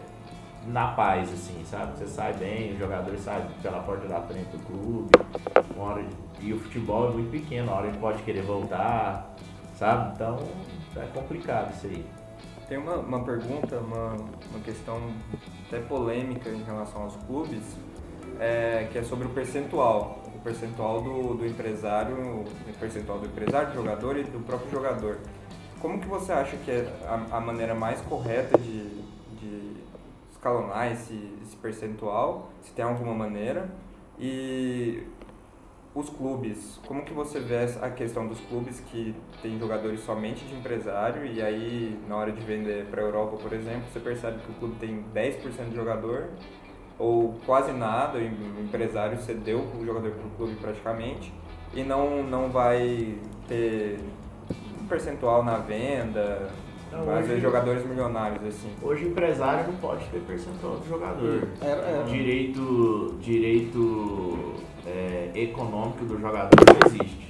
na 0.65 0.87
paz, 0.93 1.31
assim, 1.33 1.63
sabe? 1.65 1.97
Você 1.97 2.07
sai 2.07 2.33
bem, 2.33 2.73
o 2.73 2.79
jogador 2.79 3.17
sai 3.17 3.45
pela 3.61 3.81
porta 3.81 4.07
da 4.07 4.21
frente 4.21 4.47
do 4.47 4.59
clube, 4.65 5.09
uma 5.75 5.91
hora, 5.91 6.05
e 6.39 6.53
o 6.53 6.59
futebol 6.59 7.09
é 7.09 7.13
muito 7.13 7.29
pequeno, 7.29 7.67
uma 7.67 7.77
hora 7.77 7.87
ele 7.87 7.97
pode 7.97 8.23
querer 8.23 8.41
voltar, 8.43 9.35
sabe? 9.75 10.13
Então 10.15 10.39
é 10.95 11.05
complicado 11.13 11.73
isso 11.73 11.87
aí. 11.87 12.05
Tem 12.69 12.77
uma, 12.77 12.95
uma 12.95 13.23
pergunta, 13.23 13.77
uma, 13.77 14.15
uma 14.49 14.59
questão 14.63 15.01
até 15.67 15.79
polêmica 15.79 16.49
em 16.49 16.63
relação 16.63 17.03
aos 17.03 17.15
clubes, 17.17 17.63
é, 18.39 18.87
que 18.91 18.97
é 18.97 19.03
sobre 19.03 19.27
o 19.27 19.29
percentual. 19.29 20.21
Percentual 20.47 21.01
do, 21.01 21.33
do 21.33 21.45
empresário, 21.45 22.45
percentual 22.79 23.19
do 23.19 23.25
empresário, 23.25 23.67
do 23.71 23.75
jogador 23.75 24.15
e 24.15 24.23
do 24.23 24.39
próprio 24.45 24.71
jogador. 24.71 25.17
Como 25.81 25.99
que 25.99 26.07
você 26.07 26.31
acha 26.31 26.55
que 26.55 26.71
é 26.71 26.87
a, 27.05 27.35
a 27.35 27.41
maneira 27.41 27.75
mais 27.75 27.99
correta 27.99 28.57
de, 28.57 29.01
de 29.41 29.73
escalonar 30.31 30.89
esse, 30.89 31.33
esse 31.43 31.53
percentual, 31.57 32.49
se 32.61 32.71
tem 32.71 32.85
alguma 32.85 33.13
maneira? 33.13 33.69
E 34.17 35.03
os 35.93 36.09
clubes, 36.09 36.79
como 36.87 37.03
que 37.03 37.13
você 37.13 37.41
vê 37.41 37.65
a 37.81 37.89
questão 37.89 38.25
dos 38.25 38.39
clubes 38.39 38.79
que 38.79 39.13
tem 39.41 39.59
jogadores 39.59 39.99
somente 39.99 40.45
de 40.45 40.55
empresário 40.55 41.25
e 41.25 41.41
aí 41.41 41.99
na 42.07 42.15
hora 42.15 42.31
de 42.31 42.41
vender 42.45 42.85
para 42.85 43.01
a 43.01 43.03
Europa, 43.03 43.35
por 43.35 43.51
exemplo, 43.51 43.83
você 43.91 43.99
percebe 43.99 44.39
que 44.39 44.51
o 44.51 44.53
clube 44.55 44.75
tem 44.79 45.03
10% 45.13 45.71
de 45.71 45.75
jogador 45.75 46.29
ou 46.99 47.35
quase 47.45 47.71
nada, 47.71 48.17
o 48.17 48.61
empresário 48.61 49.19
cedeu 49.21 49.59
o 49.59 49.85
jogador 49.85 50.11
para 50.11 50.25
o 50.27 50.29
clube 50.31 50.55
praticamente 50.59 51.31
e 51.73 51.83
não, 51.83 52.23
não 52.23 52.49
vai 52.49 53.15
ter 53.47 53.99
um 54.81 54.85
percentual 54.87 55.43
na 55.43 55.57
venda, 55.57 56.49
hoje- 57.17 57.27
vezes 57.27 57.41
jogadores 57.43 57.85
milionários 57.85 58.43
assim. 58.45 58.71
Hoje 58.81 59.05
o 59.05 59.09
empresário 59.09 59.67
não 59.71 59.75
pode 59.79 60.05
ter 60.05 60.19
percentual 60.21 60.77
do 60.77 60.87
jogador. 60.87 61.47
Era- 61.61 61.81
era- 61.81 62.03
Direito, 62.05 63.15
direito 63.21 64.55
é, 64.85 65.31
econômico 65.35 66.05
do 66.05 66.19
jogador 66.19 66.49
não 66.65 66.87
existe. 66.87 67.27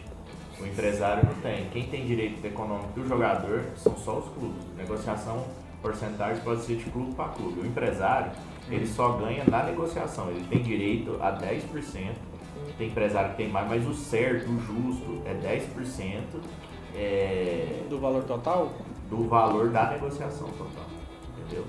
O 0.62 0.66
empresário 0.66 1.24
não 1.28 1.34
tem. 1.42 1.66
Quem 1.70 1.84
tem 1.88 2.06
direito 2.06 2.46
econômico 2.46 3.00
do 3.00 3.08
jogador 3.08 3.64
são 3.76 3.96
só 3.98 4.20
os 4.20 4.26
clubes. 4.30 4.64
Negociação, 4.78 5.44
porcentagem 5.82 6.42
pode 6.44 6.62
ser 6.62 6.76
de 6.78 6.86
clube 6.86 7.14
para 7.16 7.30
clube. 7.30 7.60
O 7.62 7.66
empresário, 7.66 8.32
ele 8.70 8.86
só 8.88 9.14
ganha 9.14 9.44
na 9.50 9.64
negociação. 9.64 10.30
Ele 10.30 10.46
tem 10.50 10.62
direito 10.62 11.18
a 11.22 11.32
10%. 11.32 12.14
Tem 12.78 12.88
empresário 12.88 13.32
que 13.32 13.38
tem 13.38 13.50
mais, 13.50 13.68
mas 13.68 13.88
o 13.88 13.94
certo, 13.94 14.50
o 14.50 14.60
justo, 14.60 15.22
é 15.26 15.34
10% 15.34 16.22
é, 16.96 17.84
Do 17.90 18.00
valor 18.00 18.24
total? 18.24 18.72
do 19.10 19.28
valor 19.28 19.70
da 19.70 19.90
negociação 19.92 20.48
total. 20.50 20.86
Entendeu? 21.40 21.66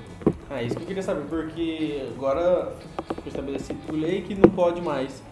Ah, 0.50 0.62
isso 0.62 0.74
que 0.74 0.82
eu 0.82 0.86
queria 0.86 1.02
saber, 1.02 1.24
porque 1.28 2.08
agora 2.16 2.72
foi 3.06 3.28
estabelecido 3.28 3.78
por 3.86 3.94
lei 3.94 4.22
que 4.22 4.34
não 4.34 4.50
pode 4.50 4.80
mais 4.80 5.22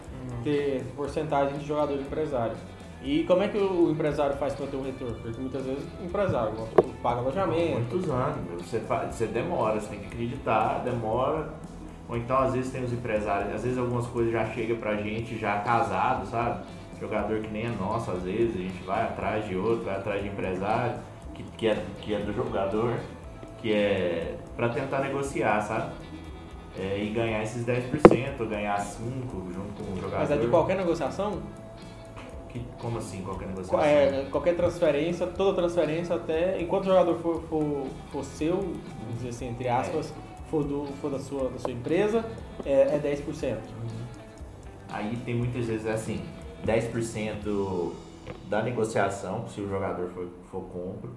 ter 0.43 0.83
porcentagem 0.95 1.57
de 1.57 1.65
jogador 1.65 1.99
empresário. 1.99 2.55
E 3.03 3.23
como 3.23 3.43
é 3.43 3.47
que 3.47 3.57
o 3.57 3.91
empresário 3.91 4.35
faz 4.37 4.53
para 4.53 4.67
ter 4.67 4.75
um 4.75 4.83
retorno? 4.83 5.15
Porque 5.21 5.39
muitas 5.39 5.65
vezes 5.65 5.83
o 6.01 6.05
empresário 6.05 6.53
paga 7.01 7.19
alojamento. 7.19 7.95
Muitos 7.95 8.09
anos. 8.09 8.37
Você, 8.57 8.79
você 8.79 9.27
demora, 9.27 9.79
você 9.79 9.89
tem 9.89 9.99
que 9.99 10.07
acreditar, 10.07 10.81
demora. 10.83 11.49
Ou 12.09 12.17
então 12.17 12.37
às 12.37 12.53
vezes 12.53 12.71
tem 12.71 12.83
os 12.83 12.93
empresários, 12.93 13.53
às 13.53 13.63
vezes 13.63 13.77
algumas 13.77 14.07
coisas 14.07 14.31
já 14.31 14.45
chegam 14.45 14.77
pra 14.77 14.95
gente 14.95 15.37
já 15.37 15.59
casado, 15.59 16.25
sabe? 16.25 16.63
Jogador 16.99 17.41
que 17.41 17.49
nem 17.49 17.65
é 17.65 17.69
nosso, 17.69 18.09
às 18.11 18.23
vezes, 18.23 18.55
a 18.55 18.59
gente 18.59 18.83
vai 18.83 19.03
atrás 19.03 19.45
de 19.45 19.55
outro, 19.55 19.83
vai 19.83 19.97
atrás 19.97 20.23
de 20.23 20.29
empresário, 20.29 20.99
que, 21.33 21.43
que, 21.43 21.67
é, 21.67 21.85
que 22.01 22.13
é 22.13 22.19
do 22.19 22.33
jogador, 22.33 22.97
que 23.59 23.71
é 23.71 24.37
pra 24.55 24.69
tentar 24.69 25.01
negociar, 25.01 25.61
sabe? 25.61 25.91
É, 26.79 27.03
e 27.03 27.09
ganhar 27.09 27.43
esses 27.43 27.65
10%, 27.65 28.39
ou 28.39 28.47
ganhar 28.47 28.77
5% 28.77 28.97
junto 29.53 29.83
com 29.83 29.93
o 29.93 29.95
jogador. 29.95 30.19
Mas 30.19 30.31
é 30.31 30.37
de 30.37 30.47
qualquer 30.47 30.77
negociação? 30.77 31.39
Como 32.79 32.97
assim, 32.97 33.21
qualquer 33.21 33.47
negociação? 33.47 33.81
É, 33.81 34.25
qualquer 34.31 34.55
transferência, 34.55 35.27
toda 35.27 35.55
transferência 35.55 36.15
até. 36.15 36.61
Enquanto 36.61 36.83
o 36.83 36.87
jogador 36.87 37.15
for, 37.19 37.41
for, 37.43 37.87
for 38.11 38.23
seu, 38.23 38.57
vamos 38.57 39.15
dizer 39.15 39.29
assim, 39.29 39.49
entre 39.49 39.67
aspas, 39.67 40.13
for, 40.49 40.63
do, 40.63 40.85
for 41.01 41.11
da, 41.11 41.19
sua, 41.19 41.49
da 41.49 41.59
sua 41.59 41.71
empresa, 41.71 42.25
é, 42.65 42.95
é 42.95 42.99
10%. 42.99 43.57
Aí 44.89 45.17
tem 45.25 45.35
muitas 45.35 45.65
vezes 45.65 45.85
assim, 45.85 46.21
10% 46.65 47.91
da 48.49 48.61
negociação, 48.61 49.47
se 49.47 49.61
o 49.61 49.69
jogador 49.69 50.09
for, 50.09 50.27
for 50.51 50.61
compro. 50.61 51.11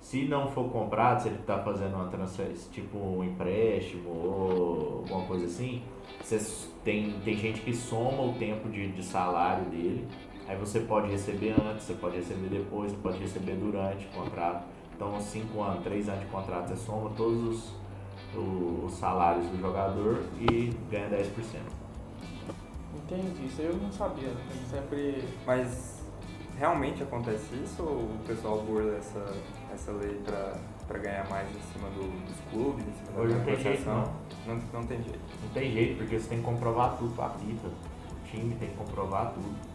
Se 0.00 0.24
não 0.24 0.48
for 0.50 0.70
comprado, 0.70 1.20
se 1.22 1.28
ele 1.28 1.36
está 1.36 1.58
fazendo 1.58 1.94
uma 1.94 2.08
transferência, 2.08 2.70
tipo 2.72 2.96
um 2.96 3.22
empréstimo 3.22 4.08
ou 4.08 5.04
alguma 5.04 5.26
coisa 5.26 5.44
assim, 5.44 5.82
você 6.22 6.38
tem, 6.82 7.12
tem 7.22 7.36
gente 7.36 7.60
que 7.60 7.74
soma 7.74 8.22
o 8.22 8.32
tempo 8.34 8.68
de, 8.70 8.88
de 8.92 9.04
salário 9.04 9.66
dele. 9.66 10.06
Aí 10.50 10.56
você 10.58 10.80
pode 10.80 11.08
receber 11.08 11.54
antes, 11.64 11.84
você 11.86 11.94
pode 11.94 12.16
receber 12.16 12.48
depois, 12.48 12.90
você 12.90 12.98
pode 12.98 13.18
receber 13.18 13.54
durante 13.54 14.04
o 14.06 14.10
contrato. 14.10 14.64
Então, 14.96 15.20
5 15.20 15.62
anos, 15.62 15.84
3 15.84 16.08
anos 16.08 16.22
de 16.22 16.26
contrato, 16.26 16.68
você 16.70 16.76
soma 16.76 17.08
todos 17.10 17.72
os, 18.34 18.84
os 18.84 18.92
salários 18.94 19.46
do 19.46 19.60
jogador 19.60 20.24
e 20.40 20.74
ganha 20.90 21.08
10%. 21.08 21.60
Entendi, 22.96 23.46
isso 23.46 23.62
eu 23.62 23.74
não 23.76 23.92
sabia. 23.92 24.26
Eu 24.28 24.36
sempre. 24.68 25.22
Mas 25.46 26.02
realmente 26.58 27.00
acontece 27.04 27.54
isso 27.64 27.82
ou 27.84 28.06
o 28.06 28.18
pessoal 28.26 28.60
burla 28.62 28.96
essa, 28.96 29.24
essa 29.72 29.92
lei 29.92 30.20
pra, 30.24 30.56
pra 30.88 30.98
ganhar 30.98 31.28
mais 31.30 31.48
em 31.48 31.60
cima 31.72 31.88
do- 31.90 32.26
dos 32.26 32.40
clubes, 32.50 32.84
em 32.88 32.92
cima 33.06 33.20
Hoje 33.20 33.32
da 33.34 33.38
não 33.38 33.44
tem 33.44 33.54
jeito, 33.56 33.68
negociação? 33.88 34.14
Não, 34.48 34.54
não 34.80 34.86
tem 34.86 35.02
jeito. 35.04 35.20
Não 35.44 35.48
tem 35.50 35.70
jeito, 35.72 35.96
porque 35.98 36.18
você 36.18 36.28
tem 36.28 36.38
que 36.38 36.44
comprovar 36.44 36.96
tudo 36.98 37.14
pra 37.14 37.30
FIFA. 37.30 37.68
O 37.68 38.24
time 38.28 38.54
tem 38.56 38.68
que 38.68 38.74
comprovar 38.76 39.32
tudo. 39.32 39.69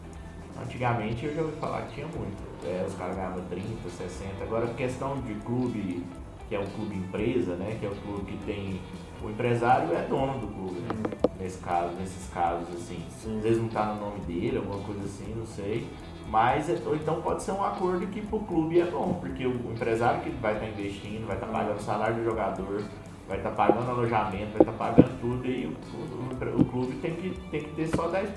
Antigamente 0.62 1.26
eu 1.26 1.36
já 1.36 1.41
ouvi 1.41 1.56
falar 1.58 1.82
que 1.84 1.95
tinha 1.95 2.08
muito. 2.08 2.43
É, 2.66 2.86
os 2.88 2.95
caras 2.95 3.16
ganhavam 3.16 3.43
30, 3.49 3.89
60. 3.89 4.43
Agora 4.43 4.68
questão 4.68 5.20
de 5.22 5.34
clube, 5.36 6.03
que 6.47 6.56
é 6.56 6.60
um 6.60 6.66
clube 6.66 6.95
empresa, 6.95 7.56
né? 7.56 7.78
Que 7.80 7.86
é 7.86 7.89
o 7.89 7.95
clube 7.95 8.32
que 8.32 8.38
tem. 8.45 8.80
O 9.22 9.30
empresário 9.30 9.93
é 9.93 10.03
dono 10.08 10.39
do 10.39 10.47
clube, 10.47 10.80
né? 10.80 11.18
Nesse 11.39 11.58
caso, 11.60 11.93
nesses 11.99 12.30
casos, 12.34 12.68
assim. 12.74 13.03
Sim. 13.22 13.38
Às 13.38 13.43
vezes 13.43 13.62
não 13.62 13.68
tá 13.70 13.86
no 13.93 13.99
nome 13.99 14.20
dele, 14.22 14.58
alguma 14.58 14.80
coisa 14.84 15.03
assim, 15.03 15.34
não 15.36 15.45
sei. 15.45 15.88
Mas, 16.30 16.70
é- 16.70 16.82
ou 16.86 16.95
então 16.95 17.22
pode 17.22 17.43
ser 17.43 17.51
um 17.51 17.64
acordo 17.64 18.08
que 18.08 18.22
pro 18.22 18.39
clube 18.39 18.80
é 18.80 18.86
bom, 18.86 19.18
porque 19.20 19.45
o 19.45 19.72
empresário 19.72 20.22
que 20.22 20.30
vai 20.32 20.53
estar 20.53 20.68
investindo, 20.68 21.28
vai 21.28 21.36
estar 21.36 21.47
pagando 21.47 21.78
o 21.78 21.84
salário 21.84 22.16
do 22.16 22.24
jogador, 22.24 22.84
vai 23.28 23.38
estar 23.38 23.51
pagando 23.51 23.89
alojamento, 23.91 24.51
vai 24.51 24.61
estar 24.61 24.71
pagando 24.73 25.19
tudo, 25.19 25.45
e 25.47 25.65
o, 25.65 25.69
o- 25.71 26.61
o 26.61 26.65
clube 26.65 26.95
tem 26.97 27.15
que, 27.15 27.30
tem 27.49 27.63
que 27.63 27.69
ter 27.76 27.88
só 27.88 28.07
10% 28.09 28.28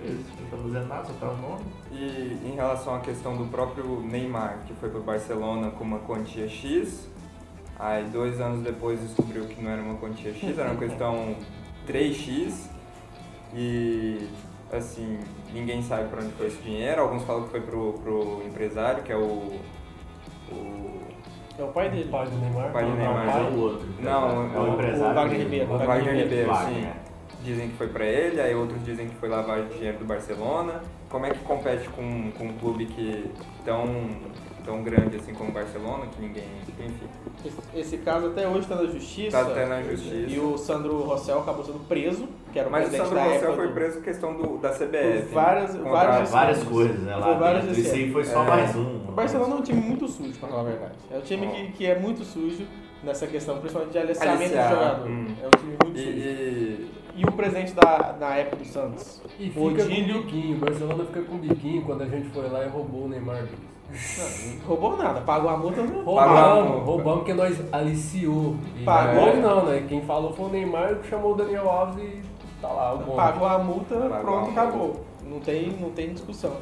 mesmo. 0.00 0.24
Não 0.40 0.48
tá 0.50 0.56
fazendo 0.56 0.88
nada, 0.88 1.04
só 1.04 1.12
tá 1.14 1.28
o 1.30 1.36
nome. 1.36 1.64
E 1.92 2.38
em 2.46 2.54
relação 2.54 2.94
à 2.94 3.00
questão 3.00 3.36
do 3.36 3.44
próprio 3.46 4.00
Neymar, 4.00 4.60
que 4.66 4.72
foi 4.74 4.88
pro 4.88 5.00
Barcelona 5.02 5.70
com 5.72 5.84
uma 5.84 5.98
quantia 5.98 6.48
X, 6.48 7.08
aí 7.78 8.04
dois 8.04 8.40
anos 8.40 8.62
depois 8.62 9.00
descobriu 9.00 9.44
que 9.46 9.62
não 9.62 9.70
era 9.70 9.82
uma 9.82 9.96
quantia 9.96 10.32
X, 10.32 10.58
era 10.58 10.70
uma 10.70 10.78
questão 10.80 11.36
3X, 11.86 12.68
e 13.54 14.28
assim, 14.72 15.18
ninguém 15.52 15.82
sabe 15.82 16.08
para 16.08 16.22
onde 16.22 16.32
foi 16.32 16.46
esse 16.48 16.60
dinheiro, 16.62 17.00
alguns 17.02 17.22
falam 17.24 17.44
que 17.44 17.50
foi 17.50 17.60
pro, 17.60 17.94
pro 17.94 18.42
empresário, 18.46 19.02
que 19.02 19.12
é 19.12 19.16
o. 19.16 19.58
o 20.50 20.97
É 21.58 21.62
o 21.62 21.68
pai 21.68 21.90
dele. 21.90 22.08
Pai 22.10 22.26
do 22.26 22.36
Neymar. 22.36 22.72
Pai 22.72 22.84
do 22.84 22.90
Não, 22.90 22.96
Neymar. 22.96 23.26
Mas 23.26 23.36
é 23.36 23.40
pai. 23.40 23.50
o 23.52 23.60
outro. 23.60 23.88
Não, 24.00 24.30
é 24.30 24.58
o 24.58 24.62
o- 24.62 24.74
empresário. 24.74 25.10
o 25.12 25.14
Wagner. 25.14 25.38
Ribeiro. 25.40 25.74
o 25.74 25.78
Wagner 25.78 26.14
Ribeiro, 26.16 26.54
sim. 26.56 26.86
Dizem 27.42 27.68
que 27.68 27.76
foi 27.76 27.88
pra 27.88 28.04
ele, 28.04 28.40
aí 28.40 28.54
outros 28.54 28.84
dizem 28.84 29.08
que 29.08 29.14
foi 29.16 29.28
lavagem 29.28 29.66
de 29.68 29.74
dinheiro 29.76 29.98
do 29.98 30.04
Barcelona. 30.04 30.82
Como 31.08 31.24
é 31.26 31.30
que 31.30 31.38
compete 31.40 31.88
com, 31.90 32.30
com 32.32 32.44
um 32.46 32.52
clube 32.58 32.86
que 32.86 33.30
tão, 33.64 33.86
tão 34.68 34.82
grande 34.82 35.16
assim 35.16 35.32
como 35.32 35.48
o 35.48 35.52
Barcelona, 35.52 36.04
que 36.14 36.20
ninguém. 36.20 36.44
Enfim. 36.78 37.52
Esse, 37.74 37.96
caso 37.98 38.26
até 38.26 38.46
hoje 38.46 38.60
está 38.60 38.74
na 38.76 38.84
justiça. 38.84 39.30
Tá 39.42 39.50
até 39.50 39.64
na 39.64 39.82
justiça. 39.82 40.14
E 40.30 40.38
o 40.38 40.58
Sandro 40.58 40.98
Rossell 41.04 41.38
acabou 41.40 41.64
sendo 41.64 41.78
preso, 41.88 42.28
que 42.52 42.58
era 42.58 42.68
o 42.68 42.72
Mas 42.72 42.88
o 42.92 42.96
Sandro 42.96 43.18
Rossell 43.18 43.54
foi 43.54 43.68
do- 43.68 43.72
preso 43.74 43.94
por 43.96 44.04
questão 44.04 44.34
do, 44.36 44.58
da 44.58 44.70
CBF. 44.70 45.22
Por 45.28 45.34
várias- 45.34 45.74
né? 45.74 45.90
várias- 45.90 46.30
Várias 46.30 46.62
coisas, 46.64 46.98
né? 47.00 47.12
Foi 47.14 47.20
Lá 47.20 47.32
várias. 47.38 47.78
Isso 47.78 47.94
aí 47.94 48.12
foi 48.12 48.24
só 48.24 48.42
É. 48.44 48.46
mais 48.46 48.76
um. 48.76 48.96
O 49.08 49.12
Barcelona 49.12 49.54
é 49.54 49.58
um 49.58 49.62
time 49.62 49.80
muito 49.80 50.06
sujo, 50.06 50.38
pra 50.38 50.48
falar 50.48 50.60
a 50.60 50.64
verdade. 50.64 50.92
É 51.10 51.16
um 51.16 51.22
time 51.22 51.46
que, 51.46 51.72
que 51.72 51.86
é 51.86 51.98
muito 51.98 52.22
sujo 52.24 52.64
nessa 53.02 53.26
questão, 53.26 53.58
principalmente 53.58 53.92
de 53.92 53.98
aliciamento 53.98 54.42
Aliciar, 54.42 54.68
do 54.68 54.74
jogador. 54.74 55.08
hum. 55.08 55.26
É 55.42 55.46
um 55.46 55.50
time 55.50 55.76
muito 55.82 55.98
E, 55.98 56.04
sujo. 56.04 56.18
e- 56.18 56.98
E 57.18 57.24
o 57.24 57.32
presidente 57.32 57.72
da, 57.72 58.14
na 58.20 58.36
época 58.36 58.56
do 58.58 58.64
Santos? 58.64 59.20
E 59.40 59.48
O 59.48 59.70
fica 59.70 59.82
Odílio- 59.82 60.20
com 60.22 60.22
biquinho. 60.26 60.56
O 60.56 60.60
Barcelona 60.60 61.04
fica 61.04 61.22
com 61.22 61.36
biquinho 61.38 61.82
quando 61.82 62.02
a 62.02 62.06
gente 62.06 62.28
foi 62.28 62.48
lá 62.48 62.64
e 62.64 62.68
roubou 62.68 63.06
o 63.06 63.08
Neymar 63.08 63.42
Não, 63.90 64.66
roubou 64.66 64.96
nada, 64.96 65.20
pagou 65.22 65.48
a 65.50 65.56
multa. 65.56 65.82
Não. 65.82 66.04
Roubamos, 66.04 66.84
roubamos 66.84 67.18
porque 67.20 67.34
nós 67.34 67.58
aliciou. 67.72 68.54
Pagou. 68.84 69.36
Não, 69.36 69.64
né? 69.66 69.84
Quem 69.88 70.02
falou 70.02 70.32
foi 70.34 70.46
o 70.46 70.48
Neymar 70.50 70.96
que 70.96 71.08
chamou 71.08 71.32
o 71.32 71.36
Daniel 71.36 71.68
Alves 71.70 72.02
e 72.02 72.22
tá 72.60 72.68
lá 72.68 72.94
o 72.94 72.98
bom. 72.98 73.16
Pagou 73.16 73.46
a 73.48 73.58
multa, 73.58 73.94
Pagou 73.96 74.14
a 74.16 74.20
pronto, 74.20 74.44
multa. 74.46 74.60
acabou. 74.62 75.04
Não 75.24 75.40
tem, 75.40 75.70
não 75.80 75.90
tem 75.90 76.12
discussão. 76.12 76.56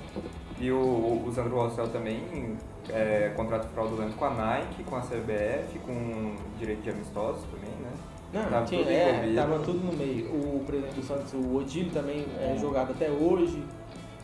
e 0.61 0.70
o, 0.70 1.22
o 1.27 1.33
Sandro 1.35 1.57
Rossell 1.57 1.89
também 1.89 2.57
é, 2.91 3.33
contrato 3.37 3.68
fraudulento 3.74 4.16
com 4.16 4.24
a 4.24 4.31
Nike, 4.31 4.85
com 4.85 4.97
a 4.97 5.01
CBF, 5.01 5.79
com 5.85 6.35
direito 6.59 6.83
de 6.83 6.91
amistosos 6.91 7.43
também, 7.45 7.70
né? 7.81 7.91
Não, 8.33 8.43
Tava 8.51 8.66
tinha, 8.66 8.81
tudo 8.83 8.91
é, 8.93 9.33
tava 9.37 9.59
tudo 9.61 9.79
no 9.85 9.93
meio. 9.97 10.27
O 10.27 10.64
presidente 10.66 10.95
do 10.95 11.03
Santos, 11.03 11.33
o 11.33 11.57
Odílio, 11.57 11.91
também 11.93 12.27
é 12.41 12.57
jogado 12.59 12.91
até 12.91 13.09
hoje. 13.09 13.62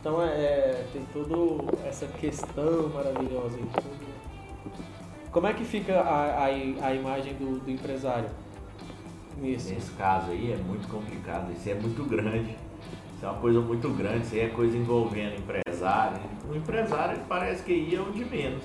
Então 0.03 0.21
é, 0.21 0.27
é, 0.27 0.85
tem 0.91 1.01
toda 1.13 1.87
essa 1.87 2.05
questão 2.05 2.89
maravilhosa 2.89 3.55
aí. 3.55 3.65
Como 5.31 5.47
é 5.47 5.53
que 5.53 5.63
fica 5.63 6.01
a, 6.01 6.39
a, 6.39 6.45
a 6.47 6.93
imagem 6.93 7.35
do, 7.35 7.61
do 7.61 7.71
empresário 7.71 8.29
nisso? 9.37 9.73
Nesse 9.73 9.93
caso 9.93 10.31
aí 10.31 10.51
é 10.51 10.57
muito 10.57 10.89
complicado, 10.89 11.53
isso 11.53 11.69
é 11.69 11.75
muito 11.75 12.03
grande. 12.03 12.57
Isso 13.15 13.25
é 13.25 13.29
uma 13.29 13.39
coisa 13.39 13.61
muito 13.61 13.87
grande, 13.91 14.25
isso 14.25 14.35
aí 14.35 14.41
é 14.41 14.49
coisa 14.49 14.75
envolvendo 14.75 15.37
empresário. 15.37 16.19
O 16.51 16.53
empresário 16.53 17.21
parece 17.29 17.63
que 17.63 17.71
ia 17.71 18.03
o 18.03 18.11
de 18.11 18.25
menos. 18.25 18.61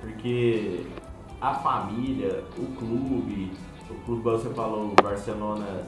Porque 0.00 0.86
a 1.42 1.52
família, 1.56 2.42
o 2.56 2.64
clube, 2.74 3.52
o 3.90 3.94
clube, 4.06 4.22
como 4.22 4.38
você 4.38 4.48
falou, 4.48 4.94
o 4.98 5.02
Barcelona 5.02 5.82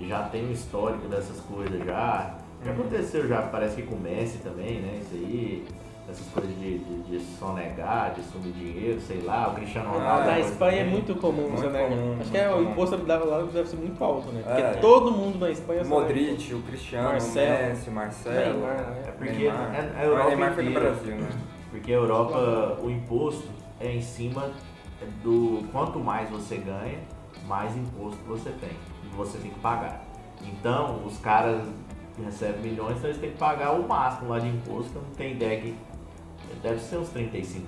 já 0.00 0.24
tem 0.24 0.48
um 0.48 0.50
histórico 0.50 1.06
dessas 1.06 1.38
coisas 1.38 1.86
já. 1.86 2.36
Já 2.64 2.72
aconteceu 2.72 3.28
já, 3.28 3.42
parece 3.42 3.76
que 3.76 3.82
com 3.82 3.94
o 3.94 4.00
Messi 4.00 4.38
também, 4.38 4.80
né? 4.80 4.98
Isso 5.00 5.14
aí. 5.14 5.64
essas 6.10 6.26
coisas 6.28 6.58
de, 6.58 6.78
de, 6.78 7.02
de 7.02 7.20
sonegar, 7.38 8.14
de 8.14 8.22
sumir 8.22 8.52
dinheiro, 8.54 8.98
sei 9.00 9.20
lá, 9.20 9.48
o 9.48 9.54
Cristiano 9.54 9.90
Ronaldo. 9.90 10.22
Ah, 10.22 10.26
Na 10.32 10.40
Espanha 10.40 10.80
é 10.80 10.84
muito 10.84 11.14
comum, 11.16 11.50
Muito 11.50 11.68
né? 11.68 11.86
comum, 11.86 12.16
Acho 12.18 12.30
que 12.30 12.38
é, 12.38 12.50
o 12.54 12.62
imposto 12.62 12.96
dava 12.96 13.24
lá 13.26 13.42
deve 13.42 13.68
ser 13.68 13.76
muito 13.76 14.02
alto, 14.02 14.32
né? 14.32 14.40
Porque 14.42 14.62
É. 14.62 14.72
todo 14.80 15.10
mundo 15.12 15.38
na 15.38 15.50
Espanha 15.50 15.84
Modric, 15.84 16.54
o 16.54 16.62
Cristiano, 16.62 17.10
Marcelo. 17.10 17.46
o 17.46 17.68
Messi, 17.68 17.90
o 17.90 17.92
Marcelo. 17.92 18.34
Neymar, 18.60 18.76
né? 18.90 19.02
É 19.06 19.10
porque 19.10 19.32
Neymar. 19.32 19.74
é- 19.74 19.78
é 19.78 20.00
a 20.00 20.04
Europa 20.04 20.24
o 20.24 20.28
Neymar 20.28 20.54
foi 20.54 20.64
inteira. 20.66 20.80
Brasil, 20.90 21.14
né? 21.16 21.28
Porque 21.70 21.92
a 21.92 21.96
Europa, 21.96 22.78
o 22.82 22.90
imposto 22.90 23.48
é 23.78 23.92
em 23.94 24.00
cima 24.00 24.50
do 25.22 25.62
quanto 25.70 25.98
mais 26.00 26.30
você 26.30 26.56
ganha, 26.56 26.98
mais 27.46 27.76
imposto 27.76 28.18
você 28.26 28.50
tem. 28.52 28.70
E 29.04 29.14
você 29.14 29.36
tem 29.36 29.50
que 29.50 29.60
pagar. 29.60 30.02
Então, 30.42 31.02
os 31.04 31.18
caras 31.18 31.62
que 32.18 32.24
recebem 32.24 32.60
milhões, 32.62 32.96
então 32.98 33.08
eles 33.10 33.20
têm 33.20 33.30
que 33.30 33.38
pagar 33.38 33.72
o 33.72 33.86
máximo 33.88 34.28
lá 34.30 34.38
de 34.38 34.48
imposto, 34.48 34.90
que 34.90 34.96
eu 34.96 35.02
não 35.02 35.10
tenho 35.10 35.30
ideia 35.36 35.60
que 35.60 35.74
deve 36.62 36.80
ser 36.80 36.96
uns 36.98 37.08
35%, 37.10 37.62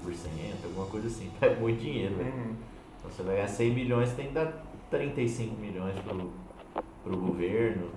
alguma 0.64 0.86
coisa 0.86 1.06
assim. 1.06 1.30
É 1.40 1.54
muito 1.54 1.80
dinheiro, 1.80 2.16
velho. 2.16 2.28
Uhum. 2.30 2.54
Então, 2.98 3.10
você 3.10 3.22
vai 3.22 3.36
ganhar 3.36 3.48
100 3.48 3.70
milhões, 3.74 4.08
você 4.10 4.16
tem 4.16 4.26
que 4.28 4.34
dar 4.34 4.52
35 4.90 5.56
milhões 5.60 5.94
pro, 6.00 6.30
pro 7.04 7.16
governo. 7.16 7.88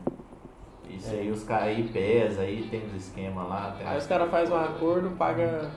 Isso 0.89 1.10
aí 1.10 1.32
os 1.32 1.43
caras 1.43 1.68
aí 1.70 1.89
pesa, 1.91 2.41
aí 2.41 2.68
tem 2.70 2.86
os 2.86 2.93
esquemas 2.93 3.47
lá. 3.49 3.76
tem 3.78 3.88
Aí 3.88 3.97
os 3.97 4.06
caras 4.06 4.30
fazem 4.30 4.54
um 4.54 4.60
acordo, 4.60 5.10
paga 5.18 5.72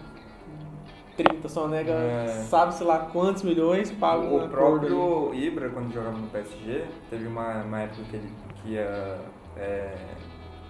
30, 1.16 1.48
só 1.48 1.66
nega 1.66 1.92
É. 1.92 2.26
sabe-se 2.48 2.84
lá 2.84 2.98
quantos 2.98 3.42
milhões, 3.42 3.90
paga 3.92 4.22
um 4.22 4.34
O 4.34 4.44
acordo 4.44 4.86
ali. 4.86 4.94
próprio 4.94 5.34
Ibra, 5.34 5.70
quando 5.70 5.92
jogava 5.92 6.18
no 6.18 6.26
PSG, 6.28 6.84
teve 7.08 7.26
uma, 7.26 7.62
uma 7.62 7.80
época 7.80 8.02
que 8.10 8.16
ele 8.16 8.30
que 8.62 8.70
ia. 8.72 9.18
é, 9.56 9.94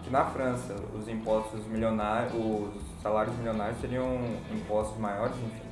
que 0.07 0.13
na 0.13 0.25
França 0.25 0.75
os 0.95 1.09
impostos 1.09 1.67
milionários, 1.67 2.33
os 2.33 3.03
salários 3.03 3.37
milionários 3.37 3.81
seriam 3.81 4.19
impostos 4.53 4.97
maiores, 4.99 5.35
enfim. 5.37 5.67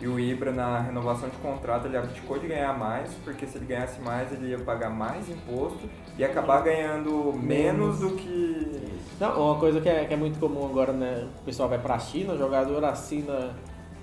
E 0.00 0.06
o 0.06 0.18
Ibra, 0.18 0.52
na 0.52 0.80
renovação 0.80 1.28
de 1.28 1.36
contrato, 1.36 1.86
ele 1.86 1.96
abdicou 1.96 2.38
de 2.38 2.46
ganhar 2.46 2.76
mais, 2.76 3.12
porque 3.24 3.46
se 3.46 3.58
ele 3.58 3.66
ganhasse 3.66 4.00
mais, 4.00 4.32
ele 4.32 4.50
ia 4.50 4.58
pagar 4.58 4.90
mais 4.90 5.28
imposto 5.28 5.88
e 6.16 6.24
acabar 6.24 6.62
ganhando 6.62 7.32
menos 7.32 8.00
do 8.00 8.10
que. 8.10 8.98
Não, 9.18 9.50
uma 9.50 9.58
coisa 9.58 9.80
que 9.80 9.88
é, 9.88 10.04
que 10.04 10.14
é 10.14 10.16
muito 10.16 10.38
comum 10.38 10.66
agora, 10.66 10.92
né? 10.92 11.28
O 11.40 11.44
pessoal 11.44 11.68
vai 11.68 11.78
pra 11.78 11.98
China, 11.98 12.34
o 12.34 12.38
jogador 12.38 12.84
assina 12.84 13.56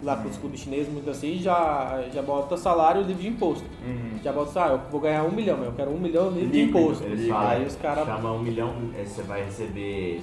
lá 0.04 0.16
pros 0.18 0.38
clubes 0.38 0.60
chineses, 0.60 0.92
muito 0.92 1.10
assim, 1.10 1.38
já, 1.38 2.04
já 2.14 2.22
bota 2.22 2.58
salário 2.58 3.02
livre 3.02 3.24
de 3.24 3.30
imposto. 3.30 3.66
Uhum. 3.86 4.20
Já 4.24 4.32
bota, 4.32 4.64
ah, 4.64 4.68
eu 4.70 4.82
vou 4.92 5.00
ganhar 5.00 5.24
um 5.24 5.32
milhão, 5.32 5.58
mas 5.58 5.68
eu 5.68 5.74
quero 5.74 5.92
um 5.92 6.00
milhão 6.00 6.30
livre 6.30 6.48
de 6.48 6.66
Líquido, 6.66 6.80
imposto. 6.80 7.04
Eles 7.06 7.32
Aí 7.32 7.66
os 7.66 7.76
caras. 7.76 8.06
chama 8.06 8.32
um 8.32 8.42
milhão, 8.42 8.74
é, 8.98 9.04
você 9.04 9.22
vai 9.22 9.44
receber 9.46 10.22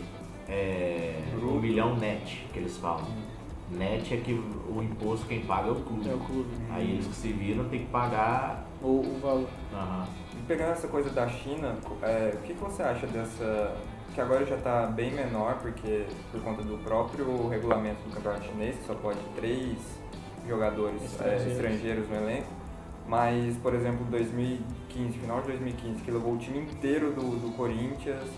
é, 0.49 1.19
um 1.43 1.61
milhão 1.61 1.97
net, 1.97 2.47
que 2.53 2.59
eles 2.59 2.77
falam. 2.77 3.07
Net 3.71 4.13
é 4.13 4.17
que 4.19 4.33
o 4.33 4.83
imposto 4.83 5.27
quem 5.27 5.41
paga 5.41 5.69
é 5.69 5.73
o 5.73 5.77
clube. 5.77 6.09
É 6.09 6.13
o 6.13 6.19
clube. 6.19 6.51
Aí 6.71 6.91
eles 6.91 7.07
que 7.07 7.15
se 7.15 7.33
viram 7.33 7.65
tem 7.65 7.81
que 7.81 7.87
pagar. 7.87 8.67
O, 8.83 9.01
o 9.01 9.19
valor. 9.23 9.49
E 10.35 10.43
Pegando 10.47 10.73
essa 10.73 10.89
coisa 10.89 11.09
da 11.11 11.27
China, 11.29 11.75
é, 12.03 12.35
o 12.35 12.39
que, 12.43 12.53
que 12.53 12.61
você 12.61 12.83
acha 12.83 13.07
dessa. 13.07 13.75
Que 14.15 14.21
agora 14.21 14.45
já 14.45 14.57
está 14.57 14.87
bem 14.87 15.13
menor, 15.13 15.59
porque 15.61 16.07
por 16.31 16.41
conta 16.43 16.63
do 16.63 16.79
próprio 16.85 17.49
regulamento 17.49 18.03
do 18.03 18.15
campeonato 18.15 18.45
chinês, 18.45 18.77
que 18.77 18.87
só 18.87 18.95
pode 18.95 19.19
três 19.35 19.79
jogadores 20.47 21.01
é, 21.03 21.05
Estrangeiros. 21.05 21.47
estrangeiros 21.47 22.09
no 22.09 22.17
elenco. 22.17 22.49
Mas, 23.07 23.57
por 23.57 23.75
exemplo, 23.75 24.05
2015, 24.07 25.19
final 25.19 25.41
de 25.41 25.49
2015, 25.49 26.03
que 26.03 26.11
levou 26.11 26.35
o 26.35 26.39
time 26.39 26.61
inteiro 26.61 27.13
do, 27.13 27.37
do 27.41 27.57
Corinthians 27.57 28.29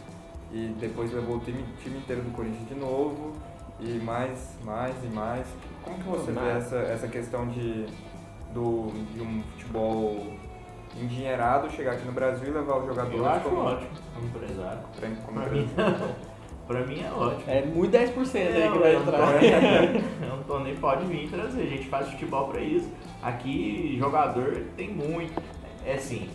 e 0.53 0.75
depois 0.81 1.12
levou 1.12 1.37
o 1.37 1.41
time, 1.41 1.64
time 1.83 1.99
inteiro 1.99 2.22
do 2.22 2.31
Corinthians 2.31 2.68
de 2.68 2.75
novo 2.75 3.33
e 3.81 3.99
mais, 3.99 4.57
mais 4.64 4.95
e 5.05 5.09
mais. 5.09 5.47
Como 5.83 5.99
que 5.99 6.09
você 6.09 6.33
vê 6.33 6.49
essa, 6.51 6.77
essa 6.77 7.09
questão 7.09 7.47
de, 7.49 7.87
do, 8.55 8.89
de 9.12 9.20
um 9.20 9.43
futebol 9.53 10.35
endinheirado 11.01 11.71
chegar 11.71 11.93
aqui 11.93 12.05
no 12.07 12.13
Brasil 12.13 12.49
e 12.49 12.51
levar 12.51 12.79
os 12.79 12.87
jogadores 12.87 13.19
Eu 13.19 13.27
acho 13.27 13.45
como, 13.49 13.61
ótimo 13.63 13.91
como 14.15 14.27
empresário. 14.27 14.79
pra- 14.99 15.09
como 15.27 15.41
Pra 15.41 15.51
mim, 15.51 15.69
pra 16.67 16.87
mim 16.87 17.01
é 17.03 17.11
ótimo. 17.13 17.43
É 17.47 17.65
muito 17.65 17.93
10% 17.93 18.37
aí 18.37 18.53
que 18.71 18.77
eu, 18.77 18.81
vai 18.81 18.97
entrar. 18.97 19.43
eu 20.23 20.29
não 20.37 20.43
tô 20.45 20.59
nem 20.61 20.77
pode 20.77 21.07
vir 21.07 21.29
trazer, 21.29 21.63
a 21.63 21.67
gente 21.67 21.89
faz 21.89 22.09
futebol 22.11 22.49
pra 22.49 22.61
isso. 22.61 22.89
Aqui 23.23 23.97
jogador 23.99 24.63
tem 24.77 24.91
muito. 24.91 25.41
É 25.85 25.95
assim, 25.95 26.29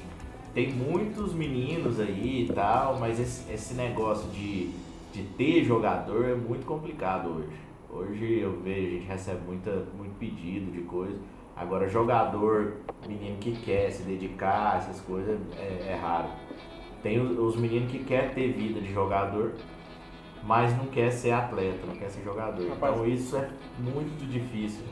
tem 0.53 0.71
muitos 0.71 1.33
meninos 1.33 1.99
aí 1.99 2.45
e 2.49 2.53
tal, 2.53 2.97
mas 2.99 3.19
esse, 3.19 3.51
esse 3.51 3.73
negócio 3.73 4.29
de, 4.31 4.69
de 5.13 5.23
ter 5.37 5.63
jogador 5.63 6.25
é 6.29 6.35
muito 6.35 6.65
complicado 6.65 7.29
hoje. 7.29 7.49
Hoje 7.91 8.39
eu 8.39 8.59
vejo, 8.61 8.87
a 8.87 8.89
gente 8.91 9.07
recebe 9.07 9.39
muita, 9.47 9.71
muito 9.97 10.13
pedido 10.19 10.71
de 10.71 10.81
coisa. 10.81 11.17
Agora 11.59 11.89
jogador, 11.89 12.77
menino 13.05 13.35
que 13.37 13.51
quer 13.51 13.91
se 13.91 14.03
dedicar, 14.03 14.77
essas 14.77 15.01
coisas, 15.01 15.37
é, 15.57 15.91
é 15.91 15.99
raro. 16.01 16.29
Tem 17.03 17.19
os, 17.19 17.37
os 17.37 17.55
meninos 17.57 17.91
que 17.91 17.99
quer 17.99 18.33
ter 18.33 18.53
vida 18.53 18.79
de 18.79 18.93
jogador, 18.93 19.51
mas 20.43 20.75
não 20.77 20.85
quer 20.85 21.11
ser 21.11 21.31
atleta, 21.31 21.85
não 21.85 21.95
quer 21.95 22.09
ser 22.09 22.23
jogador. 22.23 22.65
Rapaz, 22.69 22.93
então 22.93 23.05
isso 23.05 23.35
é 23.35 23.49
muito 23.77 24.25
difícil. 24.25 24.85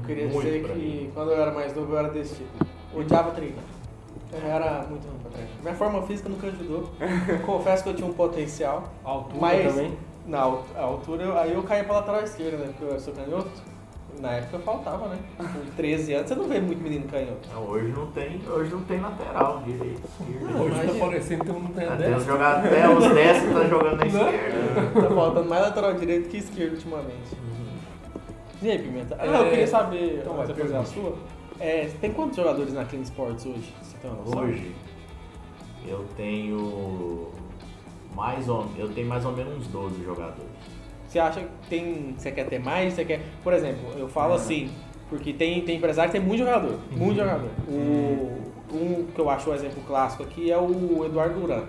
Eu 0.00 0.06
queria 0.06 0.28
Muito 0.28 0.46
dizer 0.46 0.64
que 0.64 0.72
mim. 0.78 1.10
quando 1.12 1.30
eu 1.30 1.40
era 1.42 1.52
mais 1.52 1.76
novo 1.76 1.92
eu 1.92 1.98
era 1.98 2.08
desse 2.08 2.36
tipo. 2.36 2.66
Odiava 2.94 3.30
treinar. 3.32 3.64
Eu 4.32 4.50
era 4.50 4.82
muito 4.88 5.06
ruim 5.06 5.18
pra 5.20 5.30
treinar. 5.30 5.52
Minha 5.62 5.74
forma 5.74 6.02
física 6.06 6.28
nunca 6.30 6.46
ajudou. 6.46 6.88
Confesso 7.44 7.82
que 7.82 7.90
eu 7.90 7.94
tinha 7.96 8.08
um 8.08 8.14
potencial. 8.14 8.84
A 9.04 9.10
altura 9.10 9.40
Mas 9.42 9.74
também. 9.74 9.98
na 10.26 10.40
altura, 10.40 11.40
aí 11.40 11.52
eu 11.52 11.62
caí 11.64 11.84
pra 11.84 11.96
lateral 11.96 12.22
esquerda, 12.22 12.56
né? 12.56 12.72
Porque 12.78 12.94
eu 12.94 12.98
sou 12.98 13.12
canhoto. 13.12 13.73
Na 14.20 14.32
época 14.32 14.58
faltava, 14.60 15.08
né? 15.08 15.18
Com 15.36 15.70
13 15.76 16.14
anos 16.14 16.28
você 16.28 16.34
não 16.34 16.48
vê 16.48 16.60
muito 16.60 16.82
menino 16.82 17.06
canhoto. 17.08 17.40
Então, 17.46 17.62
hoje 17.68 17.88
não 17.88 18.06
tem, 18.12 18.40
hoje 18.48 18.70
não 18.70 18.80
tem 18.84 19.00
lateral 19.00 19.62
direito, 19.66 20.00
esquerdo. 20.04 20.62
Hoje 20.62 20.86
tá 20.86 20.98
parecendo 21.06 21.44
que 21.44 21.50
eu 21.50 21.60
não 21.60 21.66
tenho 21.72 21.92
Até 21.92 22.04
os, 22.08 22.14
dessa. 22.14 22.24
jogadores, 22.24 22.72
até 22.72 22.88
os 22.88 23.14
10 23.14 23.42
que 23.42 23.52
tá 23.54 23.64
jogando 23.68 23.96
na 23.96 24.06
esquerda. 24.06 25.00
Tá 25.08 25.14
faltando 25.14 25.48
mais 25.48 25.62
lateral 25.62 25.94
direito 25.94 26.28
que 26.30 26.36
esquerdo 26.38 26.72
ultimamente. 26.74 27.36
E 28.62 28.70
aí, 28.70 28.78
Pimenta? 28.78 29.16
Ah, 29.18 29.26
É, 29.26 29.40
eu 29.40 29.50
queria 29.50 29.66
saber, 29.66 30.18
então 30.20 30.34
vai, 30.34 30.46
fazer 30.46 30.76
a 30.76 30.84
sua, 30.84 31.14
é, 31.60 31.90
tem 32.00 32.12
quantos 32.12 32.36
jogadores 32.36 32.72
na 32.72 32.84
Clean 32.86 33.02
Sports 33.02 33.44
hoje? 33.44 33.74
Você 33.82 33.96
tem 33.98 34.10
uma 34.10 34.22
noção? 34.22 34.42
Hoje 34.42 34.74
eu 35.86 36.04
tenho 36.16 37.30
mais 38.14 38.48
ou, 38.48 38.66
eu 38.78 38.88
tenho 38.94 39.06
mais 39.06 39.24
ou 39.26 39.32
menos 39.32 39.58
uns 39.58 39.66
12 39.66 40.02
jogadores. 40.02 40.73
Você 41.14 41.20
acha 41.20 41.40
que 41.42 41.46
tem. 41.70 42.16
Você 42.18 42.32
quer 42.32 42.44
ter 42.48 42.58
mais? 42.58 42.92
Você 42.92 43.04
quer. 43.04 43.20
Por 43.44 43.52
exemplo, 43.52 43.88
eu 43.96 44.08
falo 44.08 44.34
assim, 44.34 44.68
porque 45.08 45.32
tem, 45.32 45.60
tem 45.60 45.76
empresário 45.76 46.10
que 46.10 46.18
tem 46.18 46.26
muito 46.26 46.40
jogador. 46.40 46.76
Muito 46.90 47.16
jogador. 47.16 47.50
O, 47.68 48.42
um 48.72 49.06
que 49.14 49.20
eu 49.20 49.30
acho 49.30 49.48
o 49.48 49.54
exemplo 49.54 49.80
clássico 49.86 50.24
aqui 50.24 50.50
é 50.50 50.58
o 50.58 51.04
Eduardo 51.06 51.38
Duran. 51.38 51.62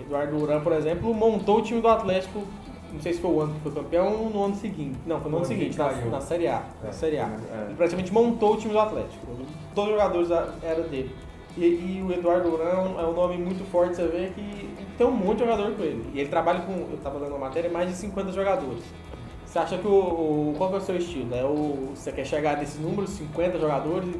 Eduardo 0.00 0.38
Duran, 0.38 0.60
por 0.60 0.72
exemplo, 0.72 1.12
montou 1.12 1.58
o 1.58 1.62
time 1.62 1.82
do 1.82 1.88
Atlético. 1.88 2.42
Não 2.90 3.00
sei 3.02 3.12
se 3.12 3.20
foi 3.20 3.30
o 3.30 3.40
ano 3.42 3.52
que 3.52 3.60
foi 3.60 3.72
campeão 3.72 4.14
ou 4.14 4.30
no 4.30 4.44
ano 4.44 4.54
seguinte. 4.54 4.98
Não, 5.06 5.20
foi 5.20 5.30
no 5.30 5.36
ano 5.36 5.46
seguinte, 5.46 5.76
na, 5.78 5.92
na 5.92 6.20
Série 6.22 6.46
A. 6.48 6.62
Na 6.82 6.88
É, 6.88 6.92
Série 6.92 7.18
A. 7.18 7.26
é. 7.26 7.64
Ele 7.66 7.74
praticamente 7.74 8.10
montou 8.14 8.54
o 8.54 8.56
time 8.56 8.72
do 8.72 8.80
Atlético. 8.80 9.26
Todos 9.74 9.90
os 9.92 9.96
jogadores 10.00 10.30
eram 10.62 10.84
dele. 10.84 11.14
E, 11.58 11.64
e 11.64 12.02
o 12.02 12.10
Eduardo 12.10 12.50
Duran 12.50 12.94
é 12.98 13.04
um 13.06 13.12
nome 13.12 13.36
muito 13.36 13.62
forte, 13.70 13.96
você 13.96 14.06
vê 14.06 14.30
que 14.34 14.70
tem 15.00 15.08
um 15.08 15.12
monte 15.12 15.38
de 15.38 15.44
jogador 15.44 15.74
com 15.74 15.82
ele. 15.82 16.10
E 16.12 16.20
ele 16.20 16.28
trabalha 16.28 16.60
com, 16.60 16.72
eu 16.72 16.98
tava 17.02 17.18
dando 17.18 17.30
uma 17.30 17.46
matéria, 17.46 17.70
mais 17.70 17.88
de 17.88 17.96
50 17.96 18.32
jogadores. 18.32 18.82
Você 19.46 19.58
acha 19.58 19.78
que 19.78 19.86
o, 19.86 19.90
o- 19.90 20.54
qual 20.58 20.68
que 20.68 20.76
é 20.76 20.78
o 20.78 20.82
seu 20.82 20.96
estilo? 20.98 21.34
É 21.34 21.42
o, 21.42 21.92
você 21.94 22.12
quer 22.12 22.26
chegar 22.26 22.58
nesses 22.58 22.78
números, 22.78 23.08
50 23.10 23.58
jogadores, 23.58 24.14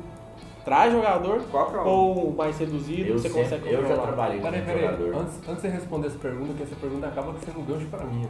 traz 0.65 0.91
jogador? 0.91 1.43
Qual 1.51 1.71
que 1.71 1.77
é 1.77 1.81
o. 1.81 1.85
Ou 1.87 2.33
mais 2.33 2.59
reduzido, 2.59 3.11
Eu, 3.11 3.19
você 3.19 3.29
sempre- 3.29 3.43
consegue 3.43 3.67
eu 3.69 3.73
já 3.83 3.89
controlar? 3.89 4.03
trabalhei 4.07 4.41
Peraí, 4.41 4.61
com 4.61 4.67
peraí. 4.67 4.81
jogador. 4.83 5.15
Antes, 5.17 5.35
antes 5.37 5.55
de 5.55 5.61
você 5.61 5.69
responder 5.69 6.07
essa 6.07 6.19
pergunta, 6.19 6.55
que 6.55 6.63
essa 6.63 6.77
pergunta 6.77 7.07
acaba 7.09 7.35
sendo 7.45 7.61
um 7.61 7.65
gancho 7.65 7.87
pra 7.89 8.05
mim. 8.07 8.27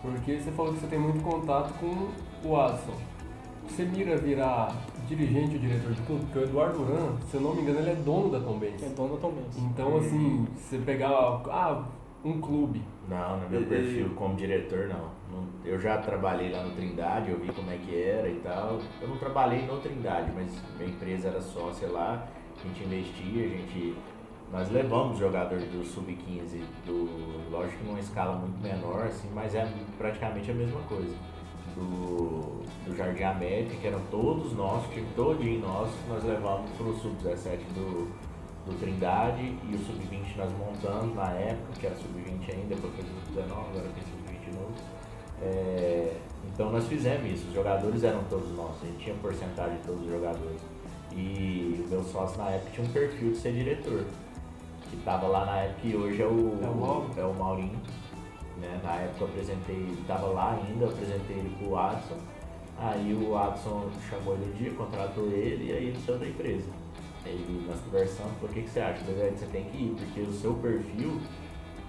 Porque 0.00 0.38
você 0.38 0.50
falou 0.52 0.72
que 0.72 0.80
você 0.80 0.86
tem 0.86 0.98
muito 0.98 1.22
contato 1.22 1.74
com 1.78 2.08
o 2.48 2.56
Adson. 2.58 2.94
Você 3.68 3.84
mira 3.84 4.16
virar 4.16 4.74
dirigente 5.16 5.54
ou 5.56 5.60
diretor 5.60 5.92
de 5.92 6.02
clube? 6.02 6.24
Porque 6.26 6.38
o 6.38 6.42
Eduardo 6.44 6.78
Duran, 6.78 7.16
se 7.28 7.34
eu 7.36 7.40
não 7.40 7.54
me 7.54 7.62
engano, 7.62 7.78
ele 7.80 7.90
é 7.90 7.94
dono 7.94 8.30
da 8.30 8.40
Tom 8.40 8.58
Benz. 8.58 8.82
É 8.82 8.88
dono 8.88 9.14
da 9.16 9.20
Tom 9.20 9.32
Benz. 9.32 9.58
Então, 9.58 9.96
assim, 9.96 10.46
você 10.56 10.78
pegar 10.78 11.08
ah, 11.10 11.84
um 12.24 12.40
clube, 12.40 12.82
Não, 13.08 13.40
no 13.40 13.48
meu 13.48 13.62
E- 13.62 13.66
perfil 13.66 14.10
como 14.14 14.34
diretor 14.36 14.88
não. 14.88 15.10
Não- 15.30 15.46
Eu 15.64 15.78
já 15.78 15.98
trabalhei 15.98 16.50
lá 16.52 16.62
no 16.64 16.70
Trindade, 16.74 17.30
eu 17.30 17.38
vi 17.38 17.52
como 17.52 17.70
é 17.70 17.76
que 17.76 17.94
era 17.94 18.28
e 18.28 18.36
tal. 18.40 18.78
Eu 19.00 19.08
não 19.08 19.16
trabalhei 19.16 19.66
no 19.66 19.78
Trindade, 19.78 20.30
mas 20.34 20.50
minha 20.78 20.90
empresa 20.90 21.28
era 21.28 21.40
sócia 21.40 21.88
lá, 21.88 22.26
a 22.62 22.66
gente 22.66 22.84
investia, 22.84 23.44
a 23.44 23.48
gente. 23.48 23.94
Nós 24.52 24.68
levamos 24.70 25.16
jogadores 25.18 25.64
do 25.70 25.84
Sub-15, 25.84 26.60
do, 26.84 27.50
lógico 27.52 27.78
que 27.78 27.84
numa 27.86 28.00
escala 28.00 28.34
muito 28.34 28.60
menor, 28.60 29.04
assim, 29.06 29.28
mas 29.32 29.54
é 29.54 29.64
praticamente 29.96 30.50
a 30.50 30.54
mesma 30.54 30.80
coisa. 30.88 31.14
Do, 31.74 32.62
do 32.84 32.96
Jardim 32.96 33.22
América, 33.22 33.76
que 33.76 33.86
eram 33.86 34.00
todos 34.10 34.52
nossos, 34.52 34.92
time 34.92 35.06
todinho 35.14 35.60
nosso, 35.60 35.94
nós 36.08 36.22
levamos 36.24 36.70
pro 36.72 36.94
Sub-17 36.96 37.58
do, 37.74 38.10
do 38.66 38.78
Trindade 38.78 39.42
e 39.42 39.74
o 39.74 39.78
Sub-20 39.78 40.36
nós 40.36 40.52
montamos 40.52 41.14
na 41.14 41.30
época, 41.32 41.72
que 41.78 41.86
era 41.86 41.96
Sub-20 41.96 42.54
ainda, 42.54 42.74
depois 42.74 42.92
foi 42.94 43.04
Sub-19, 43.04 43.52
agora 43.52 43.88
tem 43.94 44.02
Sub-20 44.02 44.54
novo. 44.54 44.74
É, 45.42 46.16
então 46.52 46.70
nós 46.70 46.86
fizemos 46.86 47.30
isso, 47.30 47.48
os 47.48 47.54
jogadores 47.54 48.04
eram 48.04 48.22
todos 48.24 48.50
nossos, 48.54 48.82
a 48.82 48.86
gente 48.86 49.04
tinha 49.04 49.16
porcentagem 49.16 49.76
de 49.76 49.82
todos 49.86 50.02
os 50.02 50.10
jogadores. 50.10 50.60
E 51.12 51.84
o 51.86 51.88
meu 51.88 52.04
sócio 52.04 52.38
na 52.38 52.50
época 52.50 52.70
tinha 52.72 52.86
um 52.86 52.92
perfil 52.92 53.32
de 53.32 53.38
ser 53.38 53.52
diretor, 53.52 54.04
que 54.90 54.96
estava 54.96 55.26
lá 55.26 55.46
na 55.46 55.56
época 55.58 55.86
e 55.86 55.96
hoje 55.96 56.22
é 56.22 56.26
o, 56.26 56.58
É 56.62 56.68
o 56.68 56.74
Mauro? 56.74 57.10
é 57.16 57.24
o 57.24 57.34
Maurinho. 57.34 57.80
Né? 58.60 58.80
Na 58.82 58.94
época 58.96 59.24
eu 59.24 59.28
apresentei, 59.28 59.96
estava 60.00 60.26
lá 60.26 60.52
ainda, 60.52 60.84
eu 60.84 60.90
apresentei 60.90 61.36
ele 61.36 61.56
pro 61.58 61.76
Adson. 61.76 62.18
Aí 62.78 63.14
o 63.14 63.36
Adson 63.36 63.90
chamou 64.08 64.34
ele 64.34 64.50
um 64.50 64.56
dia, 64.56 64.70
contratou 64.72 65.26
ele 65.26 65.70
e 65.70 65.72
aí 65.72 65.86
ele 65.88 66.00
saiu 66.04 66.18
da 66.18 66.26
empresa. 66.26 66.68
Ele, 67.24 67.66
nós 67.66 67.80
conversamos, 67.80 68.32
falou, 68.34 68.50
o 68.50 68.52
que, 68.52 68.62
que 68.62 68.70
você 68.70 68.80
acha? 68.80 69.04
"Velho, 69.04 69.36
você 69.36 69.46
tem 69.46 69.64
que 69.64 69.76
ir, 69.76 69.94
porque 69.98 70.20
o 70.20 70.32
seu 70.32 70.54
perfil 70.54 71.20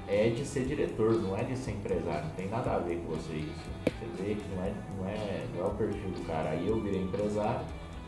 é 0.08 0.30
de 0.30 0.46
ser 0.46 0.66
diretor, 0.66 1.14
não 1.22 1.38
é 1.38 1.44
de 1.44 1.56
ser 1.58 1.72
empresário, 1.72 2.26
não 2.26 2.36
tem 2.36 2.50
nada 2.50 2.76
a 2.76 2.80
ver 2.80 2.98
com 2.98 3.14
você 3.14 3.34
isso. 3.34 3.70
Você 3.86 4.24
vê 4.24 4.36
que 4.36 4.44
não 4.56 4.64
é, 4.64 4.74
não 4.98 5.08
é, 5.08 5.46
não 5.56 5.66
é 5.66 5.68
o 5.68 5.72
perfil 5.72 6.10
do 6.12 6.26
cara. 6.28 6.50
Aí 6.50 6.68
eu 6.68 6.82
virei 6.82 7.02
empresário, 7.02 7.66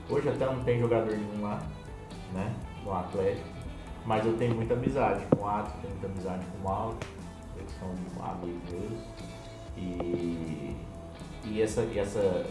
hoje 0.09 0.27
até 0.27 0.45
não 0.45 0.61
tem 0.63 0.79
jogador 0.79 1.15
nenhum 1.15 1.43
lá, 1.43 1.61
né, 2.33 2.53
no 2.83 2.93
Atlético, 2.93 3.47
mas 4.05 4.25
eu 4.25 4.35
tenho 4.37 4.55
muita 4.55 4.73
amizade 4.73 5.25
com 5.27 5.43
o 5.43 5.47
Atos, 5.47 5.73
tenho 5.81 5.93
muita 5.93 6.07
amizade 6.07 6.45
com 6.45 6.67
o 6.67 6.95
eles 7.15 7.22
são 7.83 8.25
amigos 8.25 8.61
meus. 8.69 8.99
E, 9.77 10.75
e 11.45 11.61
essa, 11.61 11.81
essa 11.95 12.45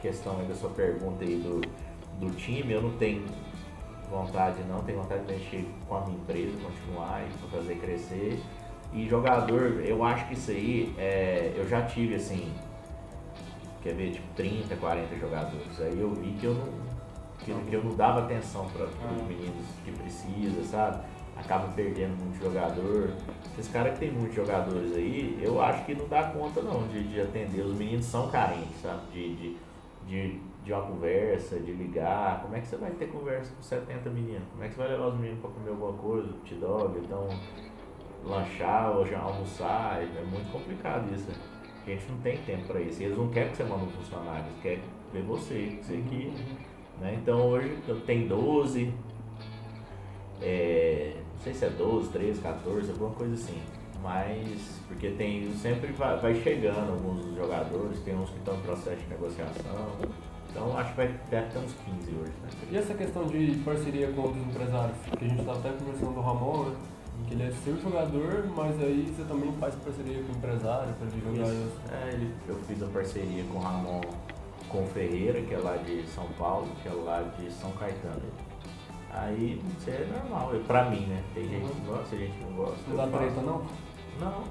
questão 0.00 0.38
aí 0.38 0.46
da 0.46 0.54
sua 0.54 0.70
pergunta 0.70 1.24
aí 1.24 1.36
do, 1.36 1.60
do 2.18 2.34
time, 2.36 2.72
eu 2.72 2.82
não 2.82 2.92
tenho 2.96 3.24
vontade 4.10 4.62
não, 4.66 4.80
tenho 4.80 5.02
vontade 5.02 5.24
de 5.26 5.32
mexer 5.34 5.68
com 5.86 5.96
a 5.96 6.00
minha 6.06 6.16
empresa, 6.16 6.52
continuar 6.62 7.22
e 7.22 7.48
fazer 7.50 7.74
crescer. 7.76 8.40
E 8.92 9.06
jogador, 9.06 9.82
eu 9.84 10.02
acho 10.02 10.26
que 10.28 10.34
isso 10.34 10.50
aí, 10.50 10.94
é, 10.96 11.52
eu 11.54 11.68
já 11.68 11.82
tive 11.82 12.14
assim, 12.14 12.50
quer 13.82 13.92
ver, 13.94 14.12
tipo 14.12 14.26
30, 14.34 14.76
40 14.76 15.16
jogadores. 15.16 15.80
Aí 15.80 16.00
eu 16.00 16.10
vi 16.14 16.30
que 16.40 16.46
eu 16.46 16.54
não, 16.54 16.68
que, 17.38 17.52
que 17.68 17.74
eu 17.76 17.84
não 17.84 17.94
dava 17.94 18.20
atenção 18.20 18.66
para 18.70 18.84
os 18.86 18.92
Ah. 18.94 19.24
meninos 19.28 19.66
que 19.84 19.92
precisa, 19.92 20.64
sabe? 20.64 21.04
Acaba 21.38 21.68
perdendo 21.68 22.16
muito 22.16 22.42
jogador. 22.42 23.10
Esses 23.56 23.70
caras 23.72 23.94
que 23.94 24.00
tem 24.00 24.10
muitos 24.10 24.34
jogadores 24.34 24.92
aí, 24.94 25.38
eu 25.40 25.60
acho 25.62 25.84
que 25.84 25.94
não 25.94 26.08
dá 26.08 26.24
conta 26.24 26.60
não 26.60 26.86
de, 26.88 27.02
de 27.04 27.20
atender. 27.20 27.62
Os 27.62 27.76
meninos 27.76 28.06
são 28.06 28.28
carentes, 28.28 28.80
sabe? 28.82 29.00
De, 29.12 29.36
de, 29.36 29.56
de, 30.06 30.40
de 30.64 30.72
uma 30.72 30.82
conversa, 30.82 31.58
de 31.58 31.72
ligar. 31.72 32.42
Como 32.42 32.56
é 32.56 32.60
que 32.60 32.66
você 32.66 32.76
vai 32.76 32.90
ter 32.90 33.06
conversa 33.06 33.54
com 33.54 33.62
70 33.62 34.10
meninos? 34.10 34.42
Como 34.50 34.64
é 34.64 34.68
que 34.68 34.74
você 34.74 34.80
vai 34.80 34.88
levar 34.90 35.06
os 35.08 35.18
meninos 35.18 35.40
para 35.40 35.50
comer 35.50 35.70
alguma 35.70 35.92
coisa, 35.92 36.28
hot 36.28 36.54
dog, 36.56 36.98
então 36.98 37.28
lanchar 38.24 38.96
ou 38.96 39.06
já 39.06 39.20
almoçar? 39.20 40.02
É 40.02 40.24
muito 40.24 40.50
complicado 40.50 41.12
isso. 41.14 41.28
A 41.86 41.90
gente 41.90 42.10
não 42.10 42.18
tem 42.18 42.36
tempo 42.38 42.66
para 42.66 42.80
isso. 42.80 43.02
Eles 43.02 43.16
não 43.16 43.28
querem 43.28 43.50
que 43.50 43.56
você 43.56 43.64
mande 43.64 43.84
um 43.84 43.90
funcionário, 43.90 44.44
eles 44.46 44.60
querem 44.60 44.82
ver 45.12 45.22
você, 45.22 45.78
você 45.80 45.96
que 45.96 46.32
né? 47.00 47.16
Então 47.20 47.48
hoje 47.48 47.78
eu 47.86 48.00
tenho 48.00 48.28
12, 48.28 48.92
é, 50.42 51.16
não 51.38 51.44
sei 51.44 51.54
se 51.54 51.64
é 51.64 51.70
12, 51.70 52.08
13, 52.10 52.40
14, 52.40 52.90
alguma 52.90 53.10
coisa 53.10 53.34
assim. 53.34 53.62
Mas, 54.02 54.80
porque 54.88 55.10
tem, 55.10 55.52
sempre 55.54 55.92
vai, 55.92 56.18
vai 56.18 56.34
chegando 56.34 56.92
alguns 56.92 57.24
dos 57.24 57.36
jogadores, 57.36 58.00
tem 58.00 58.16
uns 58.16 58.28
que 58.30 58.38
estão 58.38 58.56
em 58.56 58.60
processo 58.60 58.96
de 58.96 59.08
negociação. 59.08 59.86
Então 60.50 60.76
acho 60.76 60.90
que 60.90 60.96
vai 60.96 61.20
deve 61.30 61.46
ter 61.48 61.58
uns 61.58 61.74
15 61.74 62.10
hoje, 62.10 62.32
né? 62.42 62.48
E 62.70 62.76
essa 62.76 62.94
questão 62.94 63.26
de 63.26 63.60
parceria 63.64 64.10
com 64.12 64.22
outros 64.22 64.42
empresários? 64.46 64.96
Que 65.16 65.24
a 65.24 65.28
gente 65.28 65.40
estava 65.40 65.58
até 65.58 65.70
conversando 65.70 66.14
do 66.14 66.20
Ramon, 66.20 66.64
né? 66.64 66.76
Que 67.28 67.34
ele 67.34 67.42
é 67.44 67.50
seu 67.50 67.76
jogador, 67.80 68.46
mas 68.56 68.80
aí 68.80 69.14
você 69.14 69.24
também 69.24 69.52
faz 69.60 69.74
parceria 69.76 70.22
com 70.22 70.32
o 70.32 70.36
empresário 70.36 70.94
para 70.94 71.06
ele 71.06 71.20
jogar 71.20 71.52
Isso. 71.52 71.80
É, 71.92 72.14
ele, 72.14 72.34
eu 72.48 72.54
fiz 72.66 72.82
a 72.82 72.86
parceria 72.86 73.44
com 73.44 73.58
o 73.58 73.62
Ramon 73.62 74.00
com 74.68 74.82
o 74.82 74.86
Ferreira, 74.88 75.40
que 75.40 75.54
é 75.54 75.58
lá 75.58 75.76
de 75.76 76.06
São 76.08 76.26
Paulo, 76.38 76.68
que 76.82 76.88
é 76.88 76.92
lá 76.92 77.22
de 77.38 77.50
São 77.52 77.70
Caetano. 77.72 78.47
Aí 79.12 79.60
isso 79.78 79.90
é 79.90 80.06
normal, 80.12 80.54
é 80.54 80.58
pra 80.60 80.84
mim, 80.90 81.06
né? 81.06 81.22
Tem 81.34 81.48
gente 81.48 81.66
que 81.72 81.80
gosta, 81.86 82.04
tem 82.10 82.18
gente 82.20 82.38
que 82.38 82.44
não 82.44 82.52
gosta. 82.52 82.76
Não 82.88 82.90
eu 83.04 83.10
dá 83.10 83.18
treta 83.18 83.40
não? 83.40 83.62
Não. 84.20 84.44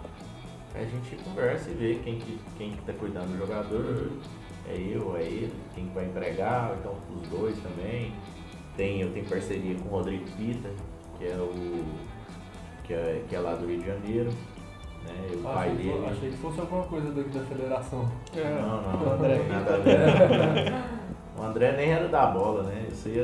A 0.75 0.79
gente 0.83 1.15
conversa 1.23 1.69
e 1.69 1.73
vê 1.73 1.95
quem 2.03 2.19
que, 2.19 2.39
quem 2.57 2.71
que 2.71 2.81
tá 2.83 2.93
cuidando 2.93 3.31
do 3.31 3.37
jogador. 3.37 4.11
É 4.69 4.75
eu, 4.75 5.15
é 5.15 5.21
ele, 5.23 5.53
quem 5.73 5.87
que 5.87 5.93
vai 5.95 6.05
empregar, 6.05 6.75
então 6.79 6.93
os 7.15 7.27
dois 7.29 7.57
também. 7.59 8.13
Tem, 8.75 9.01
eu 9.01 9.11
tenho 9.13 9.25
parceria 9.25 9.75
com 9.75 9.87
o 9.87 9.91
Rodrigo 9.91 10.25
Pita, 10.37 10.69
que 11.17 11.25
é 11.25 11.35
o. 11.35 11.83
que 12.83 12.93
é, 12.93 13.23
que 13.27 13.35
é 13.35 13.39
lá 13.39 13.55
do 13.55 13.65
Rio 13.65 13.79
de 13.79 13.87
Janeiro. 13.87 14.29
Né? 14.29 15.29
E 15.31 15.35
o 15.37 15.47
Ah, 15.47 15.53
pai 15.53 15.69
achei, 15.71 15.77
que 15.77 15.83
dele. 15.91 16.05
achei 16.11 16.29
que 16.31 16.37
fosse 16.37 16.59
alguma 16.59 16.83
coisa 16.83 17.11
daqui 17.11 17.29
da 17.29 17.45
federação. 17.45 18.11
É. 18.35 18.43
Não, 18.61 18.81
não, 18.81 19.07
O 19.07 19.13
André. 19.13 19.43
nada 19.47 19.75
a 19.75 19.77
ver. 19.77 20.97
O 21.39 21.43
André 21.43 21.71
nem 21.77 21.91
era 21.91 22.07
da 22.07 22.25
bola, 22.25 22.63
né? 22.63 22.87
Isso 22.91 23.07
aí, 23.09 23.19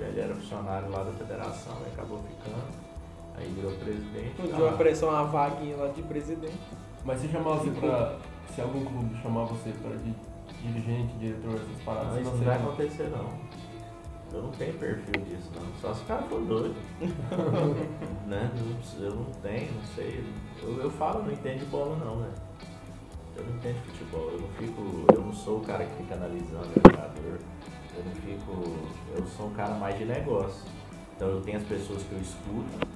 isso, 0.00 0.10
ele 0.10 0.20
era 0.20 0.34
funcionário 0.34 0.90
lá 0.90 1.02
da 1.02 1.12
federação 1.12 1.76
e 1.86 1.90
acabou 1.92 2.18
ficando. 2.18 2.90
Aí 3.36 3.46
virou 3.54 3.72
presidente. 3.72 4.42
Um 4.42 4.46
dia 4.46 4.58
lá. 4.58 4.70
apareceu 4.70 5.08
uma 5.08 5.24
vaguinha 5.24 5.76
lá 5.76 5.88
de 5.88 6.02
presidente. 6.02 6.58
Mas 7.04 7.20
se 7.20 7.28
chamasse 7.28 7.70
pra. 7.70 8.16
Se 8.54 8.60
algum 8.60 8.84
clube 8.84 9.16
chamar 9.22 9.44
você 9.44 9.70
para 9.80 9.96
de 9.96 10.12
dirigente, 10.62 11.14
diretor, 11.18 11.54
essas 11.54 11.82
paradas, 11.84 12.08
Não, 12.08 12.14
você 12.16 12.20
isso 12.22 12.30
não 12.32 12.38
não 12.38 12.44
vai 12.44 12.56
acontecer 12.56 13.10
não. 13.10 13.50
Eu 14.32 14.42
não 14.42 14.50
tenho 14.50 14.74
perfil 14.74 15.22
disso 15.24 15.50
não. 15.54 15.62
Só 15.80 15.94
se 15.94 16.02
o 16.02 16.06
cara 16.06 16.22
for 16.22 16.40
doido. 16.42 16.74
né? 18.26 18.50
Eu 18.56 18.64
não- 18.64 19.04
Eu 19.06 19.14
não 19.16 19.24
tenho, 19.42 19.72
não 19.72 19.82
sei. 19.94 20.24
Eu, 20.62 20.82
eu 20.82 20.90
falo, 20.90 21.22
não 21.22 21.32
entendo 21.32 21.60
de 21.60 21.64
bola 21.66 21.96
não, 21.96 22.16
né? 22.16 22.28
Eu 23.36 23.44
não 23.44 23.56
entendo 23.56 23.74
de 23.82 23.90
futebol. 23.92 24.30
Eu 24.32 24.40
não 24.40 24.48
fico. 24.50 25.04
Eu 25.14 25.20
não 25.22 25.32
sou 25.32 25.58
o 25.58 25.60
cara 25.62 25.84
que 25.86 25.96
fica 25.96 26.14
analisando 26.14 26.66
o 26.68 26.90
jogador. 26.90 27.38
Eu 28.00 28.04
não 28.06 28.14
fico. 28.14 28.62
Eu 29.16 29.26
sou 29.36 29.46
um 29.48 29.50
cara 29.50 29.74
mais 29.74 29.98
de 29.98 30.04
negócio. 30.06 30.64
Então 31.14 31.28
eu 31.28 31.40
tenho 31.42 31.58
as 31.58 31.64
pessoas 31.64 32.02
que 32.02 32.12
eu 32.12 32.18
escuto. 32.20 32.88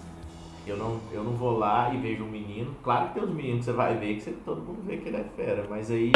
Eu 0.67 0.79
não, 0.79 0.99
eu 1.13 1.23
não 1.23 1.33
vou 1.33 1.59
lá 1.59 1.93
e 1.93 1.99
vejo 1.99 2.25
um 2.25 2.31
menino. 2.31 2.75
Claro 2.83 3.09
que 3.09 3.15
tem 3.15 3.23
uns 3.23 3.35
meninos 3.35 3.59
que 3.59 3.65
você 3.67 3.73
vai 3.73 3.97
ver 3.99 4.15
que 4.15 4.23
você, 4.23 4.31
todo 4.47 4.63
mundo 4.63 4.83
vê 4.87 4.97
que 4.97 5.09
ele 5.09 5.19
é 5.19 5.25
fera, 5.37 5.67
mas 5.69 5.91
aí 5.91 6.11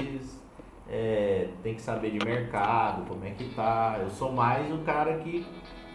é, 0.89 1.49
tem 1.63 1.75
que 1.75 1.83
saber 1.83 2.11
de 2.13 2.25
mercado, 2.25 3.05
como 3.07 3.23
é 3.27 3.31
que 3.33 3.45
tá. 3.55 3.99
Eu 4.01 4.09
sou 4.09 4.33
mais 4.33 4.73
o 4.73 4.79
cara 4.79 5.19
que, 5.19 5.45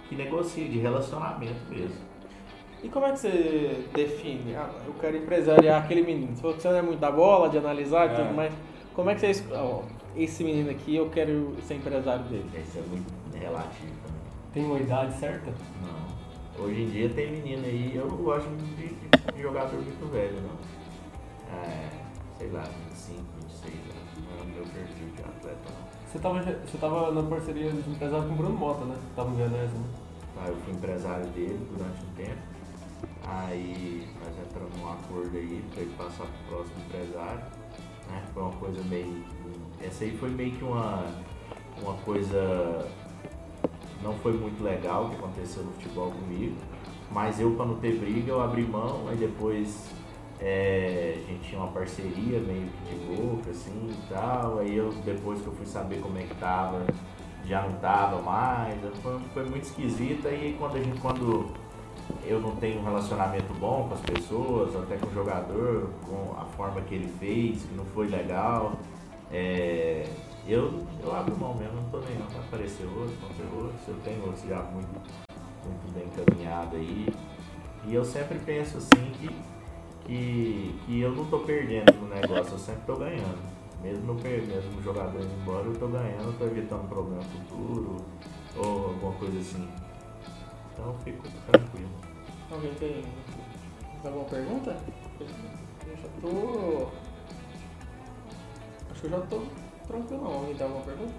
que 0.08 0.16
negocia, 0.16 0.70
de 0.70 0.78
relacionamento 0.78 1.68
mesmo. 1.68 1.96
E 2.84 2.90
como 2.90 3.08
é 3.08 3.12
que 3.14 3.20
você 3.20 3.86
define? 3.92 4.56
Ah, 4.56 4.70
eu 4.86 4.94
quero 5.02 5.18
empresariar 5.18 5.84
aquele 5.84 6.04
menino. 6.04 6.36
Você 6.36 6.42
falou 6.42 6.56
que 6.56 6.62
você 6.62 6.70
não 6.70 6.78
é 6.78 6.82
muito 6.84 7.00
da 7.00 7.10
bola, 7.10 7.50
de 7.50 7.58
analisar 7.58 8.08
e 8.08 8.12
É. 8.12 8.16
tudo 8.18 8.36
mais. 8.36 8.54
Como 8.94 9.10
é 9.10 9.16
que 9.16 9.22
você 9.34 9.44
ó, 9.52 9.82
esse 10.16 10.44
menino 10.44 10.70
aqui, 10.70 10.96
eu 10.96 11.10
quero 11.10 11.56
ser 11.68 11.76
empresário 11.76 12.24
dele. 12.26 12.50
Isso 12.62 12.78
é 12.78 12.82
muito 12.82 13.12
relativo 13.38 13.92
também. 14.06 14.22
Tem 14.54 14.66
uma 14.66 14.80
idade 14.80 15.18
certa? 15.20 15.52
Não. 15.82 16.64
Hoje 16.66 16.82
em 16.84 16.90
dia 16.90 17.10
tem 17.10 17.32
menino 17.32 17.66
aí, 17.66 17.96
eu 17.96 18.08
não 18.08 18.18
gosto 18.18 18.48
de, 18.50 18.88
de- 18.88 19.34
de 19.36 19.42
jogador 19.42 19.76
muito 19.76 20.12
velho, 20.12 20.40
não. 20.42 21.58
É, 21.58 21.90
sei 22.38 22.50
lá, 22.52 22.62
25, 22.90 23.22
26 23.42 23.74
anos. 23.74 24.30
Não 24.30 24.40
é 24.40 24.42
o 24.44 24.46
meu 24.56 24.64
perfil 24.66 25.08
de 25.16 25.22
atleta, 25.24 25.58
não. 25.70 25.94
Você 26.08 26.20
tava, 26.20 26.42
você 26.44 26.78
tava 26.78 27.12
na 27.12 27.24
parceria 27.24 27.72
de 27.72 27.90
empresário 27.90 28.28
com 28.28 28.34
o 28.34 28.38
Bruno 28.38 28.56
Mota, 28.56 28.86
né? 28.86 28.96
Tava 29.16 29.30
no 29.32 29.36
Veneza, 29.36 29.74
né? 29.74 29.86
Aí 30.38 30.50
eu 30.50 30.56
fui 30.58 30.74
empresário 30.74 31.26
dele 31.28 31.68
durante 31.76 32.06
um 32.06 32.14
tempo. 32.16 32.42
Aí 33.26 34.08
nós 34.24 34.46
entramos 34.46 34.76
num 34.78 34.92
acordo 34.92 35.36
aí 35.38 35.64
pra 35.74 35.82
ele 35.82 35.94
passar 35.98 36.26
pro 36.26 36.56
próximo 36.58 36.76
empresário. 36.86 37.42
Né? 38.10 38.24
Foi 38.34 38.44
uma 38.44 38.52
coisa 38.54 38.84
meio. 38.84 39.24
Essa 39.86 40.06
aí 40.06 40.18
foi 40.18 40.30
meio 40.30 40.52
que 40.52 40.64
uma, 40.64 41.06
uma 41.82 41.94
coisa. 42.06 42.88
Não 44.02 44.14
foi 44.16 44.34
muito 44.34 44.64
legal 44.64 45.10
que 45.10 45.16
aconteceu 45.16 45.64
no 45.64 45.72
futebol 45.74 46.12
comigo. 46.12 46.56
Mas 47.12 47.40
eu, 47.40 47.52
pra 47.52 47.66
não 47.66 47.76
ter 47.76 47.98
briga, 48.00 48.32
eu 48.32 48.42
abri 48.42 48.64
mão. 48.64 49.08
Aí 49.08 49.18
depois 49.18 49.90
é, 50.40 51.16
a 51.18 51.32
gente 51.32 51.50
tinha 51.50 51.62
uma 51.62 51.72
parceria 51.72 52.40
meio 52.40 52.68
que 52.68 52.96
de 52.96 53.16
boca, 53.16 53.52
assim 53.52 53.90
e 53.90 54.14
tal. 54.14 54.60
Aí 54.60 54.76
eu, 54.76 54.90
depois 55.06 55.42
que 55.42 55.48
eu 55.48 55.54
fui 55.54 55.66
saber 55.66 56.00
como 56.00 56.18
é 56.18 56.24
que 56.24 56.36
tava, 56.36 56.86
já 57.46 57.62
não 57.62 57.74
tava 57.80 58.22
mais. 58.22 58.76
Foi, 59.02 59.20
foi 59.34 59.46
muito 59.46 59.64
esquisito. 59.64 60.28
Aí 60.28 60.56
quando 60.58 60.78
a 60.78 60.82
gente, 60.82 61.00
quando 61.00 61.52
eu 62.26 62.40
não 62.40 62.56
tenho 62.56 62.80
um 62.80 62.84
relacionamento 62.84 63.54
bom 63.54 63.88
com 63.88 63.96
as 63.96 64.02
pessoas, 64.02 64.76
até 64.76 64.98
com 64.98 65.08
o 65.08 65.14
jogador, 65.14 65.90
com 66.06 66.36
a 66.38 66.46
forma 66.46 66.82
que 66.82 66.96
ele 66.96 67.08
fez, 67.20 67.64
que 67.64 67.76
não 67.76 67.86
foi 67.86 68.08
legal, 68.08 68.74
é, 69.34 70.06
eu, 70.48 70.86
eu 71.04 71.16
abro 71.16 71.36
mão 71.36 71.56
mesmo, 71.56 71.82
não 71.82 71.90
tô 71.90 72.00
nem 72.02 72.16
não. 72.18 72.28
Aparecer 72.28 72.86
outro, 72.86 73.16
ter 73.36 73.56
outros, 73.56 73.88
eu 73.88 73.96
tenho 74.04 74.24
outros 74.26 74.48
já 74.48 74.62
muito, 74.62 74.94
muito 75.66 75.94
bem 75.94 76.06
encaminhado 76.06 76.76
aí. 76.76 77.08
E 77.86 77.94
eu 77.96 78.06
sempre 78.06 78.38
penso 78.40 78.78
assim 78.78 79.12
que, 79.20 79.28
que, 80.06 80.80
que 80.86 81.02
eu 81.02 81.12
não 81.12 81.26
tô 81.26 81.40
perdendo 81.40 81.92
no 81.94 82.08
negócio, 82.08 82.54
eu 82.54 82.60
sempre 82.60 82.84
tô 82.86 82.96
ganhando. 82.96 83.54
Mesmo 83.82 84.14
mesmo 84.14 84.82
jogador 84.82 85.20
indo 85.20 85.42
embora, 85.42 85.66
eu 85.66 85.74
tô 85.74 85.88
ganhando, 85.88 86.28
eu 86.28 86.34
tô 86.34 86.46
evitando 86.46 86.88
problema 86.88 87.22
futuro 87.24 87.98
ou 88.56 88.88
alguma 88.90 89.14
coisa 89.14 89.40
assim. 89.40 89.68
Então 90.72 90.86
eu 90.86 90.94
fico 91.00 91.24
tranquilo. 91.52 91.90
Alguém 92.52 92.74
tem 92.76 93.04
alguma 94.06 94.26
pergunta? 94.26 94.78
Eu 95.20 95.98
já 95.98 96.08
tô. 96.22 97.03
Que 99.04 99.14
eu 99.14 99.20
já 99.20 99.26
tô 99.28 99.42
tranquilo 99.88 100.24
não. 100.24 100.34
Alguém 100.34 100.56
tem 100.56 100.66
alguma 100.66 100.84
pergunta? 100.86 101.12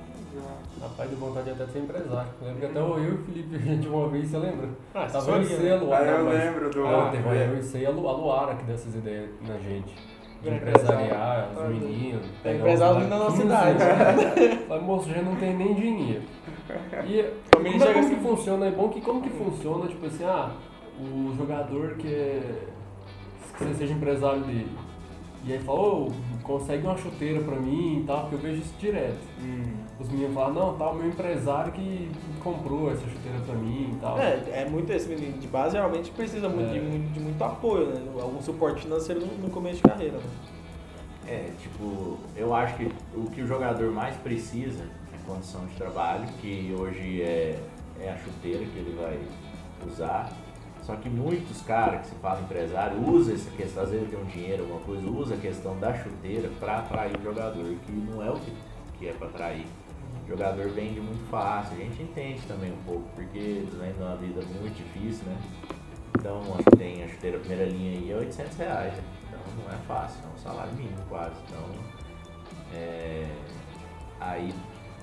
Rapaz, 0.80 1.08
de 1.10 1.16
vontade 1.16 1.50
até 1.50 1.64
de 1.64 1.72
ser 1.72 1.78
empresário. 1.80 2.28
Lembro 2.42 2.58
que 2.60 2.66
até 2.66 2.78
eu 2.80 3.04
e 3.04 3.08
o 3.10 3.18
Felipe, 3.24 3.54
a 3.56 3.58
gente 3.58 3.88
uma 3.88 4.08
vez, 4.08 4.28
você 4.28 4.38
lembra? 4.38 4.68
Ah, 4.94 5.06
Tava 5.06 5.30
eu 5.30 5.42
e 5.42 5.44
você, 5.44 5.54
a 5.54 5.58
né? 5.58 5.76
Luara. 5.76 6.04
Ah, 6.04 6.18
eu 6.18 6.24
mas- 6.24 6.44
lembro 6.44 6.70
do- 6.70 6.86
Ah, 6.86 7.08
teve 7.12 7.28
é. 7.28 7.46
eu 7.48 7.58
e 7.58 7.62
você 7.62 7.78
e 7.78 7.86
a 7.86 7.90
Lu- 7.90 8.08
a 8.08 8.12
Luara 8.12 8.54
que 8.56 8.64
deu 8.64 8.74
essas 8.74 8.94
ideias 8.94 9.30
na 9.46 9.58
gente. 9.58 9.94
De 10.42 10.50
É, 10.50 10.56
empresariar, 10.56 11.48
os 11.52 11.68
meninos. 11.68 12.22
Tem 12.26 12.32
pegar 12.42 12.58
empresário 12.58 13.08
da 13.08 13.16
nossa 13.16 13.30
15 13.30 13.42
cidade. 13.42 13.82
anos. 13.82 14.64
Falei, 14.68 14.82
moço, 14.84 15.08
já 15.10 15.22
não 15.22 15.36
tem 15.36 15.56
nem 15.56 15.74
dinheiro. 15.74 16.22
E 17.06 17.22
como, 17.54 17.66
é, 17.68 17.70
como 17.78 17.98
assim- 18.00 18.14
que 18.16 18.20
funciona? 18.22 18.66
É 18.66 18.70
bom 18.72 18.88
que 18.88 19.00
como 19.00 19.22
que 19.22 19.30
funciona, 19.30 19.86
tipo 19.86 20.04
assim, 20.06 20.24
ah, 20.24 20.50
o 21.00 21.32
jogador 21.36 21.94
que 21.94 22.08
é. 22.08 22.66
que 23.56 23.64
você 23.64 23.74
seja 23.74 23.94
empresário 23.94 24.40
dele. 24.42 24.68
E 25.46 25.52
aí 25.52 25.58
fala, 25.60 25.78
ô, 25.80 26.08
consegue 26.44 26.86
uma 26.86 26.96
chuteira 26.96 27.40
pra 27.40 27.56
mim 27.56 28.00
e 28.00 28.04
tal, 28.06 28.20
porque 28.20 28.34
eu 28.36 28.38
vejo 28.38 28.60
isso 28.60 28.74
direto. 28.78 29.18
Hum. 29.42 29.62
Os 29.98 30.08
meninos 30.08 30.34
falam, 30.34 30.52
não, 30.54 30.76
tá 30.76 30.90
o 30.90 30.94
meu 30.94 31.08
empresário 31.08 31.72
que 31.72 32.10
comprou 32.42 32.90
essa 32.92 33.00
chuteira 33.08 33.38
pra 33.46 33.54
mim 33.54 33.90
e 33.92 33.96
tal. 34.00 34.18
É, 34.18 34.42
é 34.52 34.68
muito 34.68 34.92
esse 34.92 35.08
menino 35.08 35.38
de 35.38 35.46
base 35.48 35.76
realmente 35.76 36.10
precisa 36.10 36.48
muito, 36.48 36.70
É. 36.70 36.72
de, 36.74 36.80
muito, 36.80 37.12
de 37.12 37.20
muito 37.20 37.42
apoio, 37.42 37.86
né? 37.86 38.00
Algum 38.20 38.40
suporte 38.42 38.82
financeiro 38.82 39.20
no, 39.24 39.26
no 39.38 39.50
começo 39.50 39.76
de 39.76 39.82
carreira, 39.82 40.18
né? 40.18 40.24
É, 41.26 41.50
tipo, 41.58 42.18
eu 42.36 42.54
acho 42.54 42.76
que 42.76 42.92
o 43.16 43.30
que 43.30 43.40
o 43.40 43.46
jogador 43.46 43.90
mais 43.90 44.14
precisa 44.16 44.84
é 45.12 45.26
condição 45.26 45.64
de 45.66 45.74
trabalho, 45.76 46.26
que 46.40 46.74
hoje 46.78 47.22
é, 47.22 47.58
é 48.00 48.10
a 48.10 48.16
chuteira 48.18 48.58
que 48.64 48.78
ele 48.78 48.94
vai 49.00 49.18
usar. 49.90 50.30
Só 50.86 50.94
que 50.96 51.08
muitos 51.08 51.62
caras 51.62 52.02
que 52.02 52.08
se 52.08 52.14
fala 52.16 52.42
empresário 52.42 53.00
usa 53.08 53.32
essa 53.32 53.50
questão, 53.52 53.84
às 53.84 53.90
vezes 53.90 54.10
tem 54.10 54.18
um 54.18 54.24
dinheiro, 54.26 54.64
alguma 54.64 54.80
coisa, 54.80 55.08
usa 55.08 55.34
a 55.34 55.38
questão 55.38 55.78
da 55.78 55.94
chuteira 55.94 56.50
para 56.60 56.78
atrair 56.78 57.16
o 57.18 57.22
jogador, 57.22 57.74
que 57.86 57.92
não 57.92 58.22
é 58.22 58.30
o 58.30 58.38
que, 58.38 58.52
que 58.98 59.08
é 59.08 59.12
para 59.12 59.28
atrair. 59.28 59.66
O 60.24 60.28
jogador 60.28 60.68
vende 60.68 61.00
muito 61.00 61.26
fácil, 61.30 61.74
a 61.74 61.80
gente 61.80 62.02
entende 62.02 62.42
também 62.46 62.70
um 62.70 62.82
pouco, 62.84 63.08
porque 63.14 63.64
vem 63.72 63.94
numa 63.98 64.16
vida 64.16 64.42
muito 64.60 64.76
difícil, 64.76 65.24
né? 65.26 65.38
Então, 66.18 66.42
tem 66.76 67.02
a 67.02 67.08
chuteira 67.08 67.38
primeira 67.38 67.64
linha 67.64 67.98
aí 67.98 68.12
é 68.12 68.16
800 68.16 68.56
reais, 68.58 68.92
né? 68.94 69.02
Então 69.28 69.40
não 69.64 69.72
é 69.72 69.78
fácil, 69.86 70.20
é 70.22 70.34
um 70.34 70.38
salário 70.38 70.72
mínimo 70.74 71.02
quase. 71.08 71.34
Então, 71.48 71.64
é, 72.74 73.26
aí 74.20 74.54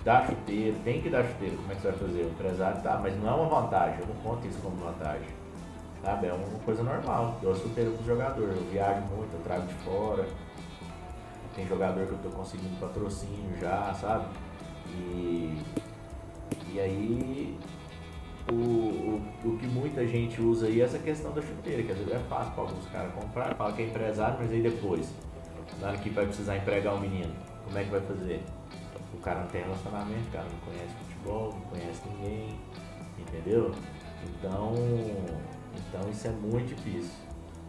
dá 0.04 0.28
chuteiro, 0.28 0.78
tem 0.84 1.02
que 1.02 1.10
dar 1.10 1.24
chuteiro, 1.24 1.58
como 1.58 1.72
é 1.72 1.76
que 1.76 1.82
você 1.82 1.90
vai 1.90 2.00
fazer? 2.00 2.22
O 2.22 2.30
empresário 2.30 2.82
dá, 2.84 3.00
mas 3.02 3.20
não 3.20 3.30
é 3.30 3.34
uma 3.34 3.62
vantagem, 3.62 4.00
eu 4.00 4.08
não 4.08 4.16
conto 4.22 4.48
isso 4.48 4.60
como 4.60 4.76
vantagem. 4.78 5.41
Sabe? 6.04 6.28
É 6.28 6.34
uma 6.34 6.48
coisa 6.66 6.84
normal. 6.84 7.38
Eu 7.42 7.54
dou 7.54 7.62
chuteiro 7.62 7.92
pro 7.92 8.06
jogador, 8.06 8.50
eu 8.50 8.64
viajo 8.72 9.02
muito, 9.08 9.34
eu 9.34 9.44
trago 9.44 9.68
de 9.68 9.74
fora. 9.76 10.28
Tem 11.56 11.68
jogador 11.68 12.08
que 12.08 12.14
eu 12.14 12.20
tô 12.20 12.30
conseguindo 12.30 12.80
patrocínio 12.80 13.60
já, 13.60 13.94
sabe? 13.94 14.26
E, 14.88 15.58
e 16.74 16.80
aí 16.80 17.60
o, 18.50 18.54
o, 18.54 19.22
o 19.46 19.58
que 19.58 19.68
muita 19.68 20.06
gente 20.08 20.42
usa 20.42 20.68
aí 20.68 20.82
é 20.82 20.86
essa 20.86 20.98
questão 20.98 21.32
da 21.32 21.42
chuteira, 21.42 21.84
que 21.84 21.92
às 21.92 21.98
vezes 21.98 22.14
é 22.14 22.20
fácil 22.30 22.52
para 22.54 22.64
alguns 22.64 22.86
caras 22.88 23.14
comprar, 23.14 23.56
fala 23.56 23.74
que 23.74 23.82
é 23.82 23.86
empresário, 23.86 24.38
mas 24.40 24.52
aí 24.52 24.62
depois, 24.62 25.14
na 25.80 25.90
hora 25.90 25.98
que 25.98 26.10
vai 26.10 26.26
precisar 26.26 26.58
empregar 26.58 26.96
um 26.96 27.00
menino, 27.00 27.34
como 27.66 27.78
é 27.78 27.84
que 27.84 27.90
vai 27.90 28.02
fazer? 28.02 28.44
O 29.14 29.18
cara 29.18 29.42
não 29.42 29.48
tem 29.48 29.62
relacionamento, 29.62 30.28
o 30.28 30.32
cara 30.32 30.46
não 30.46 30.60
conhece 30.60 30.94
futebol, 31.06 31.54
não 31.54 31.62
conhece 31.62 32.02
ninguém, 32.10 32.60
entendeu? 33.20 33.72
Então, 34.24 34.74
então 35.92 36.10
isso 36.10 36.26
é 36.26 36.32
muito 36.32 36.74
difícil. 36.74 37.12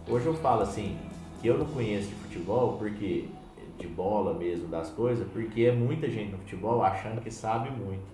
Hoje 0.09 0.27
eu 0.27 0.35
falo 0.35 0.62
assim, 0.62 0.97
que 1.41 1.49
eu 1.49 1.59
não 1.59 1.66
conheço 1.66 2.09
de 2.09 2.14
futebol 2.14 2.77
porque 2.79 3.29
de 3.79 3.89
bola 3.89 4.33
mesmo 4.33 4.68
das 4.68 4.91
coisas, 4.91 5.27
porque 5.33 5.62
é 5.62 5.73
muita 5.73 6.09
gente 6.09 6.31
no 6.31 6.39
futebol 6.39 6.83
achando 6.83 7.20
que 7.20 7.31
sabe 7.31 7.68
muito. 7.70 8.05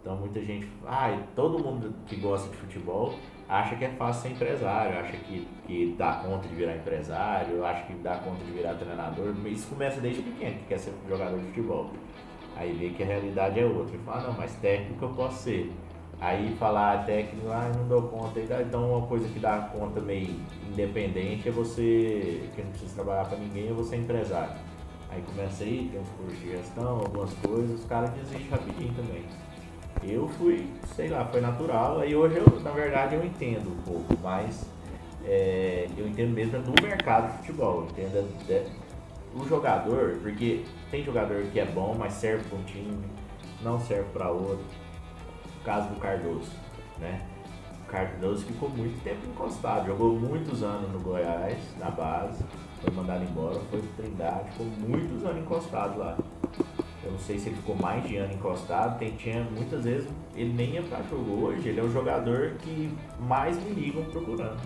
Então 0.00 0.16
muita 0.16 0.40
gente, 0.40 0.68
ah, 0.84 1.16
todo 1.36 1.62
mundo 1.62 1.94
que 2.06 2.16
gosta 2.16 2.48
de 2.50 2.56
futebol 2.56 3.14
acha 3.48 3.76
que 3.76 3.84
é 3.84 3.90
fácil 3.90 4.22
ser 4.22 4.34
empresário, 4.34 4.98
acha 4.98 5.16
que, 5.18 5.46
que 5.66 5.94
dá 5.96 6.14
conta 6.14 6.48
de 6.48 6.54
virar 6.54 6.76
empresário, 6.76 7.64
acha 7.64 7.84
que 7.84 7.94
dá 7.94 8.16
conta 8.16 8.44
de 8.44 8.50
virar 8.50 8.74
treinador. 8.74 9.34
Isso 9.46 9.68
começa 9.68 10.00
desde 10.00 10.22
pequeno, 10.22 10.58
que 10.58 10.64
quer 10.64 10.78
ser 10.78 10.92
jogador 11.08 11.38
de 11.38 11.46
futebol. 11.46 11.90
Aí 12.56 12.72
vê 12.72 12.90
que 12.90 13.02
a 13.04 13.06
realidade 13.06 13.60
é 13.60 13.64
outra. 13.64 13.94
E 13.94 13.98
fala, 14.00 14.28
não, 14.28 14.32
mas 14.34 14.54
técnico 14.56 15.04
eu 15.04 15.10
posso 15.10 15.44
ser. 15.44 15.72
Aí 16.20 16.56
falar 16.56 16.94
ah, 16.94 17.02
técnico, 17.04 17.48
ah, 17.48 17.70
não 17.76 17.86
dou 17.86 18.02
conta. 18.02 18.40
Então 18.40 18.92
uma 18.92 19.06
coisa 19.06 19.28
que 19.28 19.38
dá 19.38 19.70
conta 19.72 20.00
meio 20.00 20.34
independente 20.68 21.48
é 21.48 21.52
você, 21.52 22.50
que 22.54 22.62
não 22.62 22.70
precisa 22.70 22.94
trabalhar 22.96 23.24
para 23.26 23.38
ninguém, 23.38 23.68
é 23.68 23.72
você 23.72 23.96
empresário. 23.96 24.56
Aí 25.10 25.22
começa 25.22 25.62
aí, 25.62 25.88
tem 25.90 26.00
uns 26.00 26.08
cursos 26.10 26.38
de 26.40 26.50
gestão, 26.50 26.98
algumas 26.98 27.32
coisas, 27.34 27.80
os 27.80 27.86
caras 27.86 28.10
desistem 28.10 28.48
rapidinho 28.48 28.92
também. 28.94 29.24
Eu 30.02 30.28
fui, 30.28 30.66
sei 30.94 31.08
lá, 31.08 31.24
foi 31.24 31.40
natural. 31.40 32.00
Aí 32.00 32.14
hoje 32.14 32.36
eu, 32.36 32.60
na 32.60 32.72
verdade, 32.72 33.14
eu 33.14 33.24
entendo 33.24 33.70
um 33.70 33.82
pouco, 33.82 34.16
mas 34.22 34.66
é, 35.24 35.86
eu 35.96 36.06
entendo 36.06 36.32
mesmo 36.32 36.60
do 36.60 36.82
mercado 36.82 37.30
de 37.30 37.38
futebol. 37.38 37.82
eu 37.82 37.84
Entendo 37.84 38.28
é, 38.50 38.66
o 39.34 39.46
jogador, 39.46 40.18
porque 40.20 40.64
tem 40.90 41.04
jogador 41.04 41.42
que 41.52 41.60
é 41.60 41.64
bom, 41.64 41.94
mas 41.96 42.14
serve 42.14 42.44
para 42.48 42.58
um 42.58 42.64
time, 42.64 42.98
não 43.62 43.78
serve 43.78 44.10
para 44.12 44.30
outro. 44.30 44.87
Caso 45.68 45.90
do 45.90 46.00
Cardoso, 46.00 46.50
né? 46.98 47.20
O 47.82 47.90
Cardoso 47.90 48.46
ficou 48.46 48.70
muito 48.70 49.04
tempo 49.04 49.18
encostado, 49.26 49.88
jogou 49.88 50.18
muitos 50.18 50.62
anos 50.62 50.90
no 50.90 50.98
Goiás, 51.00 51.58
na 51.78 51.90
base, 51.90 52.42
foi 52.80 52.90
mandado 52.94 53.22
embora, 53.22 53.60
foi 53.70 53.78
pro 53.82 54.02
Trindade, 54.02 54.50
ficou 54.52 54.66
muitos 54.66 55.22
anos 55.26 55.42
encostado 55.42 55.98
lá. 55.98 56.16
Eu 57.04 57.12
não 57.12 57.18
sei 57.18 57.38
se 57.38 57.50
ele 57.50 57.56
ficou 57.56 57.76
mais 57.76 58.02
de 58.02 58.16
ano 58.16 58.32
encostado, 58.32 58.98
tem, 58.98 59.10
tinha 59.16 59.44
muitas 59.44 59.84
vezes 59.84 60.08
ele 60.34 60.54
nem 60.54 60.70
ia 60.70 60.82
pra 60.84 61.02
jogo. 61.02 61.48
Hoje 61.48 61.68
ele 61.68 61.80
é 61.80 61.82
o 61.82 61.92
jogador 61.92 62.52
que 62.62 62.90
mais 63.20 63.62
me 63.62 63.68
ligam 63.68 64.04
procurando. 64.04 64.62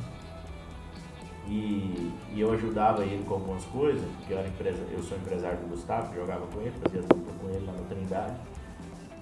E, 1.48 2.12
e 2.32 2.40
eu 2.40 2.52
ajudava 2.52 3.02
ele 3.02 3.24
com 3.24 3.34
algumas 3.34 3.64
coisas, 3.64 4.08
porque 4.18 4.34
eu, 4.34 4.38
era 4.38 4.46
empresa, 4.46 4.78
eu 4.92 5.02
sou 5.02 5.18
empresário 5.18 5.58
do 5.58 5.66
Gustavo, 5.66 6.14
jogava 6.14 6.46
com 6.46 6.60
ele, 6.60 6.72
fazia 6.80 7.02
dupla 7.02 7.34
com 7.40 7.48
ele 7.48 7.66
lá 7.66 7.72
no 7.72 7.84
Trindade. 7.86 8.36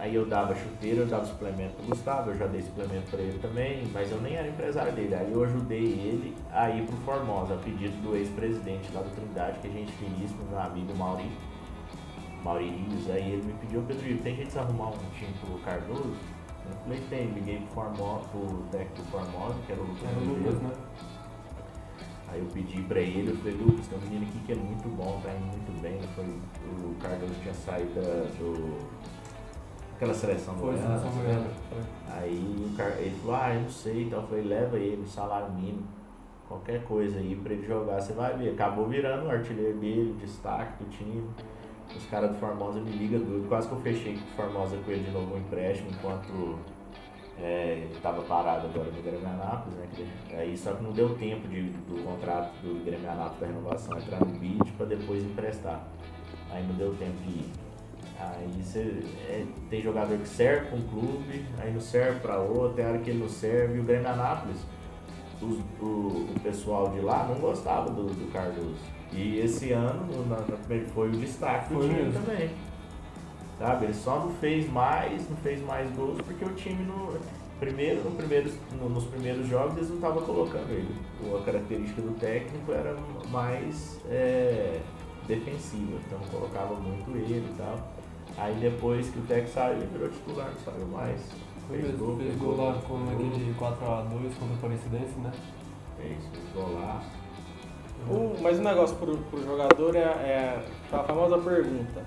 Aí 0.01 0.15
eu 0.15 0.25
dava 0.25 0.55
chuteira, 0.55 1.01
eu 1.01 1.07
dava 1.07 1.27
suplemento 1.27 1.75
pro 1.75 1.89
Gustavo, 1.89 2.31
eu 2.31 2.39
já 2.39 2.47
dei 2.47 2.63
suplemento 2.63 3.11
para 3.11 3.21
ele 3.21 3.39
também, 3.39 3.87
mas 3.93 4.11
eu 4.11 4.19
nem 4.23 4.35
era 4.35 4.49
empresário 4.49 4.93
dele. 4.93 5.15
Aí 5.15 5.31
eu 5.31 5.45
ajudei 5.45 5.85
ele 5.85 6.35
a 6.51 6.71
ir 6.71 6.87
pro 6.87 6.97
Formosa, 6.99 7.53
a 7.53 7.59
pedido 7.59 7.95
do 8.01 8.17
ex-presidente 8.17 8.91
lá 8.95 9.03
do 9.03 9.15
Trindade, 9.15 9.59
que 9.59 9.69
é 9.69 9.71
gente 9.71 9.93
finíssima, 9.93 10.43
meu 10.49 10.59
amigo 10.59 10.97
Mauri. 10.97 11.31
Mauri 12.43 12.71
Rios, 12.71 13.11
aí 13.11 13.33
ele 13.33 13.43
me 13.43 13.53
pediu, 13.53 13.83
Pedro, 13.83 14.09
Ivo, 14.09 14.23
tem 14.23 14.37
gente 14.37 14.59
arrumar 14.59 14.89
um 14.89 15.11
time 15.19 15.35
pro 15.39 15.59
Cardoso? 15.59 16.17
Eu 16.65 16.77
falei, 16.83 17.01
tem, 17.11 17.27
liguei 17.33 17.59
pro, 17.59 17.75
Formosa, 17.75 18.29
pro 18.29 18.65
técnico 18.71 19.03
do 19.03 19.05
Formosa, 19.11 19.57
que 19.67 19.73
era 19.73 19.83
o 19.83 19.85
Lucas 19.85 20.05
Era 20.05 20.19
o. 20.19 20.25
Lucas, 20.25 20.63
né? 20.63 20.73
Aí 22.29 22.41
eu 22.41 22.47
pedi 22.47 22.83
pra 22.85 23.01
ele, 23.01 23.33
eu 23.33 23.37
falei, 23.37 23.55
Lucas, 23.55 23.87
tem 23.87 23.99
um 23.99 24.03
menino 24.03 24.27
aqui 24.27 24.39
que 24.47 24.53
é 24.53 24.55
muito 24.55 24.89
bom, 24.97 25.21
tá 25.23 25.31
indo 25.31 25.47
muito 25.47 25.83
bem. 25.83 26.01
Foi, 26.15 26.25
o 26.25 26.95
Cardoso 26.95 27.35
tinha 27.43 27.53
saído 27.53 28.01
do. 28.39 29.20
Aquela 30.01 30.15
seleção 30.15 30.55
Foi, 30.55 30.73
goiana, 30.73 30.99
seleção 30.99 31.23
goiana. 31.23 31.47
Foi. 31.69 31.79
Aí 32.17 32.67
o 32.67 32.77
Car... 32.77 32.97
ele 32.99 33.17
falou, 33.21 33.37
ah, 33.37 33.55
eu 33.55 33.61
não 33.61 33.69
sei, 33.69 34.05
então 34.05 34.21
eu 34.23 34.27
falei, 34.27 34.45
leva 34.45 34.79
ele, 34.79 35.07
salário 35.07 35.53
mínimo, 35.53 35.87
qualquer 36.49 36.83
coisa 36.85 37.19
aí 37.19 37.37
pra 37.37 37.53
ele 37.53 37.67
jogar, 37.67 38.01
você 38.01 38.15
vai 38.15 38.35
ver. 38.37 38.51
Acabou 38.51 38.89
virando 38.89 39.27
o 39.27 39.31
artilheiro 39.31 39.79
dele, 39.79 40.13
o 40.13 40.15
destaque 40.15 40.83
do 40.83 40.91
time. 40.91 41.29
Os 41.95 42.07
caras 42.07 42.31
do 42.31 42.39
Formosa 42.39 42.81
me 42.81 42.91
ligam 42.91 43.21
doido. 43.21 43.49
Quase 43.49 43.69
que 43.69 43.75
eu 43.75 43.81
fechei 43.81 44.15
com 44.15 44.21
o 44.21 44.37
Formosa 44.37 44.77
com 44.79 44.91
ele 44.91 45.05
de 45.05 45.11
novo 45.11 45.35
um 45.35 45.39
empréstimo 45.39 45.91
enquanto 45.91 46.59
é, 47.37 47.81
ele 47.85 47.93
estava 47.95 48.23
parado 48.23 48.69
agora 48.69 48.91
no 48.91 49.03
Grêmio 49.03 49.27
Anápolis, 49.27 49.77
né? 49.77 49.89
Aí 50.33 50.57
só 50.57 50.73
que 50.73 50.83
não 50.83 50.93
deu 50.93 51.17
tempo 51.17 51.49
de, 51.49 51.63
do 51.63 52.03
contrato 52.05 52.53
do 52.63 52.85
Grêmio 52.85 53.11
Anápolis 53.11 53.41
da 53.41 53.47
renovação 53.49 53.99
entrar 53.99 54.21
no 54.21 54.39
bid 54.39 54.71
para 54.79 54.87
depois 54.87 55.23
emprestar. 55.25 55.85
Aí 56.53 56.65
não 56.67 56.75
deu 56.77 56.95
tempo 56.95 57.17
de 57.25 57.31
ir. 57.31 57.70
Aí 58.21 58.63
você 58.63 59.03
é, 59.29 59.45
tem 59.71 59.81
jogador 59.81 60.17
que 60.19 60.29
serve 60.29 60.67
para 60.67 60.77
um 60.77 60.83
clube, 60.83 61.45
aí 61.59 61.73
não 61.73 61.81
serve 61.81 62.21
para 62.21 62.39
outro, 62.39 62.75
tem 62.75 62.87
hora 62.87 62.99
que 62.99 63.11
ele 63.11 63.21
não 63.21 63.29
serve. 63.29 63.77
E 63.79 63.81
o 63.81 63.85
Grêmio 63.85 64.09
Anápolis, 64.09 64.59
os- 65.41 65.59
o, 65.81 66.29
o 66.35 66.41
pessoal 66.43 66.91
de 66.91 67.01
lá 67.01 67.25
não 67.29 67.37
gostava 67.37 67.91
do, 67.91 68.05
do 68.07 68.31
Cardoso. 68.33 68.77
E 69.13 69.39
esse 69.41 69.73
ano 69.73 70.05
no- 70.07 70.27
na, 70.27 70.37
na 70.37 70.87
foi 70.95 71.09
o 71.09 71.13
destaque 71.13 71.73
do 71.75 71.81
time 71.81 72.13
também. 72.13 72.51
Sabe? 73.59 73.85
Ele 73.87 73.95
só 73.95 74.21
não 74.21 74.31
fez 74.35 74.71
mais, 74.71 75.29
não 75.29 75.37
fez 75.39 75.61
mais 75.63 75.91
gols 75.97 76.21
porque 76.23 76.45
o 76.45 76.55
time 76.55 76.83
no, 76.85 77.19
primeiro, 77.59 78.03
no 78.05 78.11
primeiros, 78.13 78.53
no- 78.79 78.89
nos 78.89 79.05
primeiros 79.05 79.47
jogos 79.49 79.77
eles 79.77 79.89
não 79.89 79.97
estavam 79.97 80.23
colocando 80.23 80.71
ele. 80.71 80.95
A 81.39 81.43
característica 81.45 82.01
do 82.03 82.15
técnico 82.19 82.73
era 82.73 82.95
mais 83.31 83.99
é, 84.09 84.81
defensiva, 85.27 85.99
então 86.07 86.19
colocava 86.31 86.75
muito 86.75 87.11
ele 87.17 87.47
e 87.51 87.55
tal. 87.59 87.79
Aí 88.37 88.55
depois 88.55 89.09
que 89.11 89.19
o 89.19 89.23
técnico 89.23 89.53
saiu, 89.53 89.77
ele 89.77 89.87
virou 89.87 90.09
titular, 90.09 90.51
não 90.51 90.59
saiu 90.59 90.87
mais. 90.87 91.21
Foi 91.67 91.79
mesmo, 91.79 92.17
fez 92.17 92.37
gol 92.37 92.57
lá 92.57 92.75
com 92.87 93.05
aquele 93.05 93.55
4x2 93.55 93.59
contra 93.59 94.47
o 94.47 94.57
Aparecidense, 94.57 95.21
né? 95.21 95.31
Fez, 95.97 96.19
fez 96.27 96.53
golaço. 96.55 97.11
O, 98.09 98.35
mas 98.41 98.59
o 98.59 98.63
negócio 98.63 98.97
pro, 98.97 99.17
pro 99.17 99.43
jogador 99.43 99.95
é, 99.95 100.01
é 100.01 100.65
aquela 100.87 101.05
famosa 101.05 101.39
pergunta. 101.39 102.03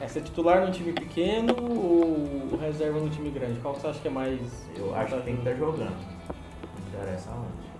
É 0.00 0.06
ser 0.06 0.22
titular 0.22 0.64
num 0.64 0.72
time 0.72 0.92
pequeno 0.92 1.54
ou 1.58 2.58
reserva 2.60 2.98
num 2.98 3.08
time 3.08 3.30
grande? 3.30 3.58
Qual 3.60 3.74
você 3.74 3.86
acha 3.86 4.00
que 4.00 4.08
é 4.08 4.10
mais. 4.10 4.40
Eu 4.76 4.94
acho 4.94 5.16
que 5.16 5.22
tem 5.22 5.36
que 5.36 5.40
estar 5.48 5.54
jogando. 5.54 5.96
Não 5.96 6.88
interessa 6.88 7.30
aonde. 7.30 7.70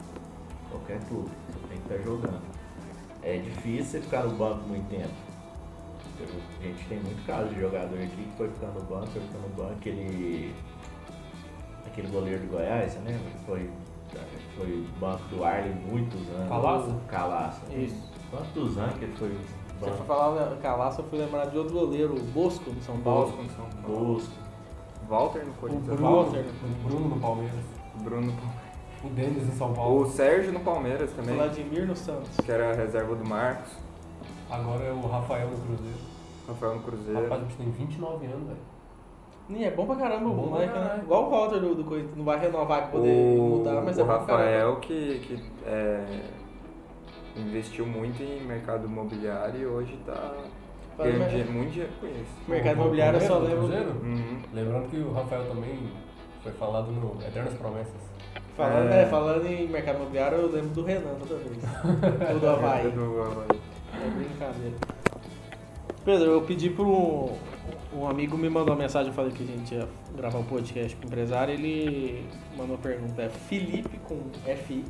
Qualquer 0.71 1.01
clube. 1.09 1.31
Você 1.49 1.69
tem 1.69 1.79
que 1.79 1.93
estar 1.93 1.99
jogando. 1.99 2.43
É 3.23 3.37
difícil 3.39 3.85
você 3.85 4.01
ficar 4.01 4.25
no 4.25 4.37
banco 4.37 4.69
muito 4.69 4.89
tempo. 4.89 5.32
A 6.61 6.63
gente 6.65 6.85
tem 6.89 6.99
muito 7.01 7.27
caso 7.27 7.49
de 7.49 7.61
jogador 7.61 7.99
aqui 7.99 8.09
que 8.17 8.37
foi 8.37 8.49
ficando 8.49 8.75
no 8.75 8.85
banco, 8.87 9.07
foi 9.09 9.21
ficando 9.23 9.43
no 9.43 9.55
banco, 9.57 9.73
aquele. 9.73 10.55
Aquele 11.87 12.09
goleiro 12.09 12.41
do 12.41 12.53
Goiás, 12.53 12.93
você 12.93 12.99
lembra? 13.01 13.31
Que 13.31 13.45
Foi, 13.45 13.71
foi 14.57 14.87
banco 14.99 15.23
do 15.29 15.45
Arley 15.45 15.75
muitos 15.75 16.21
anos. 16.31 16.49
Calaça? 16.49 16.97
Calaça. 17.09 17.61
Isso. 17.75 18.11
Quantos 18.31 18.79
anos 18.79 18.95
que 18.99 19.05
ele 19.05 19.13
foi 19.17 19.29
Você 19.29 19.91
banco? 19.91 19.97
foi 19.99 20.07
falar 20.07 20.57
Calaça, 20.63 21.01
eu 21.03 21.05
fui 21.09 21.19
lembrar 21.19 21.47
de 21.47 21.59
outro 21.59 21.75
goleiro, 21.75 22.15
o 22.15 22.21
Bosco, 22.21 22.71
do 22.71 22.83
São 22.83 22.99
Paulo. 23.01 23.27
Bosco 23.27 23.43
no 23.43 23.51
São 23.51 23.67
Paulo. 23.83 24.15
Bosco. 24.15 24.33
Walter 25.09 25.45
no 25.45 25.51
O 25.51 25.55
Corinthians. 25.55 25.85
Bruno. 25.87 26.11
Walter, 26.25 26.45
o 26.63 26.89
Bruno 26.89 27.09
no 27.09 27.21
Palmeiras. 27.21 27.61
Bruno 28.03 28.27
no 28.27 28.33
Palmeiras. 28.33 28.63
O 29.05 29.09
Denis 29.09 29.43
em 29.49 29.57
São 29.59 29.73
O 29.73 29.75
Paulo. 29.75 30.11
Sérgio 30.11 30.53
no 30.53 30.61
Palmeiras 30.61 31.11
O 31.11 31.15
também, 31.17 31.35
Vladimir 31.35 31.87
no 31.87 31.97
Santos. 31.97 32.31
que 32.43 32.51
era 32.51 32.71
a 32.71 32.75
reserva 32.75 33.15
do 33.15 33.29
Marcos. 33.29 33.71
Agora 34.49 34.85
é 34.85 34.93
o 34.93 35.07
Rafael 35.07 35.49
no 35.51 35.59
Cruzeiro. 35.59 36.12
Rafael 36.49 36.75
no 36.75 36.81
Cruzeiro. 36.83 37.23
Rapaz, 37.23 37.43
o 37.43 37.45
bicho 37.47 37.57
tem 37.59 37.71
29 37.71 38.27
anos, 38.27 38.47
velho. 38.49 38.59
Ih, 39.51 39.65
é 39.65 39.71
bom 39.71 39.87
pra 39.87 39.97
caramba 39.97 40.29
o 40.29 40.33
Bom 40.33 40.43
pra 40.43 40.51
moleque, 40.53 40.79
né? 40.79 41.01
Igual 41.03 41.27
o 41.27 41.31
Walter 41.31 41.61
do, 41.61 41.75
do 41.75 41.85
Corinthians, 41.85 42.17
não 42.17 42.25
vai 42.25 42.39
renovar 42.39 42.79
pra 42.83 42.87
poder 42.89 43.39
o, 43.39 43.43
mudar, 43.43 43.83
mas 43.83 43.99
o 43.99 44.01
é 44.01 44.05
bom 44.05 44.09
pra 44.09 44.19
caramba. 44.21 44.45
Rafael 44.45 44.77
que, 44.77 45.19
que 45.21 45.45
é, 45.67 46.21
investiu 47.37 47.87
muito 47.87 48.23
em 48.23 48.41
mercado 48.45 48.87
imobiliário 48.87 49.61
e 49.61 49.67
hoje 49.67 49.95
está 49.95 50.33
Faz 50.97 51.11
ganhando 51.13 51.29
dinheiro, 51.31 51.53
muito 51.53 51.71
dinheiro 51.73 51.93
com 52.01 52.07
isso. 52.07 52.35
Mercado 52.49 52.73
O- 52.77 52.79
o 52.79 52.83
imobiliário 52.83 53.21
eu 53.21 53.27
só 53.27 53.39
lembro. 53.39 53.67
Uhum. 54.03 54.39
Lembrando 54.55 54.89
que 54.91 54.97
o 54.99 55.13
Rafael 55.13 55.45
também 55.49 55.79
foi 56.43 56.53
falado 56.53 56.91
no 56.93 57.21
Eternas 57.27 57.55
Promessas. 57.55 58.13
Falando, 58.57 58.93
É. 58.93 59.03
é, 59.03 59.07
falando 59.07 59.47
em 59.47 59.67
mercado 59.69 59.97
imobiliário, 59.97 60.39
eu 60.39 60.51
lembro 60.53 60.69
do 60.71 60.85
Renan 60.85 61.15
toda 61.19 61.37
vez. 61.37 61.59
o 62.37 62.39
do 62.39 62.49
Havaí. 62.49 62.91
Do 62.91 63.23
Havaí. 63.23 63.61
É 63.95 64.09
brincadeira. 64.11 64.77
Pedro, 66.05 66.31
eu 66.33 66.43
pedi 66.43 66.69
para 66.71 66.85
um, 66.85 67.31
um 67.95 68.09
amigo 68.09 68.37
me 68.37 68.49
mandou 68.49 68.75
uma 68.75 68.83
mensagem, 68.83 69.09
eu 69.09 69.15
falei 69.15 69.31
que 69.31 69.43
a 69.43 69.47
gente 69.47 69.75
ia 69.75 69.89
gravar 70.17 70.39
um 70.39 70.45
podcast 70.45 70.97
com 70.97 71.05
o 71.05 71.07
empresário, 71.07 71.55
ele 71.55 72.27
mandou 72.57 72.75
uma 72.77 72.79
pergunta, 72.79 73.23
é 73.23 73.29
Felipe 73.29 73.99
com 74.09 74.19
FI, 74.67 74.85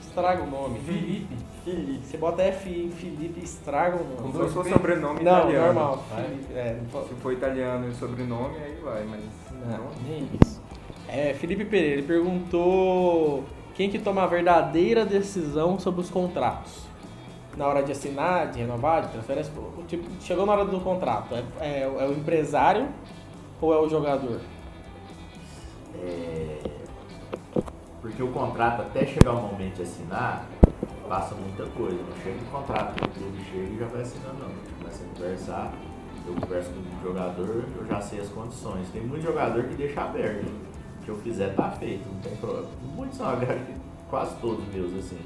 estraga 0.00 0.44
o 0.44 0.46
nome. 0.50 0.78
Felipe. 0.80 1.36
Felipe. 1.64 2.04
Você 2.06 2.16
bota 2.16 2.42
FI 2.52 2.84
em 2.84 2.90
Felipe, 2.92 3.40
estraga 3.42 3.96
o 3.96 4.04
nome. 4.04 4.32
Se 4.32 4.38
dois 4.38 4.52
for 4.52 4.64
P? 4.64 4.70
sobrenome 4.70 5.22
Não, 5.24 5.38
italiano. 5.40 5.64
normal. 5.66 6.04
Vai. 6.10 6.24
Felipe, 6.24 6.52
é, 6.54 6.78
não 6.80 6.88
pode- 6.88 7.08
Se 7.08 7.14
for 7.16 7.32
italiano 7.32 7.88
e 7.90 7.94
sobrenome, 7.94 8.56
aí 8.58 8.76
vai, 8.82 9.04
mas 9.04 9.20
Não, 9.66 9.88
nem 10.06 10.28
isso. 10.40 10.62
É, 11.08 11.34
Felipe 11.34 11.64
Pereira, 11.64 11.94
ele 11.94 12.02
perguntou 12.06 13.44
quem 13.74 13.90
que 13.90 13.98
toma 13.98 14.22
a 14.22 14.26
verdadeira 14.26 15.04
decisão 15.04 15.80
sobre 15.80 16.00
os 16.00 16.10
contratos. 16.10 16.83
Na 17.56 17.66
hora 17.68 17.82
de 17.82 17.92
assinar, 17.92 18.50
de 18.50 18.58
renovar, 18.58 19.02
de 19.02 19.08
transferência, 19.08 19.52
o 19.56 19.82
tipo, 19.84 20.08
chegou 20.20 20.44
na 20.44 20.52
hora 20.52 20.64
do 20.64 20.80
contrato, 20.80 21.34
é, 21.34 21.44
é- 21.60 21.82
é 21.82 22.06
o 22.08 22.12
empresário 22.12 22.88
ou 23.60 23.72
é 23.72 23.78
o 23.78 23.88
jogador? 23.88 24.40
É, 26.02 26.58
Porque 28.00 28.22
o 28.22 28.28
contrato, 28.32 28.82
até 28.82 29.06
chegar 29.06 29.32
o 29.32 29.40
momento 29.40 29.76
de 29.76 29.82
assinar, 29.82 30.44
passa 31.08 31.34
muita 31.34 31.64
coisa. 31.70 31.96
Não 31.96 32.16
chega 32.22 32.38
o 32.42 32.50
contrato, 32.50 33.02
o 33.04 33.08
clube 33.08 33.44
chega 33.44 33.62
e 33.64 33.78
já 33.78 33.86
vai 33.86 34.02
assinando, 34.02 34.34
não. 34.40 34.86
A 34.86 34.90
a 34.90 35.14
conversar, 35.16 35.72
eu 36.26 36.34
converso 36.34 36.70
com 36.70 36.80
o 36.80 37.02
jogador, 37.02 37.64
eu 37.78 37.86
já 37.86 38.00
sei 38.00 38.20
as 38.20 38.28
condições. 38.28 38.88
Tem 38.90 39.02
muito 39.02 39.22
jogador 39.22 39.64
que 39.64 39.74
deixa 39.74 40.02
aberto. 40.02 40.44
O 40.46 41.04
que 41.04 41.08
eu 41.10 41.16
fizer 41.16 41.54
tá 41.54 41.70
feito, 41.70 42.06
não 42.06 42.20
tem 42.20 42.36
problema. 42.36 42.66
Muitos 42.94 43.18
que 43.18 43.74
quase 44.10 44.36
todos 44.36 44.66
meus, 44.72 44.94
assim. 44.94 45.18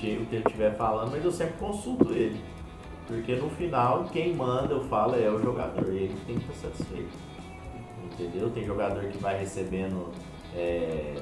Chega 0.00 0.22
o 0.22 0.26
que 0.26 0.36
ele 0.36 0.44
estiver 0.46 0.76
falando, 0.76 1.10
mas 1.10 1.24
eu 1.24 1.32
sempre 1.32 1.54
consulto 1.58 2.12
ele. 2.12 2.40
Porque 3.06 3.36
no 3.36 3.50
final, 3.50 4.04
quem 4.04 4.34
manda, 4.34 4.72
eu 4.72 4.84
falo, 4.84 5.14
é 5.14 5.28
o 5.28 5.40
jogador. 5.42 5.92
E 5.92 6.04
ele 6.04 6.16
tem 6.26 6.38
que 6.38 6.50
estar 6.50 6.68
satisfeito. 6.68 7.12
Entendeu? 8.04 8.50
Tem 8.50 8.64
jogador 8.64 9.04
que 9.04 9.18
vai 9.18 9.38
recebendo 9.38 10.10
é, 10.54 11.14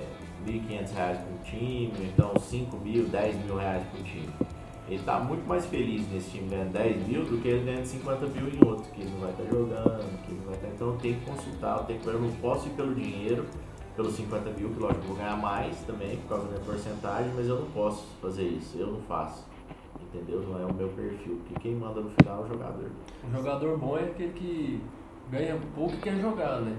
1.500 0.46 0.94
reais 0.94 1.18
por 1.18 1.44
time, 1.44 1.92
então 2.12 2.32
5 2.38 2.76
mil, 2.78 3.08
10 3.08 3.44
mil 3.44 3.56
reais 3.56 3.82
por 3.90 4.02
time. 4.02 4.28
Ele 4.88 4.96
está 4.96 5.18
muito 5.20 5.46
mais 5.46 5.64
feliz 5.66 6.06
nesse 6.10 6.30
time 6.30 6.48
ganhando 6.48 6.72
10 6.72 7.06
mil 7.06 7.24
do 7.24 7.40
que 7.40 7.48
ele 7.48 7.64
ganhando 7.64 7.86
50 7.86 8.26
mil 8.26 8.48
em 8.48 8.68
outro, 8.68 8.90
que 8.92 9.00
ele 9.00 9.10
não 9.10 9.20
vai 9.20 9.30
estar 9.30 9.44
jogando, 9.44 10.22
que 10.24 10.32
ele 10.32 10.40
não 10.40 10.46
vai 10.46 10.54
estar. 10.54 10.68
Então 10.68 10.88
eu 10.88 10.96
tenho 10.96 11.20
que 11.20 11.24
consultar, 11.24 11.86
tenho 11.86 12.00
que, 12.00 12.06
eu 12.06 12.20
não 12.20 12.32
posso 12.32 12.68
ir 12.68 12.72
pelo 12.72 12.94
dinheiro, 12.94 13.46
pelos 13.96 14.14
50 14.14 14.50
mil, 14.50 14.70
que 14.70 14.80
lógico 14.80 15.00
eu 15.02 15.08
vou 15.08 15.16
ganhar 15.16 15.36
mais 15.36 15.76
também, 15.80 16.16
por 16.18 16.28
causa 16.30 16.44
da 16.44 16.50
minha 16.52 16.64
porcentagem, 16.64 17.30
mas 17.36 17.46
eu 17.48 17.60
não 17.60 17.66
posso 17.66 18.06
fazer 18.20 18.44
isso, 18.44 18.78
eu 18.78 18.86
não 18.88 19.00
faço. 19.02 19.44
Entendeu? 20.02 20.40
Não 20.42 20.60
é 20.60 20.66
o 20.66 20.74
meu 20.74 20.88
perfil, 20.88 21.40
porque 21.46 21.60
quem 21.60 21.74
manda 21.74 22.00
no 22.00 22.10
final 22.10 22.42
é 22.42 22.44
o 22.44 22.48
jogador. 22.48 22.90
O 23.26 23.30
jogador 23.36 23.78
bom 23.78 23.96
é 23.96 24.02
aquele 24.04 24.32
que 24.32 24.80
ganha 25.30 25.56
pouco 25.74 25.94
e 25.94 25.98
quer 25.98 26.16
jogar, 26.20 26.60
né? 26.60 26.76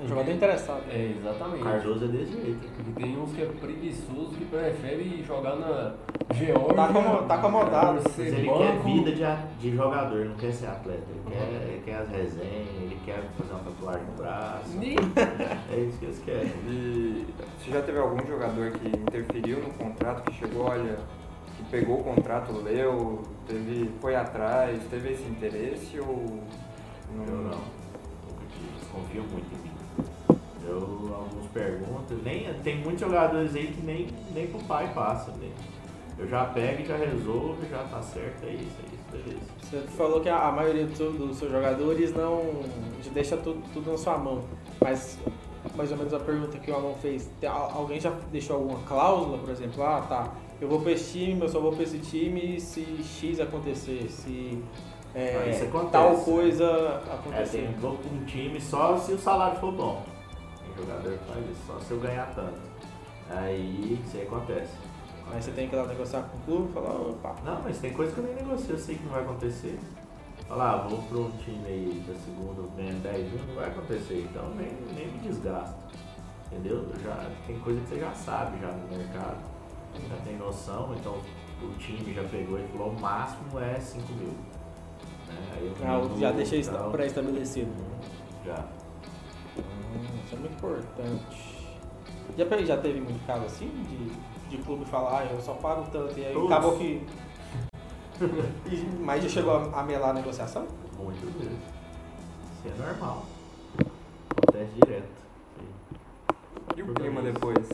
É 0.00 0.04
um 0.04 0.08
jogador 0.08 0.30
interessado. 0.32 0.82
É, 0.90 1.14
O 1.14 1.18
exatamente. 1.20 1.62
Cardoso 1.62 2.04
é 2.04 2.08
desse 2.08 2.32
jeito. 2.32 2.66
Porque 2.76 2.92
tem 3.02 3.18
uns 3.18 3.32
que 3.32 3.42
é 3.42 3.46
preguiçoso 3.46 4.30
que 4.36 4.44
prefere 4.46 5.22
jogar 5.22 5.56
na 5.56 5.94
Geórgia. 6.34 6.74
Tá 6.74 6.84
acomo- 6.86 7.22
tá 7.28 7.34
acomodado. 7.36 8.00
Mas 8.04 8.18
ele 8.18 8.46
banco. 8.46 8.58
quer 8.58 8.78
vida 8.82 9.12
de, 9.12 9.58
de 9.70 9.76
jogador, 9.76 10.24
não 10.26 10.36
quer 10.36 10.52
ser 10.52 10.66
atleta. 10.66 11.04
Ele 11.08 11.22
quer, 11.30 11.68
ele 11.68 11.82
quer 11.84 11.94
as 11.96 12.08
resenhas, 12.10 12.81
quer 13.04 13.22
fazer 13.38 13.52
uma 13.52 13.60
tatuagem 13.64 14.06
no 14.06 14.12
braço. 14.12 14.78
É 15.72 15.76
isso 15.80 15.98
que 15.98 16.04
eles 16.04 16.18
querem. 16.24 16.52
E 16.66 17.26
você 17.58 17.70
já 17.70 17.82
teve 17.82 17.98
algum 17.98 18.26
jogador 18.26 18.70
que 18.72 18.88
interferiu 18.88 19.58
no 19.62 19.72
contrato, 19.74 20.30
que 20.30 20.38
chegou, 20.38 20.64
olha, 20.64 20.98
que 21.56 21.64
pegou 21.70 22.00
o 22.00 22.04
contrato, 22.04 22.52
leu, 22.52 23.22
teve, 23.46 23.90
foi 24.00 24.14
atrás, 24.14 24.80
teve 24.90 25.12
esse 25.12 25.24
interesse 25.24 25.98
ou 26.00 26.42
Eu 27.14 27.36
não. 27.36 27.50
Nunca 27.50 28.44
tive. 28.50 28.68
Eles 28.74 28.88
confiam 28.92 29.24
muito 29.24 29.46
em 29.54 29.58
mim. 29.62 29.72
Eu, 30.64 31.14
alguns 31.14 31.46
perguntam, 31.52 32.16
nem, 32.24 32.52
tem 32.62 32.78
muitos 32.78 33.00
jogadores 33.00 33.54
aí 33.54 33.66
que 33.66 33.82
nem, 33.84 34.06
nem 34.32 34.46
pro 34.46 34.60
pai 34.60 34.92
passa. 34.94 35.32
né? 35.32 35.50
Eu 36.16 36.28
já 36.28 36.44
pego 36.44 36.82
e 36.82 36.86
já 36.86 36.96
resolvo, 36.96 37.56
já 37.68 37.82
tá 37.84 38.00
certo, 38.00 38.44
é 38.44 38.50
isso, 38.52 38.76
é 38.80 38.94
isso. 38.94 39.01
Você 39.60 39.78
falou 39.96 40.20
que 40.20 40.28
a, 40.28 40.50
maioria 40.52 40.86
dos 40.86 40.96
seus 41.36 41.50
jogadores 41.50 42.14
não 42.14 42.62
deixa 43.12 43.36
tudo, 43.36 43.62
tudo 43.72 43.90
na 43.90 43.98
sua 43.98 44.18
mão, 44.18 44.42
mas 44.80 45.18
mais 45.74 45.90
ou 45.92 45.96
menos 45.96 46.12
a 46.12 46.18
pergunta 46.18 46.58
que 46.58 46.70
o 46.70 46.74
Alon 46.74 46.94
fez, 46.94 47.30
alguém 47.74 48.00
já 48.00 48.10
deixou 48.30 48.56
alguma 48.56 48.80
cláusula, 48.80 49.38
por 49.38 49.50
exemplo, 49.50 49.82
ah 49.82 50.04
tá, 50.08 50.32
eu 50.60 50.68
vou 50.68 50.80
pra 50.80 50.92
esse 50.92 51.12
time, 51.12 51.40
eu 51.40 51.48
só 51.48 51.60
vou 51.60 51.72
pra 51.72 51.82
esse 51.82 51.98
time 51.98 52.60
se 52.60 52.84
X 53.02 53.40
acontecer, 53.40 54.10
se 54.10 54.62
é, 55.14 55.52
Ah, 55.74 55.84
tal 55.90 56.16
coisa 56.18 56.64
É, 56.64 57.14
acontecer. 57.14 57.58
tem 57.58 57.72
vou 57.80 57.96
pra 57.96 58.10
um 58.10 58.24
time 58.24 58.60
só 58.60 58.96
se 58.96 59.12
o 59.12 59.18
salário 59.18 59.58
for 59.60 59.72
bom. 59.72 60.02
Tem 60.58 60.84
jogador 60.84 61.18
que 61.18 61.24
faz 61.32 61.44
isso, 61.50 61.60
só 61.66 61.78
se 61.78 61.90
eu 61.90 62.00
ganhar 62.00 62.34
tanto. 62.34 62.60
Aí 63.30 64.00
isso 64.06 64.16
aí 64.16 64.22
acontece. 64.22 64.72
Aí 65.30 65.42
você 65.42 65.50
tem 65.52 65.68
que 65.68 65.74
ir 65.74 65.78
lá 65.78 65.86
negociar 65.86 66.22
com 66.22 66.36
o 66.36 66.40
clube 66.40 66.70
e 66.70 66.72
falar, 66.72 66.94
opa, 66.94 67.36
Não, 67.44 67.62
mas 67.62 67.78
tem 67.78 67.92
coisa 67.92 68.12
que 68.12 68.18
eu 68.18 68.24
nem 68.24 68.34
negocio, 68.34 68.74
eu 68.74 68.78
sei 68.78 68.96
que 68.96 69.04
não 69.04 69.12
vai 69.12 69.22
acontecer. 69.22 69.78
Falar, 70.48 70.72
ah, 70.72 70.88
vou 70.88 71.02
pra 71.02 71.18
um 71.18 71.30
time 71.38 71.66
aí 71.66 72.04
da 72.06 72.14
segunda 72.14 72.62
ganhando 72.76 73.02
10 73.02 73.32
mil, 73.32 73.44
não 73.46 73.54
vai 73.54 73.68
acontecer, 73.68 74.28
então 74.30 74.50
nem, 74.50 74.70
nem 74.94 75.06
me 75.06 75.18
desgasto. 75.20 75.74
Entendeu? 76.46 76.86
Eu 76.92 77.00
Já, 77.02 77.30
tem 77.46 77.58
coisa 77.60 77.80
que 77.80 77.88
você 77.88 78.00
já 78.00 78.12
sabe 78.12 78.60
já 78.60 78.68
no 78.68 78.96
mercado, 78.96 79.38
já 80.10 80.16
tem 80.16 80.36
noção, 80.36 80.94
então 80.98 81.18
o 81.62 81.74
time 81.78 82.12
já 82.12 82.24
pegou 82.24 82.58
e 82.58 82.66
falou 82.68 82.90
o 82.90 83.00
máximo 83.00 83.58
é 83.58 83.80
5 83.80 84.12
mil. 84.12 84.28
Né? 84.28 85.72
Ah, 85.82 86.18
já 86.18 86.32
então, 86.32 86.92
pré-estabelecido. 86.92 87.72
Já. 88.44 88.64
Hum, 89.56 90.20
isso 90.24 90.34
é 90.34 90.38
muito 90.38 90.54
importante. 90.54 91.51
Já, 92.36 92.44
já 92.64 92.76
teve 92.78 93.00
muito 93.00 93.24
caso 93.26 93.44
assim 93.44 93.68
de, 93.68 94.56
de 94.56 94.62
clube 94.62 94.84
falar, 94.86 95.20
ah, 95.20 95.24
eu 95.26 95.40
só 95.40 95.54
pago 95.54 95.86
tanto 95.92 96.18
e 96.18 96.24
aí 96.24 96.32
Todos. 96.32 96.50
acabou 96.50 96.76
que. 96.78 97.02
E- 98.70 98.86
Mas 99.00 99.22
já 99.24 99.28
chegou 99.28 99.56
a, 99.56 99.80
a 99.80 99.82
melar 99.82 100.10
a 100.10 100.14
negociação? 100.14 100.66
Muitas 100.98 101.30
vezes. 101.34 101.58
Isso 102.64 102.68
é 102.82 102.86
normal. 102.86 103.24
Acontece 104.36 104.70
direto. 104.84 105.22
E 106.76 106.82
o 106.82 106.94
clima 106.94 107.20
depois? 107.22 107.68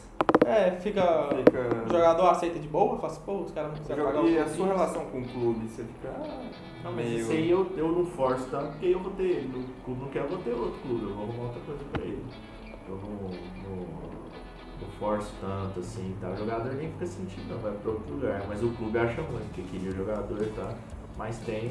É, 0.46 0.70
fica. 0.80 1.28
Fica- 1.28 1.84
O 1.86 1.90
jogador 1.92 2.28
aceita 2.30 2.58
de 2.58 2.66
boa, 2.68 2.96
fala 2.96 3.12
assim, 3.12 3.20
pô, 3.26 3.40
os 3.42 3.50
caras 3.52 3.72
não 3.72 3.78
quiserem 3.78 4.04
pagar 4.04 4.22
o 4.22 4.28
E 4.28 4.38
a 4.38 4.48
sua 4.48 4.66
relação 4.66 5.04
com 5.06 5.20
o 5.20 5.28
clube? 5.28 5.68
Você 5.68 5.84
fica 5.84 6.08
ah, 6.08 6.50
Não, 6.84 6.92
mas 6.92 7.04
meio... 7.06 7.18
isso 7.20 7.30
aí 7.32 7.50
eu, 7.50 7.70
eu 7.76 7.92
não 7.92 8.06
forço 8.06 8.46
tanto 8.50 8.68
porque 8.72 8.86
eu 8.86 9.00
vou 9.00 9.12
ter 9.12 9.24
ele. 9.24 9.58
O 9.58 9.84
clube 9.84 10.00
não 10.00 10.08
quer, 10.08 10.20
eu 10.22 10.28
vou 10.28 10.38
ter 10.38 10.52
outro 10.54 10.80
clube. 10.80 11.02
Eu 11.04 11.14
vou 11.14 11.24
arrumar 11.24 11.42
outra 11.44 11.60
coisa 11.60 11.84
pra 11.92 12.02
ele. 12.02 12.24
Eu 12.88 12.96
não, 12.96 13.10
não, 13.10 14.17
não 14.80 14.88
forço 14.98 15.32
tanto 15.40 15.80
assim. 15.80 16.14
Tá? 16.20 16.28
O 16.30 16.36
jogador 16.36 16.72
nem 16.74 16.88
fica 16.92 17.06
sentindo, 17.06 17.48
não, 17.54 17.58
vai 17.58 17.72
pra 17.72 17.90
outro 17.92 18.14
lugar. 18.14 18.44
Mas 18.48 18.62
o 18.62 18.68
clube 18.70 18.98
acha 18.98 19.22
muito 19.22 19.52
que 19.54 19.62
queria 19.62 19.90
o 19.90 19.94
jogador, 19.96 20.44
tá? 20.56 20.74
Mas 21.16 21.38
tem 21.38 21.70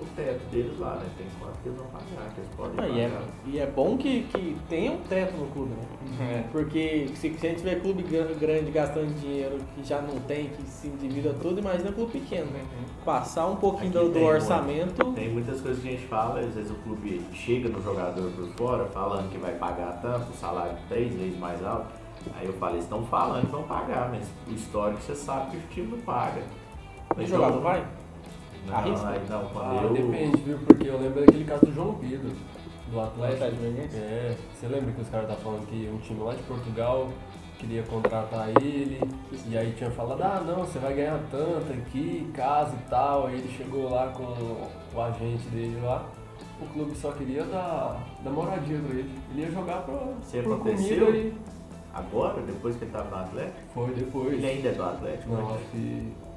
o 0.00 0.04
teto 0.14 0.44
deles 0.52 0.78
lá, 0.78 0.94
né? 0.94 1.06
Tem 1.18 1.26
quanto 1.40 1.58
que 1.60 1.68
eles 1.68 1.78
vão 1.80 1.88
pagar, 1.88 2.32
que 2.32 2.40
eles 2.40 2.50
podem 2.56 2.74
Ah, 2.78 2.88
e, 2.88 3.00
é, 3.00 3.08
pagar. 3.08 3.22
e 3.46 3.58
é 3.58 3.66
bom 3.66 3.96
que, 3.98 4.22
que 4.32 4.56
tenha 4.68 4.92
um 4.92 4.98
teto 4.98 5.36
no 5.36 5.46
clube, 5.48 5.72
né? 5.74 5.86
É. 6.20 6.44
Porque 6.52 7.08
se, 7.16 7.34
se 7.34 7.46
a 7.46 7.50
gente 7.50 7.58
tiver 7.58 7.80
clube 7.80 8.04
gran- 8.04 8.32
grande 8.38 8.70
gastando 8.70 9.12
dinheiro 9.20 9.58
que 9.74 9.82
já 9.82 10.00
não 10.00 10.20
tem, 10.20 10.50
que 10.50 10.62
se 10.62 10.86
endivida 10.86 11.34
tudo, 11.34 11.58
imagina 11.58 11.90
clube 11.90 12.12
pequeno, 12.12 12.46
né? 12.52 12.64
Passar 13.04 13.48
um 13.48 13.56
pouquinho 13.56 13.88
Aqui 13.90 13.98
do, 13.98 14.04
do 14.06 14.12
tem, 14.12 14.22
orçamento. 14.24 15.12
Tem 15.14 15.32
muitas 15.32 15.60
coisas 15.60 15.82
que 15.82 15.88
a 15.88 15.92
gente 15.92 16.06
fala, 16.06 16.38
às 16.38 16.54
vezes 16.54 16.70
o 16.70 16.74
clube 16.76 17.20
chega 17.34 17.68
no 17.68 17.82
jogador 17.82 18.30
por 18.30 18.46
fora 18.50 18.84
falando 18.86 19.28
que 19.32 19.38
vai 19.38 19.54
pagar 19.56 20.00
tanto, 20.00 20.30
o 20.30 20.34
salário 20.36 20.76
três 20.88 21.12
vezes 21.12 21.36
mais 21.40 21.60
alto. 21.64 21.88
Aí 22.36 22.46
eu 22.46 22.52
falei, 22.54 22.78
estão 22.78 23.04
falando 23.06 23.46
que 23.46 23.52
vão 23.52 23.62
pagar, 23.64 24.08
mas 24.10 24.28
o 24.46 24.52
histórico 24.54 25.00
você 25.02 25.14
sabe 25.14 25.50
que 25.52 25.56
o 25.56 25.60
time 25.70 25.96
não 25.96 25.98
paga. 26.02 26.42
O 27.10 27.14
Então, 27.14 27.26
jogador 27.26 27.60
vai? 27.60 27.86
Não, 28.66 28.74
Arrisca? 28.76 29.08
aí 29.08 29.20
não, 29.28 29.44
quando 29.46 29.64
Ah, 29.78 29.82
eu. 29.82 29.92
depende, 29.94 30.36
viu? 30.42 30.58
Porque 30.58 30.88
eu 30.88 30.98
lembro 31.00 31.20
daquele 31.20 31.44
caso 31.44 31.64
do 31.66 31.72
João 31.72 31.94
Pedro, 31.94 32.30
do 32.90 33.00
Atlético. 33.00 33.44
É, 33.94 34.36
você 34.54 34.66
lembra 34.66 34.92
que 34.92 35.00
os 35.00 35.08
caras 35.08 35.28
estavam 35.28 35.52
falando 35.52 35.66
que 35.68 35.90
um 35.92 35.98
time 35.98 36.20
lá 36.22 36.34
de 36.34 36.42
Portugal 36.42 37.08
queria 37.58 37.82
contratar 37.84 38.50
ele, 38.62 39.00
e 39.48 39.58
aí 39.58 39.72
tinha 39.72 39.90
falado, 39.90 40.22
ah 40.22 40.40
não, 40.46 40.58
você 40.64 40.78
vai 40.78 40.94
ganhar 40.94 41.18
tanto 41.30 41.72
aqui, 41.72 42.30
casa 42.32 42.72
e 42.76 42.88
tal, 42.88 43.26
aí 43.26 43.34
ele 43.34 43.48
chegou 43.56 43.90
lá 43.90 44.08
com 44.08 44.22
o 44.22 45.02
agente 45.02 45.48
dele 45.48 45.80
lá, 45.82 46.06
o 46.60 46.66
clube 46.66 46.94
só 46.96 47.10
queria 47.12 47.42
dar, 47.44 48.00
dar 48.22 48.30
moradia 48.30 48.78
pra 48.78 48.94
ele. 48.96 49.10
Ele 49.32 49.40
ia 49.42 49.50
jogar 49.50 49.78
pra, 49.82 49.98
Se 50.22 50.40
por 50.42 50.54
aconteceu? 50.54 51.06
comida 51.06 51.18
e 51.18 51.34
Agora, 51.94 52.40
depois 52.42 52.76
que 52.76 52.84
ele 52.84 52.92
tava 52.92 53.10
no 53.16 53.22
Atlético, 53.24 53.56
foi 53.74 53.88
depois. 53.94 54.32
ele 54.34 54.46
ainda 54.46 54.68
é 54.68 54.72
do 54.72 54.82
Atlético. 54.84 55.28
Não, 55.32 55.50
né? 55.50 55.60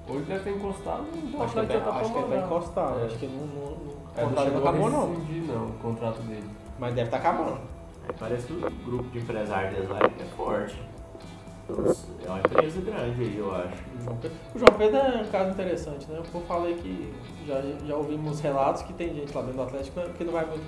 Ou 0.10 0.16
ele 0.16 0.26
deve 0.26 0.43
ter 0.43 0.56
encostado 0.56 1.04
no 1.04 1.43
Acho 1.43 1.54
que, 1.54 1.60
já 1.62 1.80
tá, 1.80 1.80
tá 1.91 1.99
acho 1.99 2.12
que 2.12 2.18
ele 2.20 2.28
tá 2.28 2.38
encostado. 2.45 2.99
É. 2.99 3.06
Acho 3.06 3.18
que 3.20 3.28
não, 3.28 3.45
não, 3.45 3.66
não, 3.72 3.78
É, 4.18 4.22
o 4.24 4.26
não 4.26 4.30
contrato 4.30 4.52
não 4.52 4.60
acabou, 4.60 4.89
não. 4.89 5.08
não, 5.10 5.66
o 5.68 5.74
contrato 5.74 6.22
dele. 6.24 6.49
Mas 6.80 6.93
deve 6.95 7.08
estar 7.08 7.18
acabando. 7.18 7.60
Aí 8.08 8.16
parece 8.20 8.47
que 8.47 8.54
o 8.54 8.70
grupo 8.86 9.04
de 9.10 9.20
empresários 9.20 9.74
deles 9.76 9.89
lá 9.89 9.99
é 9.99 10.26
forte. 10.36 10.82
Então, 11.70 11.86
É 12.26 12.28
uma 12.30 12.39
empresa 12.39 12.82
grande 12.82 13.22
aí, 13.22 13.38
eu 13.38 13.56
acho. 13.56 13.76
O 13.99 14.04
João 14.04 14.18
Pedro- 14.18 14.38
O 14.56 14.60
João 14.60 14.78
Pedro 14.78 14.97
é 14.97 15.22
um 15.22 15.28
caso 15.32 15.52
interessante, 15.52 16.12
né? 16.12 16.20
Eu 16.34 16.41
falei 16.41 16.74
que 16.76 17.14
já, 17.47 17.62
já 17.86 17.95
ouvimos 17.95 18.39
relatos 18.41 18.82
que 18.82 18.93
tem 18.93 19.14
gente 19.14 19.34
lá 19.34 19.41
dentro 19.43 19.58
do 19.58 19.64
Atlético 19.64 20.02
que 20.18 20.24
não 20.24 20.34
vai 20.34 20.45
muito 20.45 20.64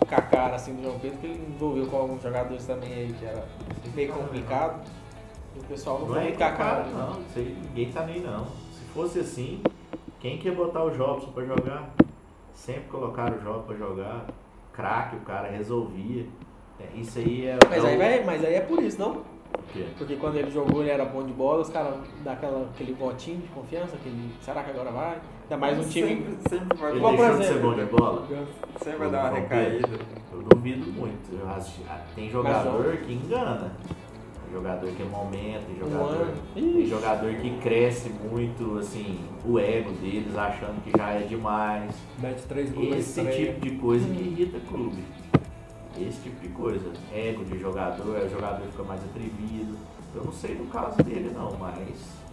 com 0.00 0.14
a 0.14 0.22
cara 0.22 0.56
assim 0.56 0.74
do 0.74 0.82
João 0.82 0.98
Pedro, 0.98 1.18
porque 1.18 1.26
ele 1.34 1.46
envolveu 1.54 1.86
com 1.86 1.96
alguns 1.96 2.22
jogadores 2.22 2.64
também 2.66 2.92
aí 2.92 3.14
que 3.18 3.24
era 3.24 3.46
meio 3.94 4.12
complicado. 4.12 4.82
E 5.56 5.60
o 5.60 5.62
pessoal 5.64 5.98
não, 6.00 6.06
Não 6.06 6.14
foi 6.14 6.22
é 6.22 6.24
muito 6.24 6.38
com 6.38 6.44
a 6.44 6.50
cara. 6.52 6.84
cara, 6.84 6.86
não. 6.92 7.20
Ninguém 7.36 7.92
tá 7.92 8.04
nem 8.04 8.20
não. 8.20 8.44
Se 8.46 8.84
fosse 8.92 9.18
assim, 9.20 9.62
quem 10.20 10.38
quer 10.38 10.52
botar 10.54 10.82
o 10.84 10.90
Jobson 10.90 11.30
pra 11.32 11.44
jogar? 11.44 11.90
Sempre 12.54 12.84
colocaram 12.90 13.36
o 13.36 13.40
Jobson 13.40 13.62
pra 13.62 13.76
jogar. 13.76 14.26
Craque, 14.72 15.16
o 15.16 15.20
cara 15.20 15.48
resolvia. 15.48 16.26
É, 16.80 16.98
Isso 16.98 17.18
aí 17.20 17.46
é. 17.46 17.58
Mas 17.70 17.84
é 17.84 17.88
aí, 17.88 17.96
vai, 17.96 18.24
mas 18.24 18.44
aí 18.44 18.54
é 18.54 18.60
por 18.60 18.82
isso, 18.82 18.98
não? 18.98 19.22
Porque 19.96 20.16
quando 20.16 20.36
ele 20.36 20.50
jogou 20.50 20.80
ele 20.82 20.90
era 20.90 21.04
bom 21.04 21.22
de 21.22 21.32
bola, 21.32 21.62
os 21.62 21.70
caras 21.70 21.94
dão 22.24 22.32
aquela- 22.32 22.68
aquele 22.74 22.92
votinho 22.92 23.38
de 23.40 23.46
confiança, 23.48 23.94
aquele. 23.94 24.34
Será 24.42 24.64
que 24.64 24.70
agora 24.70 24.90
vai? 24.90 25.18
Ainda 25.44 25.56
mais 25.58 25.78
um 25.78 25.88
time. 25.88 26.08
Sempre, 26.08 26.34
sempre 26.48 26.76
vai, 26.78 26.90
Ele 26.92 27.00
por 27.00 27.10
deixou 27.16 27.30
de 27.38 27.44
ser 27.44 27.50
exemplo, 27.52 27.70
bom 27.70 27.76
de 27.76 27.84
bola? 27.86 28.26
sempre 28.82 28.98
vai 28.98 29.10
dar 29.10 29.30
uma 29.30 29.38
recaída. 29.40 29.88
Eu 30.32 30.42
duvido 30.42 30.92
muito. 30.92 31.32
Eu 31.38 31.48
acho- 31.48 31.82
Tem 32.14 32.30
jogador 32.30 32.96
que 32.98 33.12
engana. 33.12 33.72
Tem 34.44 34.52
jogador 34.54 34.90
que 34.92 35.02
é 35.02 35.06
momento, 35.06 35.66
tem 35.66 35.76
jogador, 35.78 36.12
ano. 36.22 36.32
tem 36.54 36.78
Ixi. 36.80 36.86
jogador 36.86 37.34
que 37.34 37.50
cresce 37.58 38.08
muito, 38.08 38.78
assim, 38.78 39.18
o 39.44 39.58
ego 39.58 39.90
deles, 39.94 40.36
achando 40.36 40.80
que 40.82 40.96
já 40.96 41.10
é 41.10 41.22
demais. 41.22 41.92
Mete 42.20 42.42
três 42.46 42.70
gols 42.70 42.88
na 42.90 42.96
Esse 42.96 43.20
estreia. 43.20 43.52
tipo 43.52 43.60
de 43.66 43.76
coisa 43.76 44.06
que 44.06 44.20
irrita 44.22 44.60
clube. 44.68 45.02
Esse 46.00 46.20
tipo 46.22 46.40
de 46.40 46.48
coisa. 46.50 46.90
Ego 47.12 47.44
de 47.44 47.58
jogador, 47.58 48.16
aí 48.16 48.26
o 48.26 48.30
jogador 48.30 48.64
fica 48.66 48.82
mais 48.84 49.00
atrevido. 49.04 49.76
Eu 50.14 50.24
não 50.24 50.32
sei 50.32 50.54
do 50.54 50.64
caso 50.70 50.96
dele 51.02 51.32
não, 51.34 51.50
mas. 51.58 52.23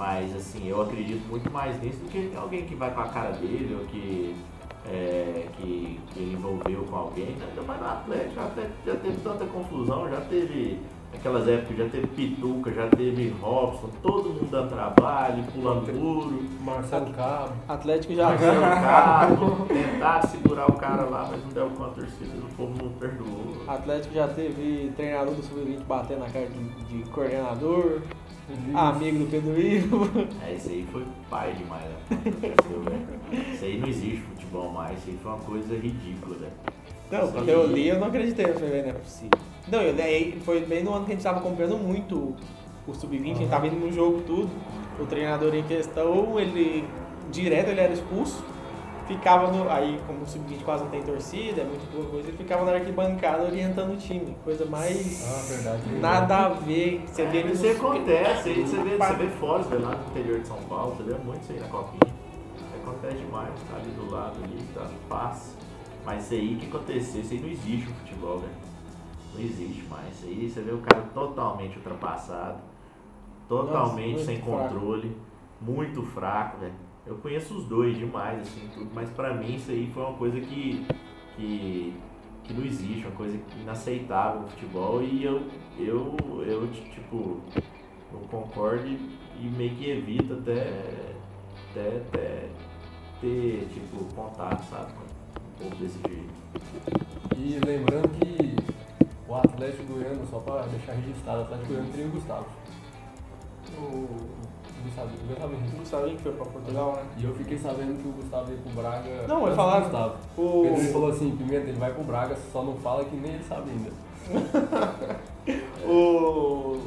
Mas 0.00 0.34
assim, 0.34 0.66
eu 0.66 0.80
acredito 0.80 1.28
muito 1.28 1.52
mais 1.52 1.78
nisso 1.82 1.98
do 1.98 2.10
que 2.10 2.34
alguém 2.34 2.64
que 2.64 2.74
vai 2.74 2.90
com 2.90 3.02
a 3.02 3.08
cara 3.08 3.32
dele 3.32 3.76
ou 3.78 3.84
que. 3.84 4.34
é, 4.90 5.46
que, 5.58 6.00
que 6.10 6.18
ele 6.18 6.32
envolveu 6.32 6.84
com 6.84 6.96
alguém, 6.96 7.32
né? 7.32 7.46
ainda 7.50 7.60
mais 7.60 7.78
no 7.82 7.86
Atlético, 7.86 8.34
já 8.34 8.46
teve, 8.46 8.68
já 8.86 8.96
teve 8.96 9.16
tanta 9.18 9.44
confusão, 9.44 10.08
já 10.08 10.22
teve 10.22 10.80
aquelas 11.12 11.46
épocas, 11.46 11.76
já 11.76 11.88
teve 11.90 12.06
Pituca, 12.06 12.72
já 12.72 12.88
teve 12.88 13.28
Robson, 13.42 13.90
todo 14.00 14.30
mundo 14.30 14.50
dando 14.50 14.70
trabalho, 14.70 15.44
pulando 15.52 15.92
muro, 15.92 16.44
Marcelo 16.62 17.12
Cabo. 17.12 17.52
Atlético 17.68 18.14
já. 18.14 18.30
Marcelo 18.30 18.60
Cabo, 18.80 19.66
tentar 19.66 20.26
segurar 20.28 20.70
o 20.70 20.76
cara 20.76 21.02
lá, 21.02 21.28
mas 21.30 21.44
não 21.44 21.50
deu 21.50 21.68
com 21.68 21.84
a 21.84 21.88
torcida, 21.88 22.38
o 22.38 22.54
povo 22.56 22.82
não 22.82 22.90
perdoou. 22.92 23.52
Atlético 23.68 24.14
já 24.14 24.28
teve 24.28 24.92
treinador 24.96 25.34
do 25.34 25.42
Sub-20 25.42 25.84
batendo 25.84 26.20
na 26.20 26.30
cara 26.30 26.46
de, 26.46 26.64
de 26.86 27.10
coordenador. 27.10 28.00
Amigo 28.74 29.18
do 29.20 29.30
Pedro 29.30 29.60
Ivo. 29.60 30.10
É, 30.46 30.54
isso 30.54 30.68
aí 30.68 30.86
foi 30.90 31.04
pai 31.28 31.52
demais, 31.54 31.84
né? 31.84 32.20
Isso 33.52 33.64
aí 33.64 33.78
não 33.78 33.88
existe 33.88 34.18
futebol 34.18 34.70
mais, 34.70 34.98
isso 34.98 35.10
aí 35.10 35.18
foi 35.22 35.32
uma 35.32 35.40
coisa 35.40 35.74
ridícula, 35.74 36.36
velho. 36.36 36.52
Não, 37.10 37.32
quando 37.32 37.48
eu 37.48 37.66
li 37.66 37.88
eu 37.88 37.98
não 37.98 38.06
acreditei, 38.06 38.46
eu 38.46 38.54
falei, 38.54 38.82
não 38.82 38.90
é 38.90 38.92
possível. 38.92 39.38
Não, 39.68 39.82
eu, 39.82 40.02
aí 40.02 40.40
foi 40.44 40.60
bem 40.60 40.82
no 40.82 40.94
ano 40.94 41.04
que 41.04 41.12
a 41.12 41.14
gente 41.14 41.24
tava 41.24 41.38
acompanhando 41.38 41.76
muito 41.76 42.34
o 42.86 42.94
Sub-20, 42.94 43.32
a 43.32 43.34
gente 43.34 43.48
tava 43.48 43.66
indo 43.66 43.76
no 43.76 43.92
jogo 43.92 44.22
tudo. 44.22 44.50
O 44.98 45.06
treinador 45.06 45.54
em 45.54 45.62
questão, 45.62 46.38
ele 46.38 46.84
direto 47.30 47.68
ele 47.68 47.80
era 47.80 47.92
expulso, 47.92 48.44
ficava 49.16 49.50
no. 49.50 49.68
Aí, 49.70 50.00
como 50.06 50.22
o 50.22 50.26
Sub-20 50.26 50.62
quase 50.64 50.84
não 50.84 50.90
tem 50.90 51.02
torcida, 51.02 51.62
é 51.62 51.64
muito 51.64 51.90
pouca 51.92 52.10
coisa, 52.10 52.28
ele 52.28 52.36
ficava 52.36 52.64
na 52.64 52.72
arquibancada 52.72 53.42
orientando 53.44 53.92
o 53.92 53.96
time. 53.96 54.36
Coisa 54.44 54.64
mais. 54.66 55.24
Ah, 55.26 55.52
verdade. 55.54 56.00
Nada 56.00 56.36
a 56.36 56.48
ver. 56.50 57.02
Você 57.06 57.26
vê 57.26 57.40
É, 57.40 57.44
nos- 57.44 57.52
isso 57.54 57.66
aí 57.66 57.76
acontece, 57.76 58.48
aí 58.50 58.66
você 58.66 58.76
vê, 58.82 58.96
você 58.96 59.14
vê 59.14 59.28
fora, 59.28 59.62
você 59.62 59.76
vê 59.76 59.82
lá 59.82 59.94
no 59.96 60.06
interior 60.10 60.40
de 60.40 60.46
São 60.48 60.58
Paulo, 60.68 60.94
você 60.96 61.02
vê 61.02 61.14
muito 61.24 61.42
isso 61.42 61.52
aí 61.52 61.60
na 61.60 61.68
copinha. 61.68 62.14
Isso 62.56 62.76
acontece 62.88 63.16
demais, 63.16 63.50
tá 63.70 63.76
ali 63.76 63.90
do 63.90 64.10
lado 64.10 64.36
ali, 64.44 64.58
tá 64.74 64.86
passa. 65.08 65.56
Mas 66.04 66.24
isso 66.24 66.34
aí 66.34 66.56
que 66.56 66.66
aconteceu, 66.66 67.20
isso 67.20 67.34
aí 67.34 67.40
não 67.40 67.48
existe 67.48 67.88
no 67.88 67.94
futebol, 67.96 68.38
velho. 68.38 68.52
Não 69.34 69.40
existe 69.40 69.84
mais. 69.90 70.08
Isso 70.14 70.26
aí 70.26 70.48
você 70.50 70.60
vê 70.62 70.72
o 70.72 70.78
cara 70.78 71.02
totalmente 71.14 71.76
ultrapassado, 71.76 72.58
totalmente 73.48 74.12
Nossa, 74.12 74.24
sem 74.24 74.40
fraco. 74.40 74.50
controle, 74.68 75.16
muito 75.60 76.02
fraco, 76.02 76.58
velho. 76.58 76.72
Eu 77.06 77.16
conheço 77.16 77.56
os 77.56 77.64
dois 77.64 77.96
demais, 77.96 78.42
assim, 78.42 78.68
tudo, 78.74 78.90
mas 78.94 79.08
pra 79.10 79.34
mim 79.34 79.56
isso 79.56 79.70
aí 79.70 79.90
foi 79.92 80.02
uma 80.02 80.16
coisa 80.16 80.38
que, 80.40 80.86
que, 81.34 81.94
que 82.44 82.52
não 82.52 82.64
existe, 82.64 83.06
uma 83.06 83.16
coisa 83.16 83.38
inaceitável 83.60 84.42
no 84.42 84.48
futebol 84.48 85.02
e 85.02 85.24
eu, 85.24 85.42
eu, 85.78 86.16
eu 86.46 86.70
tipo, 86.70 87.40
não 88.12 88.20
concordo 88.28 88.86
e, 88.86 89.50
meio 89.56 89.74
que 89.76 89.90
evito 89.90 90.34
até, 90.34 91.14
até, 91.70 91.96
até 91.96 92.48
ter, 93.20 93.68
tipo, 93.72 94.04
contato, 94.14 94.62
sabe, 94.68 94.92
com 94.92 95.40
um 95.40 95.68
pouco 95.68 95.76
desse 95.76 95.98
jeito. 96.06 96.30
E 97.36 97.58
lembrando 97.64 98.08
que 98.18 98.56
o 99.26 99.34
Atlético 99.34 99.94
Goiano, 99.94 100.26
só 100.26 100.38
pra 100.40 100.62
deixar 100.66 100.92
registrado, 100.92 101.40
o 101.40 101.42
Atlético 101.44 101.68
Goiano 101.68 101.92
tem 101.92 102.06
o 102.06 102.10
Gustavo. 102.10 102.46
O 103.78 104.39
O 104.80 104.84
Gustavo, 104.84 105.08
o 105.08 105.26
Gustavo 105.28 105.54
Henrique. 105.54 105.76
Gustavinho 105.76 106.16
que 106.16 106.22
foi 106.22 106.32
pra 106.32 106.44
Portugal, 106.46 106.92
né? 106.96 107.02
E 107.18 107.24
eu 107.24 107.34
fiquei 107.34 107.58
sabendo 107.58 108.00
que 108.02 108.08
o 108.08 108.12
Gustavo 108.12 108.50
ia 108.50 108.56
pro 108.58 108.70
Braga. 108.82 109.26
Não, 109.28 109.40
ele 109.42 109.50
do 109.50 109.56
falaram- 109.56 109.82
Gustavo. 109.82 110.14
O... 110.36 110.64
Ele 110.66 110.92
falou 110.92 111.10
assim, 111.10 111.36
Pimenta, 111.36 111.68
ele 111.68 111.78
vai 111.78 111.92
pro 111.92 112.02
Braga, 112.04 112.36
só 112.52 112.62
não 112.62 112.76
fala 112.76 113.04
que 113.04 113.14
nem 113.16 113.34
ele 113.34 113.44
sabe 113.44 113.70
ainda. 113.70 113.90
O... 115.86 116.80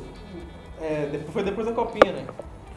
É, 0.81 1.07
depois, 1.11 1.33
foi 1.33 1.43
depois 1.43 1.67
da 1.67 1.73
copinha, 1.73 2.13
né? 2.13 2.25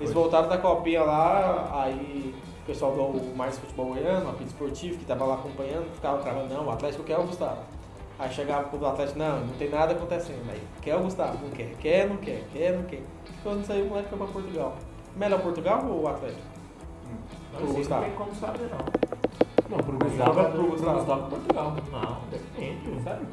Eles 0.00 0.12
Foi. 0.12 0.22
voltaram 0.22 0.48
da 0.48 0.58
copinha 0.58 1.02
lá, 1.02 1.70
aí 1.72 2.34
o 2.62 2.66
pessoal 2.66 2.92
do 2.92 3.36
Mais 3.36 3.58
Futebol 3.58 3.86
Goiano, 3.94 4.28
a 4.28 4.32
Pita 4.32 4.44
Esportivo, 4.50 4.98
que 4.98 5.04
tava 5.04 5.24
lá 5.24 5.34
acompanhando, 5.34 5.92
ficava 5.94 6.22
cravando, 6.22 6.52
não, 6.52 6.66
o 6.66 6.70
Atlético 6.70 7.04
quer 7.04 7.18
o 7.18 7.24
Gustavo. 7.24 7.60
Aí 8.18 8.30
chegava 8.32 8.64
pro 8.68 8.78
do 8.78 8.86
Atlético, 8.86 9.18
não, 9.18 9.40
não 9.40 9.54
tem 9.54 9.68
nada 9.68 9.92
acontecendo. 9.92 10.50
Aí, 10.50 10.60
quer 10.80 10.96
o 10.96 11.00
Gustavo? 11.02 11.38
Não 11.42 11.50
quer, 11.50 11.74
quer, 11.78 12.08
não 12.08 12.16
quer, 12.16 12.42
quer, 12.52 12.72
não 12.76 12.82
quer. 12.84 13.02
Quando 13.42 13.64
saiu 13.64 13.84
o 13.84 13.88
moleque 13.88 14.08
foi 14.08 14.18
pra 14.18 14.26
Portugal. 14.26 14.74
Melhor 15.16 15.40
Portugal 15.40 15.84
ou 15.88 16.02
o 16.02 16.08
Atlético? 16.08 16.40
Mas 17.52 17.62
O 17.62 17.64
isso 17.64 17.72
aí 17.72 17.78
Gustavo. 17.78 18.00
não 18.02 18.08
tem 18.08 18.18
como 18.18 18.34
saber, 18.34 18.70
não. 18.70 19.76
Não, 19.76 19.78
pro 19.78 19.98
Gustavo, 19.98 20.32
Pro 20.34 20.50
pro 20.52 20.66
Gustavo. 20.70 20.98
Gustavo, 20.98 21.30
Portugal. 21.30 21.76
Não, 21.90 22.18
depende. 22.30 23.02
Sério? 23.02 23.26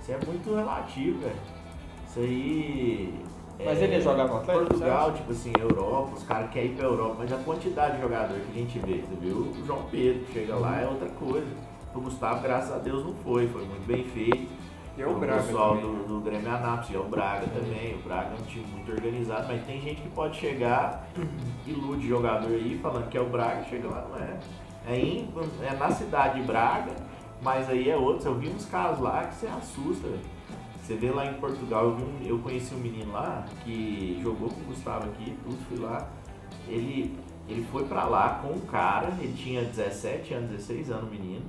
Isso 0.00 0.12
é 0.12 0.18
muito 0.26 0.54
relativo, 0.54 1.18
velho. 1.20 1.36
Isso 2.08 2.20
aí. 2.20 3.24
Mas 3.64 3.78
é, 3.80 3.84
ele 3.84 3.94
ia 3.94 4.00
jogar 4.00 4.26
no 4.26 4.36
Atlético, 4.38 4.66
Portugal, 4.66 5.10
você 5.10 5.16
tipo 5.18 5.32
assim, 5.32 5.52
Europa, 5.60 6.12
os 6.16 6.22
caras 6.24 6.50
querem 6.50 6.70
ir 6.72 6.74
pra 6.74 6.86
Europa, 6.86 7.16
mas 7.18 7.32
a 7.32 7.36
quantidade 7.36 7.96
de 7.96 8.02
jogador 8.02 8.34
que 8.34 8.50
a 8.50 8.54
gente 8.54 8.78
vê, 8.80 9.04
você 9.08 9.14
viu? 9.20 9.36
O 9.36 9.66
João 9.66 9.82
Pedro 9.90 10.24
chega 10.32 10.56
lá 10.56 10.80
é 10.80 10.86
outra 10.86 11.08
coisa. 11.10 11.46
O 11.94 12.00
Gustavo, 12.00 12.42
graças 12.42 12.72
a 12.72 12.78
Deus, 12.78 13.04
não 13.04 13.14
foi, 13.16 13.46
foi 13.48 13.64
muito 13.64 13.86
bem 13.86 14.02
feito. 14.04 14.48
E 14.96 15.02
é 15.02 15.06
o 15.06 15.12
o 15.12 15.18
Braga 15.18 15.42
pessoal 15.42 15.76
também. 15.76 15.90
do, 15.96 16.06
do 16.06 16.20
Grêmio 16.20 16.50
Anápolis, 16.50 16.90
e 16.90 16.94
é 16.96 16.98
o 16.98 17.04
Braga 17.04 17.46
também. 17.46 17.94
O 17.94 18.02
Braga 18.02 18.30
é 18.30 18.40
um 18.40 18.44
time 18.44 18.66
muito 18.66 18.92
organizado, 18.92 19.46
mas 19.48 19.64
tem 19.64 19.80
gente 19.80 20.02
que 20.02 20.08
pode 20.10 20.36
chegar, 20.38 21.08
ilude 21.66 22.06
jogador 22.08 22.48
aí, 22.52 22.78
falando 22.82 23.08
que 23.08 23.16
é 23.16 23.20
o 23.20 23.28
Braga, 23.28 23.64
chega 23.64 23.88
lá, 23.88 24.06
não 24.08 24.16
é. 24.16 24.38
É, 24.86 24.98
em, 24.98 25.28
é 25.62 25.74
na 25.76 25.90
cidade 25.90 26.40
de 26.40 26.46
Braga, 26.46 26.92
mas 27.42 27.68
aí 27.70 27.88
é 27.88 27.96
outro. 27.96 28.28
Eu 28.28 28.34
vi 28.38 28.48
uns 28.48 28.66
casos 28.66 29.00
lá 29.02 29.24
que 29.24 29.34
você 29.36 29.46
assusta, 29.46 30.08
velho. 30.08 30.20
Você 30.82 30.94
vê 30.96 31.10
lá 31.10 31.24
em 31.24 31.34
Portugal, 31.34 31.84
eu, 31.84 31.90
um- 31.92 32.18
eu 32.26 32.38
conheci 32.40 32.74
um 32.74 32.78
menino 32.78 33.12
lá 33.12 33.44
que 33.64 34.18
jogou 34.22 34.48
com 34.50 34.60
o 34.60 34.64
Gustavo 34.64 35.04
aqui, 35.06 35.36
tudo, 35.44 35.56
fui 35.68 35.78
lá. 35.78 36.08
Ele, 36.68 37.16
ele 37.48 37.64
foi 37.70 37.84
pra 37.84 38.04
lá 38.04 38.40
com 38.42 38.48
um 38.52 38.60
cara, 38.66 39.08
ele 39.20 39.32
tinha 39.32 39.62
17 39.62 40.34
anos, 40.34 40.50
16 40.50 40.90
anos, 40.90 41.08
menino. 41.10 41.44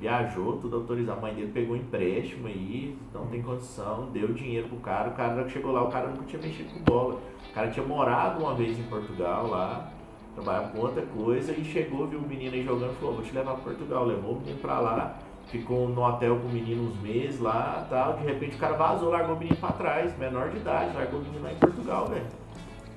Viajou, 0.00 0.58
tudo 0.58 0.76
autorizado. 0.76 1.18
A 1.18 1.22
mãe 1.22 1.34
dele 1.34 1.50
pegou 1.52 1.74
um 1.74 1.78
empréstimo 1.78 2.46
aí, 2.46 2.96
não 3.12 3.26
tem 3.26 3.42
condição, 3.42 4.10
deu 4.12 4.32
dinheiro 4.32 4.68
pro 4.68 4.78
cara. 4.78 5.10
O 5.10 5.14
cara 5.14 5.48
chegou 5.48 5.72
lá, 5.72 5.82
o 5.82 5.90
cara 5.90 6.08
nunca 6.08 6.24
tinha 6.24 6.40
mexido 6.40 6.72
com 6.72 6.80
bola. 6.82 7.14
O 7.50 7.54
cara 7.54 7.70
tinha 7.70 7.84
morado 7.84 8.40
uma 8.40 8.54
vez 8.54 8.78
em 8.78 8.84
Portugal 8.84 9.48
lá, 9.48 9.90
trabalhava 10.34 10.68
com 10.68 10.78
outra 10.78 11.02
coisa 11.02 11.52
e 11.52 11.64
chegou, 11.64 12.06
viu 12.06 12.20
o 12.20 12.28
menino 12.28 12.54
aí 12.54 12.62
jogando 12.62 12.92
e 12.92 12.96
falou: 12.96 13.14
Vou 13.16 13.24
te 13.24 13.34
levar 13.34 13.54
pra 13.54 13.64
Portugal. 13.64 14.04
Levou 14.04 14.34
o 14.34 14.38
menino 14.38 14.58
pra 14.58 14.78
lá, 14.78 15.18
ficou 15.48 15.88
no 15.88 16.00
hotel 16.02 16.38
com 16.38 16.46
o 16.46 16.52
menino 16.52 16.84
uns 16.84 17.00
meses 17.00 17.40
lá 17.40 17.84
tal. 17.90 18.18
De 18.18 18.24
repente 18.24 18.54
o 18.54 18.58
cara 18.58 18.76
vazou, 18.76 19.10
largou 19.10 19.34
o 19.34 19.38
menino 19.38 19.56
pra 19.56 19.72
trás, 19.72 20.16
menor 20.16 20.50
de 20.50 20.58
idade, 20.58 20.94
largou 20.94 21.18
o 21.18 21.22
menino 21.24 21.42
lá 21.42 21.52
em 21.52 21.56
Portugal, 21.56 22.06
velho. 22.06 22.26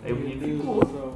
Aí 0.04 0.14
o 0.14 0.16
menino 0.16 0.60
ficou. 0.60 1.14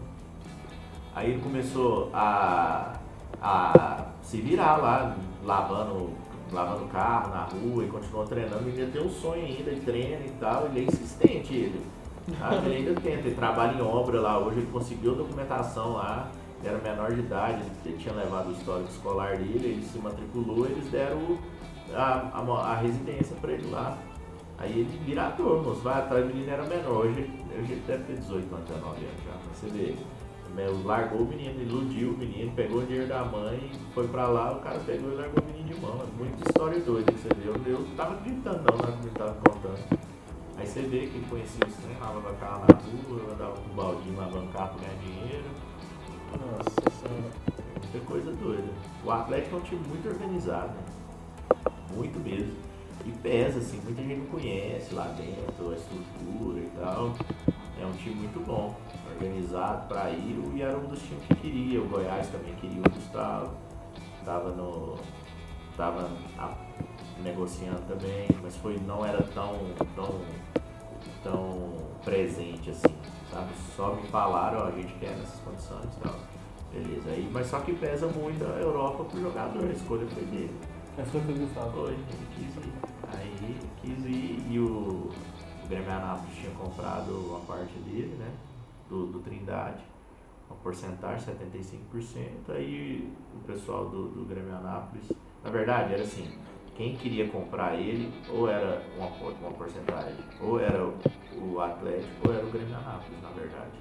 Aí 1.16 1.32
ele 1.32 1.42
começou 1.42 2.10
a, 2.14 2.94
a 3.42 4.06
se 4.22 4.42
virar 4.42 4.78
lá, 4.78 5.16
lavando, 5.44 6.10
lavando 6.52 6.86
carro 6.88 7.30
na 7.30 7.44
rua 7.44 7.84
e 7.84 7.88
continuou 7.88 8.26
treinando. 8.26 8.68
Ele 8.68 8.82
ainda 8.82 8.92
tem 8.92 9.06
um 9.06 9.10
sonho 9.10 9.46
ainda, 9.46 9.72
ele 9.72 9.82
treina 9.82 10.26
e 10.26 10.32
tal, 10.40 10.66
ele 10.68 10.82
é 10.82 10.84
insistente 10.84 11.54
ele. 11.54 11.86
sabe? 12.40 12.68
Ele 12.68 12.76
ainda 12.76 13.02
tenta, 13.02 13.28
ele 13.28 13.36
trabalha 13.36 13.78
em 13.78 13.82
obra 13.82 14.20
lá 14.20 14.40
hoje, 14.40 14.60
ele 14.60 14.72
conseguiu 14.72 15.16
documentação 15.16 15.94
lá, 15.94 16.32
ele 16.60 16.70
era 16.70 16.78
menor 16.80 17.14
de 17.14 17.20
idade, 17.20 17.62
ele 17.86 17.98
tinha 17.98 18.14
levado 18.14 18.50
o 18.50 18.52
histórico 18.52 18.90
escolar 18.90 19.38
dele, 19.38 19.68
ele 19.68 19.84
se 19.84 19.98
matriculou, 20.00 20.66
eles 20.66 20.90
deram 20.90 21.38
a, 21.94 22.32
a, 22.34 22.72
a 22.72 22.76
residência 22.76 23.36
pra 23.40 23.52
ele 23.52 23.70
lá. 23.70 23.98
Aí 24.58 24.72
ele 24.72 25.00
vira 25.06 25.28
ator, 25.28 25.62
moço, 25.64 25.82
vai 25.82 26.00
atrás, 26.00 26.24
o 26.24 26.28
menino 26.28 26.50
era 26.50 26.64
menor, 26.66 27.06
hoje, 27.06 27.30
hoje 27.60 27.74
ele 27.74 27.84
deve 27.86 28.04
ter 28.06 28.18
18 28.18 28.56
anos, 28.56 28.68
19 28.70 29.06
anos 29.06 29.24
já, 29.26 29.32
pra 29.32 29.54
você 29.54 29.68
ver. 29.68 29.98
Meu, 30.56 30.82
Largou 30.86 31.20
o 31.20 31.26
menino, 31.26 31.62
iludiu 31.62 32.12
o 32.12 32.18
menino, 32.18 32.50
pegou 32.56 32.80
o 32.80 32.86
dinheiro 32.86 33.10
da 33.10 33.26
mãe, 33.26 33.70
foi 33.94 34.08
pra 34.08 34.26
lá, 34.28 34.54
o 34.54 34.62
cara 34.62 34.80
pegou 34.80 35.12
e 35.12 35.16
largou 35.16 35.44
o 35.44 35.46
menino 35.48 35.68
de 35.68 35.82
mão. 35.82 36.02
É 36.02 36.18
muita 36.18 36.50
história 36.50 36.80
doida 36.80 37.12
que 37.12 37.20
você 37.20 37.28
vê. 37.36 37.50
Eu, 37.50 37.56
eu 37.66 37.86
tava 37.98 38.14
acreditando 38.16 38.64
não 38.64 38.78
na 38.78 38.84
hora 38.84 38.92
que 38.94 39.06
ele 39.06 39.16
tava 39.16 39.34
contando. 39.34 40.00
Aí 40.58 40.66
você 40.66 40.82
vê 40.84 41.00
que 41.08 41.18
ele 41.18 41.26
conhecia 41.30 41.68
os 41.68 41.76
trem, 41.76 41.98
lavava 42.00 42.34
carro 42.36 42.64
na 42.70 42.76
rua, 42.78 43.34
andava 43.34 43.52
com 43.52 43.70
um 43.70 43.76
baldinho 43.76 44.18
lavando 44.18 44.48
carro 44.54 44.80
pra 44.80 44.88
ganhar 44.88 45.00
dinheiro. 45.02 45.46
Nossa 46.32 47.02
senhora. 47.02 47.32
Muita 47.82 48.08
coisa 48.08 48.32
doida. 48.32 48.74
O 49.04 49.12
Atlético 49.12 49.58
é 49.58 49.60
um 49.60 49.62
time 49.62 49.88
muito 49.90 50.08
organizado, 50.08 50.70
né? 50.70 51.72
Muito 51.94 52.18
mesmo. 52.20 52.54
E 53.06 53.12
pesa, 53.12 53.60
assim, 53.60 53.82
muita 53.84 54.02
gente 54.02 54.20
não 54.20 54.26
conhece 54.28 54.96
lá 54.96 55.08
dentro, 55.08 55.72
a 55.72 55.76
estrutura 55.76 56.60
e 56.60 56.72
tal. 56.80 57.14
É 57.80 57.86
um 57.86 57.92
time 57.92 58.16
muito 58.16 58.40
bom, 58.46 58.74
organizado 59.16 59.88
para 59.88 60.10
ir 60.12 60.42
e 60.54 60.62
era 60.62 60.78
um 60.78 60.88
dos 60.88 61.02
times 61.02 61.24
que 61.28 61.36
queria. 61.36 61.82
O 61.82 61.88
Goiás 61.88 62.28
também 62.30 62.54
queria 62.56 62.80
o 62.80 62.90
Gustavo. 62.90 63.52
Tava 64.24 64.52
no. 64.52 64.98
Tava 65.76 66.10
negociando 67.22 67.82
também, 67.88 68.28
mas 68.42 68.56
foi, 68.58 68.78
não 68.80 69.06
era 69.06 69.22
tão, 69.24 69.60
tão, 69.96 70.22
tão 71.24 71.74
presente 72.04 72.70
assim, 72.70 72.96
sabe? 73.32 73.50
Só 73.76 73.94
me 73.94 74.04
falaram, 74.08 74.60
ó, 74.60 74.68
a 74.68 74.72
gente 74.72 74.94
quer 74.96 75.18
nessas 75.18 75.40
condições 75.42 75.86
e 75.98 76.02
tal. 76.02 76.16
Beleza, 76.72 77.10
aí, 77.10 77.30
mas 77.32 77.48
só 77.48 77.60
que 77.60 77.74
pesa 77.74 78.08
muito 78.08 78.44
a 78.46 78.60
Europa 78.60 79.04
pro 79.06 79.22
jogador, 79.22 79.64
a 79.64 79.72
escolha 79.72 80.08
foi 80.08 80.24
dele. 80.24 80.56
É 80.98 81.04
só 81.04 81.20
que 81.20 81.32
o 81.32 81.36
Gustavo. 81.36 81.72
Foi, 81.72 81.92
ele 81.92 82.28
quis 82.36 82.56
ir. 82.56 82.74
Aí 83.14 83.58
quis 83.82 84.06
ir 84.06 84.46
e 84.50 84.60
o, 84.60 85.12
o 85.64 85.68
Grêmio 85.68 85.92
Anápolis 85.92 86.36
tinha 86.36 86.52
comprado 86.52 87.12
uma 87.12 87.40
parte 87.42 87.78
dele, 87.80 88.16
né? 88.18 88.32
Do, 88.90 89.08
do 89.08 89.20
Trindade, 89.20 89.84
uma 90.50 90.58
porcentagem, 90.60 91.34
75%. 91.34 92.50
Aí 92.50 93.12
o 93.34 93.40
pessoal 93.48 93.90
do, 93.90 94.10
do 94.10 94.26
Grêmio 94.26 94.56
Anápolis, 94.56 95.12
na 95.44 95.50
verdade 95.50 95.94
era 95.94 96.04
assim, 96.04 96.38
quem 96.76 96.96
queria 96.96 97.28
comprar 97.30 97.76
ele, 97.76 98.12
ou 98.30 98.50
era 98.50 98.84
uma, 98.98 99.08
uma 99.08 99.52
porcentagem, 99.52 100.18
ou 100.42 100.60
era 100.60 100.86
o, 100.86 101.60
Atlético, 101.60 102.28
ou 102.28 102.34
era 102.34 102.46
o 102.46 102.52
Grêmio 102.52 102.76
Anápolis, 102.76 103.22
na 103.22 103.30
verdade. 103.30 103.72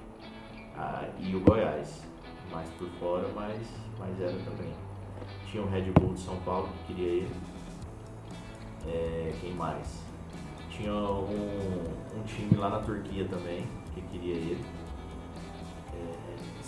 Ah, 0.77 1.07
e 1.19 1.35
o 1.35 1.41
Goiás, 1.41 2.03
mais 2.51 2.69
por 2.71 2.87
fora, 2.99 3.27
mas, 3.35 3.59
mas 3.99 4.19
era 4.19 4.37
também. 4.43 4.73
Tinha 5.45 5.63
o 5.63 5.69
Red 5.69 5.91
Bull 5.91 6.13
de 6.13 6.19
São 6.21 6.37
Paulo 6.37 6.69
que 6.69 6.93
queria 6.93 7.23
ele. 7.23 7.35
É, 8.87 9.33
quem 9.41 9.53
mais? 9.53 10.03
Tinha 10.69 10.93
um, 10.93 11.83
um 12.17 12.23
time 12.25 12.55
lá 12.55 12.69
na 12.69 12.79
Turquia 12.79 13.25
também 13.27 13.65
que 13.93 14.01
queria 14.01 14.35
ele. 14.35 14.65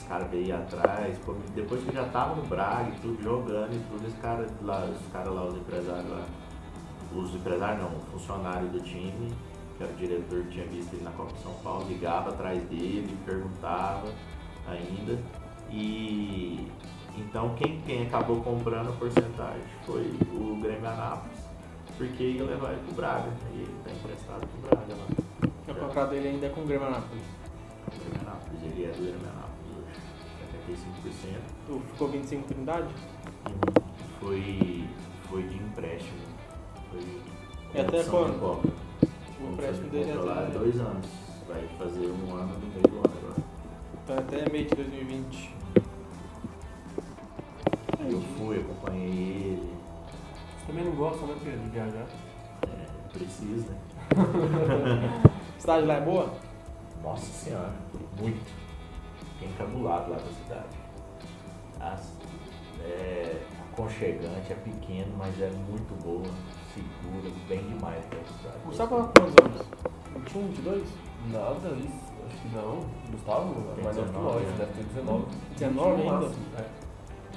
É, 0.07 0.09
esse 0.09 0.09
cara 0.09 0.25
veio 0.25 0.55
atrás, 0.55 1.17
pô, 1.19 1.35
depois 1.53 1.83
que 1.83 1.93
já 1.93 2.05
tava 2.05 2.35
no 2.35 2.43
Braga 2.47 2.89
e 2.89 2.99
tudo, 3.01 3.21
jogando 3.21 3.73
e 3.73 3.79
tudo, 3.89 4.07
esse 4.07 4.17
cara 4.17 4.47
lá, 4.61 4.85
os 4.85 5.11
caras 5.11 5.33
lá, 5.33 5.45
os 5.45 5.55
empresários 5.55 6.09
lá, 6.09 6.25
os 7.13 7.35
empresários 7.35 7.83
não, 7.83 7.97
o 7.97 8.01
funcionário 8.11 8.67
do 8.69 8.79
time, 8.79 9.31
que 9.77 9.83
era 9.83 9.91
o 9.91 9.95
diretor 9.95 10.43
que 10.43 10.49
tinha 10.51 10.65
visto 10.65 10.93
ele 10.93 11.03
na 11.03 11.11
Copa 11.11 11.33
de 11.33 11.43
São 11.43 11.53
Paulo, 11.55 11.87
ligava 11.87 12.29
atrás 12.29 12.61
dele, 12.63 13.17
perguntava 13.25 14.07
ainda. 14.67 15.19
E 15.69 16.67
então 17.17 17.53
quem, 17.55 17.81
quem 17.81 18.07
acabou 18.07 18.41
comprando 18.41 18.89
a 18.89 18.93
porcentagem 18.93 19.61
foi 19.85 20.13
o 20.31 20.59
Grêmio 20.61 20.87
Anápolis, 20.87 21.39
porque 21.97 22.23
ia 22.23 22.43
levar 22.43 22.71
ele 22.71 22.81
pro 22.85 22.95
Braga. 22.95 23.29
E 23.53 23.61
ele 23.61 23.75
tá 23.83 23.91
emprestado 23.91 24.47
pro 24.47 24.69
Braga 24.69 24.93
lá. 24.95 25.73
O 25.73 25.75
contrato 25.75 26.09
dele 26.11 26.29
ainda 26.29 26.45
é 26.45 26.49
com 26.49 26.61
o 26.61 26.65
Grêmio 26.65 26.87
Anápolis. 26.87 27.23
O 27.87 27.99
Grêmio 27.99 28.27
Anápolis, 28.27 28.63
ele 28.63 28.85
é 28.85 28.87
do 28.87 29.03
Grêmio 29.03 29.19
Anápolis 29.19 29.46
hoje. 30.69 30.81
75%. 31.03 31.37
Tu 31.67 31.81
ficou 31.91 32.07
25 32.09 32.47
Trindade? 32.47 32.87
Foi, 34.19 34.83
foi 35.29 35.43
de 35.43 35.55
empréstimo. 35.57 36.17
Foi 36.91 37.01
E 37.73 37.79
até 37.81 38.03
quando? 38.03 38.39
compra. 38.39 38.71
O 39.39 39.53
empréstimo 39.53 39.89
dele 39.89 40.09
é 40.11 40.13
até, 40.13 40.57
dois 40.57 40.79
anos. 40.79 41.07
Vai 41.47 41.67
fazer 41.77 42.07
um 42.07 42.35
ano 42.35 42.53
no 42.53 42.67
meio 42.67 42.81
do 42.87 42.97
ano 42.97 43.13
agora. 43.17 43.43
então 44.03 44.17
até 44.17 44.49
meio 44.51 44.65
de 44.67 44.75
2020. 44.75 45.55
Eu 48.09 48.21
fui, 48.37 48.59
acompanhei 48.59 49.09
ele. 49.09 49.73
Você 50.59 50.67
também 50.67 50.85
não 50.85 50.95
gosta, 50.95 51.25
né, 51.25 51.35
Pedro, 51.43 51.59
de 51.59 51.69
viajar? 51.69 52.05
É, 52.63 53.09
precisa, 53.13 53.71
né? 53.71 53.77
A 55.57 55.59
cidade 55.59 55.85
lá 55.87 55.95
é 55.95 56.01
boa? 56.01 56.33
Nossa 57.03 57.25
senhora, 57.25 57.73
muito. 58.19 58.66
Fiquei 59.37 59.49
encabulado 59.49 60.11
lá 60.11 60.17
com 60.17 60.29
a 60.29 60.33
cidade. 60.43 60.77
As- 61.79 62.17
é 62.83 63.41
aconchegante, 63.71 64.51
é 64.51 64.55
pequeno, 64.55 65.13
mas 65.17 65.39
é 65.41 65.49
muito 65.69 65.93
boa, 66.03 66.23
segura, 66.73 67.31
bem 67.47 67.59
demais 67.67 68.03
pra 68.05 68.19
cidade. 68.23 68.57
Gustavo 68.65 68.95
há 68.97 69.03
quantos 69.07 69.35
anos? 69.43 69.67
21, 70.15 70.47
22? 70.47 70.83
Nada, 71.31 71.69
isso. 71.77 72.07
Acho 72.27 72.37
que 72.41 72.55
não. 72.55 72.79
Gustavo 73.11 73.53
Tem 73.75 73.81
é 73.81 73.83
mais 73.83 73.95
novo 73.97 74.07
que 74.07 74.13
19, 74.17 74.33
nós, 74.33 74.47
né? 74.47 74.55
deve 74.57 74.71
ter 74.73 74.83
19. 74.83 75.25
19 75.53 76.03
No 76.03 76.13
ainda? 76.13 76.25
É. 76.57 76.87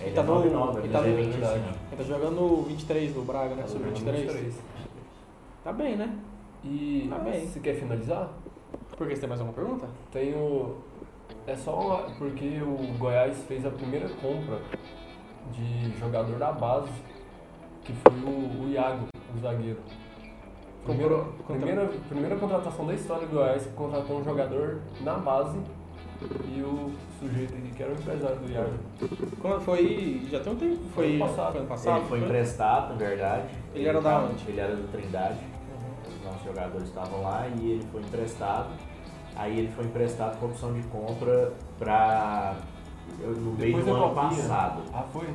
Ele 0.03 0.15
tá 0.15 0.21
é 0.23 0.25
no- 0.25 0.35
99, 0.35 0.79
ele 0.79 0.87
ele 0.87 0.93
tá 0.93 0.99
é 0.99 1.11
no- 1.11 1.17
25. 1.17 1.79
Ele 1.93 1.97
tá 1.99 2.03
jogando 2.05 2.41
o 2.43 2.63
23 2.63 3.13
do 3.15 3.23
Braga, 3.23 3.55
né? 3.55 3.63
Tá 3.63 3.69
Sub-23. 3.69 4.17
23. 4.17 4.55
Tá 5.63 5.73
bem, 5.73 5.97
né? 5.97 6.17
E 6.65 7.07
Tá 7.11 7.19
bem. 7.19 7.47
você 7.47 7.61
quer 7.61 7.75
finalizar? 7.75 8.31
Por 8.97 9.07
que 9.07 9.15
você 9.15 9.21
tem 9.21 9.29
mais 9.29 9.41
alguma 9.41 9.55
pergunta? 9.55 9.89
Tenho. 10.11 10.77
É 11.51 11.57
só 11.57 12.07
porque 12.17 12.61
o 12.63 12.97
Goiás 12.97 13.37
fez 13.49 13.67
a 13.67 13.71
primeira 13.71 14.09
compra 14.23 14.61
de 15.53 15.99
jogador 15.99 16.39
da 16.39 16.53
base, 16.53 16.89
que 17.83 17.93
foi 17.93 18.13
o, 18.21 18.63
o 18.63 18.69
Iago, 18.71 19.07
o 19.37 19.41
zagueiro. 19.41 19.81
Primeira, 20.85 21.17
Comprou- 21.17 21.45
primeira, 21.59 21.87
primeira 22.09 22.37
contratação 22.37 22.87
da 22.87 22.95
história 22.95 23.27
do 23.27 23.35
Goiás 23.35 23.65
que 23.67 23.73
contratou 23.73 24.21
um 24.21 24.25
jogador 24.25 24.81
na 25.01 25.15
base 25.15 25.59
e 26.57 26.63
o 26.63 26.93
sujeito 27.19 27.53
aqui 27.55 27.73
que 27.75 27.83
era 27.83 27.93
o 27.93 27.97
empresário 27.97 28.37
do 28.37 28.53
Iago. 28.53 28.75
Quando 29.43 29.61
foi. 29.63 30.23
Já 30.31 30.39
tem 30.39 30.53
um 30.53 30.57
tempo. 30.57 30.81
Foi, 30.95 31.17
Ano 31.17 31.19
passado. 31.27 31.51
Foi 31.51 31.61
ano 31.63 31.69
passado? 31.69 31.99
Ele 31.99 32.07
foi 32.07 32.19
emprestado, 32.21 32.91
na 32.91 32.95
verdade. 32.97 33.49
Ele 33.75 33.89
era 33.89 34.01
da 34.01 34.19
onde? 34.21 34.49
Ele 34.49 34.61
era 34.61 34.77
do 34.77 34.87
Trindade. 34.93 35.41
Os 36.07 36.25
nossos 36.25 36.45
jogadores 36.45 36.87
estavam 36.87 37.23
lá 37.23 37.49
e 37.61 37.73
ele 37.73 37.85
foi 37.91 38.03
emprestado. 38.03 38.69
Aí 39.41 39.59
ele 39.59 39.73
foi 39.73 39.87
emprestado 39.87 40.39
com 40.39 40.47
opção 40.47 40.75
de 40.75 40.83
compra 40.89 41.55
para 41.79 42.57
no 43.19 43.53
meio 43.53 43.57
Depois 43.57 43.85
do 43.87 43.95
ano 43.95 44.15
Copinha. 44.15 44.29
passado. 44.43 44.83
Ah, 44.93 45.03
foi? 45.11 45.29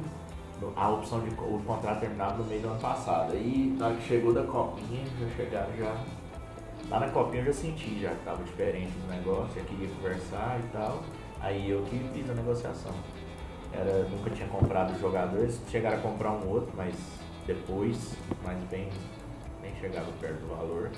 A 0.76 0.90
opção 0.90 1.22
de 1.22 1.30
o 1.32 1.60
contrato 1.65 2.02
terminava 2.02 2.38
no 2.38 2.44
meio 2.44 2.61
do 2.61 2.68
ano 2.68 2.80
passado. 2.80 3.34
Aí 3.34 3.76
na 3.80 3.88
hora 3.88 3.95
que 3.95 4.03
chegou 4.07 4.32
da 4.32 4.44
copinha, 4.44 5.03
já 5.19 5.27
chegaram 5.36 5.76
já. 5.76 5.95
Lá 6.88 6.99
na 6.99 7.10
copinha 7.10 7.41
eu 7.41 7.45
já 7.48 7.53
senti 7.53 7.99
já 7.99 8.11
que 8.11 8.23
tava 8.23 8.44
diferente 8.44 8.91
do 8.91 9.07
negócio, 9.10 9.56
já 9.56 9.65
queria 9.65 9.90
conversar 9.95 10.60
e 10.60 10.68
tal. 10.72 11.02
Aí 11.41 11.68
eu 11.68 11.82
que 11.82 11.98
fiz 12.14 12.30
a 12.30 12.34
negociação. 12.36 12.94
era, 13.73 14.03
nunca 14.10 14.30
tinha 14.30 14.48
comprado 14.48 14.94
o 14.95 14.99
jogador, 14.99 15.40
eles 15.40 15.60
chegaram 15.69 15.98
a 15.98 16.02
comprar 16.02 16.32
um 16.32 16.48
outro, 16.48 16.72
mas 16.77 16.95
depois, 17.48 18.15
mas 18.44 18.57
bem, 18.69 18.88
nem 19.64 19.76
chegava 19.82 20.07
perto 20.22 20.41
do 20.41 20.56
valor, 20.56 20.91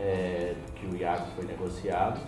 é, 0.00 0.54
que 0.74 0.86
o 0.86 0.96
Iago 0.96 1.26
foi 1.36 1.44
negociado 1.46 2.20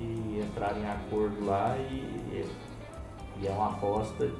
e 0.00 0.40
entraram 0.44 0.78
em 0.80 0.86
acordo 0.88 1.44
lá 1.44 1.76
e, 1.78 2.44
e 3.40 3.46
é 3.46 3.50
uma 3.50 3.70
aposta 3.72 4.30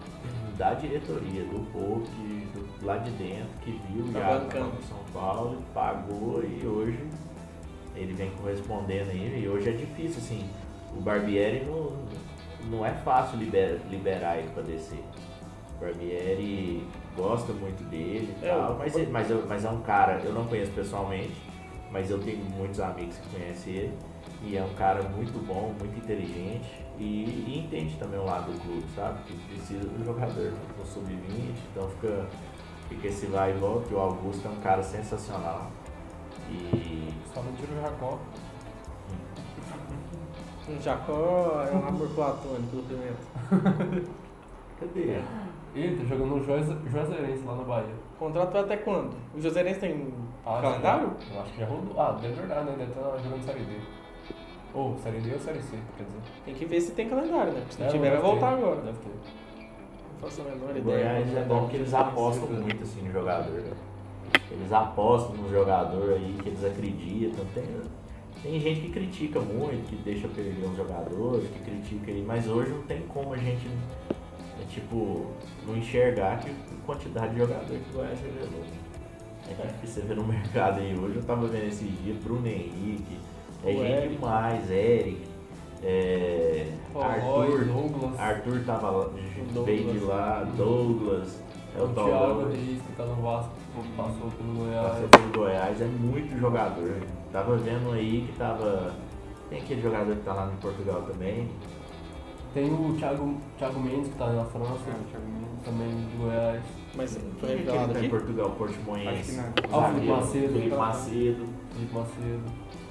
da 0.57 0.75
diretoria, 0.75 1.45
do 1.45 1.61
povo 1.73 2.03
que, 2.03 2.49
do, 2.53 2.85
lá 2.87 2.97
de 2.99 3.11
dentro, 3.13 3.49
que 3.63 3.81
viu 3.91 4.05
o 4.07 4.13
Tá 4.13 4.19
Iago 4.21 4.45
bancando. 4.47 4.75
no 4.75 4.83
São 4.83 4.99
Paulo, 5.13 5.63
pagou 5.73 6.43
e 6.43 6.67
hoje 6.67 6.99
ele 7.95 8.13
vem 8.13 8.31
correspondendo 8.33 9.11
aí, 9.11 9.43
e 9.43 9.49
hoje 9.49 9.69
é 9.71 9.73
difícil, 9.73 10.19
assim, 10.19 10.49
o 10.97 11.01
Barbieri 11.01 11.65
não, 11.65 11.93
não 12.71 12.87
é 12.87 12.93
fácil 13.05 13.39
liber- 13.39 13.81
liberar 13.91 14.39
ele 14.39 14.49
para 14.51 14.63
descer. 14.63 15.03
O 15.77 15.85
Barbieri 15.85 16.85
gosta 17.17 17.53
muito 17.53 17.83
dele 17.91 18.35
e 18.43 18.45
É, 18.47 18.49
tal, 18.51 18.77
mas, 18.79 19.09
mas, 19.11 19.47
mas 19.47 19.65
é 19.65 19.69
um 19.71 19.81
cara, 19.81 20.21
eu 20.25 20.33
não 20.33 20.45
conheço 20.47 20.73
pessoalmente, 20.73 21.35
mas 21.91 22.11
eu 22.11 22.19
tenho 22.19 22.45
muitos 22.45 22.81
amigos 22.81 23.17
que 23.17 23.29
conhecem 23.37 23.73
ele, 23.75 23.99
e 24.43 24.57
é 24.57 24.63
um 24.63 24.75
cara 24.75 25.03
muito 25.03 25.39
bom, 25.47 25.75
muito 25.79 25.99
inteligente, 25.99 26.85
e, 26.99 27.25
e 27.25 27.65
entende 27.65 27.97
também 27.97 28.19
o 28.21 28.25
lado 28.25 28.53
do 28.53 28.61
clube, 28.61 28.85
sabe? 28.95 29.23
Que 29.25 29.35
precisa 29.49 29.87
do 29.89 30.05
jogador 30.05 30.53
no 30.79 30.85
sub-20, 30.87 31.55
então 31.73 31.89
fica, 31.91 32.27
fica 32.89 33.09
esse 33.09 33.27
vai 33.27 33.51
e 33.51 33.59
volta, 33.59 33.95
o 33.95 33.99
Augusto 33.99 34.47
é 34.47 34.51
um 34.51 34.61
cara 34.61 34.83
sensacional. 34.83 35.71
E 36.51 37.13
Só 37.33 37.43
não 37.43 37.53
tira 37.53 37.73
o 37.73 37.81
Jacó. 37.83 38.19
O 40.69 40.83
Jacó 40.83 41.67
é 41.71 41.75
um 41.75 41.87
amor 41.89 42.09
platônico 42.11 42.77
do 42.77 42.83
Pimenta. 42.89 44.09
cadê? 44.81 45.21
Ele 45.75 45.97
tá 45.99 46.05
jogando 46.05 46.37
no 46.37 46.45
Juaz- 46.45 46.91
Juazeirense 46.91 47.45
lá 47.45 47.57
na 47.57 47.65
Bahia. 47.65 48.08
O 48.19 48.25
contrato 48.25 48.51
vai 48.53 48.63
até 48.63 48.77
quando? 48.79 49.15
O 49.35 49.41
Joserense 49.41 49.79
tem 49.81 50.13
Ah, 50.45 50.59
calendário? 50.61 51.11
já- 51.31 51.35
Eu 51.37 51.43
acho 51.43 51.53
que 51.53 51.61
já 51.61 51.67
rodou. 51.67 52.01
Ah, 52.01 52.19
é 52.23 52.29
verdade, 52.29 52.67
né? 52.67 52.75
Deve 52.79 52.91
estar 52.91 53.19
jogando 53.23 53.45
Série 53.45 53.61
D. 53.61 53.73
Ou 54.75 54.99
Série 54.99 55.21
D 55.21 55.33
ou 55.35 55.39
Série 55.39 55.63
C, 55.63 55.77
quer 55.97 56.05
dizer. 56.05 56.19
Tem 56.45 56.55
que 56.55 56.65
ver 56.67 56.81
se 56.81 56.93
tem 56.93 57.09
calendário, 57.09 57.53
né? 57.53 57.61
Porque 57.61 57.75
se 57.75 57.81
não 57.81 57.87
É, 57.87 57.91
tiver, 57.91 58.01
vai 58.01 58.11
deve 58.11 58.23
ter, 58.23 58.29
voltar 58.29 58.49
agora. 58.55 58.81
Deve 58.81 58.99
ter. 58.99 59.09
Não 59.09 60.19
faço 60.29 60.41
a 60.41 60.45
menor 60.45 60.75
O 60.75 60.79
ideia. 60.79 60.83
Goiás 60.83 61.37
é 61.37 61.43
bom 61.45 61.61
porque 61.61 61.77
eles 61.77 61.95
apostam 61.95 62.49
muito 62.51 62.83
assim 62.83 63.03
no 63.03 63.13
jogador. 63.13 63.53
né? 63.53 63.71
Eles 64.51 64.73
apostam 64.73 65.37
no 65.37 65.51
jogador 65.51 66.11
aí 66.15 66.37
que 66.43 66.49
eles 66.49 66.65
acreditam. 66.65 67.45
Tem, 67.55 67.65
tem 68.43 68.61
gente 68.61 68.81
que 68.81 68.91
critica 68.91 69.39
muito, 69.41 69.89
que 69.89 69.97
deixa 69.97 70.27
perder 70.29 70.67
os 70.67 70.77
jogadores, 70.77 71.49
que 71.51 71.59
critica 71.61 72.11
aí, 72.11 72.25
mas 72.27 72.49
hoje 72.49 72.71
não 72.73 72.83
tem 72.83 73.03
como 73.03 73.33
a 73.33 73.37
gente 73.39 73.69
é, 74.61 74.65
tipo, 74.69 75.27
não 75.67 75.77
enxergar 75.77 76.39
que 76.41 76.51
quantidade 76.89 77.35
de 77.35 77.39
jogador 77.41 77.67
que 77.67 77.91
o 77.91 77.93
Goiás 77.93 78.19
revelou. 78.19 78.65
É 79.47 79.67
difícil 79.67 80.03
você 80.03 80.09
ver 80.09 80.17
no 80.17 80.27
mercado 80.27 80.81
aí 80.81 80.99
hoje. 80.99 81.17
Eu 81.17 81.23
tava 81.23 81.47
vendo 81.47 81.69
esse 81.69 81.85
dia 81.85 82.15
Bruno 82.25 82.47
Henrique, 82.47 83.19
é 83.63 83.69
O 83.69 83.73
gente 83.73 83.93
Eric. 83.93 84.15
demais, 84.15 84.71
Eric, 84.71 85.23
é, 85.83 86.73
Arthur. 86.95 87.65
Douglas, 87.67 88.19
Arthur 88.19 88.65
tava 88.65 88.91
lá, 88.91 89.11
veio 89.65 89.93
de 89.93 89.99
lá, 89.99 90.45
Douglas, 90.57 91.43
é 91.77 91.81
o 91.81 91.85
o 91.85 91.89
Thiago 91.89 92.49
Reis, 92.49 92.83
que 92.83 92.93
tá 92.97 93.05
no 93.05 93.23
Vasco, 93.23 93.53
passou 93.97 94.31
pelo 94.31 94.55
Goiás. 94.55 94.89
passou 94.89 95.09
pelo 95.09 95.33
Goiás, 95.33 95.81
é 95.83 95.85
muito 95.85 96.41
jogador. 96.41 97.03
Tava 97.31 97.57
vendo 97.59 97.93
aí 97.93 98.27
que 98.27 98.39
tava. 98.39 98.95
Tem 99.51 99.61
aquele 99.61 99.81
jogador 99.83 100.15
que 100.17 100.23
tá 100.23 100.33
lá 100.35 100.47
no 100.47 100.57
Portugal 100.59 101.03
também. 101.03 101.49
Tem 102.55 102.73
o 102.73 102.95
Thiago, 102.97 103.37
Thiago 103.59 103.81
Mendes, 103.81 104.09
que 104.09 104.19
tá 104.19 104.33
na 104.33 104.45
França, 104.45 104.91
também 105.65 105.89
de 105.89 106.17
Goiás. 106.17 106.63
Mas 106.95 107.17
Quem 107.17 107.31
foi 107.39 107.51
é 107.51 107.53
que 107.53 107.59
revelado 107.65 107.93
tá 107.93 108.05
em? 108.05 108.09
Portugal, 108.11 108.47
Acho 108.47 108.57
Portimonense? 108.57 109.31
que 109.33 109.37
não. 109.69 109.79
Ah, 109.81 109.89
o 109.89 109.93
Felipe 109.93 110.07
Macedo. 110.09 110.53
Felipe 110.53 110.77
Macedo. 110.77 111.47
Felipe 111.75 111.95
Macedo. 111.95 112.43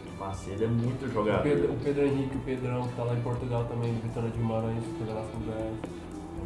Felipe 0.04 0.20
Macedo 0.20 0.64
é 0.64 0.68
muito 0.68 1.06
O 1.06 1.10
jogador. 1.12 1.44
Pedro, 1.44 1.74
o 1.74 1.78
Pedro 1.78 2.06
Henrique, 2.06 2.38
o 2.38 2.40
Pedrão, 2.42 2.88
que 2.88 2.96
tá 2.96 3.04
lá 3.04 3.14
em 3.16 3.22
Portugal 3.22 3.66
também, 3.66 3.94
do 3.94 4.02
Vitória 4.04 4.30
de 4.30 4.38
Guimarães, 4.38 4.84
que 4.84 5.04
foi 5.04 5.14
lá 5.14 5.22
com 5.22 5.38
o 5.38 5.42
Goiás. 5.42 5.76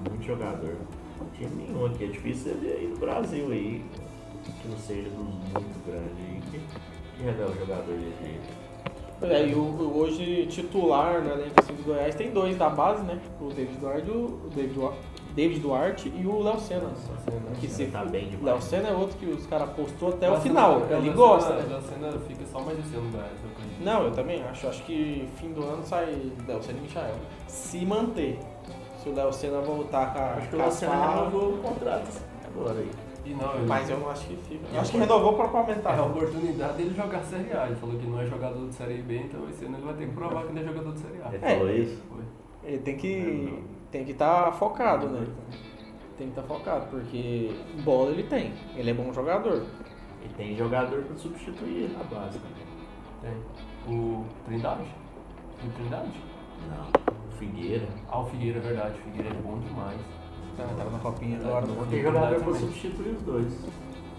É 0.06 0.10
muito 0.10 0.26
jogador. 0.26 0.76
Não 1.20 1.28
tinha 1.32 1.50
nenhum 1.50 1.86
aqui, 1.86 2.04
é 2.06 2.08
difícil 2.08 2.54
você 2.54 2.60
ver 2.60 2.74
aí 2.78 2.88
no 2.88 2.98
Brasil 2.98 3.52
aí, 3.52 3.86
que 4.62 4.68
não 4.68 4.78
seja 4.78 5.10
dos 5.10 5.18
muito 5.20 5.86
grandes 5.86 6.18
aí, 6.18 6.42
que, 6.50 6.60
que 7.18 7.24
revela 7.24 7.54
jogador 7.54 7.94
desse 7.94 8.24
jeito. 8.24 8.61
É, 9.24 9.46
e 9.48 9.54
o, 9.54 9.94
hoje 9.98 10.48
titular 10.48 11.22
na 11.24 11.34
elenco 11.34 11.54
assim, 11.60 11.74
do 11.74 11.84
Goiás 11.84 12.16
tem 12.16 12.32
dois 12.32 12.58
da 12.58 12.70
base, 12.70 13.04
né? 13.04 13.20
O 13.40 13.46
David 13.50 13.78
Duarte, 13.78 14.10
o 14.12 14.50
David, 14.56 14.74
Duarte, 14.74 14.98
David 15.36 15.60
Duarte 15.60 16.14
e 16.16 16.26
o 16.28 16.42
Léo 16.42 16.60
Senna. 16.60 16.90
Que 17.60 17.68
se 17.68 17.86
Tá 17.86 18.04
bem 18.04 18.26
demais. 18.30 18.44
Léo 18.44 18.62
Senna 18.62 18.90
é 18.90 18.94
outro 18.94 19.18
que 19.18 19.26
os 19.28 19.46
caras 19.46 19.70
postou 19.72 20.10
até 20.10 20.28
o 20.28 20.32
Léo 20.34 20.42
final. 20.42 20.80
Senna- 20.82 20.98
Ele 20.98 21.08
Léo 21.10 21.18
gosta, 21.18 21.50
Senna- 21.50 21.62
né? 21.62 21.70
Léo 21.70 21.82
Senna 21.82 22.20
fica 22.28 22.46
só 22.52 22.60
mais 22.62 22.80
esse 22.80 22.96
ano 22.96 23.06
no 23.06 23.12
Goiás, 23.12 23.32
eu 23.44 23.50
acredito. 23.52 23.84
Não, 23.86 24.04
eu 24.06 24.12
também 24.12 24.42
acho. 24.44 24.68
Acho 24.68 24.84
que 24.84 25.28
fim 25.36 25.54
do 25.54 25.64
ano 25.64 25.84
sai 25.84 26.32
Léo 26.48 26.64
Senna 26.64 26.80
e 26.80 26.82
Michael. 26.82 27.16
Se 27.48 27.86
manter. 27.86 28.40
Se 29.04 29.10
o 29.10 29.14
Léo 29.16 29.32
Senna 29.32 29.62
voltar 29.62 30.14
com 30.14 30.20
a, 30.20 30.24
Acho 30.34 30.50
que 30.50 30.56
o 30.56 30.58
com 30.58 30.64
a 30.64 30.68
Luciano 30.68 30.94
fala- 30.96 31.16
renovou 31.16 31.54
o 31.54 31.58
contrato 31.60 32.22
agora 32.56 32.80
aí. 32.80 32.90
E 33.32 33.36
não, 33.36 33.56
ele- 33.56 33.66
Mas 33.68 33.90
eu 33.90 33.98
não 34.00 34.10
acho 34.10 34.28
que 34.28 34.36
fica. 34.36 34.66
Eu 34.74 34.82
acho 34.82 34.92
que 34.92 34.98
renovou 34.98 35.34
pra 35.34 35.60
aumentar. 35.60 35.96
É 35.96 36.00
a 36.00 36.04
oportunidade 36.04 36.78
dele 36.78 36.94
jogar 36.96 37.24
Série 37.24 37.54
A. 37.54 37.68
Ele 37.68 37.76
falou 37.76 37.98
que 37.98 38.06
não 38.06 38.20
é 38.20 38.26
jogador 38.26 38.68
de 38.68 38.74
Série 38.76 39.02
B, 39.02 39.18
então 39.18 39.48
esse 39.50 39.66
ano 39.66 39.78
ele 39.78 39.86
vai 39.86 39.94
ter 39.94 40.06
que 40.08 40.12
provar 40.14 40.44
que 40.44 40.50
ele 40.52 40.60
é 40.60 40.64
jogador 40.64 40.94
de 40.94 41.00
Série 41.00 41.22
A. 41.22 41.28
Ele 41.34 41.46
É. 41.46 41.56
falou 41.58 41.72
isso? 41.74 42.04
Foi. 42.10 42.24
Ele 42.64 42.78
tem 42.80 42.98
que 42.98 43.64
tem 43.92 44.06
que 44.06 44.12
estar 44.12 44.52
focado, 44.54 45.08
né? 45.08 45.26
Tem 46.18 46.28
que 46.30 46.40
estar 46.40 46.44
focado, 46.44 46.88
porque 46.88 47.52
bola 47.84 48.12
ele 48.12 48.24
tem. 48.24 48.54
Ele 48.76 48.90
é 48.92 48.94
bom 48.94 49.12
jogador. 49.14 49.64
E 50.24 50.30
tem 50.36 50.56
jogador 50.56 51.02
pra 51.04 51.18
substituir 51.18 51.84
ele 51.86 51.98
na 51.98 52.04
base 52.04 52.38
também. 52.40 52.66
Tem. 53.22 53.94
O 53.96 54.26
Trindade? 54.46 54.84
O 55.66 55.70
Trindade? 55.72 56.12
Não. 56.70 57.12
Figueira. 57.38 57.88
Ah, 58.08 58.20
o 58.20 58.26
Figueira, 58.26 58.60
é 58.60 58.62
verdade. 58.62 58.94
O 59.00 59.02
Figueira 59.04 59.30
é 59.30 59.42
bom 59.42 59.58
demais. 59.60 60.00
Tá, 60.58 60.64
tava 60.78 60.90
na 60.92 61.00
copinha 61.00 61.38
agora. 61.40 61.66
Não 61.66 61.76
Não 61.76 61.86
tem 61.88 62.02
jogador 62.02 62.40
pra 62.44 62.54
substituir 62.56 63.16
os 63.16 63.22
dois. 63.24 63.54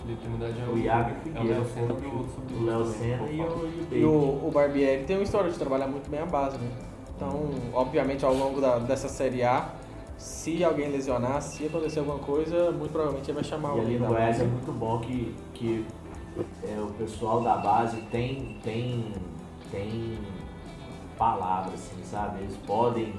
É 0.04 0.70
O 0.72 0.76
Iago 0.78 1.10
e 1.10 1.12
É 1.12 1.14
o 1.14 1.22
Figueira. 1.22 1.54
Léo 1.58 1.64
Senna 1.72 1.92
outro 1.94 2.56
O 2.60 2.64
Léo 2.64 2.84
Senna 2.86 3.26
e 3.30 3.40
o, 3.40 3.68
e 3.92 3.94
o 3.94 3.98
E 3.98 4.04
o, 4.04 4.48
o 4.48 4.50
Barbieri 4.52 5.04
tem 5.04 5.16
uma 5.16 5.22
história 5.22 5.48
de 5.50 5.56
trabalhar 5.58 5.86
muito 5.86 6.10
bem 6.10 6.18
a 6.20 6.26
base, 6.26 6.58
né? 6.58 6.68
Então, 7.16 7.50
obviamente, 7.72 8.24
ao 8.24 8.34
longo 8.34 8.60
da- 8.60 8.78
dessa 8.80 9.08
Série 9.08 9.44
A, 9.44 9.68
se 10.18 10.64
alguém 10.64 10.88
lesionar, 10.90 11.40
se 11.40 11.66
acontecer 11.66 12.00
alguma 12.00 12.18
coisa, 12.18 12.72
muito 12.72 12.90
provavelmente 12.90 13.30
ele 13.30 13.34
vai 13.36 13.44
chamar 13.44 13.68
E 13.68 13.72
alguém 13.72 13.86
ali 13.86 13.98
no 14.00 14.06
Goiás 14.08 14.36
é 14.36 14.38
base. 14.40 14.50
muito 14.50 14.72
bom 14.72 14.98
que, 14.98 15.34
que 15.54 15.86
é, 16.64 16.80
o 16.80 16.86
pessoal 16.98 17.40
da 17.40 17.56
base 17.58 17.98
tem, 18.10 18.58
tem, 18.64 19.12
tem 19.70 20.18
palavra, 21.16 21.74
assim, 21.74 22.02
sabe? 22.02 22.40
Eles 22.40 22.56
podem 22.66 23.14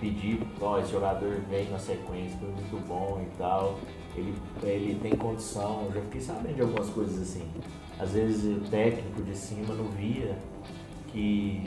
pedir, 0.00 0.40
ó, 0.60 0.78
esse 0.78 0.92
jogador 0.92 1.40
vem 1.48 1.70
na 1.70 1.78
sequência, 1.78 2.38
foi 2.38 2.48
muito 2.48 2.86
bom 2.86 3.22
e 3.22 3.36
tal. 3.36 3.78
Ele, 4.16 4.34
ele 4.62 4.98
tem 5.00 5.12
condição, 5.16 5.84
eu 5.86 5.92
já 5.92 6.00
fiquei 6.00 6.20
sabendo 6.20 6.54
de 6.54 6.62
algumas 6.62 6.90
coisas 6.90 7.20
assim. 7.22 7.46
Às 7.98 8.12
vezes 8.12 8.56
o 8.56 8.70
técnico 8.70 9.22
de 9.22 9.36
cima 9.36 9.74
não 9.74 9.84
via 9.90 10.36
que 11.08 11.64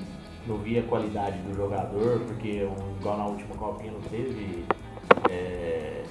não 0.48 0.58
via 0.58 0.82
a 0.82 0.84
qualidade 0.84 1.38
do 1.40 1.56
jogador, 1.56 2.20
porque 2.22 2.66
um, 2.66 3.00
igual 3.00 3.18
na 3.18 3.26
última 3.28 3.56
copinha 3.56 3.92
não 3.92 4.02
teve. 4.02 4.66
é, 5.30 6.04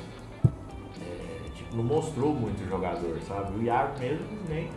é, 1.03 1.49
tipo, 1.55 1.77
não 1.77 1.85
mostrou 1.85 2.32
muito 2.35 2.62
o 2.62 2.69
jogador, 2.69 3.20
sabe? 3.23 3.59
O 3.59 3.62
Iago 3.62 3.99
mesmo 3.99 4.27
nem 4.49 4.70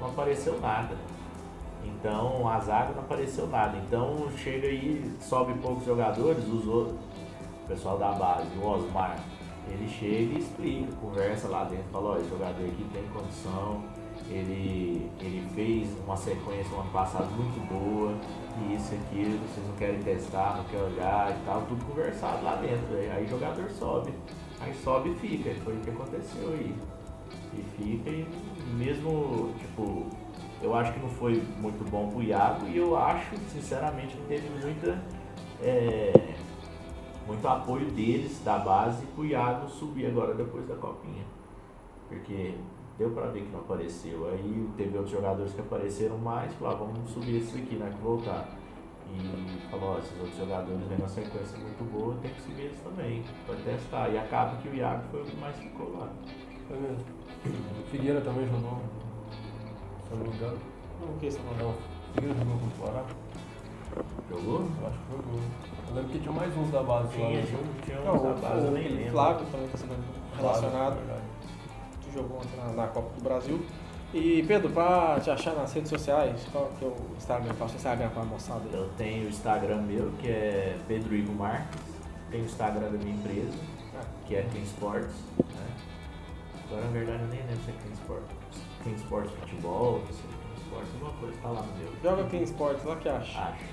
não 0.00 0.08
apareceu 0.08 0.60
nada. 0.60 0.96
Então 1.84 2.48
a 2.48 2.58
zaga 2.60 2.92
não 2.92 3.02
apareceu 3.02 3.46
nada. 3.46 3.76
Então 3.78 4.28
chega 4.36 4.66
aí, 4.66 5.10
sobe 5.20 5.54
poucos 5.54 5.84
jogadores, 5.84 6.46
os 6.46 6.66
outros, 6.66 6.96
o 7.64 7.68
pessoal 7.68 7.98
da 7.98 8.12
base, 8.12 8.48
o 8.58 8.66
Osmar, 8.66 9.18
ele 9.68 9.88
chega 9.88 10.34
e 10.34 10.38
explica, 10.38 10.92
conversa 11.00 11.48
lá 11.48 11.64
dentro, 11.64 11.84
fala, 11.92 12.18
esse 12.18 12.28
jogador 12.28 12.64
aqui 12.64 12.86
tem 12.92 13.04
condição, 13.12 13.82
ele, 14.28 15.10
ele 15.20 15.48
fez 15.54 15.88
uma 16.04 16.16
sequência 16.16 16.70
no 16.70 16.80
ano 16.80 16.90
passado 16.90 17.30
muito 17.30 17.60
boa, 17.68 18.14
e 18.60 18.74
isso 18.74 18.94
aquilo, 18.94 19.38
vocês 19.38 19.66
não 19.66 19.76
querem 19.76 20.02
testar, 20.02 20.56
não 20.56 20.64
querem 20.64 20.86
olhar 20.86 21.30
e 21.30 21.44
tal, 21.44 21.62
tudo 21.62 21.84
conversado 21.84 22.42
lá 22.44 22.56
dentro. 22.56 22.96
Aí, 22.96 23.10
aí 23.10 23.24
o 23.24 23.28
jogador 23.28 23.70
sobe, 23.70 24.12
aí 24.60 24.74
sobe 24.74 25.10
e 25.10 25.14
fica, 25.14 25.54
foi 25.64 25.74
o 25.74 25.80
que 25.80 25.90
aconteceu 25.90 26.52
aí. 26.52 26.74
E 27.54 27.62
fica 27.76 28.10
e 28.10 28.26
mesmo, 28.74 29.52
tipo, 29.58 30.06
eu 30.62 30.74
acho 30.74 30.92
que 30.92 31.00
não 31.00 31.08
foi 31.08 31.42
muito 31.58 31.88
bom 31.90 32.08
pro 32.08 32.22
Iago 32.22 32.66
e 32.66 32.76
eu 32.76 32.96
acho, 32.96 33.36
sinceramente, 33.50 34.16
que 34.16 34.26
teve 34.26 34.48
muita. 34.64 34.98
é, 35.62 36.12
muito 37.26 37.46
apoio 37.46 37.90
deles, 37.90 38.42
da 38.44 38.58
base, 38.58 39.06
pro 39.14 39.24
Iago 39.24 39.68
subir 39.68 40.06
agora 40.06 40.34
depois 40.34 40.66
da 40.66 40.74
copinha. 40.74 41.24
Porque 42.08 42.54
deu 42.98 43.10
pra 43.10 43.26
ver 43.26 43.42
que 43.42 43.52
não 43.52 43.60
apareceu. 43.60 44.28
Aí 44.28 44.68
teve 44.76 44.96
outros 44.96 45.10
jogadores 45.14 45.52
que 45.52 45.60
apareceram 45.60 46.18
mais, 46.18 46.52
falaram, 46.54 46.86
vamos 46.86 47.10
subir 47.10 47.36
esse 47.36 47.56
aqui, 47.58 47.76
né? 47.76 47.90
Que 47.94 48.02
voltar. 48.02 48.48
E 49.08 49.70
falou, 49.70 49.98
esses 49.98 50.18
outros 50.18 50.36
jogadores 50.36 50.86
vêm 50.86 50.98
uma 50.98 51.08
sequência 51.08 51.58
muito 51.58 51.84
boa, 51.92 52.14
tem 52.22 52.32
que 52.32 52.40
seguir 52.40 52.62
eles 52.62 52.80
também, 52.80 53.22
pra 53.46 53.54
testar. 53.56 54.08
E 54.08 54.18
acaba 54.18 54.56
que 54.56 54.68
o 54.68 54.74
Iago 54.74 55.02
foi 55.10 55.22
o 55.22 55.24
que 55.24 55.36
mais 55.36 55.56
ficou 55.56 55.98
lá. 55.98 56.08
Foi 56.68 56.78
mesmo. 56.78 57.04
Figueira 57.90 58.20
também 58.20 58.46
jogou. 58.46 58.80
Se 60.12 60.18
eu 60.18 60.24
não 60.24 60.30
me 60.30 60.36
engano. 60.36 60.58
O 61.00 61.18
que 61.18 61.30
você 61.30 61.38
tá 61.38 61.44
falando? 61.44 61.62
Não, 61.62 61.74
Figueira 62.14 62.38
jogou 62.38 62.58
com 62.58 62.66
o 62.66 62.86
Pará. 62.86 63.04
Jogou? 64.30 64.60
Eu 64.60 64.86
acho 64.86 64.98
que 64.98 65.10
jogou. 65.10 65.40
Eu 65.88 65.94
lembro 65.94 66.10
que 66.10 66.18
tinha 66.18 66.32
mais 66.32 66.56
uns 66.56 66.70
da 66.70 66.82
base 66.82 67.04
lá. 67.04 67.26
Tinha, 67.26 67.40
né? 67.40 67.46
tinha, 67.46 67.82
tinha 67.82 68.00
Não, 68.04 68.14
uns 68.16 68.22
da 68.22 68.48
base, 68.48 68.66
eu 68.66 68.72
nem 68.72 68.86
o, 68.88 68.90
o 68.90 68.94
lembro. 68.96 69.12
Flávio 69.12 69.46
também 69.46 69.66
está 69.66 69.78
sendo 69.78 70.04
relacionado, 70.36 70.96
que 72.02 72.12
jogou 72.12 72.36
ontem 72.38 72.56
na, 72.58 72.72
na 72.72 72.86
Copa 72.88 73.10
do 73.16 73.24
Brasil. 73.24 73.64
E 74.12 74.44
Pedro, 74.46 74.68
pra 74.70 75.18
te 75.18 75.30
achar 75.30 75.54
nas 75.54 75.72
redes 75.72 75.88
sociais, 75.88 76.46
qual 76.52 76.70
que 76.78 76.84
é 76.84 76.88
o 76.88 76.96
Instagram? 77.16 77.54
Qual 77.56 77.70
é 77.70 77.72
o 77.72 77.76
Instagram 77.76 78.08
pra 78.10 78.24
moçada 78.24 78.60
aí? 78.70 78.74
Eu 78.74 78.90
tenho 78.98 79.24
o 79.24 79.28
Instagram 79.30 79.80
meu, 79.80 80.12
que 80.20 80.28
é 80.28 80.76
Pedro 80.86 81.14
Ivo 81.14 81.32
Marques. 81.32 81.80
Tem 82.30 82.42
o 82.42 82.44
Instagram 82.44 82.90
da 82.90 82.98
minha 82.98 83.14
empresa, 83.14 83.58
que 84.26 84.36
é 84.36 84.42
Clean 84.42 84.64
Sports. 84.64 85.14
Né? 85.38 85.66
Agora, 86.66 86.84
na 86.84 86.90
verdade, 86.90 87.22
eu 87.22 87.28
nem 87.28 87.40
lembro 87.40 87.64
se 87.64 87.70
é 87.70 87.74
Clean 87.80 87.92
Sports. 87.94 88.41
Clean 88.82 88.94
Sports 88.94 89.30
Futebol, 89.32 90.02
se 90.10 90.22
é 90.22 90.60
Sports, 90.62 90.88
alguma 90.94 91.12
coisa, 91.20 91.36
tá 91.42 91.48
lá 91.48 91.62
no 91.62 91.78
meu. 91.78 91.92
Joga 92.02 92.28
Clean 92.28 92.42
Sports 92.42 92.84
lá 92.84 92.96
que 92.96 93.08
acha. 93.08 93.40
Acho. 93.40 93.64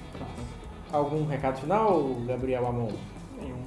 Algum 0.92 1.26
recado 1.26 1.60
final, 1.60 2.04
Gabriel 2.26 2.68
Amon? 2.68 2.92
Nenhum. 3.40 3.64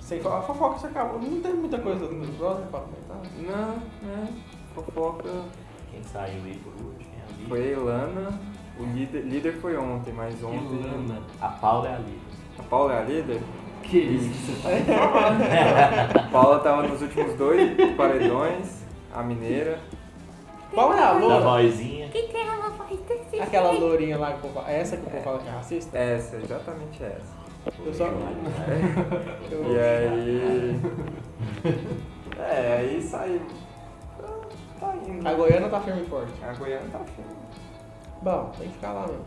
Sem 0.00 0.20
falar, 0.20 0.38
a 0.38 0.42
fofoca 0.42 0.78
você 0.78 0.86
acabou. 0.88 1.20
Não 1.20 1.40
tem 1.40 1.54
muita 1.54 1.78
coisa 1.78 2.06
no 2.06 2.26
brother 2.32 2.66
pra 2.66 2.80
comentar. 2.80 3.20
Não, 3.38 3.76
né? 4.06 4.28
Fofoca. 4.74 5.28
Quem 5.90 6.02
saiu 6.02 6.42
aí 6.44 6.60
por 6.62 6.72
último 6.72 7.10
é. 7.16 7.48
Foi 7.48 7.60
a 7.60 7.72
Ilana. 7.72 8.40
O 8.78 8.84
líder, 8.84 9.22
líder 9.22 9.52
foi 9.60 9.76
ontem, 9.76 10.12
mas 10.12 10.42
ontem. 10.42 10.80
Ilana. 10.80 11.22
A 11.40 11.48
Paula 11.48 11.88
é 11.88 11.94
a 11.94 11.98
Lívia. 11.98 12.20
A 12.58 12.62
Paula 12.64 12.92
é 12.94 12.98
a 12.98 13.02
líder? 13.02 13.40
Que 13.82 13.98
isso 13.98 14.62
tá 14.62 14.68
A 16.20 16.28
Paula 16.30 16.58
tava 16.60 16.86
nos 16.86 17.00
últimos 17.00 17.34
dois 17.34 17.96
paredões. 17.96 18.84
A 19.14 19.22
mineira. 19.22 19.80
Qual 20.72 20.94
é 20.94 20.98
a 21.02 21.12
Da 21.12 21.18
loura? 21.18 21.40
vozinha. 21.40 22.08
Aquela 23.40 23.70
lourinha 23.72 24.18
lá 24.18 24.32
que 24.32 24.38
o 24.38 24.40
povo 24.42 24.54
fala. 24.54 24.70
É 24.70 24.80
essa 24.80 24.96
que 24.96 25.06
o 25.06 25.10
povo 25.10 25.22
fala 25.22 25.38
que 25.38 25.48
é 25.48 25.50
racista? 25.50 25.98
Essa, 25.98 26.36
exatamente 26.36 27.02
essa. 27.02 27.40
Eu 27.84 27.92
só. 27.94 28.06
E 29.50 29.78
aí. 29.78 30.80
É, 32.38 32.76
aí 32.78 33.02
saiu. 33.02 33.40
Tá, 34.18 34.28
tá 34.80 34.94
indo. 35.06 35.26
A 35.28 35.34
Goiânia 35.34 35.68
tá 35.68 35.80
firme 35.80 36.02
e 36.02 36.06
forte. 36.06 36.32
A 36.42 36.52
Goiânia 36.54 36.88
tá 36.90 36.98
firme. 37.00 37.30
Bom, 38.22 38.50
tem 38.58 38.68
que 38.68 38.74
ficar 38.74 38.92
lá 38.92 39.06
mesmo. 39.06 39.24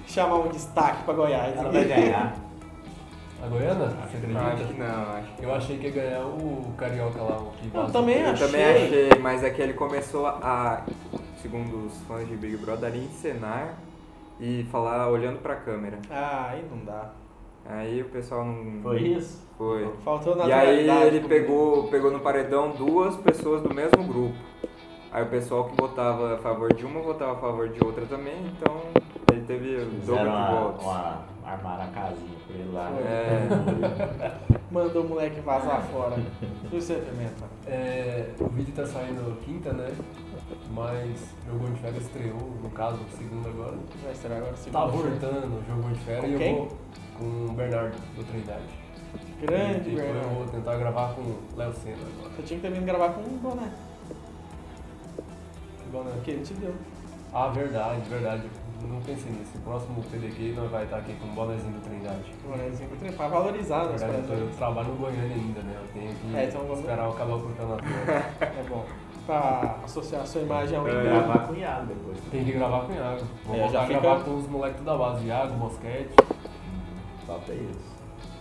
Chamar 0.06 0.36
um 0.36 0.48
destaque 0.48 1.04
pra 1.04 1.14
Goiás. 1.14 1.56
Ela 1.56 1.70
vai 1.70 1.84
ganhar. 1.84 2.36
A 3.46 3.48
Goiana? 3.48 3.86
Você 3.86 4.16
acredita? 4.16 4.40
Acho 4.40 4.66
que 4.66 4.80
não, 4.80 5.14
acho 5.14 5.32
que 5.36 5.42
Eu 5.44 5.54
achei 5.54 5.78
que 5.78 5.86
ia 5.86 5.92
ganhar 5.92 6.26
o 6.26 6.74
Carioca 6.76 7.22
lá, 7.22 7.38
o 7.38 7.52
que 7.52 7.70
Eu 7.72 7.86
também 7.92 8.20
Eu 8.20 8.30
achei. 8.30 8.46
também 8.46 8.64
achei, 8.64 9.08
mas 9.20 9.44
é 9.44 9.50
que 9.50 9.62
ele 9.62 9.74
começou 9.74 10.26
a, 10.26 10.82
segundo 11.40 11.86
os 11.86 11.96
fãs 12.02 12.26
de 12.28 12.36
Big 12.36 12.56
Brother, 12.56 12.92
a 12.92 12.96
encenar 12.96 13.74
e 14.40 14.66
falar 14.72 15.08
olhando 15.08 15.38
pra 15.38 15.54
câmera. 15.54 15.98
Ah, 16.10 16.48
aí 16.50 16.64
não 16.68 16.84
dá. 16.84 17.12
Aí 17.64 18.02
o 18.02 18.06
pessoal 18.06 18.44
não. 18.44 18.82
Foi 18.82 19.00
isso? 19.00 19.46
Foi. 19.56 19.88
Faltou 20.04 20.36
E 20.46 20.52
aí 20.52 20.88
ele 21.06 21.20
pegou, 21.20 21.88
pegou 21.88 22.10
no 22.10 22.20
paredão 22.20 22.70
duas 22.70 23.16
pessoas 23.16 23.62
do 23.62 23.72
mesmo 23.72 24.04
grupo. 24.04 24.34
Aí 25.12 25.22
o 25.22 25.26
pessoal 25.26 25.64
que 25.64 25.80
votava 25.80 26.34
a 26.34 26.38
favor 26.38 26.72
de 26.74 26.84
uma 26.84 27.00
votava 27.00 27.32
a 27.32 27.36
favor 27.36 27.68
de 27.68 27.82
outra 27.82 28.04
também, 28.06 28.36
então 28.48 28.80
ele 29.32 29.42
teve 29.46 29.76
o 29.76 29.90
dobro 30.04 30.30
de 30.30 30.52
votos. 30.52 30.84
uma, 30.84 31.24
armaram 31.46 31.84
a 31.84 31.86
casinha 31.88 32.36
pra 32.46 32.56
ele 32.56 32.72
lá. 32.72 32.90
É. 32.90 34.36
Mandou 34.70 35.04
o 35.04 35.08
moleque 35.08 35.40
vazar 35.40 35.80
fora. 35.82 36.16
E 36.64 36.68
você, 36.68 36.94
Pimenta? 36.94 37.44
É, 37.66 38.30
o 38.40 38.48
vídeo 38.48 38.74
tá 38.74 38.84
saindo 38.84 39.40
quinta, 39.42 39.72
né? 39.72 39.88
Mas 40.72 41.34
Jogou 41.46 41.68
de 41.68 41.80
Férias 41.80 42.02
estreou, 42.02 42.52
no 42.62 42.70
caso, 42.70 42.98
segundo 43.16 43.48
agora. 43.48 43.76
Vai 44.02 44.12
estrear 44.12 44.38
agora 44.38 44.52
Tá 44.52 44.58
segunda 44.58 44.86
voltando, 44.86 45.64
Jogou 45.66 45.90
de 45.90 45.98
Férias 46.00 46.24
Com 46.24 46.28
e 46.28 46.48
eu 46.48 46.56
vou 46.56 46.78
com 47.16 47.24
o 47.24 47.54
Bernardo, 47.54 47.96
do 48.16 48.24
Trindade. 48.24 48.86
Grande, 49.40 49.90
e 49.90 49.94
depois 49.94 49.98
eu 50.08 50.12
Bernardo. 50.14 50.34
vou 50.36 50.46
tentar 50.48 50.76
gravar 50.76 51.14
com 51.14 51.20
o 51.22 51.38
Léo 51.56 51.72
Senna 51.72 51.96
agora. 52.18 52.34
Você 52.34 52.42
tinha 52.42 52.60
que 52.60 52.66
ter 52.66 52.72
vindo 52.74 52.84
gravar 52.84 53.10
com 53.10 53.20
um 53.22 53.38
boné. 53.38 53.70
Igual, 55.88 56.04
né? 56.04 56.20
Que 56.24 56.30
ele 56.32 56.42
te 56.42 56.54
deu. 56.54 56.74
Ah, 57.32 57.48
verdade, 57.48 58.00
verdade. 58.08 58.42
Não 58.82 59.00
pensei 59.00 59.32
nisso. 59.32 59.52
O 59.56 59.60
próximo 59.60 60.02
PDQ 60.10 60.54
nós 60.56 60.70
vai 60.70 60.84
estar 60.84 60.98
aqui 60.98 61.14
com 61.14 61.26
o 61.28 61.30
bonezinho 61.32 61.72
do 61.72 61.80
Trindade. 61.80 62.32
O 62.44 62.50
bonézinho 62.50 62.88
pra 62.90 63.12
pra 63.12 63.28
valorizar 63.28 63.84
verdade, 63.84 64.12
eu 64.18 64.22
presentes. 64.24 64.56
trabalho 64.56 64.88
no 64.88 64.96
Goiânia 64.96 65.34
ainda, 65.36 65.60
né? 65.62 65.76
Eu 65.80 65.88
tenho 66.00 66.14
que 66.14 66.36
É, 66.36 66.44
então 66.44 66.60
vamos- 66.62 66.78
esperar 66.80 67.08
acabar 67.08 67.34
o 67.34 67.40
campeonato. 67.42 67.84
É 68.40 68.64
bom. 68.68 68.84
Pra 69.26 69.76
associar 69.84 70.22
a 70.22 70.26
sua 70.26 70.42
imagem 70.42 70.78
ao 70.78 70.86
É. 70.86 71.02
Gravar 71.02 71.38
com 71.48 71.52
o 71.52 71.56
Iago 71.56 71.86
depois. 71.86 72.18
Tem 72.30 72.44
que 72.44 72.52
gravar 72.52 72.80
com 72.86 72.92
o 72.92 72.94
Iago. 72.94 73.22
Vou 73.44 73.56
É, 73.56 73.58
voltar 73.60 73.72
já 73.72 73.82
a 73.82 73.86
fica- 73.86 74.00
gravar 74.00 74.24
com 74.24 74.36
os 74.36 74.46
moleques 74.48 74.84
da 74.84 74.96
base, 74.96 75.26
Iago, 75.26 75.54
Mosquete 75.54 76.14
Papo 77.26 77.50
é 77.50 77.54
isso. 77.54 77.96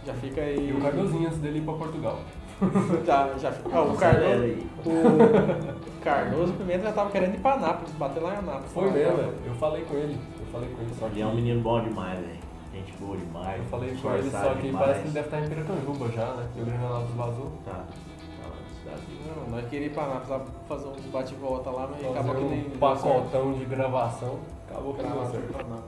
Já 0.06 0.14
fica 0.14 0.42
aí. 0.42 0.70
e 0.70 0.74
o 0.74 0.80
Cardozinho 0.82 1.26
antes 1.26 1.40
dele 1.40 1.58
ir 1.58 1.62
pra 1.64 1.74
Portugal. 1.74 2.20
Já, 3.06 3.30
já 3.38 3.52
fica. 3.52 3.70
Ah, 3.78 3.82
o 3.82 3.98
Cardoso. 3.98 4.44
aí. 4.44 4.68
O 4.86 6.02
Cardoso 6.02 6.54
Pimenta 6.54 6.84
já 6.84 6.92
tava 6.94 7.10
querendo 7.10 7.36
ir 7.36 7.40
pra 7.40 7.54
Anápolis, 7.54 7.92
bater 7.94 8.22
lá 8.24 8.36
em 8.36 8.38
Anápolis. 8.38 8.72
Foi 8.72 8.92
mesmo, 8.92 9.34
eu 9.46 9.56
falei 9.56 9.84
com 9.84 9.96
ele. 9.96 10.18
Eu 10.40 10.46
falei 10.48 10.70
com 10.70 10.82
ele, 10.82 10.94
só 10.98 11.08
que. 11.08 11.14
Ele 11.14 11.22
é 11.22 11.26
um 11.26 11.36
menino 11.36 11.62
bom 11.62 11.82
demais, 11.82 12.20
velho. 12.20 12.40
Gente 12.74 12.94
boa 12.94 13.18
demais. 13.18 13.58
Eu 13.60 13.66
falei 13.66 13.96
com 13.96 14.14
ele, 14.14 14.32
só 14.32 14.54
que 14.54 14.62
demais. 14.62 14.86
parece 14.86 15.02
que 15.02 15.08
ele 15.08 15.14
deve 15.14 15.28
estar 15.28 15.42
em 15.42 15.50
Piracanjuba 15.50 16.12
já, 16.12 16.26
né? 16.34 16.48
E 16.56 16.62
o 16.62 16.66
Grêmio 16.66 16.88
Anápolis 16.88 17.16
vazou. 17.16 17.52
Tá. 17.66 17.72
Tá 17.72 18.92
lá. 18.92 18.98
Não, 19.26 19.50
nós 19.58 19.70
queríamos 19.70 19.92
ir 19.92 19.96
pra 19.96 20.04
Anápolis 20.04 20.30
lá 20.30 20.42
fazer 20.68 20.88
uns 20.88 21.06
bate-volta 21.08 21.70
lá, 21.72 21.90
mas 21.92 22.10
acabou 22.12 22.36
que 22.36 22.44
nem. 22.44 22.68
um 22.68 22.70
pacotão 22.78 23.54
de 23.54 23.66
gravação. 23.66 24.40
Acabou 24.70 24.94
que 24.94 25.04
não. 25.04 25.84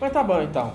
Mas 0.00 0.12
tá 0.12 0.22
bom 0.24 0.42
então. 0.42 0.72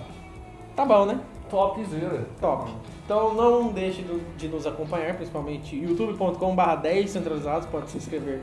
Tá 0.76 0.86
bom, 0.86 1.06
né? 1.06 1.20
Topzera. 1.50 2.28
Top. 2.40 2.72
Então 3.04 3.34
não 3.34 3.72
deixe 3.72 4.04
de 4.38 4.48
nos 4.48 4.66
acompanhar, 4.66 5.16
principalmente 5.16 5.76
youtube.com.br 5.76 6.76
10 6.82 7.10
centralizados, 7.10 7.68
pode 7.68 7.90
se 7.90 7.98
inscrever 7.98 8.42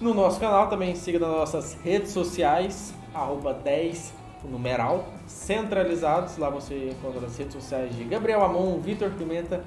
no 0.00 0.14
nosso 0.14 0.40
canal, 0.40 0.68
também 0.68 0.94
siga 0.94 1.18
nas 1.18 1.28
nossas 1.28 1.74
redes 1.82 2.10
sociais, 2.12 2.94
arroba 3.14 3.52
10 3.52 4.14
o 4.42 4.48
numeral 4.48 5.04
centralizados, 5.26 6.38
lá 6.38 6.48
você 6.48 6.90
encontra 6.90 7.26
as 7.26 7.36
redes 7.36 7.52
sociais 7.52 7.94
de 7.94 8.04
Gabriel 8.04 8.42
Amon, 8.42 8.78
Vitor 8.78 9.10
Pimenta 9.10 9.62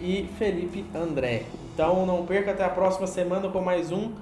e 0.00 0.28
Felipe 0.38 0.84
André. 0.94 1.44
Então 1.72 2.06
não 2.06 2.24
perca 2.24 2.52
até 2.52 2.64
a 2.64 2.68
próxima 2.68 3.06
semana 3.06 3.48
com 3.48 3.60
mais 3.60 3.90
um 3.90 4.12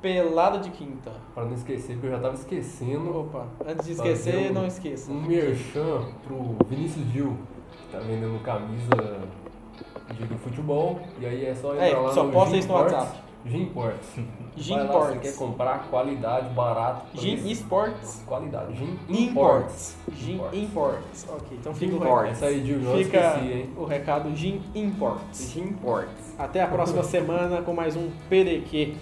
Pelada 0.00 0.58
de 0.58 0.70
Quinta. 0.70 1.10
Pra 1.34 1.44
não 1.44 1.54
esquecer, 1.54 1.94
porque 1.94 2.06
eu 2.06 2.10
já 2.12 2.18
tava 2.20 2.34
esquecendo. 2.34 3.18
Opa, 3.18 3.46
antes 3.66 3.86
de 3.86 3.92
esquecer, 3.92 4.50
um- 4.50 4.54
não 4.54 4.66
esqueça. 4.66 5.10
Um 5.10 5.20
merchan 5.22 6.02
pro 6.26 6.56
Vinícius 6.68 7.06
Gil, 7.08 7.36
que 7.72 7.92
tá 7.92 7.98
vendendo 7.98 8.40
camisa 8.42 9.18
de 10.14 10.38
futebol. 10.38 11.00
E 11.20 11.26
aí 11.26 11.46
é 11.46 11.54
só 11.54 11.72
entrar 11.74 11.86
É, 11.88 11.96
lá 11.96 12.12
só 12.12 12.22
no 12.24 12.32
posta 12.32 12.50
Gin 12.54 12.58
isso 12.60 12.68
no 12.68 12.74
Imports. 12.74 12.94
WhatsApp. 12.94 13.28
Gin 13.46 13.62
Imports. 13.62 14.08
Gin 14.56 14.74
Vai 14.74 14.78
lá, 14.82 14.90
Imports. 14.90 15.14
Você 15.14 15.18
quer 15.20 15.36
comprar 15.36 15.78
qualidade, 15.90 16.48
barato. 16.54 17.06
Gin. 17.14 17.48
Esports. 17.50 18.22
Qualidade. 18.26 18.76
Gin 18.76 18.98
Imports. 19.08 19.96
Gin 20.12 20.40
Imports. 20.52 21.26
Ok, 21.28 21.56
então 21.58 21.72
fica, 21.74 21.92
o, 21.92 21.96
Imports. 21.96 22.32
Essa 22.32 22.46
aí, 22.46 22.64
Gil, 22.66 22.78
não 22.80 22.96
fica 22.96 23.16
esqueci, 23.18 23.52
hein? 23.52 23.70
o 23.76 23.84
recado 23.84 24.34
Gin 24.34 24.60
Imports. 24.74 25.56
Imports. 25.56 26.34
Até 26.38 26.62
a 26.62 26.66
próxima 26.66 27.02
semana 27.04 27.62
com 27.62 27.72
mais 27.72 27.96
um 27.96 28.10
PDQ 28.28 28.96